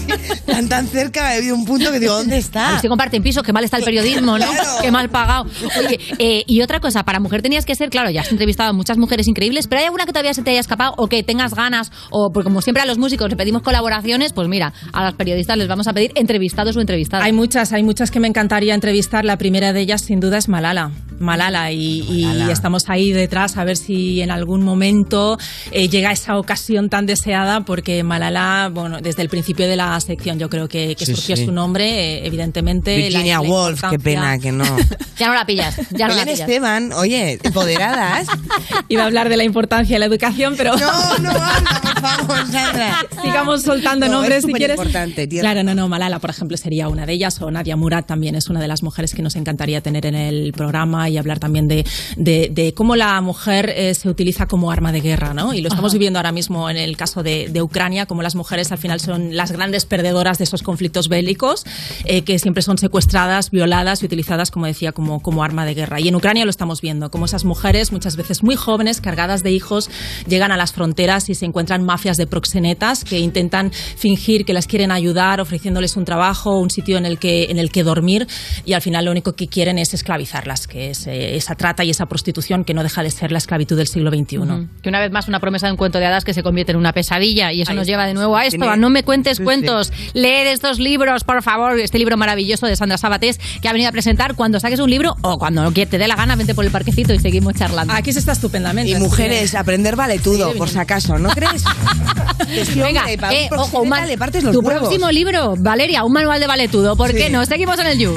Tan 0.45 0.67
tan 0.69 0.87
cerca, 0.87 1.33
he 1.33 1.37
habido 1.37 1.55
un 1.55 1.65
punto 1.65 1.91
que 1.91 1.99
digo, 1.99 2.13
¿dónde 2.13 2.37
está? 2.39 2.79
Si 2.79 2.87
comparten 2.87 3.21
pisos, 3.23 3.43
qué 3.43 3.53
mal 3.53 3.63
está 3.63 3.77
el 3.77 3.83
periodismo, 3.83 4.37
¿no? 4.37 4.45
Claro. 4.45 4.69
Qué 4.81 4.91
mal 4.91 5.09
pagado. 5.09 5.45
Oye, 5.77 5.98
eh, 6.17 6.43
y 6.47 6.61
otra 6.61 6.79
cosa, 6.79 7.03
para 7.03 7.19
mujer 7.19 7.41
tenías 7.41 7.65
que 7.65 7.75
ser, 7.75 7.89
claro, 7.89 8.09
ya 8.09 8.21
has 8.21 8.31
entrevistado 8.31 8.69
a 8.69 8.73
muchas 8.73 8.97
mujeres 8.97 9.27
increíbles, 9.27 9.67
pero 9.67 9.79
¿hay 9.79 9.85
alguna 9.85 10.05
que 10.05 10.11
todavía 10.11 10.33
se 10.33 10.41
te 10.43 10.51
haya 10.51 10.59
escapado 10.59 10.93
o 10.97 11.07
que 11.07 11.23
tengas 11.23 11.53
ganas? 11.53 11.91
O 12.11 12.31
porque 12.33 12.45
como 12.45 12.61
siempre 12.61 12.81
a 12.83 12.85
los 12.85 12.97
músicos 12.97 13.29
le 13.29 13.35
pedimos 13.35 13.61
colaboraciones, 13.61 14.33
pues 14.33 14.47
mira, 14.47 14.73
a 14.93 15.05
los 15.05 15.13
periodistas 15.15 15.57
les 15.57 15.67
vamos 15.67 15.87
a 15.87 15.93
pedir 15.93 16.11
entrevistados 16.15 16.75
o 16.77 16.81
entrevistadas. 16.81 17.25
Hay 17.25 17.33
muchas, 17.33 17.73
hay 17.73 17.83
muchas 17.83 18.11
que 18.11 18.19
me 18.19 18.27
encantaría 18.27 18.73
entrevistar. 18.75 19.25
La 19.25 19.37
primera 19.37 19.73
de 19.73 19.81
ellas, 19.81 20.01
sin 20.01 20.19
duda, 20.19 20.37
es 20.37 20.47
Malala. 20.49 20.91
Malala, 21.19 21.71
y, 21.71 22.23
estamos 22.49 22.89
ahí 22.89 23.11
detrás 23.11 23.57
a 23.57 23.63
ver 23.65 23.75
si 23.77 24.21
en 24.21 24.31
algún 24.31 24.63
momento 24.63 25.37
eh, 25.71 25.89
llega 25.89 26.11
esa 26.11 26.37
ocasión 26.37 26.89
tan 26.89 27.05
deseada, 27.05 27.61
porque 27.61 28.03
Malala, 28.03 28.69
bueno, 28.73 28.99
desde 29.01 29.21
el 29.21 29.29
principio 29.29 29.67
de 29.67 29.75
la 29.75 29.99
sección 29.99 30.39
yo 30.39 30.49
creo 30.49 30.67
que, 30.69 30.95
que 30.95 31.05
Sí, 31.05 31.13
surgió 31.15 31.35
sí. 31.35 31.45
su 31.45 31.51
nombre, 31.51 32.19
eh, 32.19 32.25
evidentemente. 32.27 32.95
la- 32.97 33.03
Virginia 33.09 33.41
la 33.41 33.49
Woolf, 33.49 33.81
qué 33.89 33.99
pena 33.99 34.37
que 34.39 34.51
no. 34.51 34.63
Ya 35.19 35.27
no 35.27 35.33
la 35.33 35.45
pillas, 35.45 35.75
ya 35.91 36.07
no 36.07 36.13
la 36.13 36.19
Belén 36.21 36.25
pillas. 36.35 36.39
Esteban, 36.49 36.93
oye, 36.93 37.39
empoderadas. 37.43 38.27
Iba 38.89 39.03
a 39.03 39.05
hablar 39.05 39.29
de 39.29 39.37
la 39.37 39.43
importancia 39.43 39.95
de 39.95 39.99
la 39.99 40.05
educación, 40.05 40.55
pero 40.57 40.75
No, 40.77 41.17
no, 41.19 41.29
anda, 41.29 41.81
por 41.81 42.01
favor, 42.01 42.51
Sandra. 42.51 42.97
sigamos 43.21 43.63
soltando 43.63 44.07
No, 44.07 44.13
nombres 44.13 44.39
es 44.39 44.45
si 44.45 44.53
quieres. 44.53 44.79
tienes- 44.79 45.39
Claro, 45.41 45.63
no, 45.63 45.75
no, 45.75 45.87
Malala, 45.87 46.19
por 46.19 46.29
ejemplo, 46.29 46.57
sería 46.57 46.87
una 46.89 47.05
de 47.05 47.13
ellas, 47.13 47.41
o 47.41 47.51
Nadia 47.51 47.75
Murad 47.75 48.05
también 48.05 48.35
es 48.35 48.49
una 48.49 48.59
de 48.59 48.67
las 48.67 48.83
mujeres 48.83 49.13
que 49.13 49.21
nos 49.21 49.35
encantaría 49.35 49.81
tener 49.81 50.05
en 50.05 50.15
el 50.15 50.51
programa 50.53 51.09
y 51.09 51.17
hablar 51.17 51.39
también 51.39 51.67
de, 51.67 51.85
de- 52.17 52.49
de 52.51 52.73
cómo 52.73 52.95
la 52.95 53.19
mujer 53.21 53.73
eh, 53.75 53.93
se 53.93 54.09
utiliza 54.09 54.47
como 54.47 54.71
arma 54.71 54.91
de 54.91 55.01
guerra, 55.01 55.33
¿no? 55.33 55.53
Y 55.53 55.61
lo 55.61 55.67
estamos 55.69 55.91
Ajá. 55.91 55.95
viviendo 55.97 56.19
ahora 56.19 56.31
mismo 56.31 56.69
en 56.69 56.77
el 56.77 56.95
caso 56.97 57.23
de, 57.23 57.47
de 57.49 57.61
Ucrania, 57.61 58.05
como 58.05 58.21
las 58.21 58.35
mujeres 58.35 58.71
al 58.71 58.77
final 58.77 58.99
son 58.99 59.35
las 59.35 59.51
grandes 59.51 59.85
perdedoras 59.85 60.37
de 60.37 60.43
esos 60.45 60.63
conflictos 60.63 61.07
bélicos, 61.09 61.65
eh, 62.05 62.21
que 62.23 62.39
siempre 62.39 62.61
son 62.63 62.77
secuestradas, 62.77 63.51
violadas 63.51 64.01
y 64.03 64.05
utilizadas, 64.05 64.51
como 64.51 64.65
decía, 64.65 64.91
como, 64.91 65.21
como 65.21 65.43
arma 65.43 65.65
de 65.65 65.73
guerra. 65.73 65.78
Y 65.99 66.07
en 66.07 66.15
Ucrania 66.15 66.43
lo 66.45 66.49
estamos 66.49 66.81
viendo, 66.81 67.09
como 67.09 67.25
esas 67.25 67.45
mujeres, 67.45 67.91
muchas 67.91 68.15
veces 68.15 68.43
muy 68.43 68.55
jóvenes, 68.55 69.01
cargadas 69.01 69.43
de 69.43 69.51
hijos, 69.51 69.89
llegan 70.27 70.51
a 70.51 70.57
las 70.57 70.73
fronteras 70.73 71.29
y 71.29 71.35
se 71.35 71.45
encuentran 71.45 71.83
mafias 71.83 72.17
de 72.17 72.27
proxenetas 72.27 73.03
que 73.03 73.19
intentan 73.19 73.71
fingir 73.71 74.45
que 74.45 74.53
las 74.53 74.67
quieren 74.67 74.91
ayudar, 74.91 75.41
ofreciéndoles 75.41 75.95
un 75.97 76.05
trabajo, 76.05 76.59
un 76.59 76.69
sitio 76.69 76.97
en 76.97 77.05
el 77.05 77.19
que, 77.19 77.45
en 77.45 77.59
el 77.59 77.71
que 77.71 77.83
dormir, 77.83 78.27
y 78.65 78.73
al 78.73 78.81
final 78.81 79.05
lo 79.05 79.11
único 79.11 79.33
que 79.33 79.47
quieren 79.47 79.77
es 79.77 79.93
esclavizarlas, 79.93 80.67
que 80.67 80.89
es 80.91 81.07
eh, 81.07 81.35
esa 81.35 81.55
trata 81.55 81.83
y 81.83 81.89
esa 81.89 82.05
prostitución 82.05 82.63
que 82.63 82.73
no 82.73 82.83
deja 82.83 83.03
de 83.03 83.11
ser 83.11 83.31
la 83.31 83.37
esclavitud 83.37 83.77
del 83.77 83.87
siglo 83.87 84.09
XXI. 84.11 84.37
Que 84.81 84.89
una 84.89 84.99
vez 84.99 85.11
más 85.11 85.27
una 85.27 85.39
promesa 85.39 85.67
de 85.67 85.71
un 85.73 85.77
cuento 85.77 85.99
de 85.99 86.05
hadas 86.05 86.23
que 86.25 86.33
se 86.33 86.43
convierte 86.43 86.71
en 86.71 86.77
una 86.77 86.93
pesadilla 86.93 87.51
y 87.53 87.61
eso 87.61 87.71
Ahí 87.71 87.77
nos 87.77 87.83
está. 87.83 87.91
lleva 87.93 88.05
de 88.05 88.13
nuevo 88.13 88.35
a 88.37 88.45
esto, 88.45 88.69
a 88.69 88.75
no 88.75 88.89
me 88.89 89.03
cuentes 89.03 89.37
Sí, 89.37 89.41
sí. 89.41 89.45
cuentos, 89.45 89.91
leed 90.13 90.47
estos 90.47 90.79
libros, 90.79 91.23
por 91.23 91.41
favor, 91.43 91.79
este 91.79 91.97
libro 91.99 92.17
maravilloso 92.17 92.65
de 92.65 92.75
Sandra 92.75 92.97
Sabatés 92.97 93.39
que 93.61 93.67
ha 93.67 93.73
venido 93.73 93.89
a 93.89 93.91
presentar 93.91 94.35
cuando 94.35 94.59
saques 94.59 94.79
un 94.79 94.89
libro 94.89 95.15
o 95.21 95.37
cuando 95.37 95.68
te 95.71 95.97
dé 95.97 96.07
la 96.07 96.15
gana, 96.15 96.35
vente 96.35 96.53
por 96.55 96.65
el 96.65 96.71
parquecito 96.71 97.13
y 97.13 97.19
seguimos 97.19 97.53
charlando. 97.53 97.93
Aquí 97.93 98.11
se 98.13 98.19
está 98.19 98.31
estupendamente. 98.33 98.91
Y 98.91 98.95
mujeres, 98.95 99.51
que- 99.51 99.57
aprender 99.57 99.95
vale 99.95 100.19
todo, 100.19 100.53
por 100.55 100.69
si 100.69 100.77
acaso, 100.77 101.17
¿no 101.17 101.29
crees? 101.29 101.63
Venga, 102.75 103.01
hombre, 103.01 103.17
para 103.17 103.33
un 103.33 103.37
eh, 103.37 103.49
ojo, 103.55 103.85
le 104.07 104.17
partes 104.17 104.43
los 104.43 104.53
tu 104.53 104.59
huevos. 104.61 104.81
próximo 104.81 105.11
libro, 105.11 105.55
Valeria, 105.57 106.03
un 106.03 106.13
manual 106.13 106.39
de 106.39 106.47
valetudo. 106.47 106.95
¿Por 106.95 107.11
Sí. 107.11 107.17
qué 107.17 107.29
no? 107.29 107.45
Seguimos 107.45 107.77
en 107.79 107.87
el 107.87 107.99
You. 107.99 108.15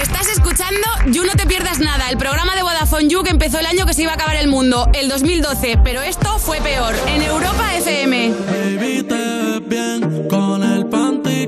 Estás 0.00 0.28
escuchando 0.28 0.86
You 1.10 1.24
No 1.24 1.32
Te 1.32 1.46
Pierdas 1.46 1.78
Nada, 1.78 2.10
el 2.10 2.16
programa 2.18 2.54
de 2.54 2.62
Vodafone 2.62 3.08
You 3.08 3.22
que 3.22 3.30
empezó 3.30 3.58
el 3.58 3.66
año 3.66 3.86
que 3.86 3.94
se 3.94 4.02
iba 4.02 4.12
a 4.12 4.14
acabar 4.14 4.36
el 4.36 4.48
mundo, 4.48 4.88
el 4.94 5.08
2012, 5.08 5.78
pero 5.82 6.02
esto 6.02 6.38
fue 6.38 6.60
peor, 6.60 6.94
en 7.08 7.22
Europa 7.22 7.74
FM. 7.76 8.30
Baby, 8.30 9.02
te 9.04 9.14
ves 9.14 9.68
bien 9.68 10.28
con 10.28 10.62
el 10.62 10.86
panty 10.86 11.46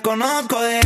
conozco 0.00 0.60
de 0.60 0.83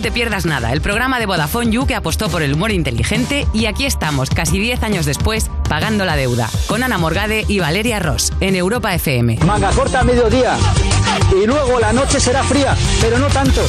No 0.00 0.04
Te 0.04 0.12
Pierdas 0.12 0.46
Nada, 0.46 0.72
el 0.72 0.80
programa 0.80 1.18
de 1.18 1.26
Vodafone 1.26 1.70
You 1.72 1.86
que 1.86 1.94
apostó 1.94 2.30
por 2.30 2.40
el 2.40 2.54
humor 2.54 2.72
inteligente 2.72 3.46
y 3.52 3.66
aquí 3.66 3.84
estamos, 3.84 4.30
casi 4.30 4.58
10 4.58 4.82
años 4.82 5.04
después, 5.04 5.50
pagando 5.68 6.06
la 6.06 6.16
deuda, 6.16 6.48
con 6.68 6.82
Ana 6.82 6.96
Morgade 6.96 7.44
y 7.46 7.58
Valeria 7.58 7.98
Ross, 7.98 8.32
en 8.40 8.56
Europa 8.56 8.94
FM. 8.94 9.40
Manga 9.44 9.70
corta 9.72 10.00
a 10.00 10.04
mediodía. 10.04 10.56
Y 11.38 11.46
luego 11.46 11.78
la 11.78 11.92
noche 11.92 12.18
será 12.18 12.42
fría, 12.42 12.74
pero 13.02 13.18
no 13.18 13.26
tanto. 13.26 13.60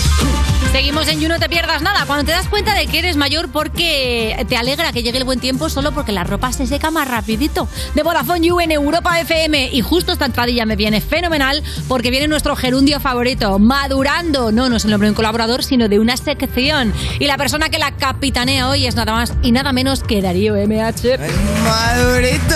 Seguimos 0.71 1.09
en 1.09 1.19
You 1.19 1.27
No 1.27 1.37
Te 1.37 1.49
Pierdas 1.49 1.81
Nada. 1.81 2.05
Cuando 2.05 2.23
te 2.23 2.31
das 2.31 2.47
cuenta 2.47 2.73
de 2.73 2.87
que 2.87 2.99
eres 2.99 3.17
mayor 3.17 3.51
porque 3.51 4.45
te 4.47 4.55
alegra 4.55 4.93
que 4.93 5.03
llegue 5.03 5.17
el 5.17 5.25
buen 5.25 5.41
tiempo 5.41 5.69
solo 5.69 5.91
porque 5.91 6.13
la 6.13 6.23
ropa 6.23 6.53
se 6.53 6.65
seca 6.65 6.91
más 6.91 7.09
rapidito. 7.09 7.67
De 7.93 8.03
Vodafone 8.03 8.47
You 8.47 8.61
en 8.61 8.71
Europa 8.71 9.19
FM. 9.19 9.69
Y 9.73 9.81
justo 9.81 10.13
esta 10.13 10.25
entradilla 10.25 10.65
me 10.65 10.77
viene 10.77 11.01
fenomenal 11.01 11.61
porque 11.89 12.09
viene 12.09 12.29
nuestro 12.29 12.55
gerundio 12.55 13.01
favorito, 13.01 13.59
Madurando. 13.59 14.53
No, 14.53 14.69
no 14.69 14.77
es 14.77 14.85
el 14.85 14.91
nombre 14.91 15.07
de 15.07 15.11
un 15.11 15.15
colaborador, 15.15 15.61
sino 15.63 15.89
de 15.89 15.99
una 15.99 16.15
sección. 16.15 16.93
Y 17.19 17.25
la 17.25 17.35
persona 17.35 17.67
que 17.69 17.77
la 17.77 17.91
capitanea 17.91 18.69
hoy 18.69 18.87
es 18.87 18.95
nada 18.95 19.11
más 19.11 19.33
y 19.43 19.51
nada 19.51 19.73
menos 19.73 20.03
que 20.03 20.21
Darío 20.21 20.55
MH. 20.55 21.17
Madurito. 21.65 22.55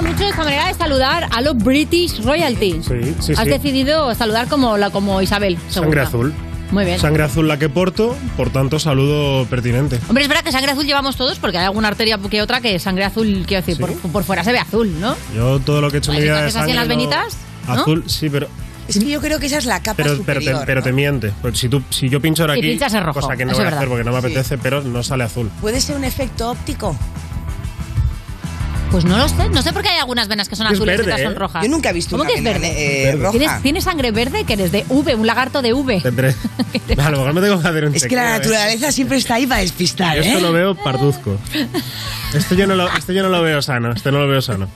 Gusta 0.00 0.12
mucho 0.12 0.24
esta 0.30 0.44
manera 0.44 0.66
de 0.68 0.74
saludar 0.74 1.28
a 1.30 1.40
los 1.40 1.56
British 1.56 2.22
Royalty. 2.22 2.80
Sí, 2.82 3.14
sí, 3.20 3.32
Has 3.32 3.44
sí. 3.44 3.50
decidido 3.50 4.14
saludar 4.14 4.48
como, 4.48 4.76
la, 4.76 4.90
como 4.90 5.20
Isabel. 5.22 5.58
Sangre 5.68 6.00
azul. 6.02 6.32
Muy 6.70 6.84
bien. 6.84 6.98
Sangre 6.98 7.22
azul 7.22 7.48
la 7.48 7.58
que 7.58 7.70
porto, 7.70 8.14
por 8.36 8.50
tanto, 8.50 8.78
saludo 8.78 9.46
pertinente. 9.46 9.98
Hombre, 10.08 10.24
es 10.24 10.28
verdad 10.28 10.44
que 10.44 10.52
sangre 10.52 10.72
azul 10.72 10.84
llevamos 10.84 11.16
todos 11.16 11.38
porque 11.38 11.56
hay 11.56 11.64
alguna 11.64 11.88
arteria 11.88 12.18
que 12.30 12.42
otra 12.42 12.60
que 12.60 12.78
sangre 12.78 13.04
azul, 13.04 13.44
quiero 13.46 13.64
decir, 13.64 13.80
por, 13.80 13.90
por 14.12 14.22
fuera 14.24 14.44
se 14.44 14.52
ve 14.52 14.58
azul, 14.58 15.00
¿no? 15.00 15.16
Yo 15.34 15.60
todo 15.60 15.80
lo 15.80 15.90
que 15.90 15.96
he 15.96 15.98
hecho 16.00 16.10
en 16.12 16.16
mi 16.16 16.20
te 16.20 16.24
vida 16.26 16.42
de 16.42 16.48
así 16.58 16.70
en 16.70 16.76
las 16.76 16.88
venitas, 16.88 17.38
¿no? 17.66 17.72
Azul, 17.72 18.04
sí, 18.06 18.28
pero, 18.28 18.48
Es 18.86 18.98
que 18.98 19.06
yo 19.08 19.18
creo 19.22 19.38
que 19.38 19.46
esa 19.46 19.56
es 19.56 19.64
la 19.64 19.80
capa 19.80 19.96
pero, 19.96 20.10
pero, 20.26 20.40
te, 20.40 20.44
superior. 20.46 20.62
pero 20.66 20.82
te 20.82 20.92
miente. 20.92 21.32
Pues 21.40 21.58
si, 21.58 21.70
tú, 21.70 21.82
si 21.88 22.10
yo 22.10 22.20
pincho 22.20 22.42
ahora 22.42 22.52
Si 22.54 22.60
aquí, 22.60 22.68
pinchas 22.68 22.92
es 22.92 23.02
rojo, 23.02 23.20
cosa 23.22 23.34
que 23.34 23.46
no 23.46 23.52
voy 23.52 23.60
a 23.60 23.62
es 23.62 23.66
hacer 23.68 23.74
verdad. 23.78 23.88
porque 23.88 24.04
no 24.04 24.12
me 24.12 24.20
Sí. 24.20 24.26
apetece, 24.26 24.58
pero 24.58 24.82
no 24.82 25.02
sale 25.02 25.24
azul. 25.24 25.50
¿Puede 25.62 25.80
ser 25.80 25.96
un 25.96 26.04
efecto 26.04 26.50
óptico? 26.50 26.94
Pues 29.00 29.12
no 29.12 29.16
lo 29.16 29.28
sé. 29.28 29.48
No 29.50 29.62
sé 29.62 29.72
por 29.72 29.82
qué 29.82 29.90
hay 29.90 29.98
algunas 30.00 30.26
venas 30.26 30.48
que 30.48 30.56
son 30.56 30.66
Es 30.66 30.72
azules 30.72 30.94
y 30.94 30.98
verde, 30.98 31.12
otras 31.12 31.22
son 31.22 31.32
¿eh? 31.32 31.38
rojas. 31.38 31.62
Yo 31.62 31.68
nunca 31.68 31.90
he 31.90 31.92
visto 31.92 32.16
¿Cómo 32.16 32.22
una 32.24 32.32
que 32.32 32.38
es 32.38 32.42
vena, 32.44 32.58
verde? 32.58 33.10
eh, 33.10 33.12
roja. 33.12 33.30
¿Tienes, 33.30 33.62
tienes 33.62 33.84
sangre 33.84 34.10
verde 34.10 34.42
que 34.42 34.54
eres 34.54 34.72
de 34.72 34.84
V, 34.88 35.14
un 35.14 35.24
lagarto 35.24 35.62
de 35.62 35.72
V. 35.72 36.00
Tendré. 36.00 36.34
A 36.98 37.10
lo 37.10 37.18
mejor 37.18 37.34
me 37.34 37.40
tengo 37.40 37.60
que 37.62 37.68
hacer 37.68 37.84
un 37.84 37.94
Es 37.94 38.06
que 38.08 38.16
la 38.16 38.34
¿eh? 38.34 38.38
naturaleza 38.38 38.90
siempre 38.90 39.18
está 39.18 39.36
ahí 39.36 39.46
para 39.46 39.60
despistar, 39.60 40.16
Yo 40.16 40.22
esto 40.22 40.38
¿eh? 40.38 40.40
lo 40.40 40.52
veo 40.52 40.74
parduzco. 40.74 41.38
Esto 42.34 42.56
yo, 42.56 42.66
no 42.66 42.74
lo, 42.74 42.88
esto 42.88 43.12
yo 43.12 43.22
no 43.22 43.28
lo 43.28 43.40
veo 43.40 43.62
sano. 43.62 43.92
Este 43.94 44.10
no 44.10 44.18
lo 44.18 44.26
veo 44.28 44.42
sano. 44.42 44.68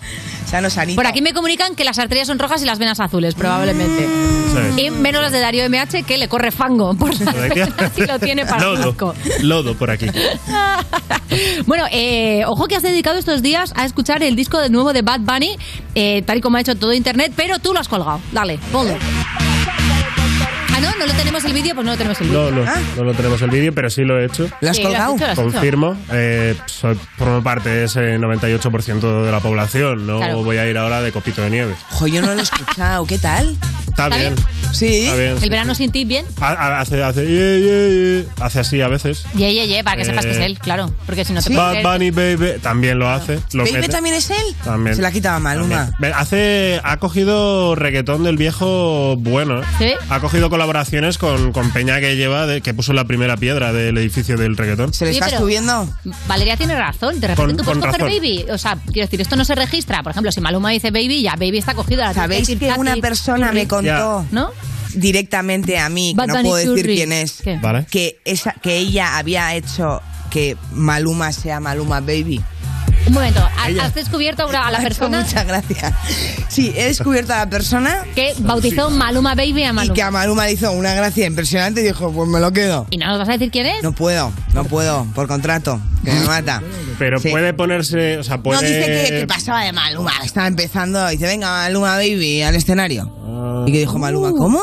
Sano, 0.46 0.70
sanito. 0.70 0.94
Por 0.96 1.06
aquí 1.08 1.20
me 1.20 1.32
comunican 1.32 1.74
que 1.74 1.82
las 1.82 1.98
arterias 1.98 2.28
son 2.28 2.38
rojas 2.38 2.62
y 2.62 2.64
las 2.64 2.78
venas 2.78 3.00
azules, 3.00 3.34
probablemente. 3.34 4.06
¿Sabes? 4.54 4.78
Y 4.78 4.90
menos 4.90 5.20
las 5.20 5.32
de 5.32 5.40
Darío 5.40 5.68
MH 5.68 6.04
que 6.06 6.16
le 6.16 6.28
corre 6.28 6.52
fango 6.52 6.94
por 6.94 7.10
las 7.18 7.34
venas 7.34 7.70
y 7.96 8.06
lo 8.06 8.20
tiene 8.20 8.46
para 8.46 8.62
Lodo. 8.62 9.14
Lodo 9.40 9.74
por 9.74 9.90
aquí. 9.90 10.06
Bueno, 11.66 11.84
eh, 11.90 12.42
ojo 12.46 12.66
que 12.66 12.76
has 12.76 12.82
dedicado 12.82 13.18
estos 13.18 13.40
días 13.40 13.72
a 13.76 13.86
escuchar 13.86 14.11
el 14.20 14.36
disco 14.36 14.58
de 14.58 14.68
nuevo 14.68 14.92
de 14.92 15.02
Bad 15.02 15.20
Bunny, 15.20 15.56
eh, 15.94 16.22
tal 16.22 16.38
y 16.38 16.40
como 16.40 16.56
ha 16.56 16.60
hecho 16.60 16.76
todo 16.76 16.92
internet, 16.92 17.32
pero 17.36 17.58
tú 17.58 17.72
lo 17.72 17.80
has 17.80 17.88
colgado. 17.88 18.20
Dale, 18.32 18.58
ponlo. 18.72 18.94
Ah, 20.82 20.92
no, 20.92 20.96
no 20.98 21.06
lo 21.06 21.12
tenemos 21.14 21.44
el 21.44 21.52
vídeo, 21.52 21.74
pues 21.74 21.84
no 21.84 21.92
lo 21.92 21.98
tenemos 21.98 22.20
el 22.20 22.26
vídeo. 22.28 22.50
No, 22.50 22.64
no, 22.64 22.72
no 22.96 23.04
lo 23.04 23.14
tenemos 23.14 23.42
el 23.42 23.50
vídeo, 23.50 23.72
pero 23.74 23.90
sí 23.90 24.02
lo 24.02 24.18
he 24.20 24.24
hecho. 24.26 24.48
¿Lo 24.60 24.70
has 24.70 24.76
Sí, 24.76 24.82
lo 24.82 24.88
has 24.88 24.94
colgado? 24.94 25.14
hecho, 25.16 25.24
lo 25.24 25.30
has. 25.32 25.38
Confirmo. 25.38 25.96
Eh, 26.12 26.56
soy, 26.66 26.98
formo 27.16 27.42
parte 27.42 27.68
de 27.68 27.84
ese 27.84 28.18
98% 28.18 29.22
de 29.24 29.32
la 29.32 29.40
población. 29.40 30.06
No 30.06 30.18
Claro. 30.18 30.42
voy 30.42 30.56
a 30.58 30.66
ir 30.68 30.76
ahora 30.78 31.00
de 31.02 31.12
copito 31.12 31.42
de 31.42 31.50
nieve. 31.50 31.74
Ojo, 31.92 32.06
yo 32.06 32.20
no 32.22 32.34
lo 32.34 32.40
he 32.40 32.42
escuchado. 32.42 33.06
¿Qué 33.06 33.18
tal? 33.18 33.56
Está, 33.88 34.08
bien. 34.08 34.34
Sí. 34.72 35.04
Está 35.04 35.16
bien. 35.16 35.36
El 35.42 35.50
verano 35.50 35.74
sin 35.74 35.92
ti, 35.92 36.04
bien. 36.06 36.24
Ha- 36.40 36.52
ha- 36.52 36.80
Hace, 36.80 37.02
hace, 37.04 37.26
ye, 37.26 37.60
ye, 37.60 38.22
ye. 38.22 38.26
hace 38.40 38.60
así 38.60 38.80
a 38.80 38.88
veces. 38.88 39.24
Ye, 39.34 39.52
ye, 39.54 39.68
ye, 39.68 39.84
para 39.84 39.98
que 39.98 40.04
sepas 40.06 40.24
que 40.24 40.32
es 40.32 40.38
Eh, 40.38 40.46
él, 40.46 40.58
claro. 40.58 40.90
Porque 41.04 41.24
si 41.26 41.32
no 41.34 41.42
te 41.42 41.54
Bad 41.54 41.82
Bunny 41.82 42.10
Baby 42.10 42.58
también 42.62 42.98
lo 42.98 43.08
hace. 43.10 43.38
Lo 43.52 43.64
¿Baby 43.64 43.74
mete. 43.76 43.88
también 43.90 44.14
es 44.14 44.30
él? 44.30 44.36
También. 44.64 44.96
Se 44.96 45.02
la 45.02 45.12
quitaba 45.12 45.38
Maluma. 45.40 45.90
Hace, 46.14 46.80
ha 46.82 46.96
cogido 46.96 47.74
reggaetón 47.74 48.24
del 48.24 48.36
viejo 48.38 49.16
bueno. 49.18 49.60
¿eh? 49.60 49.64
Sí. 49.78 49.90
Ha 50.08 50.20
cogido 50.20 50.48
colaboraciones 50.76 51.18
con, 51.18 51.52
con 51.52 51.70
Peña 51.70 52.00
que 52.00 52.16
lleva, 52.16 52.46
de- 52.46 52.62
que 52.62 52.72
puso 52.72 52.92
la 52.94 53.04
primera 53.04 53.36
piedra 53.36 53.72
del 53.74 53.98
edificio 53.98 54.38
del 54.38 54.56
reggaetón. 54.56 54.94
¿Se 54.94 55.04
le 55.04 55.10
está 55.10 55.28
subiendo? 55.38 55.86
Valeria 56.26 56.56
tiene 56.56 56.74
razón. 56.74 57.20
De 57.20 57.26
repente 57.28 57.36
Con- 57.36 57.56
tú 57.58 57.64
puedes 57.64 57.78
con 57.82 57.90
coger 57.90 58.00
razón. 58.00 58.16
baby. 58.18 58.46
O 58.50 58.56
sea, 58.56 58.78
quiero 58.90 59.06
decir, 59.06 59.20
esto 59.20 59.36
no 59.36 59.44
se 59.44 59.54
registra. 59.54 60.02
Por 60.02 60.12
ejemplo, 60.12 60.32
si 60.32 60.40
Maluma 60.40 60.70
dice 60.70 60.90
baby, 60.90 61.20
ya 61.22 61.32
baby 61.32 61.58
está 61.58 61.74
cogido. 61.74 62.00
La 62.02 62.14
¿Sabéis 62.14 62.46
tienes 62.46 62.72
que 62.74 62.80
una 62.80 62.92
Tati, 62.92 63.00
persona 63.02 63.52
me 63.52 63.68
contó 63.68 64.24
¿No? 64.30 64.50
directamente 64.94 65.78
a 65.78 65.90
mí, 65.90 66.12
que 66.12 66.16
Bad 66.16 66.26
no 66.28 66.34
Bunny 66.36 66.48
puedo 66.48 66.74
decir 66.74 66.86
quién 66.86 67.12
es, 67.12 67.32
¿Qué? 67.42 67.58
Vale. 67.60 67.86
que, 67.90 68.18
esa, 68.24 68.52
que 68.54 68.76
ella 68.78 69.18
había 69.18 69.54
hecho 69.54 70.00
que 70.30 70.56
Maluma 70.72 71.32
sea 71.32 71.60
Maluma 71.60 72.00
Baby? 72.00 72.40
Un 73.06 73.12
momento, 73.14 73.40
¿has, 73.58 73.68
Ella. 73.68 73.84
has 73.86 73.94
descubierto 73.94 74.46
a 74.48 74.70
la 74.70 74.78
hecho 74.78 74.82
persona 74.88 75.20
Muchas 75.22 75.46
gracias. 75.46 75.92
Sí, 76.48 76.72
he 76.76 76.84
descubierto 76.84 77.32
a 77.32 77.38
la 77.38 77.50
persona 77.50 78.04
que 78.14 78.32
bautizó 78.40 78.90
Maluma 78.90 79.34
Baby 79.34 79.64
a 79.64 79.70
y 79.70 79.72
Maluma? 79.72 79.94
que 79.94 80.02
a 80.02 80.10
Maluma 80.10 80.46
le 80.46 80.52
hizo 80.52 80.70
una 80.72 80.94
gracia 80.94 81.26
impresionante 81.26 81.80
y 81.80 81.84
dijo, 81.84 82.12
pues 82.12 82.28
me 82.28 82.38
lo 82.40 82.52
quedo. 82.52 82.86
¿Y 82.90 82.98
no 82.98 83.06
nos 83.08 83.18
vas 83.18 83.28
a 83.28 83.32
decir 83.32 83.50
quién 83.50 83.66
es? 83.66 83.82
No 83.82 83.92
puedo, 83.92 84.32
no 84.54 84.64
puedo, 84.64 85.04
por 85.14 85.26
contrato, 85.28 85.80
que 86.04 86.12
me 86.12 86.24
mata. 86.26 86.62
Pero 86.98 87.18
Sí. 87.18 87.30
puede 87.30 87.52
ponerse, 87.54 88.18
o 88.18 88.22
sea, 88.24 88.38
puede... 88.38 88.60
No, 88.60 88.66
dice 88.68 88.86
que, 89.10 89.20
que 89.20 89.26
pasaba 89.26 89.64
de 89.64 89.72
Maluma, 89.72 90.12
estaba 90.24 90.46
empezando, 90.46 91.06
dice, 91.08 91.26
venga, 91.26 91.48
Maluma 91.50 91.96
Baby, 91.96 92.42
al 92.42 92.54
escenario. 92.54 93.12
Ah. 93.26 93.64
Y 93.66 93.72
que 93.72 93.78
dijo 93.80 93.98
Maluma, 93.98 94.30
¿cómo? 94.30 94.60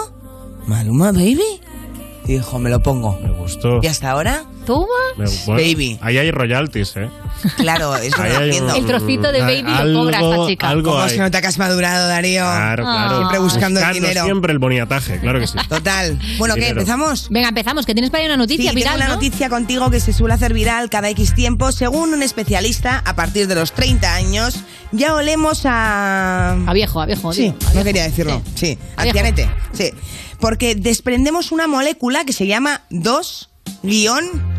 ¿Maluma 0.68 1.12
Baby? 1.12 1.42
Y 2.26 2.34
dijo, 2.34 2.60
me 2.60 2.70
lo 2.70 2.82
pongo. 2.84 3.20
Me 3.22 3.32
gustó. 3.32 3.80
¿Y 3.82 3.88
hasta 3.88 4.12
ahora? 4.12 4.44
¿Toma? 4.70 4.86
Bueno, 5.18 5.32
Baby. 5.48 5.98
Ahí 6.00 6.20
hay 6.20 6.30
royalties, 6.30 6.96
¿eh? 6.98 7.10
Claro, 7.58 7.96
eso 7.96 8.22
Ahí 8.22 8.32
lo 8.34 8.44
entiendo. 8.44 8.76
El 8.76 8.86
trocito 8.86 9.32
de 9.32 9.42
baby 9.42 9.64
lo 9.86 10.02
cobra 10.02 10.20
esta 10.22 10.46
chica. 10.48 10.70
Algo 10.70 10.92
¿Cómo 10.92 11.02
hay. 11.04 11.10
se 11.10 11.18
nota 11.18 11.42
que 11.42 11.48
has 11.48 11.58
madurado, 11.58 12.08
Darío? 12.08 12.42
Claro, 12.44 12.84
claro. 12.84 13.18
Siempre 13.18 13.40
buscando 13.40 13.80
el 13.80 13.94
dinero. 13.94 14.24
siempre 14.26 14.54
el 14.54 14.60
boniataje, 14.60 15.20
claro 15.20 15.40
que 15.40 15.48
sí. 15.48 15.58
Total. 15.68 16.20
Bueno, 16.38 16.54
¿qué? 16.54 16.68
¿Empezamos? 16.70 17.30
Venga, 17.32 17.50
empezamos, 17.50 17.88
que 17.88 17.94
tienes 17.96 18.12
para 18.12 18.22
ahí 18.22 18.28
una 18.28 18.38
noticia 18.38 18.70
Sí, 18.70 18.76
viral, 18.76 18.94
tengo 18.94 19.06
una 19.06 19.16
¿no? 19.16 19.22
noticia 19.22 19.50
contigo 19.50 19.90
que 19.90 20.00
se 20.00 20.14
suele 20.14 20.36
hacer 20.36 20.54
viral 20.54 20.92
cada 20.92 21.10
X 21.10 21.34
tiempo. 21.34 21.72
Según 21.72 22.14
un 22.14 22.22
especialista, 22.22 23.02
a 23.06 23.16
partir 23.16 23.48
de 23.48 23.56
los 23.56 23.72
30 23.72 24.14
años, 24.14 24.60
ya 24.92 25.16
olemos 25.16 25.62
a... 25.66 26.52
A 26.68 26.74
viejo, 26.74 27.02
a 27.02 27.08
viejo. 27.08 27.34
Sí, 27.34 27.42
digo, 27.46 27.56
a 27.62 27.64
no 27.64 27.70
viejo. 27.72 27.86
quería 27.86 28.04
decirlo. 28.04 28.42
Sí, 28.54 28.78
A 28.98 29.04
viejo. 29.04 29.18
ancianete. 29.18 29.50
Sí. 29.74 29.92
Porque 30.40 30.76
desprendemos 30.76 31.52
una 31.52 31.66
molécula 31.68 32.24
que 32.24 32.34
se 32.34 32.46
llama 32.46 32.82
2-nonelal. 32.92 34.30
Ah. 34.34 34.59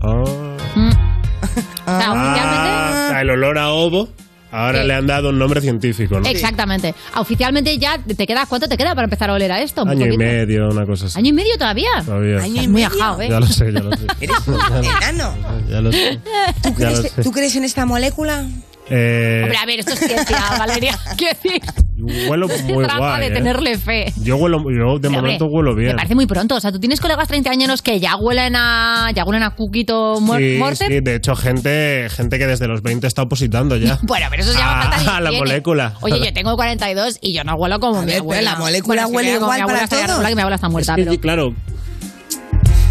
O 0.00 0.24
sea, 0.26 2.12
oficialmente... 2.12 2.68
Ah, 2.70 3.06
sea, 3.10 3.20
el 3.22 3.30
olor 3.30 3.58
a 3.58 3.70
ovo, 3.70 4.08
ahora 4.52 4.82
Sí. 4.82 4.88
le 4.88 4.94
han 4.94 5.06
dado 5.06 5.30
un 5.30 5.38
nombre 5.38 5.60
científico, 5.60 6.20
¿no? 6.20 6.28
Exactamente. 6.28 6.94
Oficialmente 7.16 7.76
ya 7.78 7.98
te 7.98 8.26
queda, 8.26 8.46
¿cuánto 8.46 8.68
te 8.68 8.76
queda 8.76 8.94
para 8.94 9.04
empezar 9.04 9.30
a 9.30 9.34
oler 9.34 9.50
a 9.52 9.60
esto? 9.60 9.82
Año 9.88 10.06
y 10.06 10.16
medio, 10.16 10.68
una 10.68 10.84
cosa 10.86 11.06
así. 11.06 11.18
¿Año 11.18 11.30
y 11.30 11.32
medio 11.32 11.56
todavía? 11.58 11.88
Todavía. 12.04 12.36
Año 12.38 12.62
y 12.62 12.68
muy 12.68 12.82
medio. 12.82 12.86
ajado, 12.88 13.22
¿eh? 13.22 13.28
Ya 13.30 13.40
lo 13.40 13.46
sé, 13.46 13.72
ya 13.72 13.80
lo 13.80 13.96
sé. 13.96 14.06
Eres 14.20 14.48
un 14.48 14.84
enano. 14.84 15.34
Ya 15.68 15.80
lo 15.80 15.92
sé. 15.92 16.20
¿Tú 16.62 16.74
crees. 16.74 17.12
¿Tú 17.22 17.32
crees 17.32 17.56
en 17.56 17.64
esta 17.64 17.86
molécula? 17.86 18.44
Eh, 18.90 19.40
Hombre, 19.42 19.58
a 19.58 19.66
ver, 19.66 19.80
esto 19.80 19.92
es 19.92 19.98
ciencia, 20.00 20.38
Valeria. 20.58 20.98
Quiero 21.16 21.36
decir... 21.42 21.60
Huelo 22.00 22.46
muy 22.48 22.84
Trampa 22.84 22.98
guay. 22.98 23.20
de 23.22 23.26
¿eh? 23.26 23.30
tenerle 23.30 23.76
fe. 23.76 24.12
Yo 24.22 24.36
huelo, 24.36 24.62
yo 24.70 24.98
de 24.98 25.08
momento 25.08 25.46
huelo 25.46 25.74
bien. 25.74 25.90
Me 25.90 25.96
parece 25.96 26.14
muy 26.14 26.26
pronto. 26.26 26.54
O 26.54 26.60
sea, 26.60 26.70
tú 26.70 26.78
tienes 26.78 27.00
colegas 27.00 27.26
treintañeros 27.28 27.82
que 27.82 27.98
ya 27.98 28.16
huelen 28.16 28.54
a. 28.56 29.10
ya 29.14 29.24
huelen 29.24 29.42
a 29.42 29.50
cuquito 29.56 30.20
mor- 30.20 30.38
Sí, 30.38 30.60
sí, 30.86 31.00
de 31.00 31.16
hecho, 31.16 31.34
gente, 31.34 32.06
gente 32.10 32.38
que 32.38 32.46
desde 32.46 32.68
los 32.68 32.82
20 32.82 33.06
está 33.06 33.22
opositando 33.22 33.76
ya. 33.76 33.98
Bueno, 34.02 34.26
pero 34.30 34.42
eso 34.42 34.52
se 34.52 34.58
llama 34.58 34.80
Ah, 34.82 34.92
falta 34.92 35.14
de 35.16 35.20
la 35.22 35.32
molécula. 35.32 35.94
Oye, 36.00 36.18
yo 36.24 36.32
tengo 36.34 36.54
42 36.54 37.18
y 37.20 37.34
yo 37.34 37.42
no 37.44 37.54
huelo 37.56 37.80
como 37.80 38.00
mi 38.02 38.06
ver, 38.06 38.18
abuela. 38.20 38.52
la 38.52 38.58
molécula 38.58 39.06
Bueno, 39.06 39.16
huele 39.16 39.32
como 39.40 39.44
igual 39.46 39.56
mi 39.58 39.62
abuela 39.62 39.86
para 39.88 40.06
todos. 40.06 40.34
mi 40.34 40.40
abuela 40.40 40.54
está 40.54 40.68
muerta, 40.68 40.92
Es 40.92 40.96
que, 40.96 41.02
pero. 41.02 41.12
sí, 41.12 41.18
claro. 41.18 41.54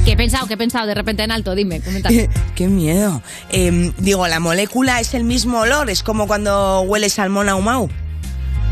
¿Qué 0.05 0.13
he 0.13 0.17
pensado? 0.17 0.47
¿Qué 0.47 0.53
he 0.53 0.57
pensado 0.57 0.85
de 0.88 0.95
repente 0.95 1.23
en 1.23 1.31
alto? 1.31 1.53
Dime, 1.53 1.81
comenta. 1.81 2.09
Qué 2.55 2.67
miedo. 2.67 3.21
Em, 3.51 3.91
digo, 3.97 4.25
la 4.27 4.39
molécula 4.39 4.99
es 5.01 5.13
el 5.13 5.25
mismo 5.25 5.59
olor, 5.59 5.89
es 5.89 6.01
como 6.01 6.27
cuando 6.27 6.81
huele 6.81 7.09
salmón 7.09 7.49
ahumado. 7.49 7.89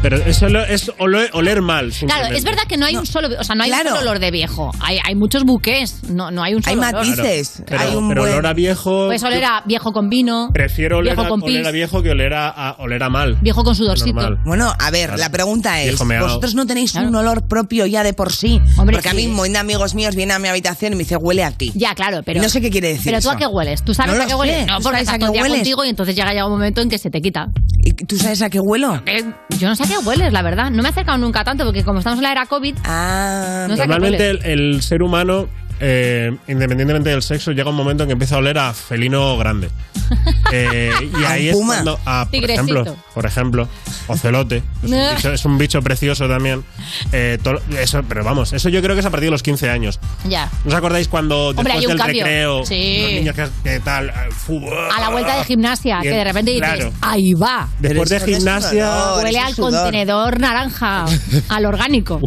Pero 0.05 0.17
eso 0.17 0.47
lo- 0.49 0.63
es 0.63 0.91
oler, 0.99 1.31
oler 1.33 1.63
mal. 1.63 1.91
Claro, 1.91 2.27
es 2.35 2.43
verdad 2.43 2.61
que 2.69 2.77
no 2.77 2.85
hay 2.85 2.95
un 2.95 3.07
solo, 3.07 3.27
o 3.39 3.43
sea, 3.43 3.55
no 3.55 3.63
hay 3.63 3.71
Claro. 3.71 3.89
un 3.89 3.97
solo 3.97 4.09
olor 4.11 4.19
de 4.19 4.29
viejo. 4.29 4.71
Hay, 4.79 4.99
hay 5.03 5.15
muchos 5.15 5.43
buques, 5.45 6.03
no, 6.09 6.29
no 6.29 6.43
hay 6.43 6.53
un 6.53 6.61
solo 6.61 6.73
Hay 6.83 6.89
olor. 6.93 7.07
matices, 7.07 7.63
Pero, 7.65 7.81
hay 7.81 7.95
un 7.95 8.07
pero 8.09 8.21
buen... 8.21 8.33
olor 8.33 8.45
a 8.45 8.53
viejo. 8.53 9.05
Puedes 9.07 9.23
oler 9.23 9.43
a 9.45 9.63
viejo 9.65 9.91
con 9.93 10.07
vino, 10.09 10.49
Prefiero 10.53 10.97
oler, 10.99 11.15
viejo 11.15 11.25
a, 11.25 11.29
con 11.29 11.41
oler 11.41 11.65
a 11.65 11.71
viejo 11.71 12.03
que 12.03 12.11
oler 12.11 12.33
a, 12.35 12.49
a- 12.49 12.75
oler 12.77 13.01
a 13.01 13.09
mal. 13.09 13.37
viejo 13.41 13.63
con 13.63 13.73
sudorcito. 13.73 14.13
Normal. 14.13 14.43
Bueno, 14.45 14.71
a 14.77 14.91
ver, 14.91 15.07
Claro. 15.07 15.17
la 15.21 15.29
pregunta 15.31 15.81
es. 15.81 15.97
¿vosotros 15.97 16.53
no 16.53 16.67
tenéis 16.67 16.93
un 16.93 17.15
olor 17.15 17.47
propio 17.47 17.87
ya 17.87 18.03
de 18.03 18.13
por 18.13 18.31
sí? 18.31 18.61
Hombre, 18.77 18.97
Porque 18.97 19.09
a 19.09 19.11
sí. 19.11 19.17
mí, 19.17 19.25
un 19.25 19.33
montón 19.33 19.53
de 19.53 19.59
amigos 19.59 19.95
míos 19.95 20.15
vienen 20.15 20.35
a 20.35 20.39
mi 20.39 20.49
habitación 20.49 20.93
y 20.93 20.97
me 20.97 20.99
dice, 21.03 21.15
huele 21.17 21.43
a 21.43 21.49
ti. 21.49 21.71
Ya, 21.73 21.95
claro, 21.95 22.21
pero. 22.23 22.43
No 22.43 22.49
sé 22.49 22.61
qué 22.61 22.69
quiere 22.69 22.89
decir 22.89 23.05
Pero 23.05 23.17
tú 23.17 23.29
eso. 23.29 23.31
a 23.31 23.37
qué 23.37 23.47
hueles? 23.47 23.83
¿Tú 23.83 23.95
sabes 23.95 24.15
No 24.17 24.21
a 24.23 24.27
qué 24.27 24.35
hueles? 24.35 24.59
sé. 24.61 24.65
No, 24.67 24.77
¿Tú 24.77 24.83
porque 24.83 24.99
estás 24.99 25.15
a 25.15 25.17
todo 25.17 25.29
el 25.29 25.33
día 25.33 25.47
contigo 25.47 25.83
y 25.83 25.89
entonces 25.89 26.15
llega 26.15 26.31
ya 26.31 26.45
un 26.45 26.51
momento 26.51 26.81
en 26.81 26.89
que 26.89 26.99
se 26.99 27.09
te 27.09 27.21
quita. 27.21 27.47
¿Y 27.83 27.93
¿Tú 27.93 28.17
sabes 28.17 28.41
a 28.43 28.49
qué 28.51 28.59
huelo? 28.59 29.01
Eh, 29.07 29.23
Yo 29.57 29.67
no 29.69 29.75
sé 29.75 29.83
a 29.83 29.87
qué 29.87 29.94
hueles, 30.03 30.33
la 30.33 30.41
verdad. 30.41 30.71
No 30.71 30.81
me 30.81 30.89
he 30.89 30.91
acercado 30.91 31.17
nunca 31.17 31.43
tanto 31.43 31.65
porque 31.65 31.83
como 31.83 31.99
estamos 31.99 32.19
en 32.19 32.23
la 32.23 32.31
era 32.31 32.45
COVID. 32.45 32.75
Ah, 32.83 33.65
no 33.69 33.75
sé 33.75 33.87
Normalmente 33.87 34.51
el 34.51 34.81
ser 34.81 35.03
humano, 35.03 35.47
eh, 35.79 36.35
independientemente 36.47 37.09
del 37.09 37.21
sexo, 37.21 37.51
llega 37.51 37.69
un 37.69 37.75
momento 37.75 38.03
en 38.03 38.09
que 38.09 38.13
empieza 38.13 38.35
a 38.35 38.39
oler 38.39 38.57
a 38.57 38.73
felino 38.73 39.37
grande. 39.37 39.69
Eh, 40.51 40.91
y 41.19 41.23
ahí 41.23 41.49
es 41.49 41.55
cuando, 41.57 41.99
a, 42.05 42.27
por 42.31 42.49
ejemplo, 42.51 42.95
por 43.15 43.25
ejemplo, 43.25 43.67
ocelote. 44.07 44.61
Es 44.83 44.91
un, 44.91 44.99
bicho, 45.15 45.33
es 45.33 45.45
un 45.45 45.57
bicho 45.57 45.81
precioso 45.81 46.27
también. 46.29 46.63
Eh, 47.11 47.39
to- 47.41 47.59
eso, 47.79 48.03
pero 48.07 48.23
vamos, 48.23 48.53
eso 48.53 48.69
yo 48.69 48.79
creo 48.83 48.93
que 48.95 48.99
es 48.99 49.05
a 49.07 49.09
partir 49.09 49.27
de 49.27 49.31
los 49.31 49.41
15 49.41 49.69
años. 49.71 49.99
Ya. 50.29 50.49
¿No 50.63 50.69
os 50.69 50.75
acordáis 50.75 51.07
cuando 51.07 51.47
Hombre, 51.49 51.73
después 51.73 51.87
del 51.87 51.97
cambio. 51.97 52.23
recreo, 52.23 52.65
Sí. 52.65 52.99
los 53.01 53.11
niños 53.13 53.35
que, 53.35 53.47
que 53.69 53.79
tal, 53.79 54.09
eh, 54.09 54.13
fútbol, 54.31 54.77
A 54.95 55.01
la 55.01 55.09
vuelta 55.09 55.35
de 55.37 55.43
gimnasia, 55.45 55.99
Bien, 56.01 56.13
que 56.13 56.17
de 56.19 56.23
repente 56.23 56.51
dices, 56.51 56.69
claro. 56.69 56.93
ahí 57.01 57.33
va. 57.33 57.67
Después 57.79 58.09
de 58.09 58.19
no 58.19 58.25
gimnasia, 58.27 58.85
sudor, 58.91 59.23
Huele 59.25 59.39
al 59.39 59.53
sudor. 59.55 59.71
contenedor 59.71 60.39
naranja, 60.39 61.05
al 61.49 61.65
orgánico. 61.65 62.21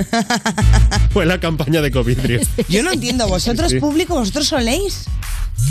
fue 1.13 1.25
la 1.25 1.39
campaña 1.39 1.81
de 1.81 1.91
Covidrio. 1.93 2.41
Yo 2.69 2.83
no 2.83 2.91
entiendo, 2.93 3.29
¿vosotros 3.39 3.71
Sí. 3.71 3.81
público, 3.81 4.15
vosotros 4.15 4.53
oléis? 4.53 5.05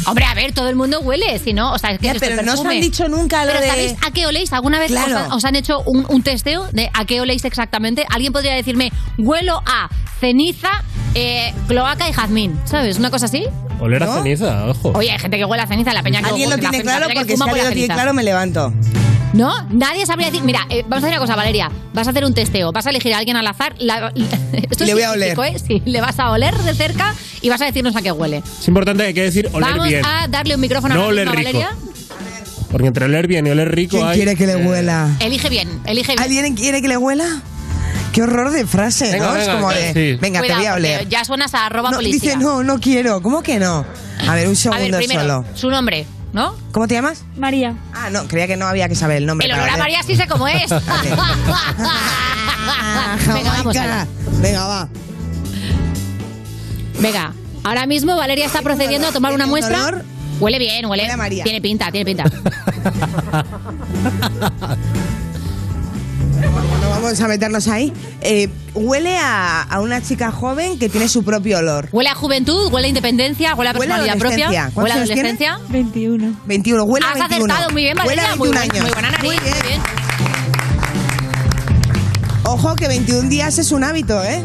Hombre, 0.05 0.25
a 0.25 0.33
ver, 0.33 0.53
todo 0.53 0.69
el 0.69 0.75
mundo 0.75 0.99
huele, 1.01 1.37
si 1.39 1.53
no, 1.53 1.73
o 1.73 1.77
sea, 1.79 1.91
es 1.91 1.99
que 1.99 2.05
Ya, 2.05 2.11
esto 2.13 2.25
es 2.25 2.31
pero 2.31 2.43
no 2.43 2.53
os 2.53 2.65
han 2.65 2.79
dicho 2.79 3.07
nunca 3.09 3.43
lo 3.45 3.51
Pero 3.51 3.61
de- 3.63 3.67
¿sabéis 3.69 3.93
a 4.05 4.11
qué 4.11 4.25
oléis? 4.25 4.53
¿Alguna 4.53 4.79
vez 4.79 4.91
Claro. 4.91 5.07
os, 5.15 5.21
han, 5.21 5.31
os 5.33 5.45
han 5.45 5.55
hecho 5.55 5.81
un, 5.81 6.05
un 6.09 6.23
testeo 6.23 6.67
de 6.71 6.89
a 6.93 7.05
qué 7.05 7.19
oléis 7.21 7.43
exactamente? 7.45 8.05
Alguien 8.09 8.31
podría 8.33 8.53
decirme, 8.53 8.91
huelo 9.17 9.61
a 9.65 9.89
ceniza, 10.19 10.69
eh, 11.15 11.53
cloaca 11.67 12.09
y 12.09 12.13
jazmín, 12.13 12.57
¿sabes? 12.65 12.97
Una 12.99 13.09
cosa 13.11 13.25
así. 13.25 13.45
Oler 13.79 14.01
a 14.03 14.05
¿No? 14.07 14.13
ceniza, 14.15 14.65
ojo. 14.67 14.93
Oye, 14.95 15.11
hay 15.11 15.19
gente 15.19 15.37
que 15.37 15.45
huele 15.45 15.63
a 15.63 15.67
ceniza, 15.67 15.93
la 15.93 16.01
peña 16.03 16.21
que 16.21 16.29
Alguien 16.29 16.49
lo 16.49 16.57
tiene 16.57 16.81
claro 16.81 17.07
porque 17.13 17.35
si 17.35 17.41
huele 17.41 17.43
alguien 17.43 17.49
a 17.49 17.49
lo 17.49 17.53
tiene 17.73 17.75
ceniza. 17.75 17.93
claro 17.93 18.13
me 18.13 18.23
levanto. 18.23 18.73
No, 19.33 19.67
nadie 19.69 20.05
sabría 20.05 20.27
decir. 20.27 20.41
Mira, 20.43 20.65
eh, 20.69 20.83
vamos 20.87 21.03
a 21.03 21.07
hacer 21.07 21.09
una 21.11 21.19
cosa, 21.19 21.35
Valeria. 21.35 21.69
Vas 21.93 22.07
a 22.07 22.11
hacer 22.11 22.23
un 22.25 22.33
testeo. 22.33 22.71
Vas 22.71 22.87
a 22.87 22.89
elegir 22.89 23.13
a 23.13 23.17
alguien 23.19 23.35
al 23.35 23.45
azar. 23.45 23.75
la- 23.77 24.11
esto 24.53 24.83
Le 24.85 24.91
es 24.91 24.93
voy 24.95 25.03
a 25.03 25.11
oler. 25.11 25.37
¿eh? 25.37 25.59
Sí, 25.59 25.81
le 25.85 26.01
vas 26.01 26.17
a 26.19 26.31
oler 26.31 26.57
de 26.57 26.73
cerca 26.73 27.13
y 27.41 27.49
vas 27.49 27.61
a 27.61 27.65
decirnos 27.65 27.95
a 27.95 28.01
qué 28.01 28.11
huele. 28.11 28.41
Es 28.59 28.67
importante 28.67 29.03
que 29.03 29.07
hay 29.09 29.13
que 29.13 29.23
decir 29.23 29.49
oler 29.53 29.69
Vamos 29.77 29.91
bien. 29.91 30.05
a 30.05 30.27
darle 30.27 30.55
un 30.55 30.61
micrófono 30.61 30.95
No 30.95 31.03
a 31.03 31.07
oler 31.07 31.27
rico. 31.29 31.37
Valeria. 31.43 31.69
Porque 32.71 32.87
entre 32.87 33.05
oler 33.05 33.27
bien 33.27 33.47
y 33.47 33.49
oler 33.49 33.73
rico 33.73 33.97
¿Quién 33.97 34.07
hay, 34.07 34.15
quiere 34.17 34.35
que 34.35 34.45
le 34.47 34.55
huela? 34.57 35.09
Elige 35.19 35.49
bien, 35.49 35.69
elige 35.85 36.13
bien. 36.13 36.21
¿Alguien 36.21 36.55
quiere 36.55 36.81
que 36.81 36.87
le 36.87 36.97
huela? 36.97 37.41
Qué 38.11 38.23
horror 38.23 38.49
de 38.51 38.65
frase, 38.65 39.11
Venga, 39.11 39.27
¿no? 39.27 39.35
es 39.35 39.39
venga, 39.45 39.53
como 39.53 39.67
venga, 39.67 39.79
de, 39.81 39.93
sí. 39.93 40.17
venga, 40.19 40.39
Cuidado, 40.39 40.59
te 40.61 40.67
voy 40.67 40.67
a 40.67 40.73
oler. 40.75 41.07
Ya 41.07 41.23
suenas 41.23 41.53
a 41.53 41.67
arroba 41.67 41.91
No, 41.91 41.97
policía. 41.97 42.19
dice, 42.33 42.37
no, 42.37 42.63
no 42.63 42.79
quiero. 42.79 43.21
¿Cómo 43.21 43.43
que 43.43 43.59
no? 43.59 43.85
A 44.27 44.33
ver, 44.35 44.47
un 44.47 44.53
a 44.53 44.55
segundo 44.55 44.97
ver, 44.97 45.05
primero, 45.05 45.21
solo. 45.21 45.45
su 45.53 45.69
nombre, 45.69 46.05
¿no? 46.33 46.55
¿Cómo 46.71 46.87
te 46.87 46.95
llamas? 46.95 47.23
María. 47.37 47.75
Ah, 47.93 48.09
no, 48.09 48.27
creía 48.27 48.47
que 48.47 48.57
no 48.57 48.65
había 48.67 48.89
que 48.89 48.95
saber 48.95 49.17
el 49.17 49.25
nombre. 49.27 49.45
El 49.47 49.53
olor 49.53 49.69
a. 49.69 49.77
María 49.77 50.01
sí 50.03 50.15
sé 50.15 50.27
cómo 50.27 50.47
es. 50.47 50.69
Venga, 53.27 53.51
vamos. 53.51 53.75
Venga, 54.41 54.67
va. 54.67 54.89
Venga, 56.99 57.33
ahora 57.63 57.85
mismo 57.85 58.15
Valeria 58.15 58.45
está 58.45 58.61
procediendo 58.61 59.07
a 59.07 59.11
tomar 59.11 59.33
una 59.33 59.45
¿Tiene 59.45 59.65
un 59.65 59.69
muestra. 59.69 60.03
Huele 60.39 60.59
bien, 60.59 60.85
huele. 60.85 61.03
Huele 61.03 61.13
a 61.13 61.17
María. 61.17 61.43
Tiene 61.43 61.61
pinta, 61.61 61.91
tiene 61.91 62.05
pinta. 62.05 62.23
No 66.81 66.89
vamos 66.91 67.19
a 67.19 67.27
meternos 67.27 67.67
ahí. 67.67 67.91
Eh, 68.21 68.49
huele 68.75 69.17
a, 69.17 69.63
a 69.63 69.81
una 69.81 70.01
chica 70.01 70.31
joven 70.31 70.77
que 70.77 70.89
tiene 70.89 71.09
su 71.09 71.23
propio 71.23 71.57
olor. 71.57 71.89
Huele 71.91 72.09
a 72.09 72.15
juventud, 72.15 72.71
huele 72.71 72.85
a 72.87 72.89
independencia, 72.89 73.55
huele 73.55 73.71
a 73.71 73.73
Huele 73.73 73.93
a 73.93 73.97
personalidad 73.97 74.17
propia, 74.19 74.45
adolescencia. 74.47 74.71
huele 74.75 74.91
a 74.91 74.95
¿Cuántos 74.95 74.95
años 74.95 75.09
adolescencia. 75.09 75.59
21. 75.69 76.33
21, 76.45 76.83
huele 76.83 77.05
a 77.05 77.09
Has 77.09 77.19
21. 77.19 77.45
acertado 77.45 77.69
muy 77.71 77.81
bien, 77.83 77.97
Huele 77.97 78.21
a 78.21 78.35
Valeria. 78.35 78.35
Muy, 78.35 78.49
21 78.49 78.59
buen- 78.59 78.71
años. 78.71 78.83
muy 78.83 78.93
buena 78.93 79.11
nariz. 79.11 79.25
Muy 79.25 79.39
bien. 79.39 79.55
muy 79.59 79.67
bien. 79.67 79.81
Ojo 82.47 82.75
que 82.75 82.87
21 82.87 83.29
días 83.29 83.57
es 83.57 83.71
un 83.71 83.83
hábito, 83.83 84.23
¿eh? 84.23 84.41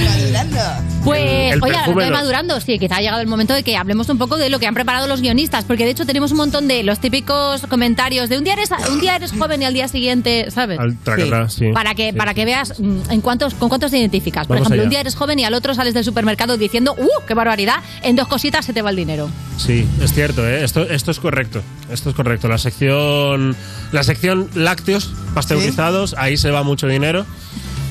Madurando. 0.00 0.60
Pues, 1.04 1.20
El- 1.20 1.52
el 1.58 1.62
oye, 1.62 1.76
hablando 1.76 2.00
de 2.00 2.10
madurando, 2.10 2.60
sí, 2.62 2.78
quizá 2.78 2.96
ha 2.96 3.00
llegado 3.02 3.20
el 3.20 3.26
momento 3.26 3.52
de 3.52 3.62
que 3.62 3.76
hablemos 3.76 4.08
un 4.08 4.16
poco 4.16 4.38
de 4.38 4.48
lo 4.48 4.58
que 4.58 4.66
han 4.66 4.72
preparado 4.72 5.06
los 5.06 5.20
guionistas, 5.20 5.66
porque 5.66 5.84
de 5.84 5.90
hecho 5.90 6.06
tenemos 6.06 6.30
un 6.30 6.38
montón 6.38 6.66
de 6.66 6.82
los 6.82 6.98
típicos 6.98 7.60
comentarios 7.68 8.30
de 8.30 8.38
un 8.38 8.44
día 8.44 8.54
eres, 8.54 8.70
un 8.90 9.00
día 9.02 9.16
eres 9.16 9.32
joven 9.32 9.60
y 9.60 9.66
al 9.66 9.74
día 9.74 9.86
siguiente, 9.86 10.50
¿sabes? 10.50 10.78
Al 10.78 10.96
tracatrá, 10.96 11.50
sí. 11.50 11.66
Para 11.74 11.94
que, 11.94 12.12
Sí. 12.12 12.16
para 12.16 12.32
que 12.32 12.46
veas 12.46 12.80
mm, 12.80 13.10
en 13.10 13.20
cuántos, 13.20 13.52
con 13.52 13.68
cuántos 13.68 13.90
te 13.90 13.98
identificas. 13.98 14.46
Por 14.46 14.56
Vamos 14.56 14.68
ejemplo, 14.68 14.80
allá. 14.80 14.86
un 14.86 14.90
día 14.90 15.00
eres 15.00 15.14
joven 15.14 15.38
y 15.40 15.44
al 15.44 15.52
otro 15.52 15.74
sales 15.74 15.92
del 15.92 16.04
supermercado 16.04 16.56
diciendo, 16.56 16.94
¡uh, 16.96 17.26
qué 17.28 17.34
barbaridad! 17.34 17.80
En 18.02 18.16
dos 18.16 18.26
cositas 18.26 18.64
se 18.64 18.72
te 18.72 18.80
va 18.80 18.88
el 18.88 18.96
dinero. 18.96 19.28
Sí, 19.58 19.86
es 20.00 20.14
cierto, 20.14 20.48
¿eh? 20.48 20.64
esto, 20.64 20.84
esto 20.84 21.10
es 21.10 21.20
correcto. 21.20 21.60
Esto 21.90 22.08
es 22.08 22.16
correcto. 22.16 22.48
La 22.48 22.56
sección, 22.56 23.54
la 23.92 24.02
sección 24.04 24.48
lácteos 24.54 25.10
pasteurizados, 25.34 25.93
ahí 26.18 26.36
se 26.36 26.50
va 26.50 26.62
mucho 26.62 26.86
dinero. 26.86 27.24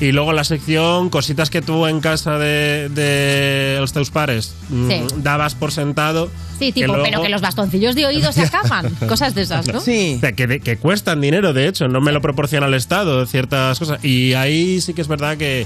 Y 0.00 0.10
luego 0.10 0.32
la 0.32 0.42
sección 0.42 1.08
cositas 1.08 1.50
que 1.50 1.62
tú 1.62 1.86
en 1.86 2.00
casa 2.00 2.36
de, 2.36 2.88
de 2.90 3.76
los 3.80 3.92
teus 3.92 4.10
pares 4.10 4.52
mm, 4.68 4.88
Sí. 4.90 5.02
dabas 5.18 5.54
por 5.54 5.70
sentado. 5.70 6.30
Sí, 6.58 6.72
tipo, 6.72 6.88
luego- 6.88 7.04
pero 7.04 7.22
que 7.22 7.28
los 7.28 7.40
bastoncillos 7.40 7.94
de 7.94 8.04
oído 8.06 8.32
se 8.32 8.42
acaban. 8.46 8.90
Cosas 9.08 9.34
de 9.36 9.42
esas, 9.42 9.68
¿no? 9.68 9.80
Sí. 9.80 10.14
O 10.16 10.20
sea, 10.20 10.32
que, 10.32 10.58
que 10.60 10.76
cuestan 10.78 11.20
dinero, 11.20 11.52
de 11.52 11.68
hecho, 11.68 11.86
no 11.88 12.00
me 12.00 12.10
lo 12.12 12.20
proporciona 12.20 12.66
el 12.66 12.74
Estado, 12.74 13.24
ciertas 13.26 13.78
cosas. 13.78 14.04
Y 14.04 14.34
ahí 14.34 14.80
sí 14.80 14.94
que 14.94 15.00
es 15.00 15.08
verdad 15.08 15.36
que, 15.36 15.64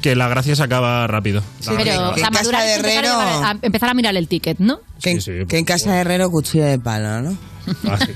que 0.00 0.14
la 0.14 0.28
gracia 0.28 0.54
se 0.54 0.62
acaba 0.62 1.06
rápido. 1.08 1.42
La 1.66 1.76
Pero, 1.76 1.90
en 2.10 2.14
casa 2.14 2.30
madurar 2.30 2.62
de 2.62 2.70
es 2.72 2.76
empezar 2.78 3.04
a, 3.04 3.08
Herrero- 3.08 3.44
a 3.44 3.58
empezar 3.60 3.88
a 3.90 3.94
mirar 3.94 4.16
el 4.16 4.28
ticket, 4.28 4.58
¿no? 4.60 4.80
Que, 5.02 5.18
que 5.48 5.58
en 5.58 5.64
casa 5.64 5.92
de 5.92 5.98
Herrero 6.00 6.30
cuchillo 6.30 6.64
de 6.64 6.78
palo, 6.78 7.22
¿no? 7.22 7.36
Ah, 7.88 7.98
sí. 8.04 8.12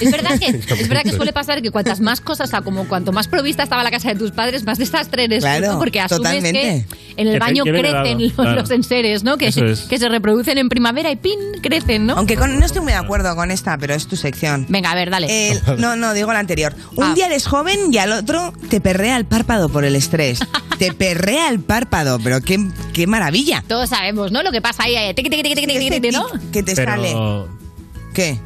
Es 0.00 0.10
verdad 0.10 0.38
que, 0.38 0.46
es 0.74 0.88
verdad 0.88 1.02
que 1.02 1.12
suele 1.12 1.32
pasar 1.32 1.62
que 1.62 1.70
cuantas 1.70 2.00
más 2.00 2.20
cosas, 2.20 2.48
o 2.48 2.50
sea, 2.50 2.60
como 2.62 2.86
cuanto 2.88 3.12
más 3.12 3.28
provista 3.28 3.62
estaba 3.62 3.82
la 3.82 3.90
casa 3.90 4.08
de 4.10 4.16
tus 4.16 4.30
padres, 4.32 4.64
más 4.64 4.78
desastre 4.78 5.24
eres 5.24 5.42
Claro, 5.42 5.72
¿no? 5.72 5.78
Porque 5.78 6.00
asumes 6.00 6.18
totalmente. 6.22 6.60
que 6.60 6.86
en 7.16 7.28
el 7.28 7.38
baño 7.38 7.64
que 7.64 7.70
crecen 7.72 8.22
los, 8.22 8.32
claro. 8.32 8.60
los 8.60 8.70
enseres, 8.70 9.22
¿no? 9.24 9.36
Que, 9.38 9.48
Eso 9.48 9.64
es. 9.64 9.80
que 9.82 9.98
se 9.98 10.08
reproducen 10.08 10.58
en 10.58 10.68
primavera 10.68 11.10
y 11.10 11.16
¡pin! 11.16 11.38
crecen, 11.62 12.06
¿no? 12.06 12.14
Aunque 12.16 12.36
con- 12.36 12.58
no 12.58 12.64
estoy 12.66 12.82
muy 12.82 12.92
de 12.92 12.98
acuerdo 12.98 13.34
con 13.36 13.50
esta, 13.50 13.76
pero 13.78 13.94
es 13.94 14.06
tu 14.06 14.16
sección. 14.16 14.66
Venga, 14.68 14.90
a 14.90 14.94
ver, 14.94 15.10
dale. 15.10 15.50
El- 15.52 15.60
no, 15.78 15.96
no, 15.96 16.12
digo 16.14 16.32
la 16.32 16.38
anterior. 16.40 16.74
Un 16.96 17.04
Ah. 17.04 17.14
día 17.14 17.26
eres 17.26 17.46
joven 17.46 17.92
y 17.92 17.98
al 17.98 18.12
otro 18.12 18.52
te 18.68 18.80
perrea 18.80 19.16
el 19.16 19.24
párpado 19.24 19.68
por 19.68 19.84
el 19.84 19.96
estrés. 19.96 20.40
te 20.78 20.92
perrea 20.92 21.48
el 21.48 21.60
párpado, 21.60 22.18
pero 22.22 22.40
qué, 22.40 22.58
qué 22.92 23.06
maravilla. 23.06 23.64
Todos 23.66 23.90
sabemos, 23.90 24.32
¿no? 24.32 24.42
Lo 24.42 24.50
que 24.52 24.60
pasa 24.60 24.84
ahí, 24.84 24.96
eh, 24.96 25.14
tiqui, 25.14 25.30
tiqui, 25.30 26.10
¿no? 26.10 26.26
Que 26.52 26.62
te 26.62 26.74
Pero 26.74 26.92
sale. 26.92 27.14
¿Qué? 28.14 28.38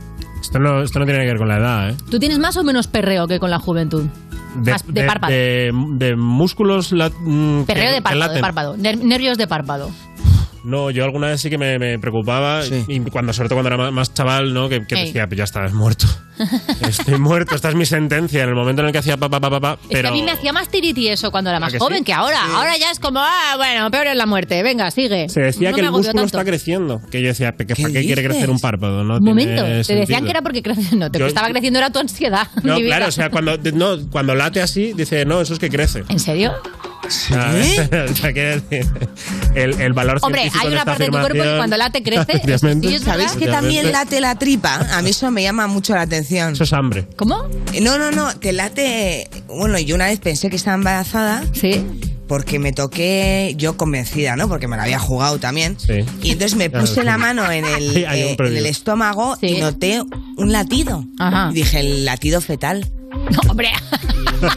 Esto 0.44 0.58
no, 0.58 0.82
esto 0.82 0.98
no 0.98 1.06
tiene 1.06 1.20
que 1.20 1.26
ver 1.28 1.38
con 1.38 1.48
la 1.48 1.56
edad, 1.56 1.90
¿eh? 1.90 1.96
¿Tú 2.10 2.18
tienes 2.18 2.38
más 2.38 2.56
o 2.58 2.62
menos 2.64 2.86
perreo 2.86 3.26
que 3.26 3.40
con 3.40 3.50
la 3.50 3.58
juventud? 3.58 4.04
Más 4.56 4.84
de 4.86 5.02
párpado. 5.04 5.32
de- 5.32 5.72
de 5.94 6.14
músculos. 6.16 6.92
mm, 6.92 7.62
Perreo 7.62 7.84
que- 7.86 7.90
de 7.90 7.96
que 7.96 8.02
párpado, 8.02 8.20
de 8.20 8.28
laten. 8.28 8.40
párpado. 8.42 8.76
Ner- 8.76 9.02
nervios 9.02 9.38
de 9.38 9.46
párpado. 9.48 9.90
No, 10.64 10.90
yo 10.90 11.04
alguna 11.04 11.28
vez 11.28 11.40
sí 11.40 11.50
que 11.50 11.58
me, 11.58 11.78
me 11.78 11.98
preocupaba 11.98 12.62
y 12.88 13.00
cuando 13.00 13.32
sobre 13.32 13.48
todo 13.48 13.60
cuando 13.60 13.74
era 13.74 13.90
más, 13.90 14.14
chaval, 14.14 14.52
¿no? 14.54 14.68
Que, 14.68 14.86
que 14.86 14.96
decía, 14.96 15.26
pues 15.26 15.38
ya 15.38 15.44
estás 15.44 15.72
muerto. 15.72 16.06
Estoy 16.88 17.18
muerto, 17.18 17.54
esta 17.54 17.68
es 17.68 17.74
mi 17.74 17.84
sentencia. 17.86 18.42
En 18.42 18.48
el 18.48 18.54
momento 18.54 18.80
en 18.82 18.86
el 18.86 18.92
que 18.92 18.98
hacía 18.98 19.16
pa 19.16 19.28
pa 19.28 19.40
pa 19.40 19.50
pa, 19.50 19.60
pa, 19.60 19.72
Es 19.74 19.88
que 19.88 19.94
pero 19.94 20.08
a 20.08 20.12
mí 20.12 20.22
me 20.22 20.32
hacía 20.32 20.52
más 20.52 20.68
tiriti 20.68 21.08
eso 21.08 21.30
cuando 21.30 21.50
era 21.50 21.60
más 21.60 21.72
que 21.72 21.78
joven 21.78 21.98
sí? 21.98 22.04
que 22.04 22.12
ahora. 22.12 22.40
Ahora 22.56 22.76
ya 22.76 22.90
es 22.90 22.98
como, 22.98 23.20
ah, 23.20 23.54
bueno, 23.56 23.90
peor 23.90 24.08
es 24.08 24.16
la 24.16 24.26
muerte. 24.26 24.62
Venga, 24.62 24.90
sigue. 24.90 25.28
se 25.28 25.40
decía 25.42 25.70
No 25.70 25.76
que 25.76 25.82
el 25.82 25.90
músculo 25.90 26.12
tanto. 26.22 26.24
está 26.38 26.44
creciendo. 26.44 27.00
Que 27.10 27.20
yo 27.22 27.28
decía, 27.28 27.52
¿para 27.52 27.66
qué, 27.66 27.76
¿para 27.80 27.92
qué 27.92 28.02
quiere 28.04 28.24
crecer 28.24 28.50
un 28.50 28.58
párpado? 28.58 29.04
No 29.04 29.20
momento, 29.20 29.62
te 29.86 29.94
decían 29.94 30.24
que 30.24 30.30
era 30.30 30.42
porque 30.42 30.62
crece. 30.62 30.82
No, 30.96 31.10
te 31.10 31.18
Yo- 31.18 31.26
que 31.26 31.28
estaba 31.28 31.48
creciendo 31.50 31.78
era 31.78 31.90
tu 31.90 31.98
ansiedad. 31.98 32.48
No, 32.62 32.76
claro, 32.80 33.06
o 33.08 33.10
sea, 33.12 33.30
cuando, 33.30 33.56
no, 33.74 33.98
cuando 34.10 34.34
late 34.34 34.62
así, 34.62 34.92
dice, 34.94 35.24
no, 35.24 35.40
eso 35.40 35.52
es 35.52 35.58
que 35.58 35.68
crece. 35.68 36.04
¿En 36.08 36.18
serio? 36.18 36.52
¿Sabes? 37.08 37.78
o 38.10 38.14
sea, 38.14 38.32
quiere 38.32 38.60
decir, 38.60 38.86
el, 39.54 39.80
el 39.80 39.92
valor 39.92 40.18
Hombre, 40.22 40.42
científico 40.42 40.64
hay 40.64 40.68
de 40.70 40.72
una 40.74 40.80
esta 40.80 40.90
parte 40.92 41.02
de 41.04 41.10
tu 41.10 41.18
cuerpo 41.18 41.42
que 41.42 41.56
cuando 41.56 41.76
late 41.76 42.02
crece. 42.02 42.58
Sí, 42.58 42.98
¿Sabéis 43.04 43.32
que 43.32 43.46
también 43.46 43.86
Obviamente. 43.86 43.92
late 43.92 44.20
la 44.20 44.38
tripa? 44.38 44.74
A 44.92 45.02
mí 45.02 45.10
eso 45.10 45.30
me 45.30 45.42
llama 45.42 45.66
mucho 45.66 45.94
la 45.94 46.02
atención. 46.02 46.52
Eso 46.52 46.64
es 46.64 46.72
hambre. 46.72 47.06
¿Cómo? 47.16 47.48
No, 47.82 47.98
no, 47.98 48.10
no, 48.10 48.28
que 48.40 48.52
late... 48.52 49.28
Bueno, 49.48 49.78
yo 49.78 49.94
una 49.94 50.06
vez 50.06 50.18
pensé 50.20 50.50
que 50.50 50.56
estaba 50.56 50.76
embarazada. 50.76 51.44
Sí. 51.52 51.84
Porque 52.26 52.58
me 52.58 52.72
toqué, 52.72 53.54
yo 53.58 53.76
convencida, 53.76 54.34
¿no? 54.34 54.48
Porque 54.48 54.66
me 54.66 54.78
la 54.78 54.84
había 54.84 54.98
jugado 54.98 55.38
también. 55.38 55.76
Sí. 55.78 56.04
Y 56.22 56.30
entonces 56.30 56.56
me 56.56 56.70
Claro, 56.70 56.86
puse 56.86 57.00
sí. 57.00 57.06
la 57.06 57.18
mano 57.18 57.50
en 57.52 57.66
el, 57.66 57.88
un 57.90 57.96
eh, 57.98 58.36
en 58.38 58.56
el 58.56 58.66
estómago 58.66 59.36
y 59.42 59.58
noté 59.60 60.02
un 60.36 60.50
latido. 60.52 61.04
Ajá. 61.18 61.50
Y 61.52 61.54
dije, 61.56 61.80
el 61.80 62.04
latido 62.06 62.40
fetal. 62.40 62.90
No, 63.30 63.50
hombre. 63.50 63.68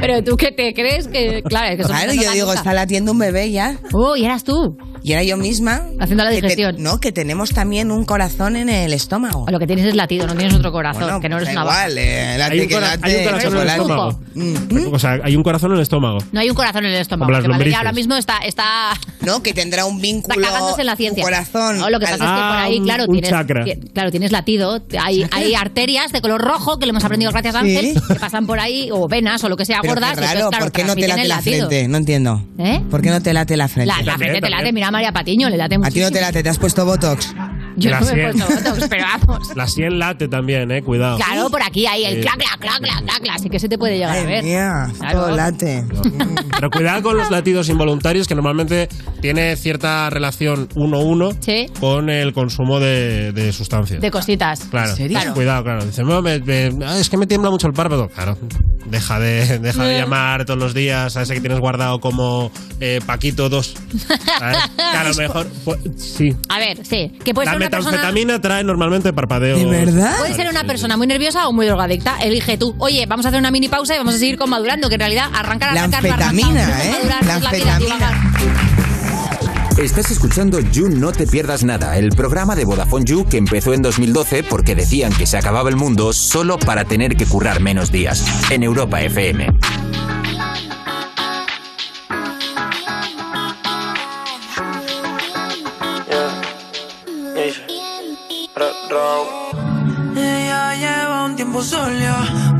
Pero 0.00 0.22
tú 0.22 0.36
qué 0.36 0.52
te 0.52 0.74
crees 0.74 1.08
que. 1.08 1.42
Claro, 1.42 1.68
es 1.72 1.76
que 1.78 1.84
Claro, 1.84 2.12
yo 2.12 2.32
digo, 2.32 2.52
está 2.52 2.72
latiendo 2.74 3.12
un 3.12 3.18
bebé 3.18 3.50
ya. 3.50 3.78
Oh, 3.92 4.16
y 4.16 4.24
eras 4.24 4.44
tú. 4.44 4.76
Y 5.04 5.12
era 5.12 5.22
yo 5.24 5.36
misma. 5.36 5.82
Haciendo 5.98 6.22
la 6.24 6.30
que 6.30 6.36
te- 6.36 6.42
digestión. 6.42 6.76
no, 6.78 7.00
que 7.00 7.10
tenemos 7.10 7.50
también 7.50 7.90
un 7.90 8.04
corazón 8.04 8.54
en 8.56 8.68
el 8.68 8.92
estómago. 8.92 9.46
Lo 9.50 9.58
que 9.58 9.66
tienes 9.66 9.86
es 9.86 9.96
latido, 9.96 10.26
no 10.28 10.34
tienes 10.36 10.54
otro 10.54 10.70
corazón, 10.70 11.02
Bueno, 11.02 11.20
que 11.20 11.28
no 11.28 11.36
eres 11.38 11.48
da 11.48 11.52
una 11.52 11.64
vaca. 11.64 11.88
igual, 11.88 11.98
eh, 11.98 12.38
late 12.38 12.52
Hay 12.52 12.60
un, 12.60 12.68
que 12.68 12.80
late, 12.80 13.00
hay 13.02 13.16
un 13.16 13.24
corazón 13.24 13.40
en 13.56 13.58
el 13.62 13.76
chocolate. 13.76 13.80
estómago. 13.80 14.94
O 14.94 14.98
sea, 14.98 15.18
hay 15.24 15.36
un 15.36 15.42
corazón 15.42 15.70
en 15.72 15.76
el 15.78 15.82
estómago. 15.82 16.18
No 16.30 16.40
hay 16.40 16.50
un 16.50 16.54
corazón 16.56 16.84
en 16.84 16.92
el 16.92 17.00
estómago. 17.00 17.26
Como 17.26 17.32
las 17.32 17.42
que 17.42 17.48
Valeria 17.48 17.58
lombrices. 17.58 17.78
ahora 17.78 17.92
mismo 17.92 18.16
está, 18.16 18.38
está, 18.46 18.92
No, 19.22 19.42
que 19.42 19.52
tendrá 19.54 19.86
un 19.86 19.94
está 19.96 20.02
vínculo. 20.02 20.40
cagándose 20.46 20.80
en 20.82 20.86
la 20.86 20.96
ciencia. 20.96 21.24
un 21.24 21.30
corazón. 21.30 21.78
No, 21.78 21.90
lo 21.90 21.98
que 21.98 22.04
pasa 22.04 22.14
es 22.14 22.20
que 22.20 22.26
por 22.26 22.34
Ah, 22.34 22.62
ahí, 22.62 22.80
claro, 22.80 23.04
un 23.08 23.20
tienes, 23.20 23.90
claro, 23.92 24.10
tienes 24.12 24.30
latido. 24.30 24.82
Hay, 25.00 25.26
hay 25.32 25.54
arterias 25.54 26.12
de 26.12 26.20
color 26.20 26.40
rojo 26.40 26.78
que 26.78 26.86
lo 26.86 26.90
hemos 26.90 27.04
aprendido 27.04 27.32
gracias 27.32 27.56
a 27.56 27.61
Sí. 27.64 27.76
Ángel, 27.76 28.02
que 28.08 28.14
pasan 28.16 28.46
por 28.46 28.60
ahí, 28.60 28.88
o 28.92 29.08
venas, 29.08 29.42
o 29.44 29.48
lo 29.48 29.56
que 29.56 29.64
sea, 29.64 29.78
Pero 29.82 29.94
gordas. 29.94 30.14
qué 30.14 30.20
y 30.20 30.24
entonces, 30.24 30.38
raro, 30.40 30.50
claro, 30.50 30.64
¿por 30.64 30.72
qué 30.72 30.84
no 30.84 30.94
te 30.94 31.08
late 31.08 31.28
la 31.28 31.40
frente? 31.42 31.88
No 31.88 31.96
entiendo. 31.98 32.42
¿Eh? 32.58 32.80
¿Por 32.90 33.02
qué 33.02 33.10
no 33.10 33.20
te 33.22 33.32
late 33.32 33.56
la 33.56 33.68
frente? 33.68 33.86
La, 33.86 34.02
la 34.02 34.16
frente 34.18 34.40
te 34.40 34.50
late, 34.50 34.72
mira 34.72 34.88
a 34.88 34.90
María 34.90 35.12
Patiño, 35.12 35.48
le 35.48 35.56
late 35.56 35.78
mucho. 35.78 35.88
A 35.88 35.90
ti 35.92 36.00
no 36.00 36.10
te 36.10 36.20
late, 36.20 36.42
te 36.42 36.48
has 36.48 36.58
puesto 36.58 36.84
Botox. 36.84 37.34
Yo 37.76 37.90
La 37.90 38.00
no 38.00 38.06
me 38.06 38.12
he 38.12 38.32
sien. 38.32 38.46
puesto 38.46 38.70
botox, 38.70 38.88
pero 38.88 39.04
vamos. 39.04 39.56
La 39.56 39.66
sien 39.66 39.98
late 39.98 40.28
también, 40.28 40.70
eh, 40.70 40.82
cuidado. 40.82 41.16
Claro, 41.16 41.48
por 41.50 41.62
aquí 41.62 41.86
hay 41.86 42.04
el 42.04 42.20
clac, 42.20 42.36
clac, 42.36 42.58
clac, 42.58 42.78
clac, 42.80 43.02
clac, 43.04 43.20
clac, 43.22 43.36
así 43.36 43.48
que 43.48 43.58
se 43.58 43.68
te 43.68 43.78
puede 43.78 43.96
llegar 43.98 44.16
a 44.18 44.24
ver. 44.24 44.44
Mía, 44.44 44.88
Claro. 44.98 45.20
todo 45.20 45.36
late. 45.36 45.84
Pero 46.56 46.70
cuidado 46.70 47.02
con 47.02 47.16
los 47.16 47.30
latidos 47.30 47.68
involuntarios, 47.68 48.28
que 48.28 48.34
normalmente 48.34 48.88
tiene 49.20 49.56
cierta 49.56 50.10
relación 50.10 50.68
1-1 50.74 51.36
Sí. 51.40 51.66
con 51.80 52.10
el 52.10 52.32
consumo 52.32 52.78
de, 52.80 53.32
de 53.32 53.52
sustancias. 53.52 54.00
De 54.00 54.10
cositas. 54.10 54.60
Claro, 54.70 54.94
Claro. 54.96 55.34
cuidado, 55.34 55.62
claro. 55.64 55.84
Dice, 55.84 56.02
"No, 56.02 56.20
me- 56.22 56.38
me- 56.40 56.70
ah, 56.84 56.98
es 56.98 57.08
que 57.08 57.16
me 57.16 57.26
tiembla 57.26 57.50
mucho 57.50 57.66
el 57.66 57.72
párpado. 57.72 58.08
Claro, 58.08 58.36
deja 58.86 59.18
de, 59.18 59.58
deja 59.58 59.84
de 59.84 59.96
Eh. 59.96 60.00
llamar 60.00 60.44
todos 60.44 60.58
los 60.58 60.74
días 60.74 61.16
a 61.16 61.22
ese 61.22 61.34
que 61.34 61.40
tienes 61.40 61.58
guardado 61.60 62.00
como 62.00 62.50
eh, 62.80 63.00
Paquito 63.06 63.48
2. 63.48 63.74
¿sabes? 64.38 64.58
Que 64.76 64.82
a 64.98 65.04
lo 65.04 65.14
mejor, 65.14 65.46
pues, 65.64 65.78
sí. 65.96 66.34
A 66.48 66.58
ver, 66.58 66.84
sí. 66.84 67.12
Que 67.24 67.32
puede 67.32 67.48
ser 67.48 67.61
persona. 67.70 67.96
metanfetamina 67.96 68.40
trae 68.40 68.64
normalmente 68.64 69.12
parpadeo. 69.12 69.56
¿De 69.56 69.64
verdad? 69.64 70.18
Puede 70.18 70.34
ser 70.34 70.48
una 70.48 70.64
persona 70.64 70.96
muy 70.96 71.06
nerviosa 71.06 71.48
o 71.48 71.52
muy 71.52 71.66
drogadicta. 71.66 72.18
Elige 72.18 72.56
tú. 72.56 72.74
Oye, 72.78 73.06
vamos 73.06 73.26
a 73.26 73.28
hacer 73.28 73.40
una 73.40 73.50
mini 73.50 73.68
pausa 73.68 73.94
y 73.94 73.98
vamos 73.98 74.14
a 74.14 74.18
seguir 74.18 74.36
con 74.36 74.50
madurando, 74.50 74.88
que 74.88 74.94
en 74.94 75.00
realidad 75.00 75.30
arrancar, 75.32 75.74
La 75.74 75.84
arrancar, 75.84 76.04
anfetamina, 76.04 76.64
arrancar, 76.64 76.86
¿eh? 76.86 76.90
madurar, 76.90 77.24
La 77.24 77.36
es 77.36 77.42
la 77.42 77.50
vida, 77.50 77.74
anfetamina. 77.76 78.72
Estás 79.78 80.10
escuchando 80.10 80.60
You 80.60 80.90
No 80.90 81.12
Te 81.12 81.26
Pierdas 81.26 81.64
Nada, 81.64 81.96
el 81.96 82.10
programa 82.10 82.54
de 82.54 82.64
Vodafone 82.66 83.06
You 83.06 83.24
que 83.24 83.38
empezó 83.38 83.72
en 83.72 83.80
2012 83.82 84.42
porque 84.44 84.74
decían 84.74 85.12
que 85.12 85.26
se 85.26 85.38
acababa 85.38 85.70
el 85.70 85.76
mundo 85.76 86.12
solo 86.12 86.58
para 86.58 86.84
tener 86.84 87.16
que 87.16 87.24
currar 87.24 87.60
menos 87.60 87.90
días. 87.90 88.22
En 88.50 88.62
Europa 88.62 89.00
FM. 89.00 89.46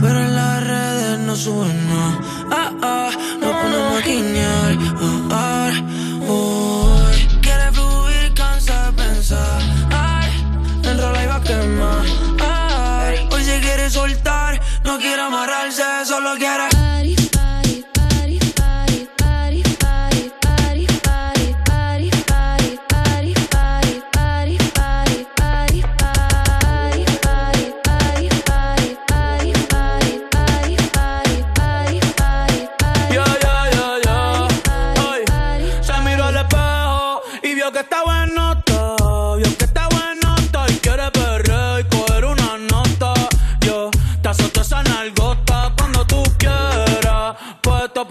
Pero 0.01 0.21
en 0.21 0.37
las 0.37 0.65
redes 0.65 1.19
no 1.19 1.35
sube 1.35 1.67
nada. 1.67 2.21
Ah, 2.53 2.71
ah, 2.83 3.11
nos 3.41 3.53
ponemos 3.53 3.99
a 3.99 4.07
guiñar. 4.07 4.79
Ah, 5.31 5.71
ah, 5.71 5.73
uy. 6.21 7.41
Quiere 7.41 7.73
fluir, 7.73 8.33
cansa 8.35 8.87
de 8.87 8.93
pensar. 8.93 9.61
Ay, 9.91 10.31
enrola 10.85 11.25
y 11.25 11.27
va 11.27 11.37
a 11.37 11.43
quemar. 11.43 12.05
Ay, 12.41 13.29
hoy 13.33 13.45
se 13.45 13.59
quiere 13.61 13.91
soltar, 13.91 14.61
no 14.85 14.99
quiere 14.99 15.21
amarrarse, 15.21 15.83
solo 16.07 16.37
quiere. 16.39 16.72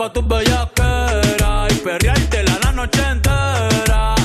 Pa' 0.02 0.12
tus 0.12 0.28
bellaqueras 0.28 1.72
y 1.72 1.76
perreártela 1.76 2.58
la 2.64 2.72
noche 2.72 3.02
entera. 3.08 4.16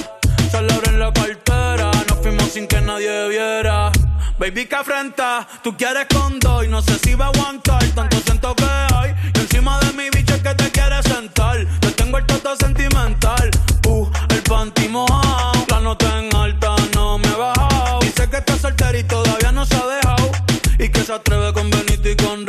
Solo 0.51 0.73
abren 0.73 0.99
la 0.99 1.13
cartera, 1.13 1.91
nos 2.09 2.19
fuimos 2.23 2.49
sin 2.51 2.67
que 2.67 2.81
nadie 2.81 3.29
viera. 3.29 3.93
Baby, 4.39 4.65
que 4.65 4.75
afrenta, 4.75 5.47
tú 5.63 5.77
quieres 5.77 6.07
con 6.15 6.39
dos 6.41 6.65
y 6.65 6.69
no 6.69 6.81
sé 6.81 6.99
si 7.05 7.15
va 7.15 7.27
a 7.27 7.29
aguantar 7.29 7.85
tanto 7.95 8.17
siento 8.21 8.55
que 8.55 8.65
hay. 8.95 9.15
Y 9.35 9.39
encima 9.39 9.79
de 9.81 9.93
mi 9.93 10.09
bicho 10.09 10.35
es 10.37 10.43
que 10.43 10.55
te 10.55 10.71
quiere 10.71 11.03
sentar. 11.03 11.59
Yo 11.83 11.95
tengo 11.95 12.17
el 12.17 12.25
toto 12.25 12.57
sentimental, 12.57 13.51
uh, 13.87 14.09
el 14.31 14.43
panty 14.45 14.89
mojado. 14.89 15.67
La 15.69 15.81
nota 15.81 16.19
en 16.21 16.35
alta 16.35 16.75
no 16.95 17.19
me 17.19 17.29
he 17.29 17.37
bajado. 17.37 17.99
Dice 18.01 18.31
que 18.31 18.39
está 18.39 18.57
soltera 18.57 18.97
y 18.97 19.05
todavía 19.05 19.53
no 19.53 19.67
se 19.67 19.77
ha 19.77 19.87
dejado. 19.87 20.31
Y 20.79 20.89
que 20.89 21.01
se 21.03 21.13
atreve 21.13 21.53
con 21.53 21.69
Benito 21.69 22.09
y 22.09 22.17
con. 22.17 22.47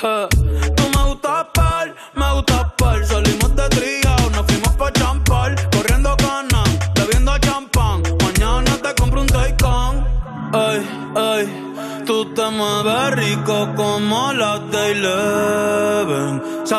Je. 0.00 0.33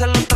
Se 0.00 0.29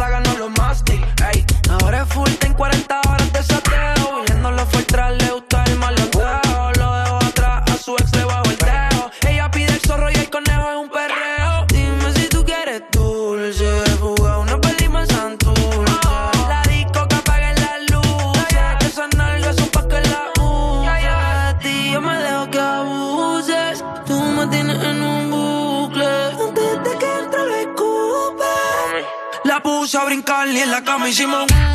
brincar 30.14 30.46
la 30.46 30.84
cama 30.84 31.08
hicimos. 31.08 31.73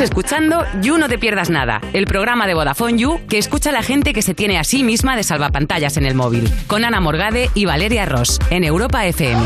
Escuchando 0.00 0.64
You 0.80 0.96
No 0.96 1.08
Te 1.08 1.18
Pierdas 1.18 1.50
Nada, 1.50 1.80
el 1.92 2.06
programa 2.06 2.46
de 2.46 2.54
Vodafone 2.54 2.98
You 2.98 3.20
que 3.28 3.36
escucha 3.38 3.70
a 3.70 3.72
la 3.72 3.82
gente 3.82 4.12
que 4.12 4.22
se 4.22 4.32
tiene 4.32 4.56
a 4.56 4.62
sí 4.62 4.84
misma 4.84 5.16
de 5.16 5.24
salvapantallas 5.24 5.96
en 5.96 6.06
el 6.06 6.14
móvil, 6.14 6.48
con 6.68 6.84
Ana 6.84 7.00
Morgade 7.00 7.50
y 7.54 7.64
Valeria 7.64 8.06
Ross, 8.06 8.38
en 8.50 8.62
Europa 8.62 9.06
FM. 9.06 9.42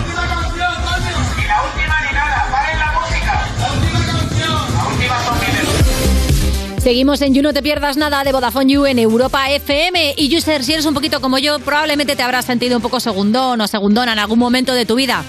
Seguimos 6.82 7.22
en 7.22 7.32
You 7.32 7.42
No 7.42 7.54
Te 7.54 7.62
Pierdas 7.62 7.96
Nada 7.96 8.22
de 8.22 8.32
Vodafone 8.32 8.72
You 8.72 8.86
en 8.86 8.98
Europa 8.98 9.48
FM. 9.50 10.14
Y 10.18 10.36
User, 10.36 10.64
si 10.64 10.72
eres 10.72 10.84
un 10.84 10.94
poquito 10.94 11.20
como 11.20 11.38
yo, 11.38 11.60
probablemente 11.60 12.16
te 12.16 12.22
habrás 12.22 12.44
sentido 12.44 12.76
un 12.76 12.82
poco 12.82 13.00
segundón 13.00 13.60
o 13.60 13.68
segundón 13.68 14.08
en 14.08 14.18
algún 14.18 14.38
momento 14.38 14.74
de 14.74 14.84
tu 14.84 14.96
vida. 14.96 15.24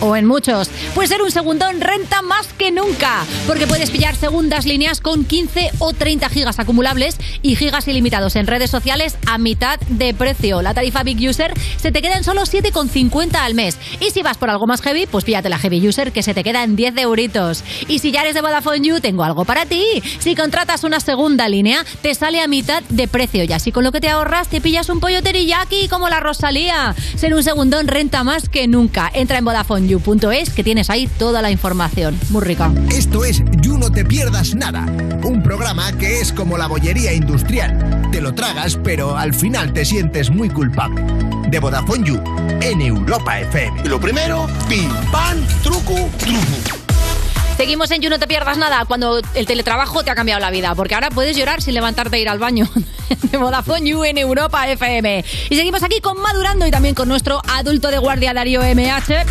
O 0.00 0.14
en 0.14 0.26
muchos. 0.26 0.70
Pues 0.94 1.08
ser 1.08 1.22
un 1.22 1.30
segundón 1.30 1.80
renta 1.80 2.22
más 2.22 2.52
que 2.52 2.70
nunca. 2.70 3.24
Porque 3.46 3.66
puedes 3.66 3.90
pillar 3.90 4.14
segundas 4.14 4.64
líneas 4.64 5.00
con 5.00 5.24
15 5.24 5.72
o 5.78 5.92
30 5.92 6.28
gigas 6.28 6.58
acumulables 6.58 7.16
y 7.42 7.56
gigas 7.56 7.88
ilimitados 7.88 8.36
en 8.36 8.46
redes 8.46 8.70
sociales 8.70 9.16
a 9.26 9.38
mitad 9.38 9.80
de 9.88 10.14
precio. 10.14 10.62
La 10.62 10.74
tarifa 10.74 11.02
Big 11.02 11.28
User 11.28 11.52
se 11.76 11.90
te 11.90 12.00
queda 12.00 12.16
en 12.16 12.24
solo 12.24 12.42
7,50 12.42 13.34
al 13.36 13.54
mes. 13.54 13.76
Y 14.00 14.10
si 14.10 14.22
vas 14.22 14.38
por 14.38 14.50
algo 14.50 14.66
más 14.66 14.82
heavy, 14.82 15.06
pues 15.06 15.24
píllate 15.24 15.48
la 15.48 15.58
Heavy 15.58 15.88
User 15.88 16.12
que 16.12 16.22
se 16.22 16.34
te 16.34 16.44
queda 16.44 16.62
en 16.62 16.76
10 16.76 16.96
euritos. 16.98 17.64
Y 17.88 17.98
si 17.98 18.12
ya 18.12 18.22
eres 18.22 18.34
de 18.34 18.40
Vodafone 18.40 18.86
You, 18.86 19.00
tengo 19.00 19.24
algo 19.24 19.44
para 19.44 19.66
ti. 19.66 20.02
Si 20.20 20.36
contratas 20.36 20.84
una 20.84 21.00
segunda 21.00 21.48
línea, 21.48 21.84
te 22.02 22.14
sale 22.14 22.40
a 22.40 22.46
mitad 22.46 22.82
de 22.88 23.08
precio. 23.08 23.44
Y 23.44 23.52
así 23.52 23.72
con 23.72 23.84
lo 23.84 23.92
que 23.92 24.00
te 24.00 24.08
ahorras, 24.08 24.48
te 24.48 24.60
pillas 24.60 24.88
un 24.88 25.00
pollo 25.00 25.22
teriyaki 25.22 25.88
como 25.88 26.08
la 26.08 26.20
Rosalía. 26.20 26.94
Ser 27.16 27.34
un 27.34 27.42
segundón 27.42 27.88
renta 27.88 28.22
más 28.22 28.48
que 28.48 28.68
nunca. 28.68 29.10
Entra 29.12 29.38
en 29.38 29.44
VodafoneYou.es 29.96 30.50
que 30.50 30.64
tienes 30.64 30.90
ahí 30.90 31.06
toda 31.18 31.42
la 31.42 31.50
información. 31.50 32.18
Muy 32.30 32.42
rica. 32.42 32.72
Esto 32.92 33.24
es 33.24 33.42
You 33.62 33.78
No 33.78 33.90
Te 33.90 34.04
Pierdas 34.04 34.54
Nada, 34.54 34.86
un 35.22 35.42
programa 35.42 35.92
que 35.92 36.20
es 36.20 36.32
como 36.32 36.58
la 36.58 36.66
bollería 36.66 37.12
industrial. 37.12 38.08
Te 38.12 38.20
lo 38.20 38.34
tragas, 38.34 38.78
pero 38.82 39.16
al 39.16 39.34
final 39.34 39.72
te 39.72 39.84
sientes 39.84 40.30
muy 40.30 40.48
culpable. 40.50 41.02
De 41.48 41.58
Vodafone 41.58 42.06
You, 42.06 42.20
en 42.60 42.80
Europa 42.80 43.40
FM. 43.40 43.88
Lo 43.88 44.00
primero, 44.00 44.46
pim, 44.68 44.90
pam, 45.10 45.38
truco, 45.62 45.94
truco. 46.18 46.87
Seguimos 47.58 47.90
en 47.90 48.00
You 48.00 48.08
No 48.08 48.20
Te 48.20 48.28
Pierdas 48.28 48.56
Nada 48.56 48.84
cuando 48.86 49.20
el 49.34 49.46
teletrabajo 49.46 50.04
te 50.04 50.12
ha 50.12 50.14
cambiado 50.14 50.40
la 50.40 50.52
vida, 50.52 50.76
porque 50.76 50.94
ahora 50.94 51.10
puedes 51.10 51.36
llorar 51.36 51.60
sin 51.60 51.74
levantarte 51.74 52.16
e 52.16 52.20
ir 52.20 52.28
al 52.28 52.38
baño. 52.38 52.68
De 53.32 53.36
Vodafone 53.36 53.90
You 53.90 54.04
en 54.04 54.16
Europa 54.16 54.68
FM. 54.68 55.24
Y 55.50 55.56
seguimos 55.56 55.82
aquí 55.82 56.00
con 56.00 56.20
Madurando 56.20 56.68
y 56.68 56.70
también 56.70 56.94
con 56.94 57.08
nuestro 57.08 57.42
adulto 57.48 57.90
de 57.90 57.98
guardia 57.98 58.32
Darío 58.32 58.60
MH. 58.62 59.24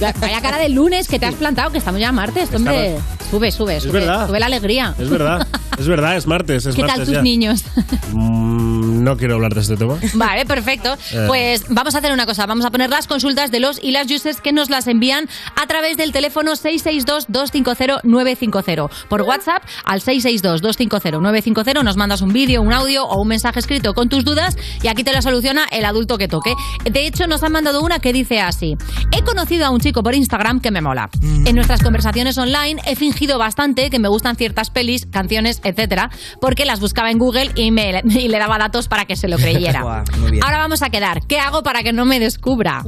Vaya 0.20 0.40
cara 0.40 0.56
de 0.56 0.70
lunes 0.70 1.08
que 1.08 1.18
te 1.18 1.26
has 1.26 1.34
plantado, 1.34 1.70
que 1.70 1.76
estamos 1.78 2.00
ya 2.00 2.10
martes, 2.10 2.48
hombre. 2.54 2.96
Sube, 3.30 3.50
sube, 3.50 3.80
sube. 3.80 3.92
verdad. 3.92 4.28
Sube 4.28 4.40
la 4.40 4.46
alegría. 4.46 4.94
Es 4.98 5.10
verdad, 5.10 5.46
es 5.78 5.88
verdad, 5.88 6.16
es 6.16 6.26
martes. 6.26 6.66
Es 6.66 6.74
¿Qué 6.74 6.82
tal 6.82 6.88
martes 6.88 7.06
tus 7.06 7.14
ya. 7.14 7.22
niños? 7.22 7.64
Mm, 8.12 9.04
no 9.04 9.16
quiero 9.16 9.34
hablar 9.34 9.54
de 9.54 9.60
este 9.60 9.76
tema. 9.76 9.96
Vale, 10.14 10.46
perfecto. 10.46 10.94
Eh. 11.12 11.24
Pues 11.26 11.64
vamos 11.68 11.94
a 11.94 11.98
hacer 11.98 12.12
una 12.12 12.26
cosa. 12.26 12.46
Vamos 12.46 12.64
a 12.64 12.70
poner 12.70 12.90
las 12.90 13.06
consultas 13.06 13.50
de 13.50 13.60
los 13.60 13.82
y 13.82 13.90
las 13.92 14.10
users 14.10 14.40
que 14.40 14.52
nos 14.52 14.70
las 14.70 14.86
envían 14.86 15.28
a 15.60 15.66
través 15.66 15.96
del 15.96 16.12
teléfono 16.12 16.52
662-250-950. 16.52 18.90
Por 19.08 19.22
WhatsApp 19.22 19.62
al 19.84 20.00
662-250-950 20.00 21.84
nos 21.84 21.96
mandas 21.96 22.22
un 22.22 22.32
vídeo, 22.32 22.62
un 22.62 22.72
audio 22.72 23.04
o 23.04 23.20
un 23.20 23.28
mensaje 23.28 23.60
escrito 23.60 23.94
con 23.94 24.08
tus 24.08 24.24
dudas 24.24 24.56
y 24.82 24.88
aquí 24.88 25.04
te 25.04 25.12
la 25.12 25.22
soluciona 25.22 25.66
el 25.70 25.84
adulto 25.84 26.18
que 26.18 26.28
toque. 26.28 26.54
De 26.84 27.06
hecho, 27.06 27.26
nos 27.26 27.42
han 27.42 27.52
mandado 27.52 27.82
una 27.82 27.98
que 27.98 28.12
dice 28.12 28.40
así. 28.40 28.76
He 29.12 29.22
conocido 29.22 29.66
a 29.66 29.70
un 29.70 29.80
chico 29.80 30.02
por 30.02 30.14
Instagram 30.14 30.60
que 30.60 30.70
me 30.70 30.80
mola. 30.80 31.08
En 31.22 31.54
nuestras 31.54 31.82
conversaciones 31.82 32.38
online 32.38 32.80
he 32.86 32.96
fingido 32.96 33.38
bastante 33.38 33.90
que 33.90 33.98
me 33.98 34.08
gustan 34.08 34.36
ciertas 34.36 34.70
pelis, 34.70 35.06
canciones, 35.06 35.55
etcétera, 35.64 36.10
porque 36.40 36.64
las 36.64 36.80
buscaba 36.80 37.10
en 37.10 37.18
Google 37.18 37.50
y, 37.54 37.70
me, 37.70 38.02
y 38.08 38.28
le 38.28 38.38
daba 38.38 38.58
datos 38.58 38.88
para 38.88 39.04
que 39.04 39.16
se 39.16 39.28
lo 39.28 39.36
creyera. 39.36 39.80
Ahora 40.42 40.58
vamos 40.58 40.82
a 40.82 40.90
quedar. 40.90 41.26
¿Qué 41.26 41.38
hago 41.38 41.62
para 41.62 41.82
que 41.82 41.92
no 41.92 42.04
me 42.04 42.18
descubra? 42.20 42.84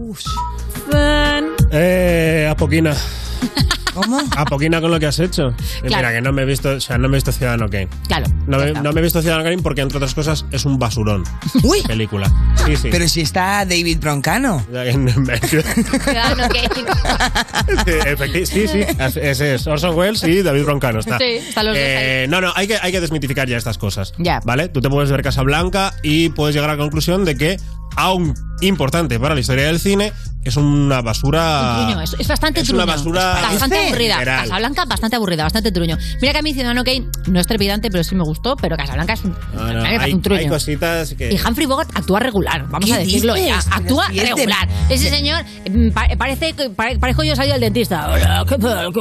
Fan. 0.91 1.47
Eh, 1.73 2.49
Apoquina. 2.51 2.95
¿Cómo? 4.03 4.21
Apoquina 4.37 4.81
con 4.81 4.91
lo 4.91 4.99
que 5.01 5.07
has 5.07 5.19
hecho. 5.19 5.55
Claro. 5.83 5.97
Mira, 5.97 6.13
que 6.13 6.21
no 6.21 6.33
me 6.33 6.43
he 6.43 6.45
visto, 6.45 6.71
o 6.71 6.81
sea, 6.81 6.99
no 6.99 7.09
me 7.09 7.17
he 7.17 7.19
visto 7.19 7.33
Ciudadano 7.33 7.69
Kane. 7.69 7.89
Claro. 8.07 8.27
No 8.47 8.59
me, 8.59 8.69
está. 8.69 8.83
no 8.83 8.93
me 8.93 9.01
he 9.01 9.03
visto 9.03 9.21
Ciudadano 9.21 9.45
Kane 9.45 9.63
porque, 9.63 9.81
entre 9.81 9.99
otras 9.99 10.15
cosas, 10.15 10.45
es 10.51 10.65
un 10.65 10.79
basurón. 10.79 11.25
Uy. 11.63 11.83
Película. 11.83 12.31
Sí, 12.65 12.77
sí. 12.77 12.89
Pero 12.91 13.09
si 13.09 13.23
está 13.23 13.65
David 13.65 13.99
Broncano. 14.01 14.65
Ciudadano 14.69 16.49
Kane. 16.49 16.69
Sí, 18.45 18.69
sí, 18.69 18.81
ese 19.21 19.55
es. 19.55 19.67
Orson 19.67 19.97
Welles 19.97 20.23
y 20.25 20.43
David 20.43 20.65
Roncano 20.65 21.01
está. 21.01 21.19
Sí, 21.19 21.25
están 21.25 21.67
los 21.67 21.75
dos 21.75 21.83
Eh, 21.85 22.27
no, 22.29 22.41
no, 22.41 22.53
hay 22.55 22.67
que, 22.67 22.79
hay 22.81 22.93
que 22.93 23.01
desmitificar 23.01 23.49
ya 23.49 23.57
estas 23.57 23.79
cosas. 23.79 24.13
Ya. 24.19 24.41
¿Vale? 24.45 24.69
Tú 24.69 24.81
te 24.81 24.89
puedes 24.89 25.11
ver 25.11 25.23
Casablanca 25.23 25.95
y 26.03 26.29
puedes 26.31 26.55
llegar 26.55 26.71
a 26.71 26.75
la 26.75 26.79
conclusión 26.79 27.25
de 27.25 27.37
que, 27.37 27.61
aún 27.99 28.35
importante 28.61 29.21
para 29.21 29.35
la 29.35 29.41
historia 29.41 29.67
del 29.67 29.79
cine, 29.79 30.13
es 30.43 30.57
una 30.57 31.01
basura. 31.03 31.77
Un 31.81 31.87
truño, 31.87 32.03
es, 32.03 32.17
es 32.19 32.27
bastante 32.27 32.61
Es 32.61 32.67
truño. 32.67 32.83
una 32.83 32.93
basura 32.93 33.37
Es 33.41 33.51
bastante 33.53 33.87
aburrida. 33.87 34.25
Casablanca, 34.25 34.85
bastante 34.85 35.17
aburrida, 35.17 35.43
bastante 35.45 35.71
truño. 35.71 35.97
Mira 36.21 36.33
que 36.33 36.39
a 36.39 36.43
mí 36.43 36.53
Ciudadano 36.55 36.83
Kane 36.83 37.07
no 37.27 37.39
es 37.39 37.47
trepidante, 37.47 37.89
pero 37.91 38.03
sí 38.03 38.15
me 38.17 38.25
gustó, 38.25 38.57
pero 38.57 38.77
Casablanca 38.77 39.13
es 39.13 39.25
un, 39.25 39.37
No, 39.55 39.73
no, 39.73 40.15
un 40.15 40.23
truño. 40.23 40.41
hay 40.41 40.49
cositas 40.49 41.15
que. 41.15 41.33
Y 41.33 41.39
Humphrey 41.41 41.67
Bogart 41.67 41.91
actúa 41.97 42.19
regular, 42.19 42.67
vamos 42.69 42.87
¿Qué 42.89 42.95
a 42.95 42.99
decirlo 42.99 43.35
dices? 43.35 43.67
Actúa 43.71 44.09
de- 44.09 44.23
regular. 44.25 44.69
Ese 44.89 45.09
señor 45.11 45.45
mm, 45.71 45.91
pa- 45.91 46.09
parece 46.19 46.53
que 46.55 46.71
pare- 46.71 46.99
parezco 46.99 47.23
yo 47.23 47.37
salido 47.37 47.53
del 47.55 47.61
dentista. 47.61 48.09
Hola, 48.11 48.45
¿qué 48.49 48.59
tal? 48.59 48.93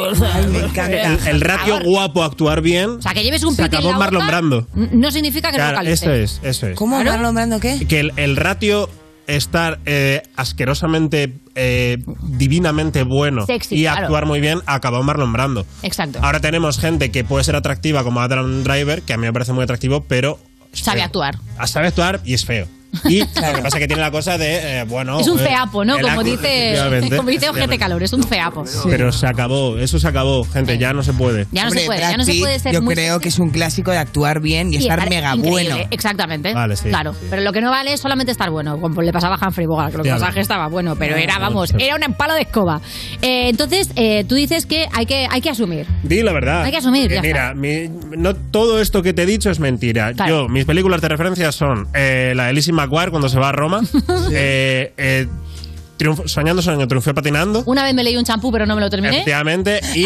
El, 0.76 1.28
el 1.28 1.42
ratio 1.42 1.80
guapo 1.84 2.24
actuar 2.24 2.62
bien. 2.62 2.90
O 2.92 3.02
sea, 3.02 3.14
que 3.14 3.24
lleves 3.24 3.44
un 3.44 3.56
se 3.56 3.64
piti 3.64 3.76
en 3.78 3.80
acabó 3.82 3.92
la 3.94 3.98
Marlon 4.00 4.28
Brando. 4.28 4.68
no 4.74 5.12
significa 5.12 5.50
que 5.52 5.58
no 5.58 5.64
Claro, 5.64 5.78
localices. 5.78 6.02
eso 6.04 6.14
es, 6.14 6.40
eso 6.44 6.68
es. 6.68 6.76
¿Cómo? 6.76 6.98
Claro. 7.02 7.12
¿Marlon 7.18 7.36
Brando 7.36 7.60
qué? 7.60 7.86
Que 7.88 8.00
el, 8.02 8.14
el 8.18 8.36
ratio 8.36 8.87
estar 9.28 9.80
eh, 9.86 10.24
asquerosamente, 10.36 11.34
eh, 11.56 11.98
divinamente 12.24 13.04
bueno 13.04 13.46
Sexy, 13.46 13.76
y 13.76 13.82
claro. 13.84 14.06
actuar 14.06 14.26
muy 14.26 14.40
bien, 14.40 14.60
acabó 14.66 15.04
Marlon 15.04 15.32
Brando. 15.34 15.66
Exacto. 15.84 16.20
Ahora 16.22 16.40
tenemos 16.40 16.80
gente 16.80 17.12
que 17.12 17.24
puede 17.24 17.44
ser 17.44 17.56
atractiva 17.56 18.04
como 18.04 18.22
Adam 18.22 18.64
Driver, 18.64 19.02
que 19.04 19.14
a 19.14 19.18
mí 19.18 19.26
me 19.26 19.34
parece 19.34 19.54
muy 19.54 19.64
atractivo, 19.64 20.02
pero 20.02 20.40
Sabe 20.72 21.02
actuar. 21.02 21.38
sabe 21.66 21.88
actuar 21.88 22.22
y 22.24 22.34
es 22.34 22.46
feo. 22.46 22.68
Y 23.06 23.20
lo 23.20 23.26
que 23.26 23.62
pasa 23.62 23.68
es 23.68 23.76
que 23.76 23.88
tiene 23.88 24.02
la 24.02 24.12
cosa 24.12 24.38
de, 24.38 24.80
eh, 24.80 24.84
bueno... 24.84 25.20
Es 25.20 25.28
un 25.28 25.40
eh, 25.40 25.44
feapo, 25.44 25.86
¿no? 25.86 26.00
Como 26.00 26.24
dice, 26.24 26.76
como 27.16 27.30
dice 27.30 27.50
Ojete. 27.50 27.78
Calor, 27.78 28.02
es 28.02 28.14
un 28.14 28.24
feapo. 28.24 28.64
Pero 28.86 29.12
se 29.12 29.28
acabó, 29.28 29.78
eso 29.78 30.00
se 30.00 30.08
acabó, 30.08 30.44
gente, 30.46 30.78
ya 30.78 30.94
no 30.94 31.04
se 31.04 31.14
puede. 31.14 31.46
Ya 31.52 31.64
no 31.64 31.68
Hombre, 31.68 31.82
se 31.82 31.86
puede, 31.86 32.00
ya 32.00 32.18
no 32.18 32.24
se 32.24 32.34
puede 32.36 32.60
ser 32.60 32.74
Yo 32.74 32.82
muy 32.82 32.96
creo 32.96 33.20
que 33.20 33.30
es 33.30 33.38
un 33.40 33.50
clásico 33.52 33.92
de 33.92 33.98
actuar 33.98 34.40
bien 34.40 34.74
y, 34.74 34.78
estar 34.78 35.08
mega 35.10 35.36
increíble, 35.36 35.70
bueno. 35.74 35.88
Exactamente. 35.92 36.54
Vale, 36.54 36.76
sí, 36.76 36.90
claro. 36.90 37.16
Pero 37.30 37.42
lo 37.44 37.52
que 37.54 37.62
no 37.62 37.70
vale 37.70 37.94
es 37.94 38.00
solamente 38.00 38.32
estar 38.32 38.50
bueno. 38.50 38.80
Como 38.80 39.02
le 39.02 39.12
pasaba 39.14 39.36
a 39.36 39.48
Humphrey 39.48 39.68
Bogart, 39.68 39.92
que 39.94 39.98
el 40.02 40.04
Ya, 40.06 40.14
pasaje 40.14 40.32
vale. 40.32 40.42
estaba 40.42 40.68
bueno, 40.68 40.96
pero 40.96 41.16
era, 41.16 41.38
vamos, 41.40 41.74
era 41.78 41.96
un 41.96 42.14
palo 42.14 42.34
de 42.34 42.42
escoba. 42.42 42.82
Eh, 43.22 43.50
entonces, 43.50 43.92
eh, 43.96 44.24
tú 44.28 44.36
dices 44.36 44.66
que 44.66 44.88
hay 44.94 45.06
que, 45.06 45.28
hay 45.30 45.42
que 45.42 45.50
asumir. 45.50 45.86
Di 46.04 46.24
la 46.24 46.34
verdad. 46.34 46.64
Hay 46.64 46.72
que 46.72 46.78
asumir, 46.78 47.12
Eh, 47.12 47.16
ya 47.16 47.22
Mira, 47.22 47.54
mi- 47.54 47.90
no 48.18 48.36
todo 48.36 48.82
esto 48.82 49.02
que 49.04 49.14
te 49.14 49.24
he 49.24 49.26
dicho 49.26 49.50
es 49.52 49.60
mentira. 49.60 50.14
Claro. 50.14 50.44
Yo, 50.44 50.50
mis 50.50 50.66
películas 50.66 51.02
de 51.02 51.10
referencia 51.10 51.52
son 51.52 51.88
eh, 51.94 52.34
la 52.36 52.46
de 52.48 52.54
Cuando 52.90 53.30
se 53.30 53.40
va 53.40 53.50
a 53.50 53.52
Roma, 53.52 53.82
eh, 54.32 54.94
eh, 54.98 55.28
Triunfo- 55.98 56.28
Soñando, 56.28 56.62
soñando, 56.62 56.88
triunfé 56.88 57.14
patinando. 57.16 57.64
Una 57.66 57.84
vez 57.84 57.96
me 57.96 58.04
leí 58.04 58.16
un 58.18 58.24
champú, 58.24 58.52
pero 58.52 58.68
no 58.68 58.76
me 58.76 58.82
lo 58.82 58.90
terminé. 58.90 59.16
Efectivamente, 59.16 59.80
y 59.96 60.06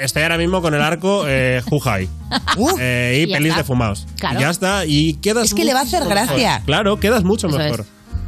estoy 0.00 0.22
ahora 0.22 0.38
mismo 0.38 0.62
con 0.62 0.72
el 0.74 0.80
arco 0.80 1.24
eh, 1.28 1.62
High. 1.84 2.08
Eh, 2.80 3.24
y 3.26 3.30
Y 3.30 3.34
pelis 3.34 3.54
de 3.54 3.62
fumados. 3.62 4.06
Claro. 4.18 4.38
Y 4.38 4.42
ya 4.42 4.50
está, 4.50 4.86
y 4.86 5.14
quedas 5.14 5.44
Es 5.44 5.54
que 5.54 5.64
le 5.66 5.74
va 5.74 5.80
a 5.80 5.82
hacer 5.82 6.00
mejor. 6.00 6.14
gracia. 6.14 6.62
Claro, 6.64 6.98
quedas 6.98 7.22
mucho 7.22 7.48
Eso 7.48 7.58
mejor. 7.58 7.80
es. 7.80 7.86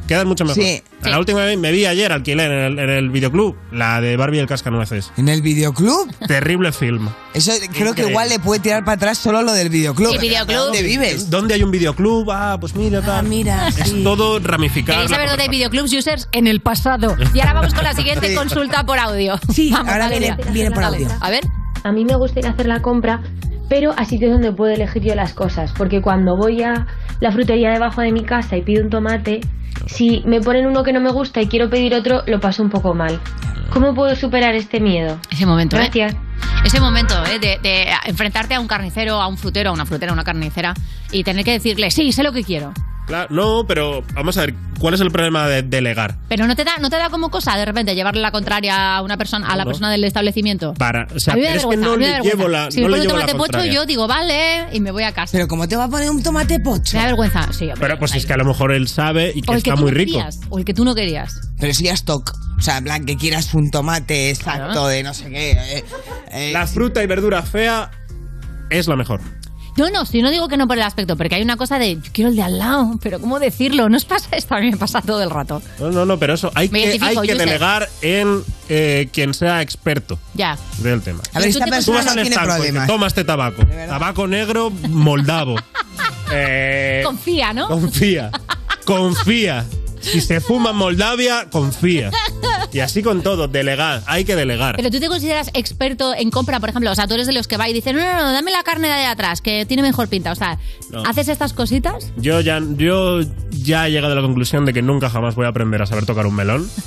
Quedan 0.09 0.27
mucho 0.27 0.45
mejor. 0.45 0.63
Sí. 0.63 0.83
La 1.03 1.19
última 1.19 1.45
vez 1.45 1.57
me 1.59 1.71
vi 1.71 1.85
ayer, 1.87 2.11
alquilé 2.13 2.45
en 2.47 2.51
el, 2.53 2.79
en 2.79 2.91
el 2.91 3.11
videoclub, 3.11 3.55
la 3.71 4.01
de 4.01 4.17
Barbie 4.17 4.39
y 4.39 4.41
el 4.41 4.47
cascanueces. 4.47 5.13
¿En 5.19 5.29
el 5.29 5.43
videoclub? 5.43 6.11
Terrible 6.27 6.73
film. 6.73 7.09
Eso 7.35 7.53
creo 7.75 7.95
que 7.95 8.09
igual 8.09 8.29
le 8.31 8.39
puede 8.41 8.61
tirar 8.61 8.85
para 8.85 8.95
atrás 8.97 9.19
solo 9.19 9.43
lo 9.43 9.53
del 9.53 9.69
videoclub. 9.69 10.15
¿Y 10.15 10.19
videoclub? 10.19 10.57
¿Dónde 10.57 10.83
vives? 10.83 11.31
¿Dónde 11.31 11.55
hay 11.55 11.63
un 11.63 11.71
videoclub? 11.71 12.31
Ah, 12.33 12.57
pues 12.59 12.75
mira, 12.75 13.03
tal. 13.03 13.27
mira, 13.29 13.69
Es 13.69 14.03
todo 14.03 14.39
ramificado. 14.41 14.97
¿Queréis 14.97 15.11
saber 15.11 15.29
dónde 15.29 15.43
hay 15.45 15.49
videoclubs 15.51 15.93
users? 15.93 16.29
En 16.33 16.47
el 16.47 16.61
pasado. 16.61 17.15
Y 17.35 17.41
ahora 17.41 17.53
vamos 17.53 17.75
con 17.75 17.85
la 17.85 17.93
siguiente 17.93 18.35
consulta 18.35 18.85
por 18.85 18.99
audio. 18.99 19.39
Sí, 19.53 19.71
Vamos, 19.71 19.93
ahora 19.93 20.09
viene- 20.09 20.37
viene 20.53 20.71
por 20.71 20.83
audio. 20.85 21.07
A 21.21 21.31
ver. 21.31 21.45
A 21.85 21.93
mí 21.93 22.05
me 22.05 22.17
gusta 22.17 22.41
ir 22.41 22.47
a 22.47 22.51
hacer 22.51 22.67
la 22.67 22.81
compra, 22.83 23.21
pero 23.69 23.93
a 23.97 24.05
sitios 24.05 24.33
donde 24.33 24.53
puedo 24.53 24.73
elegir 24.73 25.03
yo 25.03 25.15
las 25.15 25.33
cosas, 25.35 25.71
porque 25.77 26.01
cuando 26.03 26.37
voy 26.37 26.63
a 26.63 26.87
la 27.21 27.31
frutería 27.31 27.71
debajo 27.71 28.01
de 28.01 28.11
mi 28.11 28.25
casa 28.25 28.57
y 28.57 28.63
pido 28.63 28.83
un 28.83 28.91
tomate, 28.91 29.41
si 29.89 30.23
me 30.27 30.41
ponen 30.41 30.67
uno 30.67 30.85
que 30.85 30.93
no 30.93 31.01
me 31.01 31.11
gusta 31.11 31.41
y 31.41 31.49
quiero 31.49 31.69
pedir 31.69 31.95
otro, 31.95 32.23
lo 32.27 32.41
paso 32.41 32.63
un 32.63 32.71
poco 32.71 32.95
mal. 32.95 33.21
¿Cómo 33.71 33.95
puedo 33.95 34.15
superar 34.15 34.55
este 34.55 34.81
miedo? 34.81 35.19
Ese 35.31 35.47
momento, 35.47 35.77
¿eh? 35.77 35.81
Gracias. 35.81 36.17
Ese 36.65 36.81
momento, 36.81 37.15
¿eh? 37.27 37.39
De, 37.39 37.59
de 37.63 37.89
enfrentarte 38.07 38.55
a 38.55 38.61
un 38.61 38.67
carnicero, 38.67 39.21
a 39.21 39.27
un 39.27 39.37
frutero, 39.37 39.71
a 39.71 39.73
una 39.73 39.87
frutera, 39.87 40.13
a 40.13 40.15
una 40.15 40.25
carnicera 40.25 40.75
y 41.11 41.25
tener 41.25 41.45
que 41.45 41.53
decirle, 41.53 41.91
sí, 41.91 42.13
sé 42.13 42.23
lo 42.23 42.33
que 42.33 42.45
quiero. 42.45 42.73
Claro, 43.09 43.35
no, 43.35 43.65
pero 43.67 44.03
vamos 44.15 44.37
a 44.37 44.43
ver, 44.43 44.55
¿cuál 44.79 44.93
es 44.95 45.01
el 45.01 45.11
problema 45.11 45.49
de 45.49 45.63
delegar? 45.63 46.17
Pero 46.29 46.47
no 46.47 46.55
te 46.55 46.63
da, 46.65 46.77
no 46.79 46.91
te 46.91 46.97
da 46.97 47.09
como 47.09 47.31
cosa 47.31 47.57
de 47.57 47.65
repente 47.65 47.95
llevarle 47.95 48.21
la 48.21 48.31
contraria 48.31 48.97
a 48.97 49.03
una 49.03 49.17
persona, 49.17 49.49
a 49.49 49.57
la 49.57 49.65
No. 49.65 49.71
persona 49.71 49.91
del 49.91 50.05
establecimiento. 50.05 50.75
Para, 50.75 51.07
o 51.15 51.19
sea, 51.19 51.33
a 51.33 51.37
mí 51.37 51.43
me 51.43 51.49
da 51.49 51.55
es 51.55 51.63
que 51.63 51.69
vergüenza, 51.69 51.87
no 51.87 51.93
a 51.95 51.97
mí 51.97 52.05
me 52.05 52.11
da 52.11 52.19
le 52.19 52.23
vergüenza. 52.23 52.37
llevo 52.37 52.49
la, 52.49 52.71
si 52.71 52.81
no 52.83 52.89
me 52.91 52.99
le 52.99 53.05
pone 53.09 53.21
la 53.21 53.27
tomate 53.33 53.53
pocho, 53.53 53.65
yo 53.65 53.87
digo, 53.87 54.07
vale, 54.07 54.67
y 54.73 54.81
me 54.81 54.91
voy 54.91 55.05
a 55.05 55.13
casa. 55.13 55.33
Pero 55.33 55.49
¿cómo 55.49 55.67
te 55.67 55.77
va 55.77 55.85
a 55.85 55.89
poner 55.89 56.11
un 56.11 56.23
tomate 56.23 56.61
pocho? 56.61 56.97
Me 56.97 57.01
da 57.01 57.07
vergüenza, 57.07 57.51
sí. 57.53 57.65
hombre. 57.65 57.81
Pero 57.81 57.99
pues 57.99 58.15
es 58.15 58.27
que 58.27 58.33
a 58.35 58.37
lo 58.37 58.45
mejor 58.45 58.73
él 58.73 58.89
sabe 58.89 59.33
y 59.35 59.41
que 59.41 59.51
o 59.51 59.55
el 59.55 59.63
que 59.63 59.71
está 59.71 59.77
tú 59.77 59.83
muy 59.85 59.91
no 59.93 59.97
rico. 59.97 60.13
querías, 60.19 60.41
o 60.51 60.59
el 60.59 60.65
que 60.67 60.75
tú 60.75 60.85
no 60.85 60.95
querías. 60.95 61.41
Pero 61.59 61.73
si 61.73 61.85
ya 61.85 61.95
stock. 61.95 62.35
O 62.59 62.61
sea, 62.61 62.77
en 62.77 62.85
plan, 62.85 63.07
que 63.07 63.17
quieras 63.17 63.55
un 63.55 63.71
tomate 63.71 64.29
exacto 64.31 64.87
de 64.87 65.03
no 65.03 65.15
sé 65.15 65.31
qué. 65.31 65.53
eh, 65.53 65.85
eh, 66.31 66.51
La 66.53 66.67
fruta 66.67 67.03
y 67.03 67.07
verdura 67.07 67.43
fea 67.43 67.91
es 68.69 68.87
la 68.87 68.97
mejor. 68.97 69.21
No, 69.79 69.89
no, 69.91 70.05
si 70.05 70.23
no 70.23 70.31
digo 70.31 70.49
que 70.49 70.57
no 70.57 70.67
por 70.67 70.77
el 70.77 70.83
aspecto, 70.83 71.17
porque 71.17 71.37
hay 71.37 71.43
una 71.43 71.57
cosa 71.57 71.79
de, 71.79 71.95
yo 71.95 72.11
quiero 72.13 72.31
el 72.31 72.37
de 72.37 72.43
al 72.43 72.59
lado, 72.59 72.99
pero 73.01 73.21
¿cómo 73.21 73.39
decirlo? 73.39 73.89
¿No 73.89 73.97
os 73.97 74.05
pasa 74.05 74.29
esto? 74.33 74.57
A 74.57 74.61
mí 74.61 74.71
me 74.73 74.77
pasa 74.77 75.01
todo 75.01 75.23
el 75.23 75.31
rato. 75.31 75.63
No, 75.79 75.91
no, 75.91 76.05
no, 76.05 76.19
pero 76.19 76.35
eso 76.35 76.51
hay 76.55 76.69
Me 76.69 76.83
que, 76.83 76.99
hay 77.01 77.29
delegar 77.29 77.89
en 78.03 78.43
eh, 78.69 79.09
quien 79.13 79.35
sea 79.35 79.63
experto 79.63 80.19
Ya. 80.35 80.59
del 80.79 81.01
tema. 81.03 81.21
A 81.33 81.39
ver, 81.39 81.49
esta 81.49 81.65
Tú 81.65 81.71
persona 81.71 81.97
vas 81.99 82.05
no 82.07 82.11
al 82.11 82.17
tiene 82.17 82.31
estanco 82.31 82.51
y 82.55 82.57
problemas. 82.57 82.87
te 82.87 82.93
Toma 82.93 83.07
este 83.07 83.25
tabaco. 83.25 83.63
Tabaco 83.89 84.27
negro 84.27 84.71
moldavo. 84.71 85.57
Eh, 86.31 87.01
Confía, 87.07 87.55
¿no? 87.55 87.69
confía. 87.69 88.31
Confía. 88.85 89.65
Si 90.13 90.21
se 90.21 90.41
fuma 90.41 90.71
en 90.71 90.77
Moldavia, 90.77 91.49
confía. 91.51 92.11
Y 92.73 92.81
así 92.81 93.03
con 93.03 93.23
todo, 93.23 93.49
delegar. 93.49 94.03
Hay 94.07 94.25
que 94.25 94.37
delegar. 94.37 94.77
Pero 94.77 94.91
tú 94.91 95.01
te 95.01 95.09
consideras 95.09 95.51
experto 95.55 96.15
en 96.15 96.31
compra, 96.31 96.61
por 96.61 96.69
ejemplo, 96.69 96.91
o 96.91 96.95
sea, 96.95 97.07
tú 97.07 97.15
eres 97.15 97.27
de 97.27 97.33
los 97.33 97.49
que 97.49 97.57
va 97.57 97.69
y 97.69 97.73
dice, 97.73 97.93
no, 97.93 98.01
no, 98.01 98.15
no, 98.25 98.33
dame 98.33 98.51
la 98.51 98.63
carne 98.63 98.89
de 98.89 99.07
atrás, 99.07 99.41
que 99.41 99.65
tiene 99.67 99.83
mejor 99.83 100.09
pinta. 100.09 100.33
O 100.33 100.35
sea, 100.35 100.59
No. 100.91 101.03
¿haces 101.05 101.29
estas 101.29 101.53
cositas? 101.53 102.13
Yo 102.17 102.41
ya, 102.41 102.61
yo 102.77 103.21
ya 103.51 103.87
he 103.87 103.91
llegado 103.91 104.13
a 104.13 104.17
la 104.17 104.23
conclusión 104.23 104.65
de 104.65 104.73
que 104.73 104.83
nunca 104.83 105.09
jamás 105.11 105.35
voy 105.35 105.47
a 105.47 105.49
aprender 105.49 105.81
a 105.83 105.87
saber 105.87 106.07
tocar 106.07 106.27
un 106.27 106.35
melón. 106.35 106.69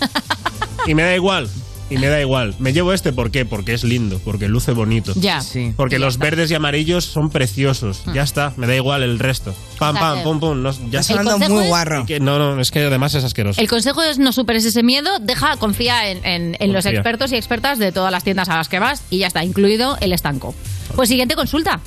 Y 0.88 0.96
me 0.96 1.04
da 1.04 1.16
igual. 1.16 1.48
Y 1.92 1.98
me 1.98 2.08
da 2.08 2.20
igual. 2.22 2.56
Me 2.60 2.74
llevo 2.74 2.94
este, 2.94 3.12
¿por 3.14 3.32
qué? 3.32 3.46
Porque 3.46 3.74
es 3.74 3.84
lindo, 3.84 4.20
porque 4.24 4.48
luce 4.48 4.72
bonito. 4.72 5.14
Ya. 5.16 5.42
Porque 5.76 6.00
los 6.00 6.18
verdes 6.18 6.50
y 6.52 6.56
amarillos 6.56 7.06
son 7.06 7.30
preciosos. 7.30 8.02
Ya 8.14 8.24
está, 8.24 8.54
me 8.58 8.66
da 8.68 8.76
igual 8.76 9.04
el 9.04 9.20
resto. 9.20 9.54
Pam, 9.78 9.96
pam, 9.98 10.24
pum, 10.24 10.40
pum. 10.40 10.62
No, 10.62 10.72
ya 10.90 11.00
Estás 11.02 11.18
hablando 11.18 11.50
muy 11.50 11.64
es- 11.64 11.70
guarro. 11.70 12.06
Que- 12.06 12.20
no, 12.20 12.38
no, 12.40 12.60
es 12.62 12.72
que 12.72 12.80
además 12.80 13.14
es 13.16 13.24
asqueroso. 13.24 13.60
El 13.60 13.68
consejo 13.68 14.02
es 14.04 14.18
no 14.20 14.32
superes 14.32 14.66
ese 14.66 14.84
miedo, 14.84 15.10
deja, 15.20 15.58
confía 15.58 16.10
en, 16.10 16.26
en- 16.26 16.58
en 16.60 16.74
los 16.74 16.86
expertos 16.86 17.32
y 17.32 17.36
expertas 17.36 17.80
de 17.80 17.92
todas 17.92 18.12
las 18.12 18.24
tiendas 18.24 18.50
a 18.50 18.58
las 18.58 18.70
que 18.70 18.80
vas 18.80 19.04
y 19.10 19.20
ya 19.20 19.28
está, 19.28 19.44
incluido 19.44 19.98
el 20.02 20.14
estanco. 20.14 20.56
Pues 20.96 21.10
siguiente 21.10 21.36
consulta. 21.36 21.80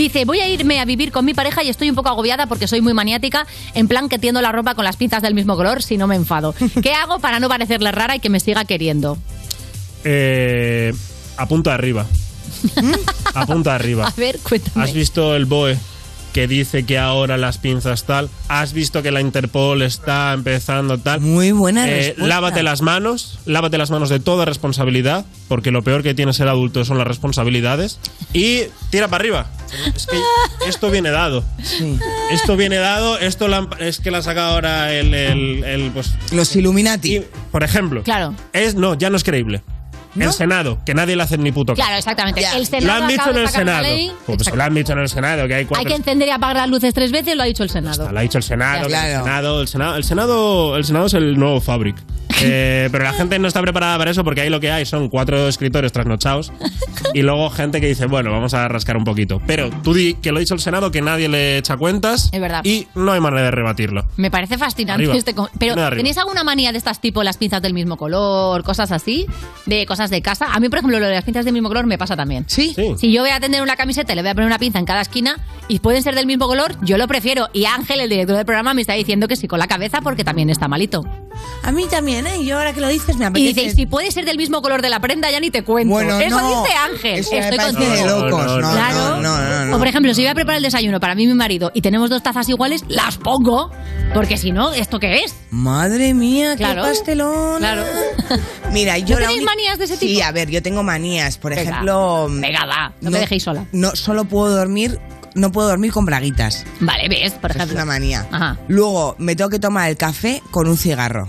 Dice, 0.00 0.24
voy 0.24 0.40
a 0.40 0.48
irme 0.48 0.80
a 0.80 0.86
vivir 0.86 1.12
con 1.12 1.26
mi 1.26 1.34
pareja 1.34 1.62
y 1.62 1.68
estoy 1.68 1.90
un 1.90 1.94
poco 1.94 2.08
agobiada 2.08 2.46
porque 2.46 2.66
soy 2.66 2.80
muy 2.80 2.94
maniática, 2.94 3.46
en 3.74 3.86
plan 3.86 4.08
que 4.08 4.18
tiendo 4.18 4.40
la 4.40 4.50
ropa 4.50 4.74
con 4.74 4.82
las 4.82 4.96
pinzas 4.96 5.20
del 5.20 5.34
mismo 5.34 5.56
color 5.56 5.82
si 5.82 5.98
no 5.98 6.06
me 6.06 6.16
enfado. 6.16 6.54
¿Qué 6.82 6.94
hago 6.94 7.18
para 7.18 7.38
no 7.38 7.50
parecerle 7.50 7.92
rara 7.92 8.16
y 8.16 8.18
que 8.18 8.30
me 8.30 8.40
siga 8.40 8.64
queriendo? 8.64 9.18
Eh, 10.04 10.94
apunta 11.36 11.74
arriba. 11.74 12.06
apunta 13.34 13.74
arriba. 13.74 14.06
A 14.06 14.12
ver, 14.16 14.38
cuéntame. 14.38 14.86
¿Has 14.86 14.94
visto 14.94 15.36
el 15.36 15.44
BOE 15.44 15.76
que 16.32 16.46
dice 16.46 16.84
que 16.84 16.98
ahora 16.98 17.36
las 17.36 17.58
pinzas 17.58 18.04
tal? 18.04 18.28
¿Has 18.48 18.72
visto 18.72 19.02
que 19.02 19.10
la 19.10 19.20
Interpol 19.20 19.82
está 19.82 20.32
empezando 20.32 20.98
tal? 20.98 21.20
Muy 21.20 21.52
buena 21.52 21.88
Eh, 21.88 21.94
respuesta. 21.94 22.26
lávate 22.26 22.62
las 22.62 22.82
manos, 22.82 23.38
lávate 23.46 23.78
las 23.78 23.90
manos 23.90 24.08
de 24.08 24.20
toda 24.20 24.44
responsabilidad, 24.44 25.24
porque 25.48 25.70
lo 25.70 25.82
peor 25.82 26.02
que 26.02 26.14
tiene 26.14 26.32
ser 26.32 26.48
adulto 26.48 26.84
son 26.84 26.98
las 26.98 27.06
responsabilidades. 27.06 27.98
Y 28.32 28.62
tira 28.90 29.08
para 29.08 29.22
arriba. 29.22 29.50
Es 29.94 30.06
que 30.06 30.16
esto 30.68 30.90
viene 30.90 31.10
dado. 31.10 31.44
Esto 32.30 32.56
viene 32.56 32.76
dado, 32.76 33.18
esto 33.18 33.48
la 33.48 33.58
han- 33.58 33.68
es 33.78 34.00
que 34.00 34.10
la 34.10 34.22
saca 34.22 34.48
ahora 34.48 34.92
el, 34.92 35.14
el- 35.14 35.64
el, 35.64 35.90
pues, 35.92 36.12
Los 36.32 36.54
Illuminati. 36.56 37.22
por 37.52 37.62
ejemplo. 37.62 38.02
Claro. 38.02 38.34
Es, 38.52 38.74
no, 38.74 38.94
ya 38.94 39.10
no 39.10 39.16
es 39.16 39.24
creíble. 39.24 39.62
El 40.16 40.32
Senado, 40.32 40.78
que 40.84 40.94
nadie 40.94 41.16
le 41.16 41.22
hace 41.22 41.38
ni 41.38 41.52
puto 41.52 41.74
caso. 41.74 41.82
Claro, 41.82 41.98
exactamente. 41.98 42.40
El 42.40 42.58
Lo 42.60 42.64
Senado 42.66 43.02
han 43.02 43.08
dicho 43.08 43.30
en 43.30 43.36
el 43.38 43.48
Senado. 43.48 43.82
ley. 43.82 44.12
Pues 44.26 44.54
lo 44.54 44.62
han 44.62 44.74
dicho 44.74 44.92
en 44.92 44.98
el 44.98 45.08
Senado, 45.08 45.46
que 45.48 45.54
hay 45.54 45.66
que 45.66 45.94
encender 45.94 46.28
y 46.28 46.30
apagar 46.30 46.56
las 46.56 46.68
luces 46.68 46.92
tres 46.94 47.12
veces, 47.12 47.36
lo 47.36 47.42
ha 47.42 47.46
dicho 47.46 47.62
el 47.62 47.70
Senado. 47.70 48.10
Lo 48.10 48.18
ha 48.18 48.22
dicho 48.22 48.38
el 48.38 48.44
Senado, 48.44 48.86
el 48.86 48.90
Senado, 48.92 49.60
el 49.62 49.68
Senado, 49.68 49.96
el 49.96 50.04
Senado, 50.04 50.76
el 50.76 50.84
Senado 50.84 51.06
es 51.06 51.14
el 51.14 51.38
nuevo 51.38 51.60
Fabric. 51.60 51.96
Eh, 52.42 52.88
pero 52.90 53.04
la 53.04 53.12
gente 53.12 53.38
no 53.38 53.48
está 53.48 53.60
preparada 53.60 53.98
para 53.98 54.12
eso 54.12 54.24
porque 54.24 54.40
ahí 54.40 54.48
lo 54.48 54.60
que 54.60 54.70
hay 54.70 54.86
son 54.86 55.10
cuatro 55.10 55.46
escritores 55.46 55.92
trasnochados 55.92 56.50
y 57.12 57.20
luego 57.20 57.50
gente 57.50 57.82
que 57.82 57.86
dice, 57.88 58.06
bueno, 58.06 58.30
vamos 58.32 58.54
a 58.54 58.66
rascar 58.66 58.96
un 58.96 59.04
poquito. 59.04 59.42
Pero 59.46 59.68
tú 59.82 59.92
di 59.92 60.14
que 60.14 60.30
lo 60.32 60.38
ha 60.38 60.40
dicho 60.40 60.54
el 60.54 60.60
Senado, 60.60 60.90
que 60.90 61.02
nadie 61.02 61.28
le 61.28 61.58
echa 61.58 61.76
cuentas 61.76 62.30
Es 62.32 62.40
verdad. 62.40 62.62
y 62.64 62.86
no 62.94 63.12
hay 63.12 63.20
manera 63.20 63.42
de 63.42 63.50
rebatirlo. 63.50 64.06
Me 64.16 64.30
parece 64.30 64.56
fascinante 64.56 65.02
Arriba. 65.02 65.16
este. 65.16 65.34
con- 65.34 65.50
Pero. 65.58 65.74
¿tenéis 65.90 66.16
alguna 66.16 66.42
manía 66.42 66.72
de 66.72 66.78
estas 66.78 66.98
tipo 67.02 67.22
las 67.22 67.36
pinzas 67.36 67.60
del 67.60 67.74
mismo 67.74 67.98
color, 67.98 68.62
cosas 68.62 68.90
así? 68.90 69.26
De 69.66 69.84
cosas 69.84 69.99
de 70.08 70.22
casa. 70.22 70.54
A 70.54 70.60
mí, 70.60 70.70
por 70.70 70.78
ejemplo, 70.78 70.98
lo 70.98 71.06
de 71.06 71.12
las 71.12 71.24
pinzas 71.24 71.44
del 71.44 71.52
mismo 71.52 71.68
color 71.68 71.84
me 71.84 71.98
pasa 71.98 72.16
también. 72.16 72.44
¿Sí? 72.46 72.74
Si 72.96 73.12
yo 73.12 73.22
voy 73.22 73.30
a 73.30 73.40
tener 73.40 73.60
una 73.60 73.76
camiseta 73.76 74.12
y 74.12 74.16
le 74.16 74.22
voy 74.22 74.30
a 74.30 74.34
poner 74.34 74.46
una 74.46 74.58
pinza 74.58 74.78
en 74.78 74.86
cada 74.86 75.02
esquina 75.02 75.38
y 75.68 75.80
pueden 75.80 76.02
ser 76.02 76.14
del 76.14 76.26
mismo 76.26 76.46
color, 76.46 76.76
yo 76.82 76.96
lo 76.96 77.06
prefiero. 77.06 77.48
Y 77.52 77.66
Ángel, 77.66 78.00
el 78.00 78.08
director 78.08 78.36
del 78.36 78.46
programa, 78.46 78.72
me 78.72 78.80
está 78.80 78.94
diciendo 78.94 79.28
que 79.28 79.36
sí 79.36 79.46
con 79.48 79.58
la 79.58 79.66
cabeza 79.66 80.00
porque 80.00 80.24
también 80.24 80.48
está 80.48 80.68
malito. 80.68 81.04
A 81.62 81.72
mí 81.72 81.86
también, 81.90 82.26
¿eh? 82.26 82.42
Yo 82.44 82.56
ahora 82.58 82.72
que 82.72 82.80
lo 82.80 82.88
dices 82.88 83.16
me 83.16 83.24
Y 83.24 83.28
apetece. 83.28 83.48
dice, 83.60 83.62
y 83.64 83.70
si 83.76 83.86
puede 83.86 84.10
ser 84.10 84.24
del 84.24 84.38
mismo 84.38 84.62
color 84.62 84.80
de 84.80 84.88
la 84.88 84.98
prenda, 85.00 85.30
ya 85.30 85.40
ni 85.40 85.50
te 85.50 85.62
cuento. 85.62 85.92
Bueno, 85.92 86.18
Eso 86.18 86.40
no. 86.40 86.62
dice 86.62 86.74
Ángel. 86.74 87.18
Eso 87.20 87.34
Estoy 87.34 87.58
contigo. 87.58 87.92
de 87.92 88.06
locos. 88.06 88.46
No, 88.46 88.58
no, 88.60 88.72
Claro. 88.72 89.20
no, 89.20 89.36
no, 89.38 89.64
no. 89.66 89.76
O 89.76 89.78
por 89.78 89.86
ejemplo, 89.86 90.14
si 90.14 90.22
voy 90.22 90.28
a 90.30 90.34
preparar 90.34 90.56
el 90.56 90.62
desayuno 90.62 91.00
para 91.00 91.14
mí 91.14 91.24
y 91.24 91.26
mi 91.26 91.34
marido 91.34 91.70
y 91.74 91.82
tenemos 91.82 92.08
dos 92.08 92.22
tazas 92.22 92.48
iguales, 92.48 92.84
las 92.88 93.18
pongo. 93.18 93.70
Porque 94.14 94.36
si 94.38 94.52
no, 94.52 94.72
¿esto 94.72 94.98
qué 94.98 95.22
es? 95.24 95.34
Madre 95.50 96.14
mía, 96.14 96.52
qué 96.52 96.64
Claro. 96.64 96.82
pastelón. 96.82 97.58
Claro. 97.58 97.84
Mira, 98.72 98.96
yo 98.98 99.16
¿No 99.18 99.26
tenéis 99.26 99.42
manías 99.42 99.78
de 99.78 99.84
ese 99.84 99.96
tipo? 99.98 100.12
Sí, 100.12 100.20
a 100.22 100.32
ver, 100.32 100.48
yo 100.50 100.62
tengo 100.62 100.82
manías. 100.82 101.36
Por 101.38 101.54
Venga. 101.54 101.62
ejemplo. 101.70 102.26
Venga, 102.30 102.64
va, 102.66 102.92
no 103.00 103.10
me 103.10 103.18
dejéis 103.20 103.42
sola. 103.42 103.66
No, 103.72 103.94
solo 103.94 104.24
puedo 104.24 104.56
dormir. 104.56 104.98
No 105.34 105.52
puedo 105.52 105.68
dormir 105.68 105.92
con 105.92 106.04
braguitas. 106.06 106.64
Vale, 106.80 107.08
ves, 107.08 107.32
por 107.34 107.50
Es 107.50 107.56
ejemplo. 107.56 107.76
una 107.76 107.84
manía. 107.84 108.26
Ajá. 108.30 108.58
Luego, 108.68 109.14
me 109.18 109.36
tengo 109.36 109.50
que 109.50 109.58
tomar 109.58 109.88
el 109.90 109.96
café 109.96 110.42
con 110.50 110.66
un 110.68 110.76
cigarro. 110.76 111.28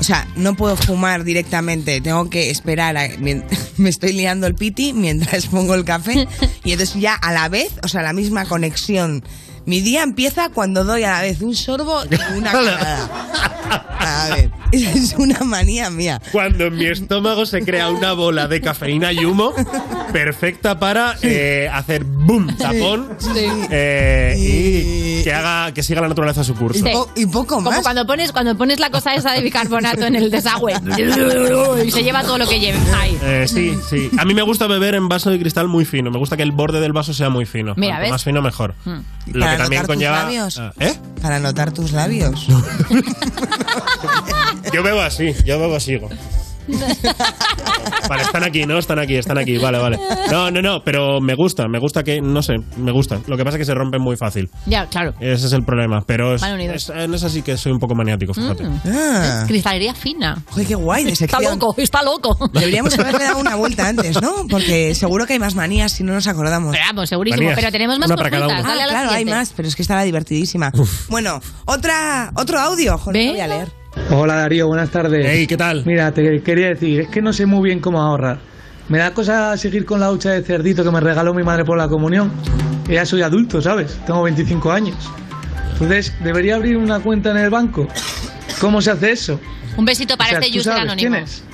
O 0.00 0.02
sea, 0.02 0.26
no 0.36 0.54
puedo 0.56 0.76
fumar 0.76 1.24
directamente. 1.24 2.00
Tengo 2.00 2.28
que 2.28 2.50
esperar 2.50 2.96
a. 2.96 3.08
Me 3.76 3.88
estoy 3.90 4.12
liando 4.12 4.46
el 4.46 4.54
piti 4.54 4.92
mientras 4.92 5.46
pongo 5.50 5.74
el 5.74 5.84
café. 5.84 6.26
Y 6.64 6.72
entonces 6.72 6.98
ya 7.00 7.14
a 7.14 7.32
la 7.32 7.48
vez, 7.50 7.72
o 7.82 7.88
sea, 7.88 8.00
la 8.02 8.12
misma 8.14 8.46
conexión. 8.46 9.22
Mi 9.66 9.80
día 9.80 10.02
empieza 10.02 10.50
cuando 10.50 10.84
doy 10.84 11.04
a 11.04 11.12
la 11.12 11.22
vez 11.22 11.40
un 11.40 11.54
sorbo 11.54 12.02
y 12.10 12.36
una 12.36 12.52
cagada. 12.52 13.08
A 13.98 14.34
ver, 14.34 14.50
esa 14.72 14.90
es 14.94 15.14
una 15.16 15.40
manía 15.40 15.88
mía. 15.90 16.20
Cuando 16.32 16.66
en 16.66 16.76
mi 16.76 16.86
estómago 16.86 17.46
se 17.46 17.64
crea 17.64 17.90
una 17.90 18.12
bola 18.12 18.46
de 18.46 18.60
cafeína 18.60 19.12
y 19.12 19.24
humo 19.24 19.52
perfecta 20.12 20.78
para 20.78 21.16
eh, 21.22 21.68
hacer 21.72 22.04
boom, 22.04 22.54
tapón 22.56 23.16
eh, 23.70 24.34
y 24.38 25.24
que 25.24 25.32
haga 25.32 25.72
que 25.72 25.82
siga 25.82 26.02
la 26.02 26.08
naturaleza 26.08 26.44
su 26.44 26.54
curso. 26.54 26.84
Sí. 26.84 27.22
Y 27.22 27.26
poco 27.26 27.56
Como 27.62 27.82
cuando 27.82 28.06
pones, 28.06 28.32
cuando 28.32 28.56
pones 28.56 28.78
la 28.78 28.90
cosa 28.90 29.14
esa 29.14 29.32
de 29.32 29.40
bicarbonato 29.40 30.04
en 30.04 30.16
el 30.16 30.30
desagüe. 30.30 30.74
y 31.84 31.90
se 31.90 32.02
lleva 32.02 32.22
todo 32.22 32.38
lo 32.38 32.46
que 32.46 32.60
lleve. 32.60 32.78
Eh, 33.22 33.46
sí, 33.48 33.74
sí. 33.88 34.10
A 34.18 34.24
mí 34.24 34.34
me 34.34 34.42
gusta 34.42 34.66
beber 34.66 34.94
en 34.94 35.08
vaso 35.08 35.30
de 35.30 35.38
cristal 35.38 35.68
muy 35.68 35.84
fino. 35.84 36.10
Me 36.10 36.18
gusta 36.18 36.36
que 36.36 36.42
el 36.42 36.52
borde 36.52 36.80
del 36.80 36.92
vaso 36.92 37.14
sea 37.14 37.30
muy 37.30 37.46
fino. 37.46 37.74
Mira, 37.76 37.94
Cuanto 37.94 38.02
¿ves? 38.02 38.10
más 38.10 38.24
fino, 38.24 38.42
mejor. 38.42 38.74
Hmm. 38.84 38.98
Lo 39.32 39.40
Para 39.40 39.53
que 39.56 39.62
también 39.62 39.86
conlleva. 39.86 40.22
labios. 40.22 40.58
Ah, 40.58 40.72
¿Eh? 40.78 40.94
Para 41.20 41.38
notar 41.38 41.72
tus 41.72 41.92
labios. 41.92 42.46
Yo 44.72 44.82
bebo 44.82 45.00
así, 45.00 45.34
yo 45.44 45.58
bebo 45.58 45.76
así. 45.76 45.98
Vale, 48.08 48.22
están 48.22 48.44
aquí, 48.44 48.66
¿no? 48.66 48.78
Están 48.78 48.98
aquí, 48.98 49.16
están 49.16 49.38
aquí. 49.38 49.58
Vale, 49.58 49.78
vale. 49.78 49.98
No, 50.30 50.50
no, 50.50 50.60
no, 50.62 50.82
pero 50.84 51.20
me 51.20 51.34
gusta, 51.34 51.68
me 51.68 51.78
gusta 51.78 52.02
que, 52.02 52.20
no 52.20 52.42
sé, 52.42 52.54
me 52.76 52.92
gusta. 52.92 53.20
Lo 53.26 53.36
que 53.36 53.44
pasa 53.44 53.56
es 53.56 53.60
que 53.60 53.64
se 53.64 53.74
rompen 53.74 54.00
muy 54.02 54.16
fácil. 54.16 54.50
Ya, 54.66 54.86
claro. 54.86 55.14
Ese 55.20 55.46
es 55.46 55.52
el 55.52 55.64
problema. 55.64 56.02
Pero 56.06 56.34
es, 56.34 56.42
es- 56.42 56.90
en 56.90 57.14
esa 57.14 57.28
sí 57.28 57.42
que 57.42 57.56
soy 57.56 57.72
un 57.72 57.78
poco 57.78 57.94
maniático, 57.94 58.34
fíjate. 58.34 58.64
Ah. 58.86 59.44
Cristalería 59.46 59.94
fina. 59.94 60.42
Joder, 60.50 60.66
qué 60.66 60.74
guay 60.74 61.04
de 61.04 61.12
Está 61.12 61.40
loco, 61.40 61.74
está 61.78 62.02
loco. 62.02 62.36
Deberíamos 62.52 62.98
haberle 62.98 63.24
dado 63.24 63.38
una 63.38 63.54
vuelta 63.54 63.88
antes, 63.88 64.20
¿no? 64.20 64.46
Porque 64.50 64.94
seguro 64.94 65.26
que 65.26 65.34
hay 65.34 65.38
más 65.38 65.54
manías 65.54 65.92
si 65.92 66.02
no 66.04 66.12
nos 66.12 66.26
acordamos. 66.26 66.72
Pero 66.72 66.84
vamos, 66.86 67.08
segurísimo. 67.08 67.42
Manías. 67.42 67.58
Pero 67.58 67.72
tenemos 67.72 67.98
más 67.98 68.08
Una 68.08 68.16
para 68.16 68.30
cada 68.30 68.46
uno. 68.48 68.62
Ah, 68.64 68.74
la 68.74 68.86
claro, 68.88 69.10
hay 69.10 69.24
más, 69.24 69.52
pero 69.56 69.68
es 69.68 69.76
que 69.76 69.82
estaba 69.82 70.02
divertidísima. 70.02 70.70
Bueno, 71.08 71.40
otra, 71.66 72.32
otro 72.36 72.60
audio. 72.60 72.98
Joder, 72.98 73.26
lo 73.26 73.32
voy 73.32 73.40
a 73.40 73.46
leer. 73.48 73.83
Hola 74.10 74.34
Darío, 74.34 74.66
buenas 74.66 74.90
tardes. 74.90 75.26
Hey, 75.28 75.46
¿qué 75.46 75.56
tal? 75.56 75.84
Mira, 75.86 76.12
te 76.12 76.42
quería 76.42 76.68
decir, 76.68 77.00
es 77.02 77.08
que 77.08 77.22
no 77.22 77.32
sé 77.32 77.46
muy 77.46 77.62
bien 77.68 77.80
cómo 77.80 78.00
ahorrar. 78.02 78.38
Me 78.88 78.98
da 78.98 79.12
cosa 79.14 79.56
seguir 79.56 79.84
con 79.86 80.00
la 80.00 80.10
hucha 80.10 80.30
de 80.30 80.42
cerdito 80.42 80.84
que 80.84 80.90
me 80.90 81.00
regaló 81.00 81.32
mi 81.32 81.42
madre 81.42 81.64
por 81.64 81.78
la 81.78 81.88
comunión. 81.88 82.30
Ya 82.88 83.06
soy 83.06 83.22
adulto, 83.22 83.62
¿sabes? 83.62 83.98
Tengo 84.06 84.22
25 84.22 84.70
años. 84.72 84.96
Entonces, 85.72 86.12
¿debería 86.22 86.56
abrir 86.56 86.76
una 86.76 87.00
cuenta 87.00 87.30
en 87.30 87.38
el 87.38 87.50
banco? 87.50 87.86
¿Cómo 88.60 88.82
se 88.82 88.90
hace 88.90 89.12
eso? 89.12 89.40
Un 89.76 89.84
besito 89.84 90.16
para 90.16 90.28
O 90.28 90.30
sea, 90.32 90.38
este 90.40 90.52
¿tú 90.52 90.58
user 90.60 90.72
sabes 90.74 90.82
anónimo. 90.90 91.10
quién 91.12 91.24
es? 91.24 91.44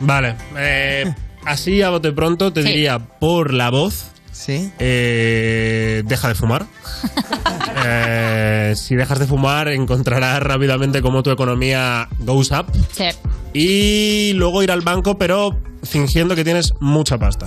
Vale. 0.00 0.34
eh, 0.58 1.12
así 1.44 1.80
a 1.82 1.90
bote 1.90 2.12
pronto 2.12 2.52
te 2.52 2.62
Sí. 2.62 2.68
diría 2.68 2.98
por 2.98 3.54
la 3.54 3.70
voz. 3.70 4.10
Sí. 4.30 4.70
deja 4.78 6.28
de 6.28 6.34
fumar. 6.34 6.66
Eh, 7.90 8.74
si 8.76 8.96
dejas 8.96 9.18
de 9.18 9.26
fumar, 9.26 9.68
encontrarás 9.68 10.42
rápidamente 10.42 11.00
cómo 11.02 11.22
tu 11.22 11.30
economía 11.30 12.08
goes 12.20 12.50
up. 12.50 12.66
Sí. 12.92 13.04
Y 13.54 14.32
luego 14.34 14.62
ir 14.62 14.70
al 14.70 14.82
banco, 14.82 15.16
pero 15.18 15.58
fingiendo 15.82 16.34
que 16.36 16.44
tienes 16.44 16.74
mucha 16.80 17.18
pasta. 17.18 17.46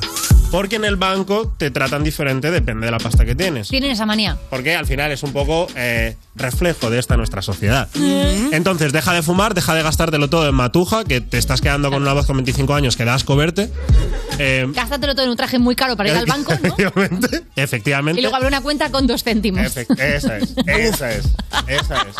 Porque 0.51 0.75
en 0.75 0.85
el 0.85 0.97
banco 0.97 1.53
te 1.57 1.71
tratan 1.71 2.03
diferente, 2.03 2.51
depende 2.51 2.85
de 2.85 2.91
la 2.91 2.97
pasta 2.99 3.23
que 3.25 3.35
tienes. 3.35 3.69
Tienen 3.69 3.91
esa 3.91 4.05
manía. 4.05 4.37
Porque 4.49 4.75
al 4.75 4.85
final 4.85 5.11
es 5.11 5.23
un 5.23 5.31
poco 5.31 5.67
eh, 5.75 6.17
reflejo 6.35 6.89
de 6.89 6.99
esta 6.99 7.15
nuestra 7.17 7.41
sociedad. 7.41 7.87
Entonces, 8.51 8.91
deja 8.91 9.13
de 9.13 9.21
fumar, 9.23 9.53
deja 9.53 9.73
de 9.73 9.81
gastártelo 9.83 10.29
todo 10.29 10.47
en 10.49 10.55
matuja, 10.55 11.03
que 11.05 11.21
te 11.21 11.37
estás 11.37 11.61
quedando 11.61 11.89
con 11.89 12.01
una 12.01 12.13
voz 12.13 12.25
con 12.27 12.35
25 12.37 12.73
años 12.73 12.97
que 12.97 13.05
da 13.05 13.13
asco 13.13 13.35
verte. 13.35 13.69
Eh, 14.39 14.65
Gástatelo 14.73 15.13
todo 15.15 15.25
en 15.25 15.31
un 15.31 15.37
traje 15.37 15.57
muy 15.59 15.75
caro 15.75 15.95
para 15.95 16.09
ir 16.09 16.17
al 16.17 16.25
banco, 16.25 16.51
¿no? 16.51 16.57
efectivamente, 16.75 17.43
efectivamente. 17.55 18.19
Y 18.19 18.23
luego 18.23 18.35
abre 18.35 18.47
una 18.47 18.61
cuenta 18.61 18.89
con 18.91 19.07
dos 19.07 19.23
céntimos. 19.23 19.61
Efect- 19.61 19.99
esa 19.99 20.37
es, 20.37 20.53
esa 20.67 21.11
es, 21.11 21.25
esa 21.67 21.95
es. 22.01 22.15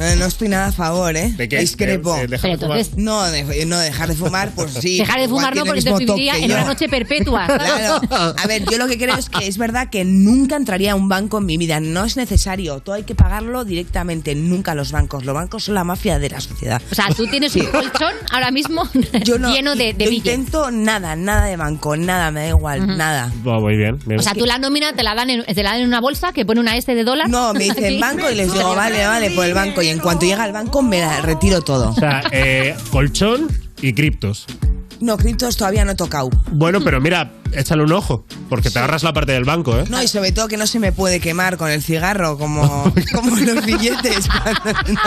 Eh, 0.00 0.16
no 0.18 0.26
estoy 0.26 0.48
nada 0.48 0.66
a 0.66 0.72
favor, 0.72 1.16
¿eh? 1.16 1.32
¿De 1.36 1.48
qué? 1.48 1.58
Discrepo. 1.58 2.14
De- 2.14 2.22
de 2.22 2.26
dejar 2.28 2.50
de 2.50 2.56
Pero 2.58 2.66
fumar. 2.66 2.78
entonces- 2.78 2.98
No, 3.02 3.22
de- 3.24 3.66
no, 3.66 3.78
dejar 3.78 4.08
de 4.08 4.14
fumar, 4.14 4.50
pues 4.54 4.72
sí. 4.74 4.98
Dejar 4.98 5.20
de 5.20 5.28
fumar 5.28 5.54
no, 5.56 5.64
porque 5.64 5.82
te 5.82 5.92
viviría 5.94 6.36
en 6.38 6.52
una 6.52 6.64
noche 6.64 6.88
perpetua. 6.88 7.46
Claro. 7.56 8.00
A 8.38 8.46
ver, 8.46 8.64
yo 8.70 8.78
lo 8.78 8.86
que 8.86 8.98
creo 8.98 9.16
es 9.16 9.28
que 9.28 9.46
es 9.46 9.58
verdad 9.58 9.88
que 9.90 10.04
nunca 10.04 10.56
entraría 10.56 10.92
a 10.92 10.94
un 10.94 11.08
banco 11.08 11.38
en 11.38 11.46
mi 11.46 11.56
vida. 11.56 11.80
No 11.80 12.04
es 12.04 12.16
necesario. 12.16 12.80
Todo 12.80 12.94
hay 12.96 13.04
que 13.04 13.14
pagarlo 13.14 13.64
directamente. 13.64 14.34
Nunca 14.34 14.74
los 14.74 14.92
bancos. 14.92 15.24
Los 15.24 15.34
bancos 15.34 15.64
son 15.64 15.74
la 15.74 15.84
mafia 15.84 16.18
de 16.18 16.30
la 16.30 16.40
sociedad. 16.40 16.80
O 16.90 16.94
sea, 16.94 17.08
tú 17.16 17.26
tienes 17.26 17.54
un 17.56 17.66
colchón 17.66 18.12
ahora 18.30 18.50
mismo 18.50 18.88
lleno 19.24 19.74
de, 19.76 19.92
de 19.94 20.04
yo 20.04 20.10
billetes. 20.10 20.34
intento 20.38 20.70
nada, 20.70 21.16
nada 21.16 21.46
de 21.46 21.56
banco, 21.56 21.96
nada, 21.96 22.30
me 22.30 22.40
da 22.40 22.48
igual, 22.48 22.96
nada. 22.96 23.32
Va, 23.46 23.58
muy 23.60 23.76
bien. 23.76 23.98
bien. 24.06 24.20
O 24.20 24.22
sea, 24.22 24.34
tú 24.34 24.46
la 24.46 24.58
nómina 24.58 24.92
te 24.92 25.02
la 25.02 25.14
dan 25.14 25.30
en, 25.30 25.44
te 25.44 25.62
la 25.62 25.70
dan 25.72 25.80
en 25.80 25.88
una 25.88 26.00
bolsa 26.00 26.32
que 26.32 26.44
pone 26.44 26.60
una 26.60 26.76
S 26.76 26.94
de 26.94 27.04
dólar. 27.04 27.28
No, 27.28 27.52
me 27.54 27.64
dicen 27.64 27.84
Aquí. 27.84 27.98
banco 27.98 28.30
y 28.30 28.34
les 28.34 28.52
digo, 28.52 28.74
vale, 28.74 29.04
vale, 29.06 29.30
por 29.32 29.44
el 29.46 29.54
banco. 29.54 29.82
Y 29.82 29.88
en 29.88 29.98
cuanto 29.98 30.26
llega 30.26 30.42
al 30.44 30.52
banco 30.52 30.82
me 30.82 31.00
la 31.00 31.20
retiro 31.22 31.60
todo. 31.62 31.90
O 31.90 31.94
sea, 31.94 32.22
eh, 32.32 32.74
colchón 32.90 33.48
y 33.80 33.92
criptos. 33.92 34.46
No, 35.00 35.16
criptos 35.18 35.56
todavía 35.56 35.84
no 35.84 35.92
he 35.92 35.94
tocado. 35.94 36.30
Bueno, 36.52 36.80
pero 36.82 37.00
mira, 37.00 37.30
échale 37.52 37.82
un 37.82 37.92
ojo, 37.92 38.24
porque 38.48 38.70
te 38.70 38.78
agarras 38.78 39.02
la 39.02 39.12
parte 39.12 39.32
del 39.32 39.44
banco, 39.44 39.78
¿eh? 39.78 39.84
No, 39.88 40.02
y 40.02 40.08
sobre 40.08 40.32
todo 40.32 40.48
que 40.48 40.56
no 40.56 40.66
se 40.66 40.78
me 40.78 40.92
puede 40.92 41.20
quemar 41.20 41.56
con 41.56 41.70
el 41.70 41.82
cigarro 41.82 42.38
como, 42.38 42.92
como 43.14 43.36
los 43.36 43.64
billetes. 43.64 44.28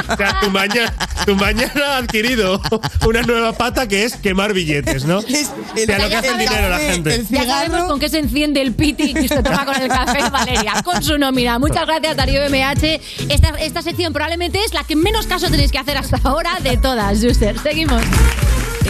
O 0.10 0.16
sea, 0.18 0.40
tu 0.42 0.50
mañana, 0.50 0.94
tu 1.26 1.36
mañana 1.36 1.96
ha 1.96 1.98
adquirido 1.98 2.62
una 3.08 3.22
nueva 3.22 3.54
pata 3.54 3.88
que 3.88 4.04
es 4.04 4.16
quemar 4.16 4.54
billetes, 4.54 5.06
¿no? 5.06 5.20
O 5.20 5.22
sea, 5.22 6.00
lo 6.00 6.10
que 6.10 6.16
hace 6.16 6.30
el 6.30 6.38
dinero 6.38 6.70
la 6.70 6.80
gente. 6.80 7.24
Ya 7.30 7.46
sabemos 7.46 7.84
con 7.84 8.00
qué 8.00 8.10
se 8.10 8.20
enciende 8.20 8.62
el 8.62 8.74
piti 8.74 9.14
que 9.14 9.28
se 9.28 9.44
toma 9.44 9.66
con 9.66 9.82
el 9.82 9.88
café, 9.88 10.30
Valeria, 10.30 10.82
con 10.84 11.02
su 11.04 11.18
nómina. 11.18 11.60
Muchas 11.60 11.86
gracias, 11.86 12.18
Darío 12.18 12.42
MH. 12.50 13.02
Esta, 13.30 13.50
esta 13.60 13.82
sección 13.82 14.14
probablemente 14.14 14.60
es 14.64 14.74
la 14.74 14.84
que 14.84 14.96
menos 14.96 15.28
caso 15.28 15.50
tenéis 15.50 15.72
que 15.72 15.78
hacer 15.78 15.98
hasta 15.98 16.20
ahora 16.24 16.60
de 16.62 16.78
todas, 16.78 17.24
User. 17.24 17.58
Seguimos. 17.60 18.02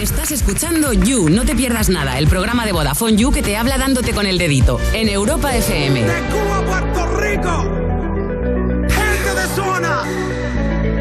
Estás 0.00 0.30
escuchando 0.30 0.94
You, 0.94 1.28
no 1.28 1.44
te 1.44 1.54
pierdas 1.54 1.90
nada, 1.90 2.18
el 2.18 2.26
programa 2.26 2.64
de 2.64 2.72
Vodafone 2.72 3.16
You 3.16 3.32
que 3.32 3.39
te 3.42 3.56
habla 3.56 3.78
dándote 3.78 4.12
con 4.12 4.26
el 4.26 4.38
dedito 4.38 4.78
en 4.92 5.08
Europa 5.08 5.54
FM. 5.54 6.02
Cuba, 6.02 6.62
Puerto 6.66 7.06
Rico. 7.18 7.62
Gente 8.88 9.34
de 9.34 9.46
zona. 9.54 10.02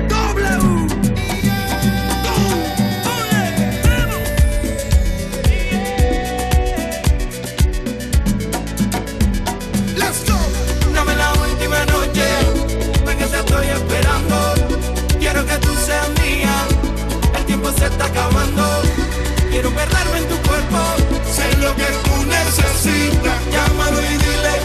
W. 0.07 0.87
Let's 9.97 10.23
go. 10.25 10.37
Dame 10.93 11.15
la 11.15 11.33
última 11.33 11.85
noche, 11.85 12.23
ven 13.05 13.17
que 13.17 13.25
te 13.25 13.39
estoy 13.39 13.67
esperando. 13.67 14.53
Quiero 15.19 15.45
que 15.45 15.57
tú 15.57 15.73
seas 15.85 16.09
mía, 16.21 16.65
el 17.37 17.45
tiempo 17.45 17.71
se 17.71 17.85
está 17.87 18.05
acabando. 18.05 18.81
Quiero 19.49 19.71
perderme 19.71 20.19
en 20.19 20.27
tu 20.29 20.48
lo 21.69 21.75
que 21.75 21.85
tú 22.03 22.25
necesitas. 22.25 23.45
Llámalo 23.51 24.01
y 24.01 24.17
dile 24.17 24.58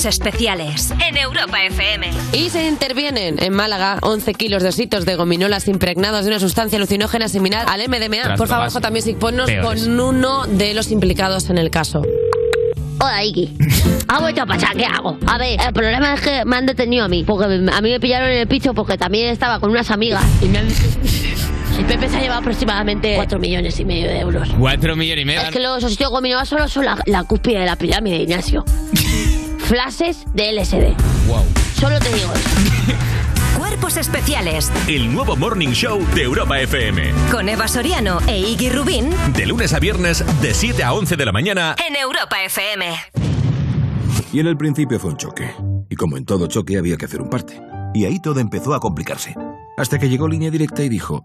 Cuerpos 0.00 0.18
especiales 0.18 0.94
en 1.06 1.16
Europa 1.18 1.62
FM. 1.62 2.08
Y 2.32 2.48
se 2.48 2.66
intervienen 2.66 3.36
en 3.42 3.52
Málaga 3.52 3.98
11 4.00 4.32
kilos 4.32 4.62
de 4.62 4.70
ositos 4.70 5.04
de 5.04 5.14
gominolas 5.14 5.68
impregnados 5.68 6.24
de 6.24 6.30
una 6.30 6.40
sustancia 6.40 6.78
alucinógena 6.78 7.28
similar 7.28 7.66
al 7.68 7.86
MDMA. 7.86 8.22
Tras 8.22 8.38
Por 8.38 8.48
favor, 8.48 8.70
J 8.70 8.90
Music, 8.90 9.18
ponnos 9.18 9.46
peores. 9.46 9.84
con 9.84 10.00
uno 10.00 10.46
de 10.46 10.72
los 10.72 10.90
implicados 10.90 11.50
en 11.50 11.58
el 11.58 11.70
caso. 11.70 12.02
Hola, 12.98 13.24
Iki. 13.24 13.52
Ha 14.08 14.20
vuelto 14.20 14.40
a 14.42 14.46
pasar, 14.46 14.74
¿qué 14.74 14.86
hago? 14.86 15.18
A 15.26 15.36
ver, 15.36 15.60
el 15.60 15.72
problema 15.74 16.14
es 16.14 16.20
que 16.22 16.44
me 16.46 16.56
han 16.56 16.64
detenido 16.64 17.04
a 17.04 17.08
mí, 17.08 17.22
porque 17.24 17.44
a 17.70 17.80
mí 17.82 17.90
me 17.90 18.00
pillaron 18.00 18.30
en 18.30 18.38
el 18.38 18.46
picho 18.46 18.72
porque 18.72 18.96
también 18.96 19.28
estaba 19.28 19.60
con 19.60 19.70
unas 19.70 19.90
amigas 19.90 20.24
y 20.40 20.46
me 20.46 20.58
han... 20.60 20.68
El 21.78 21.86
Pepe 21.86 22.08
se 22.08 22.16
ha 22.16 22.20
llevado 22.20 22.40
aproximadamente 22.40 23.14
4 23.16 23.38
millones 23.38 23.80
y 23.80 23.84
medio 23.84 24.08
de 24.08 24.20
euros. 24.20 24.48
Cuatro 24.58 24.96
millones 24.96 25.22
y 25.22 25.24
medio. 25.26 25.40
Es 25.40 25.50
que 25.50 25.60
los 25.60 25.82
ositos 25.82 26.10
gominolas 26.10 26.48
solo 26.48 26.68
son 26.68 26.84
la, 26.84 27.02
la 27.06 27.24
cúspide 27.24 27.60
de 27.60 27.66
la 27.66 27.76
pirámide, 27.76 28.16
Ignacio. 28.16 28.64
Flashes 29.70 30.26
de 30.34 30.50
LSD. 30.52 30.96
Wow. 31.28 31.44
Solo 31.78 32.00
te 32.00 32.12
digo 32.12 32.32
eso. 32.34 32.50
Cuerpos 33.56 33.96
especiales 33.98 34.72
El 34.88 35.14
nuevo 35.14 35.36
Morning 35.36 35.68
Show 35.68 36.04
de 36.12 36.22
Europa 36.24 36.58
FM. 36.58 37.12
con 37.30 37.48
Eva 37.48 37.68
Soriano 37.68 38.18
e 38.26 38.36
Iggy 38.36 38.70
Rubín 38.70 39.10
De 39.36 39.46
lunes 39.46 39.72
a 39.72 39.78
viernes, 39.78 40.24
de 40.42 40.54
7 40.54 40.82
a 40.82 40.92
11 40.92 41.14
de 41.16 41.24
la 41.24 41.30
mañana. 41.30 41.76
en 41.88 41.94
Europa 41.94 42.42
FM. 42.42 42.84
Y 44.32 44.40
en 44.40 44.48
el 44.48 44.56
principio 44.56 44.98
fue 44.98 45.12
un 45.12 45.16
choque. 45.16 45.52
Y 45.88 45.94
como 45.94 46.16
en 46.16 46.24
todo 46.24 46.48
choque 46.48 46.76
había 46.76 46.96
que 46.96 47.04
hacer 47.04 47.22
un 47.22 47.30
parte. 47.30 47.62
Y 47.94 48.06
ahí 48.06 48.20
todo 48.20 48.40
empezó 48.40 48.74
a 48.74 48.80
complicarse. 48.80 49.36
Hasta 49.78 50.00
que 50.00 50.08
llegó 50.08 50.26
Línea 50.26 50.50
Directa 50.50 50.82
y 50.82 50.88
dijo, 50.88 51.22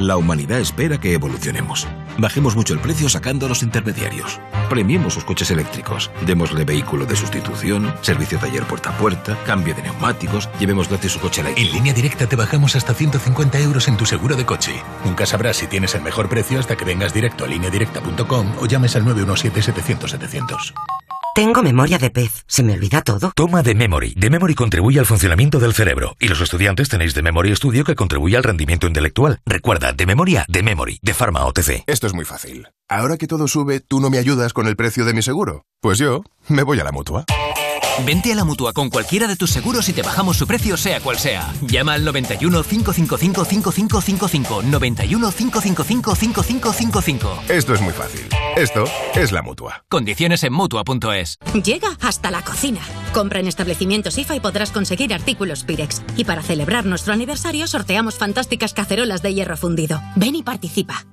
la 0.00 0.16
humanidad 0.16 0.58
espera 0.58 0.98
que 0.98 1.14
evolucionemos. 1.14 1.86
Bajemos 2.18 2.56
mucho 2.56 2.74
el 2.74 2.80
precio 2.80 3.08
sacando 3.08 3.46
a 3.46 3.48
los 3.48 3.62
intermediarios. 3.62 4.40
Premiemos 4.70 5.14
sus 5.14 5.24
coches 5.24 5.50
eléctricos. 5.50 6.10
Démosle 6.26 6.64
vehículo 6.64 7.06
de 7.06 7.16
sustitución, 7.16 7.94
servicio 8.02 8.38
taller 8.38 8.64
puerta 8.64 8.90
a 8.90 8.98
puerta, 8.98 9.38
cambio 9.44 9.74
de 9.74 9.82
neumáticos, 9.82 10.48
llevemos 10.58 10.88
gratis 10.88 11.12
su 11.12 11.20
coche 11.20 11.40
eléctrico. 11.40 11.68
En 11.68 11.74
línea 11.74 11.92
directa 11.92 12.26
te 12.26 12.36
bajamos 12.36 12.76
hasta 12.76 12.94
150 12.94 13.58
euros 13.60 13.88
en 13.88 13.96
tu 13.96 14.06
seguro 14.06 14.36
de 14.36 14.46
coche. 14.46 14.82
Nunca 15.04 15.26
sabrás 15.26 15.56
si 15.56 15.66
tienes 15.66 15.94
el 15.94 16.02
mejor 16.02 16.28
precio 16.28 16.60
hasta 16.60 16.76
que 16.76 16.84
vengas 16.84 17.12
directo 17.12 17.44
a 17.44 17.48
lineadirecta.com 17.48 18.52
o 18.60 18.66
llames 18.66 18.96
al 18.96 19.04
917-700-700. 19.04 20.93
Tengo 21.34 21.64
memoria 21.64 21.98
de 21.98 22.10
pez. 22.10 22.44
¿Se 22.46 22.62
me 22.62 22.74
olvida 22.74 23.02
todo? 23.02 23.32
Toma 23.34 23.64
de 23.64 23.74
Memory. 23.74 24.14
De 24.16 24.30
Memory 24.30 24.54
contribuye 24.54 25.00
al 25.00 25.04
funcionamiento 25.04 25.58
del 25.58 25.74
cerebro. 25.74 26.14
Y 26.20 26.28
los 26.28 26.40
estudiantes 26.40 26.88
tenéis 26.88 27.12
de 27.12 27.22
Memory 27.22 27.56
Studio 27.56 27.82
que 27.82 27.96
contribuye 27.96 28.36
al 28.36 28.44
rendimiento 28.44 28.86
intelectual. 28.86 29.40
Recuerda, 29.44 29.92
de 29.92 30.06
memoria, 30.06 30.44
de 30.46 30.62
Memory, 30.62 31.00
de 31.02 31.12
Pharma 31.12 31.44
OTC. 31.44 31.82
Esto 31.88 32.06
es 32.06 32.14
muy 32.14 32.24
fácil. 32.24 32.68
Ahora 32.88 33.16
que 33.16 33.26
todo 33.26 33.48
sube, 33.48 33.80
¿tú 33.80 33.98
no 33.98 34.10
me 34.10 34.18
ayudas 34.18 34.52
con 34.52 34.68
el 34.68 34.76
precio 34.76 35.04
de 35.04 35.12
mi 35.12 35.22
seguro? 35.22 35.64
Pues 35.80 35.98
yo 35.98 36.22
me 36.46 36.62
voy 36.62 36.78
a 36.78 36.84
la 36.84 36.92
mutua. 36.92 37.24
Vente 38.04 38.32
a 38.32 38.34
la 38.34 38.44
mutua 38.44 38.72
con 38.72 38.90
cualquiera 38.90 39.26
de 39.26 39.36
tus 39.36 39.50
seguros 39.50 39.88
y 39.88 39.92
te 39.92 40.02
bajamos 40.02 40.36
su 40.36 40.46
precio, 40.46 40.76
sea 40.76 41.00
cual 41.00 41.18
sea. 41.18 41.52
Llama 41.62 41.94
al 41.94 42.04
91 42.04 42.62
555 42.62 43.44
5555. 43.44 44.62
91 44.62 45.32
555 45.32 46.14
5555. 46.14 47.42
Esto 47.48 47.74
es 47.74 47.80
muy 47.80 47.92
fácil. 47.92 48.28
Esto 48.56 48.84
es 49.14 49.32
la 49.32 49.42
mutua. 49.42 49.84
Condiciones 49.88 50.44
en 50.44 50.52
mutua.es. 50.52 51.38
Llega 51.64 51.88
hasta 52.00 52.30
la 52.30 52.42
cocina. 52.42 52.80
Compra 53.12 53.40
en 53.40 53.48
establecimientos 53.48 54.18
IFA 54.18 54.36
y 54.36 54.40
podrás 54.40 54.70
conseguir 54.70 55.12
artículos 55.14 55.64
Pirex. 55.64 56.02
Y 56.16 56.24
para 56.24 56.42
celebrar 56.42 56.84
nuestro 56.84 57.12
aniversario 57.12 57.66
sorteamos 57.66 58.16
fantásticas 58.16 58.74
cacerolas 58.74 59.22
de 59.22 59.34
hierro 59.34 59.56
fundido. 59.56 60.00
Ven 60.16 60.34
y 60.34 60.42
participa. 60.42 61.06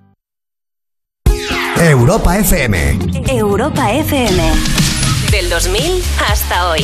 Europa 1.78 2.38
FM. 2.38 3.00
Europa 3.28 3.92
FM. 3.92 4.91
Del 5.32 5.50
2000 5.50 6.02
hasta 6.30 6.70
hoy. 6.72 6.84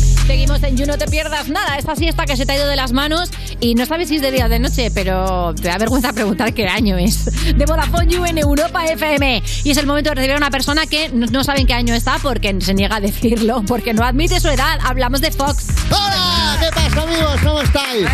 Seguimos 0.27 0.63
en 0.63 0.77
You, 0.77 0.85
no 0.85 0.97
te 0.97 1.07
pierdas 1.07 1.49
nada. 1.49 1.77
Esta 1.77 1.95
siesta 1.95 2.25
que 2.25 2.37
se 2.37 2.45
te 2.45 2.53
ha 2.53 2.55
ido 2.55 2.67
de 2.67 2.75
las 2.75 2.91
manos 2.93 3.29
y 3.59 3.75
no 3.75 3.85
sabes 3.85 4.09
si 4.09 4.17
es 4.17 4.21
de 4.21 4.31
día 4.31 4.45
o 4.45 4.49
de 4.49 4.59
noche, 4.59 4.91
pero 4.93 5.53
te 5.55 5.67
da 5.67 5.77
vergüenza 5.77 6.13
preguntar 6.13 6.53
qué 6.53 6.67
año 6.67 6.97
es. 6.97 7.25
De 7.55 7.65
Vodafone 7.65 8.07
You 8.07 8.25
en 8.25 8.37
Europa 8.37 8.85
FM. 8.85 9.43
Y 9.63 9.71
es 9.71 9.77
el 9.77 9.85
momento 9.85 10.09
de 10.09 10.15
recibir 10.15 10.35
a 10.35 10.37
una 10.37 10.51
persona 10.51 10.85
que 10.85 11.09
no 11.09 11.27
no 11.31 11.43
saben 11.43 11.65
qué 11.65 11.73
año 11.73 11.93
está 11.93 12.17
porque 12.21 12.55
se 12.61 12.73
niega 12.73 12.97
a 12.97 12.99
decirlo, 12.99 13.63
porque 13.67 13.93
no 13.93 14.03
admite 14.03 14.39
su 14.39 14.49
edad. 14.49 14.79
Hablamos 14.83 15.21
de 15.21 15.31
Fox. 15.31 15.67
¡Hola! 15.89 16.57
¿Qué 16.59 16.67
pasa, 16.73 17.01
amigos? 17.01 17.39
¿Cómo 17.43 17.61
estáis? 17.61 18.07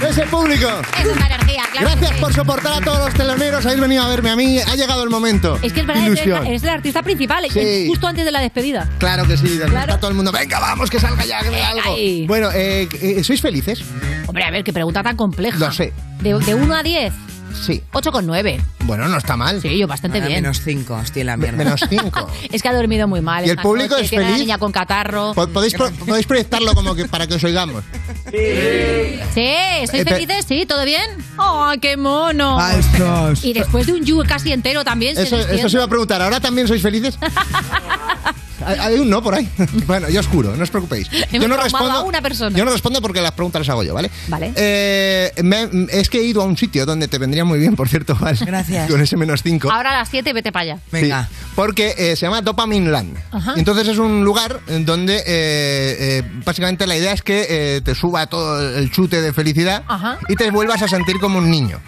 ¡Woohoo! 0.00 0.10
¡Ese 0.10 0.22
público! 0.26 0.68
Es 0.98 1.06
una 1.06 1.26
energía, 1.26 1.62
claro. 1.72 1.88
Gracias 1.90 2.18
por 2.20 2.32
soportar 2.32 2.72
a 2.74 2.84
todos 2.84 2.98
los 3.06 3.14
teloneros. 3.14 3.64
Habéis 3.66 3.80
venido 3.80 4.02
a 4.02 4.08
verme 4.08 4.30
a 4.30 4.36
mí. 4.36 4.58
Ha 4.58 4.74
llegado 4.76 5.02
el 5.04 5.10
momento. 5.10 5.58
Es 5.62 5.72
que 5.72 5.80
es 5.80 5.86
verdad, 5.86 6.06
Ilusión. 6.06 6.46
eres 6.46 6.62
el 6.62 6.68
artista 6.70 7.02
principal, 7.02 7.44
es 7.44 7.52
Sí. 7.52 7.86
justo 7.88 8.06
antes 8.06 8.24
de 8.24 8.30
la 8.32 8.40
despedida. 8.40 8.88
Claro 8.98 9.26
que 9.26 9.36
sí. 9.36 9.58
Claro. 9.58 9.78
Está 9.80 10.00
todo 10.00 10.10
el 10.10 10.16
mundo. 10.16 10.32
Venga, 10.32 10.58
vamos, 10.60 10.90
que 10.90 10.98
salga 11.00 11.24
ya, 11.24 11.40
que 11.42 11.50
vea 11.50 11.68
algo. 11.70 11.94
ahí. 11.94 12.26
Bueno, 12.26 12.50
eh, 12.52 12.88
eh, 13.00 13.22
¿sois 13.24 13.40
felices? 13.40 13.82
Hombre, 14.26 14.44
a 14.44 14.50
ver, 14.50 14.64
qué 14.64 14.72
pregunta 14.72 15.02
tan 15.02 15.16
compleja. 15.16 15.58
Lo 15.58 15.72
sé. 15.72 15.92
De, 16.20 16.34
de 16.38 16.54
1 16.54 16.74
a 16.74 16.82
10, 16.82 17.12
Sí. 17.54 17.82
8,9. 17.92 18.60
Bueno, 18.84 19.08
no 19.08 19.16
está 19.18 19.36
mal. 19.36 19.60
Sí, 19.60 19.78
yo 19.78 19.86
bastante 19.86 20.18
Ahora 20.18 20.28
bien. 20.28 20.42
Menos 20.42 20.60
5, 20.62 21.00
estoy 21.00 21.20
en 21.20 21.26
la 21.26 21.36
mierda. 21.36 21.58
Menos 21.58 21.80
5. 21.88 22.30
Es 22.52 22.62
que 22.62 22.68
ha 22.68 22.72
dormido 22.74 23.06
muy 23.08 23.20
mal. 23.20 23.46
¿Y 23.46 23.50
el 23.50 23.56
público 23.58 23.94
noche, 23.94 24.04
es 24.04 24.10
feliz? 24.10 24.38
niña 24.38 24.58
con 24.58 24.72
catarro. 24.72 25.32
¿Podéis, 25.34 25.74
pro- 25.74 25.90
podéis 26.06 26.26
proyectarlo 26.26 26.74
como 26.74 26.94
que 26.94 27.06
para 27.06 27.26
que 27.26 27.34
os 27.34 27.44
oigamos. 27.44 27.84
Sí, 28.30 29.86
¿sois 29.86 29.94
Eh, 29.94 30.04
felices? 30.04 30.44
Sí, 30.46 30.66
¿todo 30.66 30.84
bien? 30.84 31.02
¡Oh, 31.38 31.70
qué 31.80 31.96
mono! 31.96 32.58
Altos. 32.58 33.44
Y 33.44 33.52
después 33.52 33.86
de 33.86 33.92
un 33.92 34.04
You 34.04 34.22
casi 34.26 34.52
entero 34.52 34.84
también 34.84 35.14
se 35.16 35.22
Eso, 35.22 35.36
despierta. 35.36 35.60
eso 35.60 35.68
se 35.68 35.76
iba 35.76 35.84
a 35.84 35.88
preguntar. 35.88 36.22
¿Ahora 36.22 36.40
también 36.40 36.66
sois 36.68 36.82
felices? 36.82 37.18
Hay 38.66 38.98
un 38.98 39.08
no 39.10 39.22
por 39.22 39.34
ahí. 39.34 39.48
Bueno, 39.86 40.08
yo 40.08 40.20
os 40.20 40.28
curo, 40.28 40.54
no 40.56 40.62
os 40.62 40.70
preocupéis. 40.70 41.08
Yo 41.32 41.48
no 41.48 41.56
respondo. 41.56 41.90
a 41.90 42.02
una 42.02 42.20
persona. 42.20 42.56
Yo 42.56 42.64
no 42.64 42.70
respondo 42.72 43.00
porque 43.02 43.20
las 43.20 43.32
preguntas 43.32 43.60
las 43.60 43.68
hago 43.70 43.82
yo, 43.82 43.94
¿vale? 43.94 44.10
Vale. 44.28 44.52
Eh, 44.56 45.32
me- 45.42 45.68
es 45.90 46.08
que 46.10 46.18
he 46.20 46.24
ido 46.24 46.42
a 46.42 46.44
un 46.44 46.56
sitio 46.56 46.84
donde 46.86 47.08
te 47.08 47.18
vendría 47.18 47.44
muy 47.44 47.58
bien, 47.58 47.74
por 47.76 47.88
cierto, 47.88 48.14
¿vale? 48.20 48.38
Gracias. 48.44 48.88
Con 48.90 49.00
ese 49.00 49.16
menos 49.16 49.42
5. 49.42 49.70
Ahora 49.70 49.90
a 49.90 49.98
las 49.98 50.08
7 50.08 50.32
vete 50.32 50.52
para 50.52 50.62
allá. 50.74 50.78
Sí, 50.92 51.10
porque 51.54 51.94
eh, 51.98 52.16
se 52.16 52.26
llama 52.26 52.42
Dopamine 52.42 52.90
Land. 52.90 53.16
Ajá. 53.32 53.54
Entonces 53.56 53.88
es 53.88 53.98
un 53.98 54.24
lugar 54.24 54.60
donde 54.84 55.16
eh, 55.18 55.22
eh, 55.26 56.22
básicamente 56.44 56.86
la 56.86 56.96
idea 56.96 57.12
es 57.12 57.22
que 57.22 57.46
eh, 57.48 57.80
te 57.82 57.94
suba 57.94 58.26
todo 58.28 58.76
el 58.76 58.90
chute 58.90 59.20
de 59.20 59.32
felicidad 59.32 59.82
Ajá. 59.88 60.18
y 60.28 60.36
te 60.36 60.50
vuelvas 60.50 60.82
a 60.82 60.88
sentir 60.88 61.18
como 61.20 61.38
un 61.38 61.50
niño. 61.50 61.80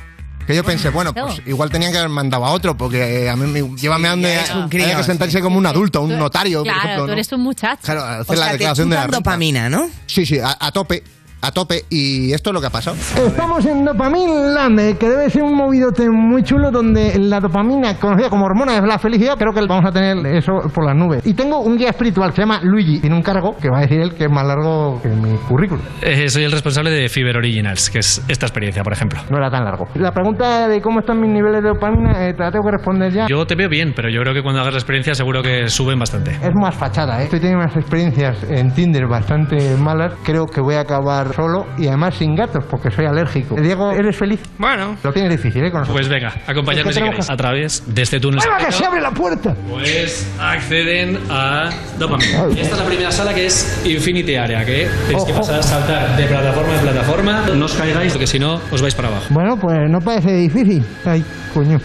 Que 0.47 0.57
yo 0.57 0.65
pensé, 0.65 0.89
bueno, 0.91 1.15
pues 1.15 1.41
igual 1.47 1.71
tenían 1.71 1.93
que 1.93 1.99
haber 1.99 2.11
mandado 2.11 2.45
a 2.45 2.51
otro, 2.51 2.77
porque 2.77 3.25
eh, 3.25 3.31
a 3.31 3.37
mí 3.37 3.47
me, 3.47 3.77
llévame 3.77 4.09
a 4.09 4.11
donde 4.13 4.35
es 4.41 4.51
un 4.51 4.57
haya 4.63 4.69
crío, 4.69 4.97
que 4.97 5.05
sentarse 5.05 5.41
como 5.41 5.57
un 5.59 5.67
adulto, 5.67 6.03
un 6.03 6.19
notario, 6.19 6.59
por 6.65 6.73
Claro, 6.73 6.79
ejemplo. 6.81 7.03
tú 7.05 7.07
¿no? 7.09 7.13
eres 7.13 7.33
un 7.33 7.41
muchacho. 7.43 7.81
Claro, 7.85 8.03
hacer 8.05 8.25
O 8.29 8.33
la 8.33 8.37
sea, 8.39 8.47
te 8.47 8.53
declaración 8.53 8.91
de 8.91 8.97
la 8.97 9.07
dopamina, 9.07 9.69
¿no? 9.69 9.89
Sí, 10.07 10.27
sí, 10.27 10.39
a, 10.39 10.57
a 10.59 10.73
tope. 10.73 11.03
A 11.43 11.51
tope 11.51 11.85
y 11.91 12.33
esto 12.33 12.51
es 12.51 12.55
lo 12.55 12.61
que 12.61 12.69
ha 12.69 12.71
pasado. 12.71 12.97
Estamos 13.27 13.67
en 13.67 13.85
Dopamine 13.85 14.53
Land, 14.55 14.81
eh, 14.81 14.97
que 14.99 15.09
debe 15.09 15.29
ser 15.29 15.43
un 15.43 15.57
movidote 15.57 16.09
muy 16.09 16.45
chulo 16.45 16.71
donde 16.71 17.19
la 17.19 17.41
dopamina, 17.41 17.99
conocida 17.99 18.31
como 18.31 18.47
hormona 18.47 18.81
de 18.81 18.87
la 18.87 18.99
felicidad, 18.99 19.37
creo 19.37 19.53
que 19.53 19.61
vamos 19.67 19.85
a 19.85 19.93
tener 19.93 20.25
eso 20.37 20.53
por 20.73 20.87
las 20.87 20.97
nubes. 20.97 21.27
Y 21.27 21.35
tengo 21.35 21.59
un 21.59 21.77
guía 21.77 21.91
espiritual 21.91 22.31
que 22.31 22.37
se 22.37 22.43
llama 22.43 22.61
Luigi, 22.63 23.01
tiene 23.01 23.17
un 23.17 23.23
cargo 23.23 23.57
que 23.61 23.69
va 23.69 23.79
a 23.79 23.81
decir 23.83 24.01
él 24.01 24.15
que 24.15 24.25
es 24.25 24.31
más 24.31 24.47
largo 24.47 25.01
que 25.03 25.09
mi 25.09 25.37
currículum. 25.49 25.83
Eh, 26.01 26.29
soy 26.29 26.45
el 26.45 26.53
responsable 26.53 26.91
de 26.91 27.09
Fiber 27.09 27.37
Originals, 27.37 27.91
que 27.91 27.99
es 27.99 28.23
esta 28.29 28.47
experiencia, 28.47 28.85
por 28.85 28.93
ejemplo. 28.93 29.21
No 29.29 29.39
era 29.39 29.51
tan 29.51 29.65
largo. 29.65 29.87
La 29.95 30.13
pregunta 30.13 30.69
de 30.69 30.81
cómo 30.81 31.01
están 31.01 31.21
mis 31.21 31.31
niveles 31.31 31.63
de 31.63 31.71
dopamina, 31.71 32.29
eh, 32.29 32.35
te 32.35 32.43
la 32.43 32.53
tengo 32.53 32.65
que 32.65 32.77
responder 32.77 33.13
ya. 33.13 33.27
Yo 33.27 33.45
te 33.47 33.57
veo 33.57 33.69
bien, 33.69 33.93
pero 33.97 34.09
yo 34.09 34.21
creo 34.21 34.33
que 34.33 34.43
cuando 34.43 34.61
hagas 34.61 34.75
la 34.75 34.79
experiencia 34.79 35.15
seguro 35.15 35.43
que 35.43 35.69
suben 35.69 35.99
bastante. 35.99 36.31
Es 36.31 36.55
más 36.55 36.75
fachada, 36.75 37.21
¿eh? 37.21 37.25
Estoy 37.25 37.41
teniendo 37.41 37.65
unas 37.65 37.77
experiencias 37.77 38.45
en 38.49 38.73
Tinder 38.73 39.09
bastante 39.09 39.77
malas. 39.77 40.15
Creo 40.25 40.47
que 40.47 40.61
voy 40.61 40.77
a 40.77 40.81
acabar 40.81 41.32
solo 41.33 41.67
y 41.79 41.89
además 41.89 42.15
sin 42.17 42.35
gatos 42.35 42.65
porque 42.71 42.91
soy 42.91 43.07
alérgico. 43.07 43.57
Diego, 43.61 43.93
¿eres 43.93 44.17
feliz? 44.17 44.41
Bueno. 44.59 44.97
Lo 45.03 45.13
tienes 45.13 45.33
difícil, 45.33 45.65
¿eh? 45.65 45.71
Con 45.71 45.81
nosotros. 45.81 46.07
Pues 46.07 46.09
venga, 46.09 46.33
acompañadme 46.47 46.91
¿Qué 46.91 46.95
si 46.95 47.03
queréis. 47.03 47.31
A 47.31 47.37
través 47.37 47.83
de 47.87 48.03
este 48.03 48.21
túnel. 48.21 48.41
¡Ay, 48.43 48.49
va, 48.51 48.67
que 48.67 48.73
se 48.73 48.85
abre 48.85 49.01
la 49.01 49.11
puerta! 49.11 49.55
Pues 49.69 50.31
acceden 50.41 51.19
a 51.31 51.71
Dopamine. 51.99 52.61
Esta 52.61 52.75
es 52.75 52.79
la 52.79 52.85
primera 52.85 53.11
sala 53.11 53.35
que 53.35 53.47
es 53.47 53.83
Infinity 53.85 54.37
Area, 54.37 54.65
que 54.65 54.89
tenéis 55.07 55.25
que 55.25 55.33
pasar 55.33 55.59
a 55.59 55.63
saltar 55.63 56.17
de 56.17 56.25
plataforma 56.27 56.75
en 56.75 56.81
plataforma. 56.81 57.43
No 57.55 57.65
os 57.65 57.75
caigáis, 57.75 58.13
porque 58.13 58.27
si 58.27 58.39
no, 58.39 58.61
os 58.71 58.83
vais 58.83 58.95
para 58.95 59.09
abajo. 59.09 59.25
Bueno, 59.31 59.57
pues 59.57 59.79
no 59.89 59.99
parece 60.01 60.33
difícil. 60.33 60.85
Ay, 61.05 61.25
coño. 61.53 61.79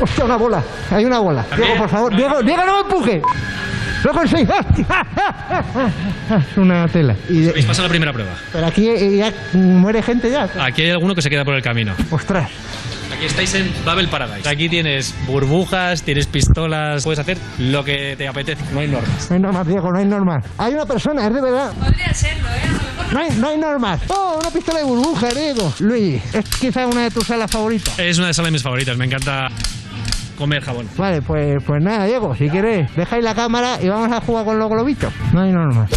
Hostia, 0.00 0.24
una 0.24 0.36
bola. 0.36 0.62
Hay 0.90 1.04
una 1.04 1.18
bola. 1.18 1.44
Diego, 1.56 1.74
por 1.76 1.88
favor. 1.88 2.16
Diego, 2.16 2.42
Diego, 2.42 2.64
no 2.64 2.74
me 2.74 2.80
empuje. 2.80 3.22
Lo 4.04 4.12
conseguí. 4.12 4.46
Es 6.30 6.56
una 6.56 6.86
tela. 6.88 7.16
Y 7.28 7.40
de- 7.40 7.50
Habéis 7.50 7.66
pasado 7.66 7.84
la 7.88 7.90
primera 7.90 8.12
prueba. 8.12 8.32
pero 8.52 8.66
aquí 8.66 8.88
eh, 8.88 9.16
ya 9.16 9.32
muere 9.58 10.02
gente 10.02 10.30
ya. 10.30 10.48
Aquí 10.60 10.82
hay 10.82 10.90
alguno 10.90 11.14
que 11.14 11.22
se 11.22 11.30
queda 11.30 11.44
por 11.44 11.54
el 11.54 11.62
camino. 11.62 11.94
Ostras. 12.10 12.50
Aquí 13.14 13.24
estáis 13.26 13.54
en 13.54 13.72
Babel 13.84 14.08
Paradise. 14.08 14.48
Aquí 14.48 14.68
tienes 14.68 15.14
burbujas, 15.26 16.02
tienes 16.02 16.26
pistolas, 16.26 17.02
puedes 17.02 17.18
hacer 17.18 17.38
lo 17.58 17.82
que 17.82 18.14
te 18.16 18.28
apetece. 18.28 18.62
No 18.72 18.80
hay 18.80 18.88
normas. 18.88 19.30
No 19.30 19.34
hay 19.36 19.42
normas, 19.42 19.66
Diego, 19.66 19.90
no 19.92 19.98
hay 19.98 20.04
normas. 20.04 20.44
Hay 20.58 20.74
una 20.74 20.86
persona, 20.86 21.26
es 21.26 21.34
de 21.34 21.40
verdad. 21.40 21.72
Podría 21.72 22.12
serlo, 22.14 22.46
¿eh? 22.48 23.10
No 23.12 23.20
hay, 23.20 23.30
no 23.38 23.48
hay 23.48 23.58
normas. 23.58 24.00
Oh, 24.08 24.38
una 24.38 24.50
pistola 24.50 24.80
de 24.80 24.84
burbuja, 24.84 25.28
Diego. 25.30 25.72
Luis, 25.80 26.22
es 26.34 26.44
quizá 26.60 26.86
una 26.86 27.04
de 27.04 27.10
tus 27.10 27.26
salas 27.26 27.50
favoritas. 27.50 27.98
Es 27.98 28.18
una 28.18 28.26
de 28.28 28.34
salas 28.34 28.48
de 28.48 28.52
mis 28.52 28.62
favoritas. 28.62 28.96
Me 28.98 29.06
encanta 29.06 29.48
comer 30.38 30.62
jabón. 30.62 30.88
Vale, 30.96 31.20
pues, 31.20 31.62
pues 31.66 31.82
nada, 31.82 32.06
Diego, 32.06 32.34
si 32.34 32.48
quieres, 32.48 32.90
ahí 33.10 33.20
la 33.20 33.34
cámara 33.34 33.78
y 33.82 33.88
vamos 33.88 34.10
a 34.12 34.20
jugar 34.20 34.44
con 34.44 34.58
los 34.58 34.70
globitos. 34.70 35.12
No 35.32 35.42
hay 35.42 35.52
normas. 35.52 35.90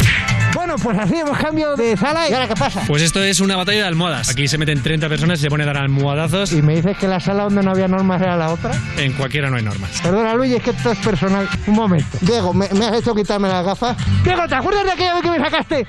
Bueno, 0.53 0.75
pues 0.75 0.97
así 0.99 1.15
hemos 1.15 1.37
cambiado 1.37 1.77
de 1.77 1.95
sala 1.95 2.29
y 2.29 2.33
ahora 2.33 2.47
qué 2.47 2.55
pasa. 2.55 2.81
Pues 2.85 3.01
esto 3.01 3.23
es 3.23 3.39
una 3.39 3.55
batalla 3.55 3.79
de 3.81 3.87
almohadas. 3.87 4.29
Aquí 4.29 4.47
se 4.49 4.57
meten 4.57 4.81
30 4.81 5.07
personas 5.07 5.39
y 5.39 5.43
se 5.43 5.49
ponen 5.49 5.69
a 5.69 5.73
dar 5.73 5.83
almohadazos. 5.83 6.51
Y 6.51 6.61
me 6.61 6.75
dices 6.75 6.97
que 6.97 7.07
la 7.07 7.19
sala 7.21 7.43
donde 7.43 7.63
no 7.63 7.71
había 7.71 7.87
normas 7.87 8.21
era 8.21 8.35
la 8.35 8.49
otra. 8.49 8.71
En 8.97 9.13
cualquiera 9.13 9.49
no 9.49 9.55
hay 9.55 9.63
normas. 9.63 10.01
Perdona, 10.01 10.33
Luis, 10.33 10.51
es 10.51 10.61
que 10.63 10.71
esto 10.71 10.91
es 10.91 10.97
personal. 10.99 11.47
Un 11.67 11.75
momento. 11.75 12.17
Diego, 12.21 12.53
me, 12.53 12.67
me 12.73 12.85
has 12.85 12.95
hecho 12.95 13.15
quitarme 13.15 13.47
las 13.47 13.65
gafas. 13.65 13.95
Diego, 14.23 14.45
¿te 14.47 14.55
acuerdas 14.55 14.83
de 14.83 14.91
aquella 14.91 15.13
vez 15.13 15.23
que 15.23 15.31
me 15.31 15.39
sacaste? 15.39 15.87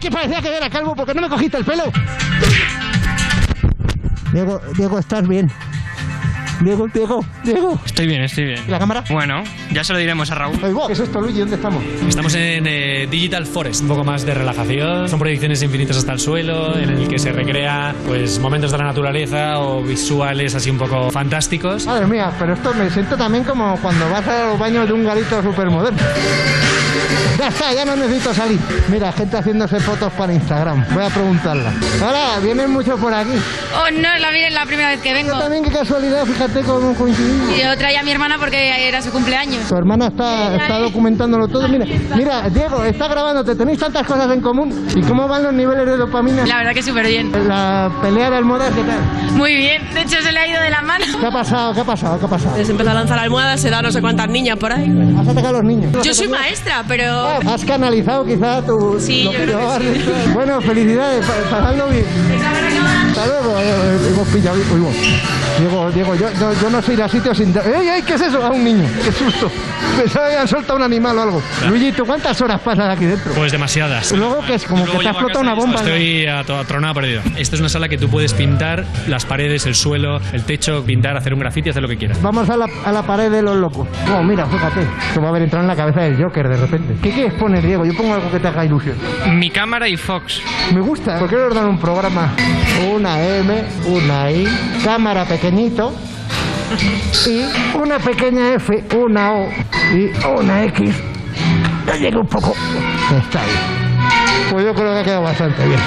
Que 0.00 0.10
parecía 0.10 0.40
que 0.40 0.56
era 0.56 0.70
calvo 0.70 0.94
porque 0.94 1.14
no 1.14 1.22
me 1.22 1.28
cogiste 1.28 1.56
el 1.56 1.64
pelo. 1.64 1.84
Diego, 4.32 4.60
Diego, 4.76 4.98
¿estás 4.98 5.26
bien? 5.26 5.50
Diego, 6.60 6.86
Diego, 6.88 7.24
Diego. 7.42 7.80
Estoy 7.84 8.06
bien, 8.06 8.22
estoy 8.22 8.44
bien. 8.44 8.60
¿Y 8.66 8.70
la 8.70 8.78
cámara? 8.78 9.04
Bueno, 9.10 9.42
ya 9.72 9.84
se 9.84 9.92
lo 9.92 9.98
diremos 9.98 10.30
a 10.30 10.34
Raúl. 10.34 10.58
¿Qué 10.86 10.92
es 10.92 11.00
esto, 11.00 11.20
Luigi? 11.20 11.40
¿Dónde 11.40 11.56
estamos? 11.56 11.82
Estamos 12.08 12.34
en 12.34 12.66
eh, 12.66 13.06
Digital 13.10 13.46
Forest, 13.46 13.82
un 13.82 13.88
poco 13.88 14.04
más 14.04 14.24
de 14.24 14.34
relajación. 14.34 15.08
Son 15.08 15.18
proyecciones 15.18 15.62
infinitas 15.62 15.96
hasta 15.96 16.12
el 16.12 16.20
suelo, 16.20 16.76
en 16.76 16.90
el 16.90 17.08
que 17.08 17.18
se 17.18 17.32
recrea 17.32 17.94
pues 18.06 18.38
momentos 18.38 18.72
de 18.72 18.78
la 18.78 18.84
naturaleza 18.84 19.58
o 19.60 19.82
visuales 19.82 20.54
así 20.54 20.70
un 20.70 20.78
poco 20.78 21.10
fantásticos. 21.10 21.86
Madre 21.86 22.06
mía, 22.06 22.32
pero 22.38 22.54
esto 22.54 22.72
me 22.74 22.90
siento 22.90 23.16
también 23.16 23.44
como 23.44 23.76
cuando 23.78 24.08
vas 24.10 24.26
a 24.26 24.48
los 24.50 24.58
baños 24.58 24.86
de 24.86 24.92
un 24.92 25.04
garito 25.04 25.42
súper 25.42 25.70
moderno. 25.70 25.98
Ya 27.38 27.48
está, 27.48 27.72
ya 27.74 27.84
no 27.84 27.96
necesito 27.96 28.32
salir. 28.32 28.60
Mira, 28.88 29.12
gente 29.12 29.36
haciéndose 29.36 29.80
fotos 29.80 30.12
para 30.12 30.32
Instagram. 30.32 30.84
Voy 30.94 31.04
a 31.04 31.10
preguntarla. 31.10 31.72
Ahora, 32.02 32.38
vienen 32.40 32.70
muchos 32.70 32.98
por 33.00 33.12
aquí. 33.12 33.32
Oh, 33.76 33.90
no, 33.90 34.18
la, 34.18 34.30
es 34.30 34.54
la 34.54 34.64
primera 34.64 34.90
vez 34.90 35.00
que 35.00 35.12
vengo. 35.12 35.32
Yo 35.32 35.40
también, 35.40 35.64
qué 35.64 35.70
casualidad, 35.70 36.24
fíjate 36.24 36.43
cómo 36.66 36.94
coincidimos. 36.94 37.56
Yo 37.58 37.76
traía 37.76 38.00
a 38.00 38.02
mi 38.02 38.10
hermana 38.10 38.36
porque 38.38 38.88
era 38.88 39.00
su 39.02 39.10
cumpleaños. 39.10 39.68
Tu 39.68 39.74
hermana 39.76 40.08
está, 40.08 40.54
está 40.56 40.78
documentándolo 40.78 41.48
todo. 41.48 41.68
Mira, 41.68 41.86
mira, 42.16 42.48
Diego, 42.50 42.84
está 42.84 43.08
grabándote. 43.08 43.54
Tenéis 43.54 43.78
tantas 43.78 44.06
cosas 44.06 44.30
en 44.30 44.40
común. 44.40 44.86
¿Y 44.94 45.00
cómo 45.02 45.26
van 45.28 45.42
los 45.44 45.52
niveles 45.52 45.86
de 45.86 45.96
dopamina? 45.96 46.46
La 46.46 46.58
verdad 46.58 46.72
que 46.72 46.82
súper 46.82 47.06
bien. 47.06 47.32
La 47.48 47.90
pelea 48.02 48.30
de 48.30 48.36
almohadas, 48.36 48.72
¿qué 48.74 48.82
tal? 48.82 49.32
Muy 49.32 49.54
bien. 49.54 49.82
De 49.94 50.02
hecho, 50.02 50.20
se 50.22 50.32
le 50.32 50.38
ha 50.38 50.46
ido 50.48 50.60
de 50.60 50.70
la 50.70 50.82
mano. 50.82 51.04
¿Qué 51.18 51.26
ha 51.26 51.30
pasado? 51.30 51.72
¿Qué 51.74 51.80
ha 51.80 51.84
pasado? 51.84 52.18
¿Qué 52.18 52.26
ha 52.26 52.28
pasado? 52.28 52.64
Se 52.64 52.70
empezó 52.72 52.90
a 52.90 52.94
lanzar 52.94 53.18
almohadas, 53.18 53.60
se 53.60 53.70
da 53.70 53.80
no 53.82 53.90
sé 53.90 54.00
cuántas 54.00 54.28
niñas 54.28 54.58
por 54.58 54.72
ahí. 54.72 54.86
¿Has 55.18 55.28
atacado 55.28 55.48
a 55.48 55.62
los 55.62 55.64
niños? 55.64 55.92
Yo 56.04 56.14
soy 56.14 56.28
maestra, 56.28 56.84
pero... 56.86 57.26
¿Has 57.48 57.64
canalizado 57.64 58.24
quizá 58.24 58.62
tu... 58.62 58.98
Sí, 59.00 59.24
yo 59.24 59.32
creo 59.32 59.78
que 59.78 59.84
sí. 60.00 60.10
Bueno, 60.34 60.60
felicidades, 60.60 61.24
pa- 61.26 61.50
pasadlo 61.50 61.88
bien. 61.88 62.04
Hasta 63.08 63.26
luego. 63.26 63.58
Hemos 64.08 64.28
pillado... 64.28 64.56
Diego, 65.58 65.90
Diego, 65.92 66.14
yo, 66.16 66.26
yo, 66.38 66.52
yo 66.60 66.70
no 66.70 66.82
sé 66.82 66.94
ir 66.94 67.02
a 67.02 67.08
sitios 67.08 67.36
sin... 67.36 67.48
¡Ey, 67.56 67.88
ey! 67.88 68.02
¿Qué 68.02 68.14
es 68.14 68.20
eso? 68.22 68.44
A 68.44 68.50
un 68.50 68.64
niño. 68.64 68.88
¡Qué 69.04 69.12
susto! 69.12 69.50
Pensaba 69.98 70.26
que 70.26 70.32
habían 70.34 70.48
soltado 70.48 70.76
un 70.76 70.82
animal 70.82 71.18
o 71.18 71.22
algo. 71.22 71.42
Luigi, 71.68 71.92
¿tú 71.92 72.04
cuántas 72.04 72.40
horas 72.40 72.60
pasas 72.60 72.88
aquí 72.96 73.04
dentro? 73.04 73.32
Pues 73.34 73.52
demasiadas. 73.52 74.12
Luego 74.12 74.44
que 74.44 74.54
es 74.54 74.64
como 74.64 74.84
que 74.84 74.98
te 74.98 75.08
ha 75.08 75.10
explotado 75.10 75.40
una 75.40 75.54
bomba. 75.54 75.76
Estoy 75.80 76.26
a 76.26 76.42
to- 76.44 76.58
atronado 76.58 76.94
perdido. 76.94 77.22
Esta 77.36 77.56
es 77.56 77.60
una 77.60 77.68
sala 77.68 77.88
que 77.88 77.98
tú 77.98 78.08
puedes 78.08 78.32
pintar 78.34 78.84
las 79.08 79.24
paredes, 79.26 79.66
el 79.66 79.74
suelo, 79.74 80.18
el 80.32 80.44
techo, 80.44 80.84
pintar, 80.84 81.16
hacer 81.16 81.34
un 81.34 81.40
grafiti, 81.40 81.70
hacer 81.70 81.82
lo 81.82 81.88
que 81.88 81.96
quieras. 81.96 82.20
Vamos 82.22 82.48
a 82.50 82.56
la, 82.56 82.66
a 82.84 82.92
la 82.92 83.02
pared 83.02 83.30
de 83.30 83.42
los 83.42 83.56
locos. 83.56 83.86
Oh, 84.12 84.22
mira, 84.22 84.46
fíjate. 84.46 84.86
Se 85.12 85.20
va 85.20 85.26
a 85.26 85.28
haber 85.30 85.42
entrado 85.42 85.62
en 85.62 85.68
la 85.68 85.76
cabeza 85.76 86.00
del 86.00 86.16
Joker 86.22 86.48
de 86.48 86.56
repente. 86.56 86.96
¿Qué 87.02 87.10
quieres 87.12 87.34
poner, 87.34 87.64
Diego? 87.64 87.84
Yo 87.84 87.94
pongo 87.94 88.14
algo 88.14 88.30
que 88.30 88.40
te 88.40 88.48
haga 88.48 88.64
ilusión. 88.64 88.96
Mi 89.38 89.50
cámara 89.50 89.88
y 89.88 89.96
Fox. 89.96 90.40
Me 90.72 90.80
gusta. 90.80 91.18
¿Por 91.18 91.28
qué 91.28 91.36
no 91.36 91.46
nos 91.46 91.54
dan 91.54 91.66
un 91.68 91.78
programa? 91.78 92.32
Una 92.92 93.22
M, 93.22 93.64
una 93.86 94.30
I, 94.30 94.46
cámara 94.84 95.24
pequeñito 95.24 95.94
y 97.26 97.76
una 97.76 97.98
pequeña 97.98 98.54
F, 98.54 98.84
una 98.96 99.32
O 99.32 99.48
y 99.94 100.10
una 100.38 100.64
X. 100.64 100.90
Ya 101.86 101.96
llega 101.96 102.18
un 102.18 102.26
poco. 102.26 102.54
Está 103.16 103.44
bien. 103.44 103.58
Pues 104.50 104.64
yo 104.64 104.74
creo 104.74 104.92
que 104.92 104.98
ha 105.00 105.02
quedado 105.04 105.22
bastante 105.22 105.66
bien. 105.66 105.80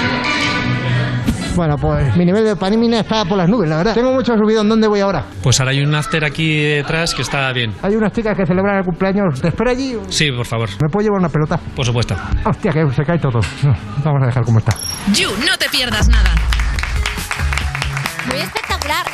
Bueno, 1.56 1.76
pues 1.76 2.16
mi 2.16 2.24
nivel 2.24 2.44
de 2.44 2.54
panimina 2.54 3.00
está 3.00 3.24
por 3.24 3.36
las 3.36 3.48
nubes, 3.48 3.68
la 3.68 3.78
verdad. 3.78 3.94
Tengo 3.94 4.12
mucho 4.12 4.36
subidón. 4.36 4.68
¿Dónde 4.68 4.86
voy 4.86 5.00
ahora? 5.00 5.24
Pues 5.42 5.58
ahora 5.58 5.72
hay 5.72 5.80
un 5.80 5.92
after 5.92 6.24
aquí 6.24 6.56
detrás 6.56 7.14
que 7.14 7.22
está 7.22 7.52
bien. 7.52 7.74
Hay 7.82 7.96
unas 7.96 8.12
chicas 8.12 8.36
que 8.36 8.46
celebran 8.46 8.78
el 8.78 8.84
cumpleaños. 8.84 9.40
¿Te 9.40 9.48
espero 9.48 9.70
allí? 9.70 9.96
Sí, 10.08 10.30
por 10.30 10.46
favor. 10.46 10.68
¿Me 10.80 10.88
puedo 10.88 11.04
llevar 11.04 11.18
una 11.18 11.28
pelota? 11.28 11.58
Por 11.74 11.84
supuesto. 11.84 12.14
Hostia, 12.44 12.70
que 12.72 12.88
se 12.94 13.04
cae 13.04 13.18
todo. 13.18 13.40
Vamos 14.04 14.22
a 14.22 14.26
dejar 14.26 14.44
como 14.44 14.60
está. 14.60 14.76
You, 15.12 15.30
no 15.44 15.56
te 15.58 15.68
pierdas 15.68 16.08
nada. 16.08 16.30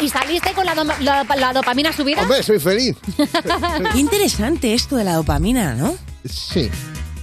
¿Y 0.01 0.09
saliste 0.09 0.53
con 0.53 0.65
la, 0.67 0.75
doma- 0.75 0.97
la- 1.01 1.25
la 1.25 1.53
dopamina 1.53 1.93
subida? 1.93 2.23
Hombre, 2.23 2.43
soy 2.43 2.59
feliz. 2.59 2.97
Qué 3.93 3.99
interesante 3.99 4.75
esto 4.75 4.97
de 4.97 5.05
la 5.05 5.15
dopamina, 5.15 5.75
¿no? 5.75 5.95
Sí. 6.25 6.71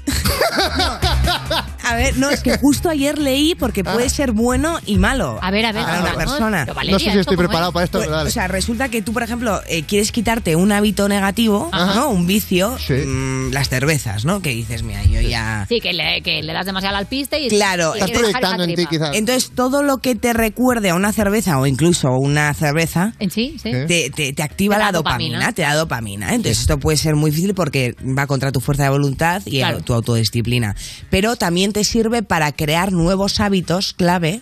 A 1.84 1.96
ver, 1.96 2.18
no, 2.18 2.30
es 2.30 2.42
que 2.42 2.58
justo 2.58 2.90
ayer 2.90 3.18
leí 3.18 3.56
porque 3.56 3.84
puede 3.84 4.10
ser 4.10 4.32
bueno 4.32 4.80
y 4.86 4.98
malo. 4.98 5.40
A 5.42 5.52
ver, 5.52 5.66
a 5.66 5.72
ver, 5.72 5.84
para 5.84 6.02
una 6.02 6.14
persona. 6.14 6.66
Valeria, 6.66 6.92
No 6.94 7.00
sé 7.00 7.06
si 7.06 7.10
¿esto 7.10 7.22
estoy 7.22 7.38
preparado 7.38 7.70
es? 7.70 7.74
para 7.74 7.84
esto, 7.86 7.98
Pues, 8.00 8.08
pero 8.08 8.18
dale. 8.18 8.30
o 8.30 8.32
sea, 8.32 8.48
resulta 8.48 8.90
que 8.90 9.02
tú, 9.02 9.14
por 9.14 9.24
ejemplo, 9.24 9.62
eh, 9.68 9.84
quieres 9.84 10.12
quitarte 10.12 10.56
un 10.56 10.72
hábito 10.72 11.08
negativo, 11.10 11.70
¿no? 11.72 12.10
Un 12.10 12.28
vicio, 12.28 12.78
mm, 12.90 13.52
las 13.52 13.70
cervezas, 13.70 14.26
¿no? 14.26 14.42
Que 14.42 14.50
dices, 14.52 14.84
mira, 14.84 15.04
yo 15.04 15.22
ya... 15.22 15.66
Sí, 15.70 15.80
que 15.82 15.94
le, 15.94 16.22
que 16.22 16.42
le 16.44 16.54
das 16.54 16.66
demasiado 16.66 16.96
al 16.98 17.06
piste 17.08 17.40
y 17.40 17.50
Claro, 17.50 17.94
y 17.96 18.00
quieres 18.02 18.28
dejar 18.28 18.44
esa 18.44 18.58
tripa. 18.64 19.12
Entonces, 19.14 19.52
todo 19.56 19.84
lo 19.84 19.98
que 20.00 20.16
te 20.16 20.34
recuerde 20.34 20.90
a 20.90 20.96
una 20.96 21.12
cerveza 21.14 21.58
o 21.60 21.66
incluso 21.66 22.12
una 22.12 22.54
cerveza, 22.54 23.14
En 23.20 23.32
sí, 23.32 23.56
sí. 23.62 23.72
te, 23.88 24.10
te- 24.10 24.34
te 24.34 24.44
activa 24.44 24.78
la 24.78 24.92
dopamina, 24.92 25.38
dopamina. 25.38 25.54
te 25.54 25.62
da 25.64 25.76
dopamina. 25.76 26.34
Entonces, 26.34 26.60
esto 26.62 26.80
puede 26.80 26.98
ser 26.98 27.16
muy 27.16 27.32
difícil 27.32 27.54
porque 27.54 27.96
va 28.02 28.28
contra 28.28 28.52
tu 28.52 28.60
fuerza 28.62 28.84
de 28.84 28.90
voluntad 28.90 29.42
y 29.46 29.58
Claro. 29.60 29.82
tu 29.82 29.94
autodisciplina. 29.94 30.76
Pero 31.10 31.36
también 31.36 31.74
te 31.74 31.81
sirve 31.84 32.24
para 32.24 32.52
crear 32.52 32.92
nuevos 32.92 33.40
hábitos 33.40 33.94
clave 33.94 34.42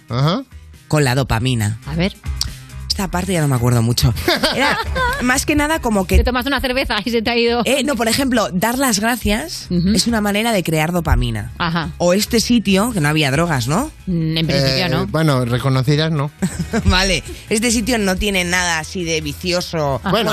con 0.87 1.03
la 1.03 1.15
dopamina. 1.15 1.79
A 1.85 1.95
ver. 1.95 2.15
Esta 2.99 3.09
parte 3.09 3.31
ya 3.31 3.39
no 3.39 3.47
me 3.47 3.55
acuerdo 3.55 3.81
mucho. 3.81 4.13
Era 4.53 4.77
más 5.21 5.45
que 5.45 5.55
nada 5.55 5.79
como 5.79 6.05
que... 6.05 6.17
Te 6.17 6.23
tomas 6.25 6.45
una 6.45 6.59
cerveza 6.59 6.97
y 7.05 7.11
se 7.11 7.21
te 7.21 7.29
ha 7.29 7.37
ido. 7.37 7.61
Eh, 7.63 7.81
no, 7.85 7.95
por 7.95 8.09
ejemplo, 8.09 8.49
dar 8.51 8.77
las 8.77 8.99
gracias 8.99 9.67
es 9.95 10.07
una 10.07 10.19
manera 10.19 10.51
de 10.51 10.63
crear 10.63 10.91
dopamina. 10.91 11.53
Ajá. 11.59 11.91
O 11.97 12.11
este 12.13 12.41
sitio, 12.41 12.91
que 12.91 12.99
no 12.99 13.07
había 13.07 13.31
drogas, 13.31 13.69
¿no? 13.69 13.89
Mm, 14.05 14.37
En 14.37 14.47
principio 14.47 14.85
Eh, 14.85 14.89
no. 14.89 15.07
Bueno, 15.07 15.45
reconocidas 15.45 16.11
no. 16.11 16.29
vale, 16.85 17.23
este 17.49 17.71
sitio 17.71 17.97
no 17.99 18.17
tiene 18.17 18.43
nada 18.43 18.79
así 18.79 19.05
de 19.05 19.21
vicioso. 19.21 20.01
Bueno, 20.09 20.31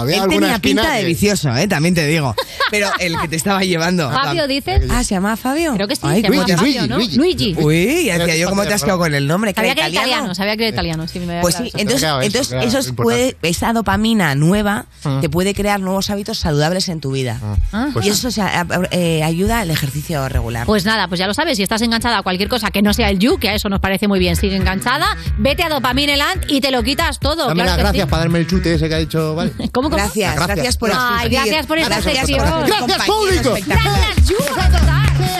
había 0.00 0.16
él 0.16 0.22
alguna 0.22 0.40
tenía 0.40 0.58
pinta 0.58 0.92
de 0.94 1.00
que- 1.02 1.06
vicioso, 1.06 1.54
¿eh? 1.56 1.68
también 1.68 1.94
te 1.94 2.04
digo. 2.04 2.34
Pero 2.72 2.90
el 2.98 3.16
que 3.20 3.28
te 3.28 3.36
estaba 3.36 3.62
llevando. 3.62 4.10
Fabio, 4.24 4.48
dices. 4.48 4.82
Ah, 4.90 5.04
¿se 5.04 5.14
llama 5.14 5.36
Fabio? 5.36 5.72
Creo 5.74 5.86
que 5.86 5.94
sí, 5.94 6.02
Ay, 6.04 6.22
se 6.22 6.28
llama 6.28 6.36
Luigi, 6.42 6.52
Fabio, 6.56 6.72
Luigi, 6.80 6.88
¿no? 6.88 6.96
Luigi. 6.96 7.16
Luigi. 7.16 7.54
Uy, 7.58 8.04
ya 8.06 8.18
decía 8.18 8.36
yo 8.36 8.48
cómo 8.48 8.64
te 8.66 8.74
has 8.74 8.82
quedado 8.82 8.98
con 8.98 9.14
el 9.14 9.28
nombre. 9.28 9.54
Sabía 9.54 9.74
que 9.76 9.80
era 9.82 9.88
italiano? 9.90 10.34
sabía 10.34 10.56
que 10.56 10.64
era 10.64 10.72
italiano. 10.74 11.06
Sí, 11.06 11.20
me 11.20 11.26
había 11.26 11.42
Pues 11.42 11.54
sí, 11.54 11.70
quedado 11.70 11.84
eso. 12.08 12.20
entonces, 12.54 12.74
eso, 12.74 12.78
claro, 12.94 13.02
puede, 13.02 13.36
esa 13.42 13.72
dopamina 13.72 14.34
nueva 14.34 14.86
te 15.20 15.28
puede 15.28 15.54
crear 15.54 15.80
nuevos 15.80 16.10
hábitos 16.10 16.38
saludables 16.38 16.88
en 16.88 17.00
tu 17.00 17.12
vida. 17.12 17.40
Ah. 17.72 17.88
y 18.02 18.08
eso 18.08 18.28
o 18.28 18.30
sea, 18.30 18.60
a- 18.62 18.66
eh, 18.90 19.22
ayuda 19.22 19.60
al 19.60 19.70
ejercicio 19.70 20.28
regular. 20.28 20.66
Pues 20.66 20.84
nada, 20.84 21.08
pues 21.08 21.18
ya 21.18 21.26
lo 21.26 21.34
sabes, 21.34 21.56
si 21.56 21.62
estás 21.62 21.82
enganchada 21.82 22.18
a 22.18 22.22
cualquier 22.22 22.48
cosa 22.48 22.70
que 22.70 22.82
no 22.82 22.92
sea 22.92 23.10
el 23.10 23.18
You, 23.18 23.38
que 23.38 23.48
a 23.50 23.54
eso 23.54 23.68
nos 23.68 23.80
parece 23.80 24.08
muy 24.08 24.18
bien, 24.18 24.36
sigue 24.36 24.56
enganchada, 24.56 25.06
vete 25.38 25.62
a 25.62 25.68
Dopamineland 25.68 26.44
y 26.48 26.60
te 26.60 26.70
lo 26.70 26.82
quitas 26.82 27.18
todo. 27.18 27.48
Dame 27.48 27.62
claro 27.62 27.68
las 27.68 27.76
que 27.76 27.82
gracias 27.82 28.04
sí. 28.04 28.10
para 28.10 28.22
darme 28.22 28.38
el 28.40 28.46
chute 28.46 28.74
ese 28.74 28.88
que 28.88 28.94
ha 28.94 28.98
dicho, 28.98 29.34
¿vale? 29.34 29.52
¿Cómo, 29.72 29.90
cómo? 29.90 29.96
Gracias, 29.96 30.34
Gracias. 30.34 30.56
gracias 30.56 30.76
por 30.76 30.90
Ay, 30.94 31.28
gracias 31.30 31.66
por 31.66 31.78
esta 31.78 32.02
ser 32.02 32.14
¡Gracias, 32.14 33.06
público! 33.06 33.54
Gracias, 33.66 34.28
You. 34.28 34.36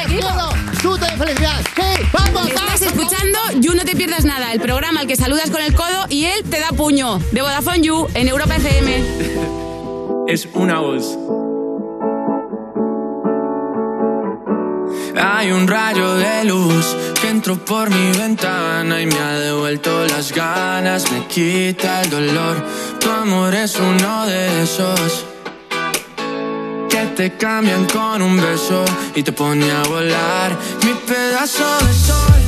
Seguimos. 0.07 0.55
¡Chute, 0.81 1.07
felicidad! 1.17 1.61
¡Sí! 1.77 2.03
¡Vamos! 2.13 2.28
Escuchando 3.11 3.39
You 3.61 3.75
No 3.75 3.87
Te 3.87 3.97
Pierdas 3.97 4.27
Nada, 4.27 4.53
el 4.53 4.61
programa 4.61 5.01
al 5.01 5.07
que 5.07 5.17
saludas 5.17 5.49
con 5.51 5.63
el 5.63 5.75
codo 5.75 6.05
y 6.11 6.27
él 6.27 6.43
te 6.51 6.61
da 6.61 6.69
puño. 6.77 7.19
De 7.33 7.41
Vodafone 7.41 7.81
You 7.81 8.07
en 8.13 8.29
Europa 8.29 8.57
FM. 8.57 9.03
es 10.29 10.47
una 10.53 10.81
voz. 10.81 11.17
Hay 15.17 15.53
un 15.53 15.67
rayo 15.67 16.17
de 16.17 16.45
luz 16.45 16.95
que 17.23 17.31
entró 17.31 17.57
por 17.57 17.89
mi 17.89 18.19
ventana 18.19 19.01
y 19.01 19.07
me 19.07 19.19
ha 19.19 19.39
devuelto 19.39 20.05
las 20.09 20.31
ganas, 20.31 21.11
me 21.11 21.27
quita 21.29 22.03
el 22.03 22.11
dolor. 22.11 22.63
Tu 23.01 23.11
amor 23.11 23.55
es 23.55 23.75
uno 23.81 24.27
de 24.27 24.65
esos 24.65 25.25
que 26.91 27.07
te 27.17 27.39
cambian 27.39 27.87
con 27.87 28.21
un 28.21 28.37
beso 28.37 28.85
y 29.15 29.23
te 29.23 29.33
pone 29.33 29.71
a 29.71 29.83
volar. 29.85 30.59
Mi 30.85 30.93
pedazo 31.07 31.65
de 31.87 31.95
sol, 31.95 32.48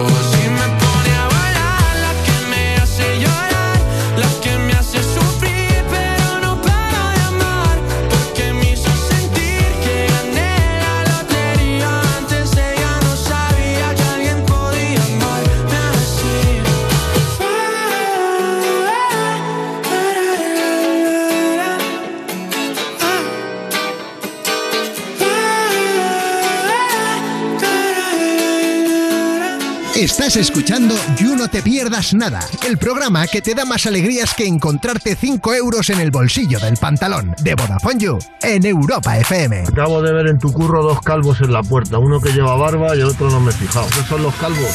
Estás 30.31 30.47
escuchando 30.47 30.95
You 31.17 31.35
No 31.35 31.49
Te 31.49 31.61
Pierdas 31.61 32.13
Nada, 32.13 32.39
el 32.65 32.77
programa 32.77 33.27
que 33.27 33.41
te 33.41 33.53
da 33.53 33.65
más 33.65 33.85
alegrías 33.85 34.33
que 34.33 34.47
encontrarte 34.47 35.13
5 35.13 35.53
euros 35.55 35.89
en 35.89 35.99
el 35.99 36.09
bolsillo 36.09 36.57
del 36.57 36.77
pantalón 36.77 37.35
de 37.41 37.53
Vodafone 37.53 38.17
en 38.41 38.65
Europa 38.65 39.17
FM. 39.17 39.63
Acabo 39.67 40.01
de 40.01 40.13
ver 40.13 40.27
en 40.27 40.39
tu 40.39 40.53
curro 40.53 40.83
dos 40.83 41.01
calvos 41.01 41.41
en 41.41 41.51
la 41.51 41.61
puerta, 41.61 41.97
uno 41.97 42.21
que 42.21 42.31
lleva 42.31 42.55
barba 42.55 42.95
y 42.95 43.01
el 43.01 43.07
otro 43.07 43.29
no 43.29 43.41
me 43.41 43.51
he 43.51 43.53
fijado. 43.53 43.87
¿Qué 43.89 44.07
son 44.07 44.23
los 44.23 44.33
calvos? 44.35 44.71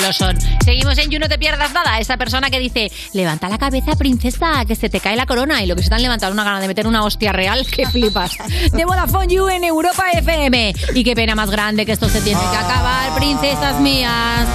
Lo 0.00 0.12
son. 0.12 0.36
Seguimos 0.64 0.96
en 0.98 1.10
You, 1.10 1.18
no 1.18 1.28
te 1.28 1.38
pierdas 1.38 1.72
nada. 1.72 1.98
Esa 1.98 2.16
persona 2.16 2.50
que 2.50 2.58
dice, 2.58 2.90
levanta 3.12 3.48
la 3.48 3.58
cabeza, 3.58 3.94
princesa, 3.96 4.64
que 4.66 4.74
se 4.76 4.88
te 4.88 5.00
cae 5.00 5.16
la 5.16 5.26
corona. 5.26 5.62
Y 5.62 5.66
lo 5.66 5.74
que 5.76 5.82
se 5.82 5.86
están 5.86 6.02
levantando 6.02 6.32
una 6.34 6.44
gana 6.44 6.60
de 6.60 6.68
meter 6.68 6.86
una 6.86 7.04
hostia 7.04 7.32
real, 7.32 7.66
que 7.70 7.86
flipas. 7.86 8.32
De 8.72 8.84
Vodafone 8.84 9.26
You 9.34 9.48
en 9.48 9.64
Europa 9.64 10.04
FM. 10.14 10.74
Y 10.94 11.04
qué 11.04 11.14
pena 11.14 11.34
más 11.34 11.50
grande 11.50 11.84
que 11.86 11.92
esto 11.92 12.08
se 12.08 12.20
tiene 12.22 12.40
que 12.40 12.56
acabar, 12.56 13.14
princesas 13.14 13.80
mías. 13.80 14.46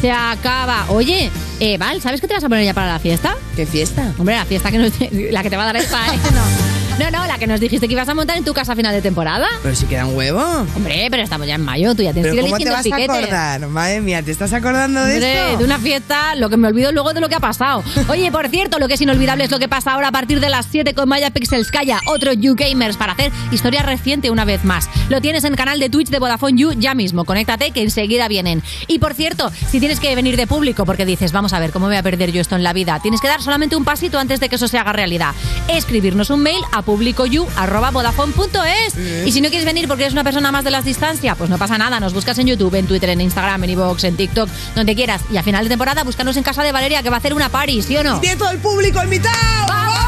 Se 0.00 0.10
acaba. 0.12 0.84
Oye, 0.88 1.30
eh, 1.60 1.78
Val, 1.78 2.00
¿sabes 2.02 2.20
qué 2.20 2.28
te 2.28 2.34
vas 2.34 2.44
a 2.44 2.48
poner 2.48 2.64
ya 2.64 2.74
para 2.74 2.92
la 2.92 2.98
fiesta? 2.98 3.34
¿Qué 3.56 3.66
fiesta? 3.66 4.12
Hombre, 4.18 4.36
la 4.36 4.44
fiesta 4.44 4.70
que 4.70 4.78
no 4.78 4.90
te- 4.90 5.32
la 5.32 5.42
que 5.42 5.50
te 5.50 5.56
va 5.56 5.62
a 5.64 5.66
dar 5.66 5.76
¿eh? 5.76 5.86
No. 6.32 6.75
No, 6.98 7.10
no, 7.10 7.26
la 7.26 7.38
que 7.38 7.46
nos 7.46 7.60
dijiste 7.60 7.88
que 7.88 7.92
ibas 7.92 8.08
a 8.08 8.14
montar 8.14 8.38
en 8.38 8.44
tu 8.44 8.54
casa 8.54 8.72
a 8.72 8.76
final 8.76 8.94
de 8.94 9.02
temporada. 9.02 9.46
Pero 9.62 9.74
si 9.74 9.84
queda 9.84 10.06
un 10.06 10.16
huevo. 10.16 10.40
Hombre, 10.74 11.08
pero 11.10 11.22
estamos 11.22 11.46
ya 11.46 11.56
en 11.56 11.60
mayo, 11.60 11.94
tú 11.94 12.02
ya 12.02 12.14
tienes 12.14 12.32
que 12.32 12.38
ir 12.38 12.42
¿cómo 12.44 12.56
te 12.56 12.70
vas 12.70 12.86
a 12.90 12.96
acordar? 12.96 13.68
Madre 13.68 14.00
mía, 14.00 14.22
¿te 14.22 14.30
estás 14.30 14.54
acordando 14.54 15.04
de 15.04 15.14
Hombre, 15.14 15.46
esto? 15.46 15.58
de 15.58 15.64
una 15.64 15.78
fiesta, 15.78 16.34
lo 16.36 16.48
que 16.48 16.56
me 16.56 16.68
olvido 16.68 16.92
luego 16.92 17.12
de 17.12 17.20
lo 17.20 17.28
que 17.28 17.34
ha 17.34 17.40
pasado. 17.40 17.84
Oye, 18.08 18.32
por 18.32 18.48
cierto, 18.48 18.78
lo 18.78 18.88
que 18.88 18.94
es 18.94 19.00
inolvidable 19.02 19.44
es 19.44 19.50
lo 19.50 19.58
que 19.58 19.68
pasa 19.68 19.92
ahora 19.92 20.08
a 20.08 20.12
partir 20.12 20.40
de 20.40 20.48
las 20.48 20.66
7 20.70 20.94
con 20.94 21.06
Maya 21.06 21.28
Pixelskaya, 21.28 22.00
otro 22.06 22.32
You 22.32 22.54
Gamers, 22.56 22.96
para 22.96 23.12
hacer 23.12 23.30
historia 23.52 23.82
reciente 23.82 24.30
una 24.30 24.46
vez 24.46 24.64
más. 24.64 24.88
Lo 25.10 25.20
tienes 25.20 25.44
en 25.44 25.52
el 25.52 25.58
canal 25.58 25.78
de 25.78 25.90
Twitch 25.90 26.08
de 26.08 26.18
Vodafone 26.18 26.58
You 26.58 26.72
ya 26.78 26.94
mismo. 26.94 27.26
Conéctate 27.26 27.72
que 27.72 27.82
enseguida 27.82 28.26
vienen. 28.26 28.62
Y 28.86 29.00
por 29.00 29.12
cierto, 29.12 29.52
si 29.70 29.80
tienes 29.80 30.00
que 30.00 30.14
venir 30.14 30.38
de 30.38 30.46
público 30.46 30.86
porque 30.86 31.04
dices, 31.04 31.32
vamos 31.32 31.52
a 31.52 31.58
ver, 31.58 31.72
¿cómo 31.72 31.88
voy 31.88 31.96
a 31.96 32.02
perder 32.02 32.32
yo 32.32 32.40
esto 32.40 32.56
en 32.56 32.62
la 32.62 32.72
vida? 32.72 33.00
Tienes 33.00 33.20
que 33.20 33.28
dar 33.28 33.42
solamente 33.42 33.76
un 33.76 33.84
pasito 33.84 34.18
antes 34.18 34.40
de 34.40 34.48
que 34.48 34.56
eso 34.56 34.66
se 34.66 34.78
haga 34.78 34.94
realidad. 34.94 35.34
Escribirnos 35.68 36.30
un 36.30 36.40
mail 36.40 36.62
a 36.72 36.85
publicoyu.vodafone.es. 36.86 38.96
Y 39.26 39.32
si 39.32 39.42
no 39.42 39.50
quieres 39.50 39.66
venir 39.66 39.88
porque 39.88 40.04
eres 40.04 40.14
una 40.14 40.24
persona 40.24 40.50
más 40.50 40.64
de 40.64 40.70
las 40.70 40.86
distancias, 40.86 41.36
pues 41.36 41.50
no 41.50 41.58
pasa 41.58 41.76
nada. 41.76 42.00
Nos 42.00 42.14
buscas 42.14 42.38
en 42.38 42.46
YouTube, 42.46 42.74
en 42.76 42.86
Twitter, 42.86 43.10
en 43.10 43.20
Instagram, 43.20 43.64
en 43.64 43.70
iVoox, 43.70 44.04
en 44.04 44.16
TikTok, 44.16 44.48
donde 44.74 44.94
quieras. 44.94 45.20
Y 45.30 45.36
a 45.36 45.42
final 45.42 45.64
de 45.64 45.68
temporada, 45.68 46.02
búscanos 46.04 46.34
en 46.38 46.42
casa 46.42 46.62
de 46.62 46.72
Valeria, 46.72 47.02
que 47.02 47.10
va 47.10 47.16
a 47.16 47.18
hacer 47.18 47.34
una 47.34 47.50
party, 47.50 47.82
¿sí 47.82 47.94
o 47.98 48.02
no? 48.02 48.18
¡Tiene 48.20 48.36
todo 48.36 48.50
el 48.50 48.58
público 48.58 49.02
invitado! 49.02 49.66
¡Vamos! 49.68 49.98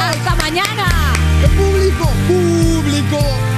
¡Hasta 0.00 0.34
mañana! 0.36 1.12
¡Público! 1.56 2.08
¡Público! 2.28 3.57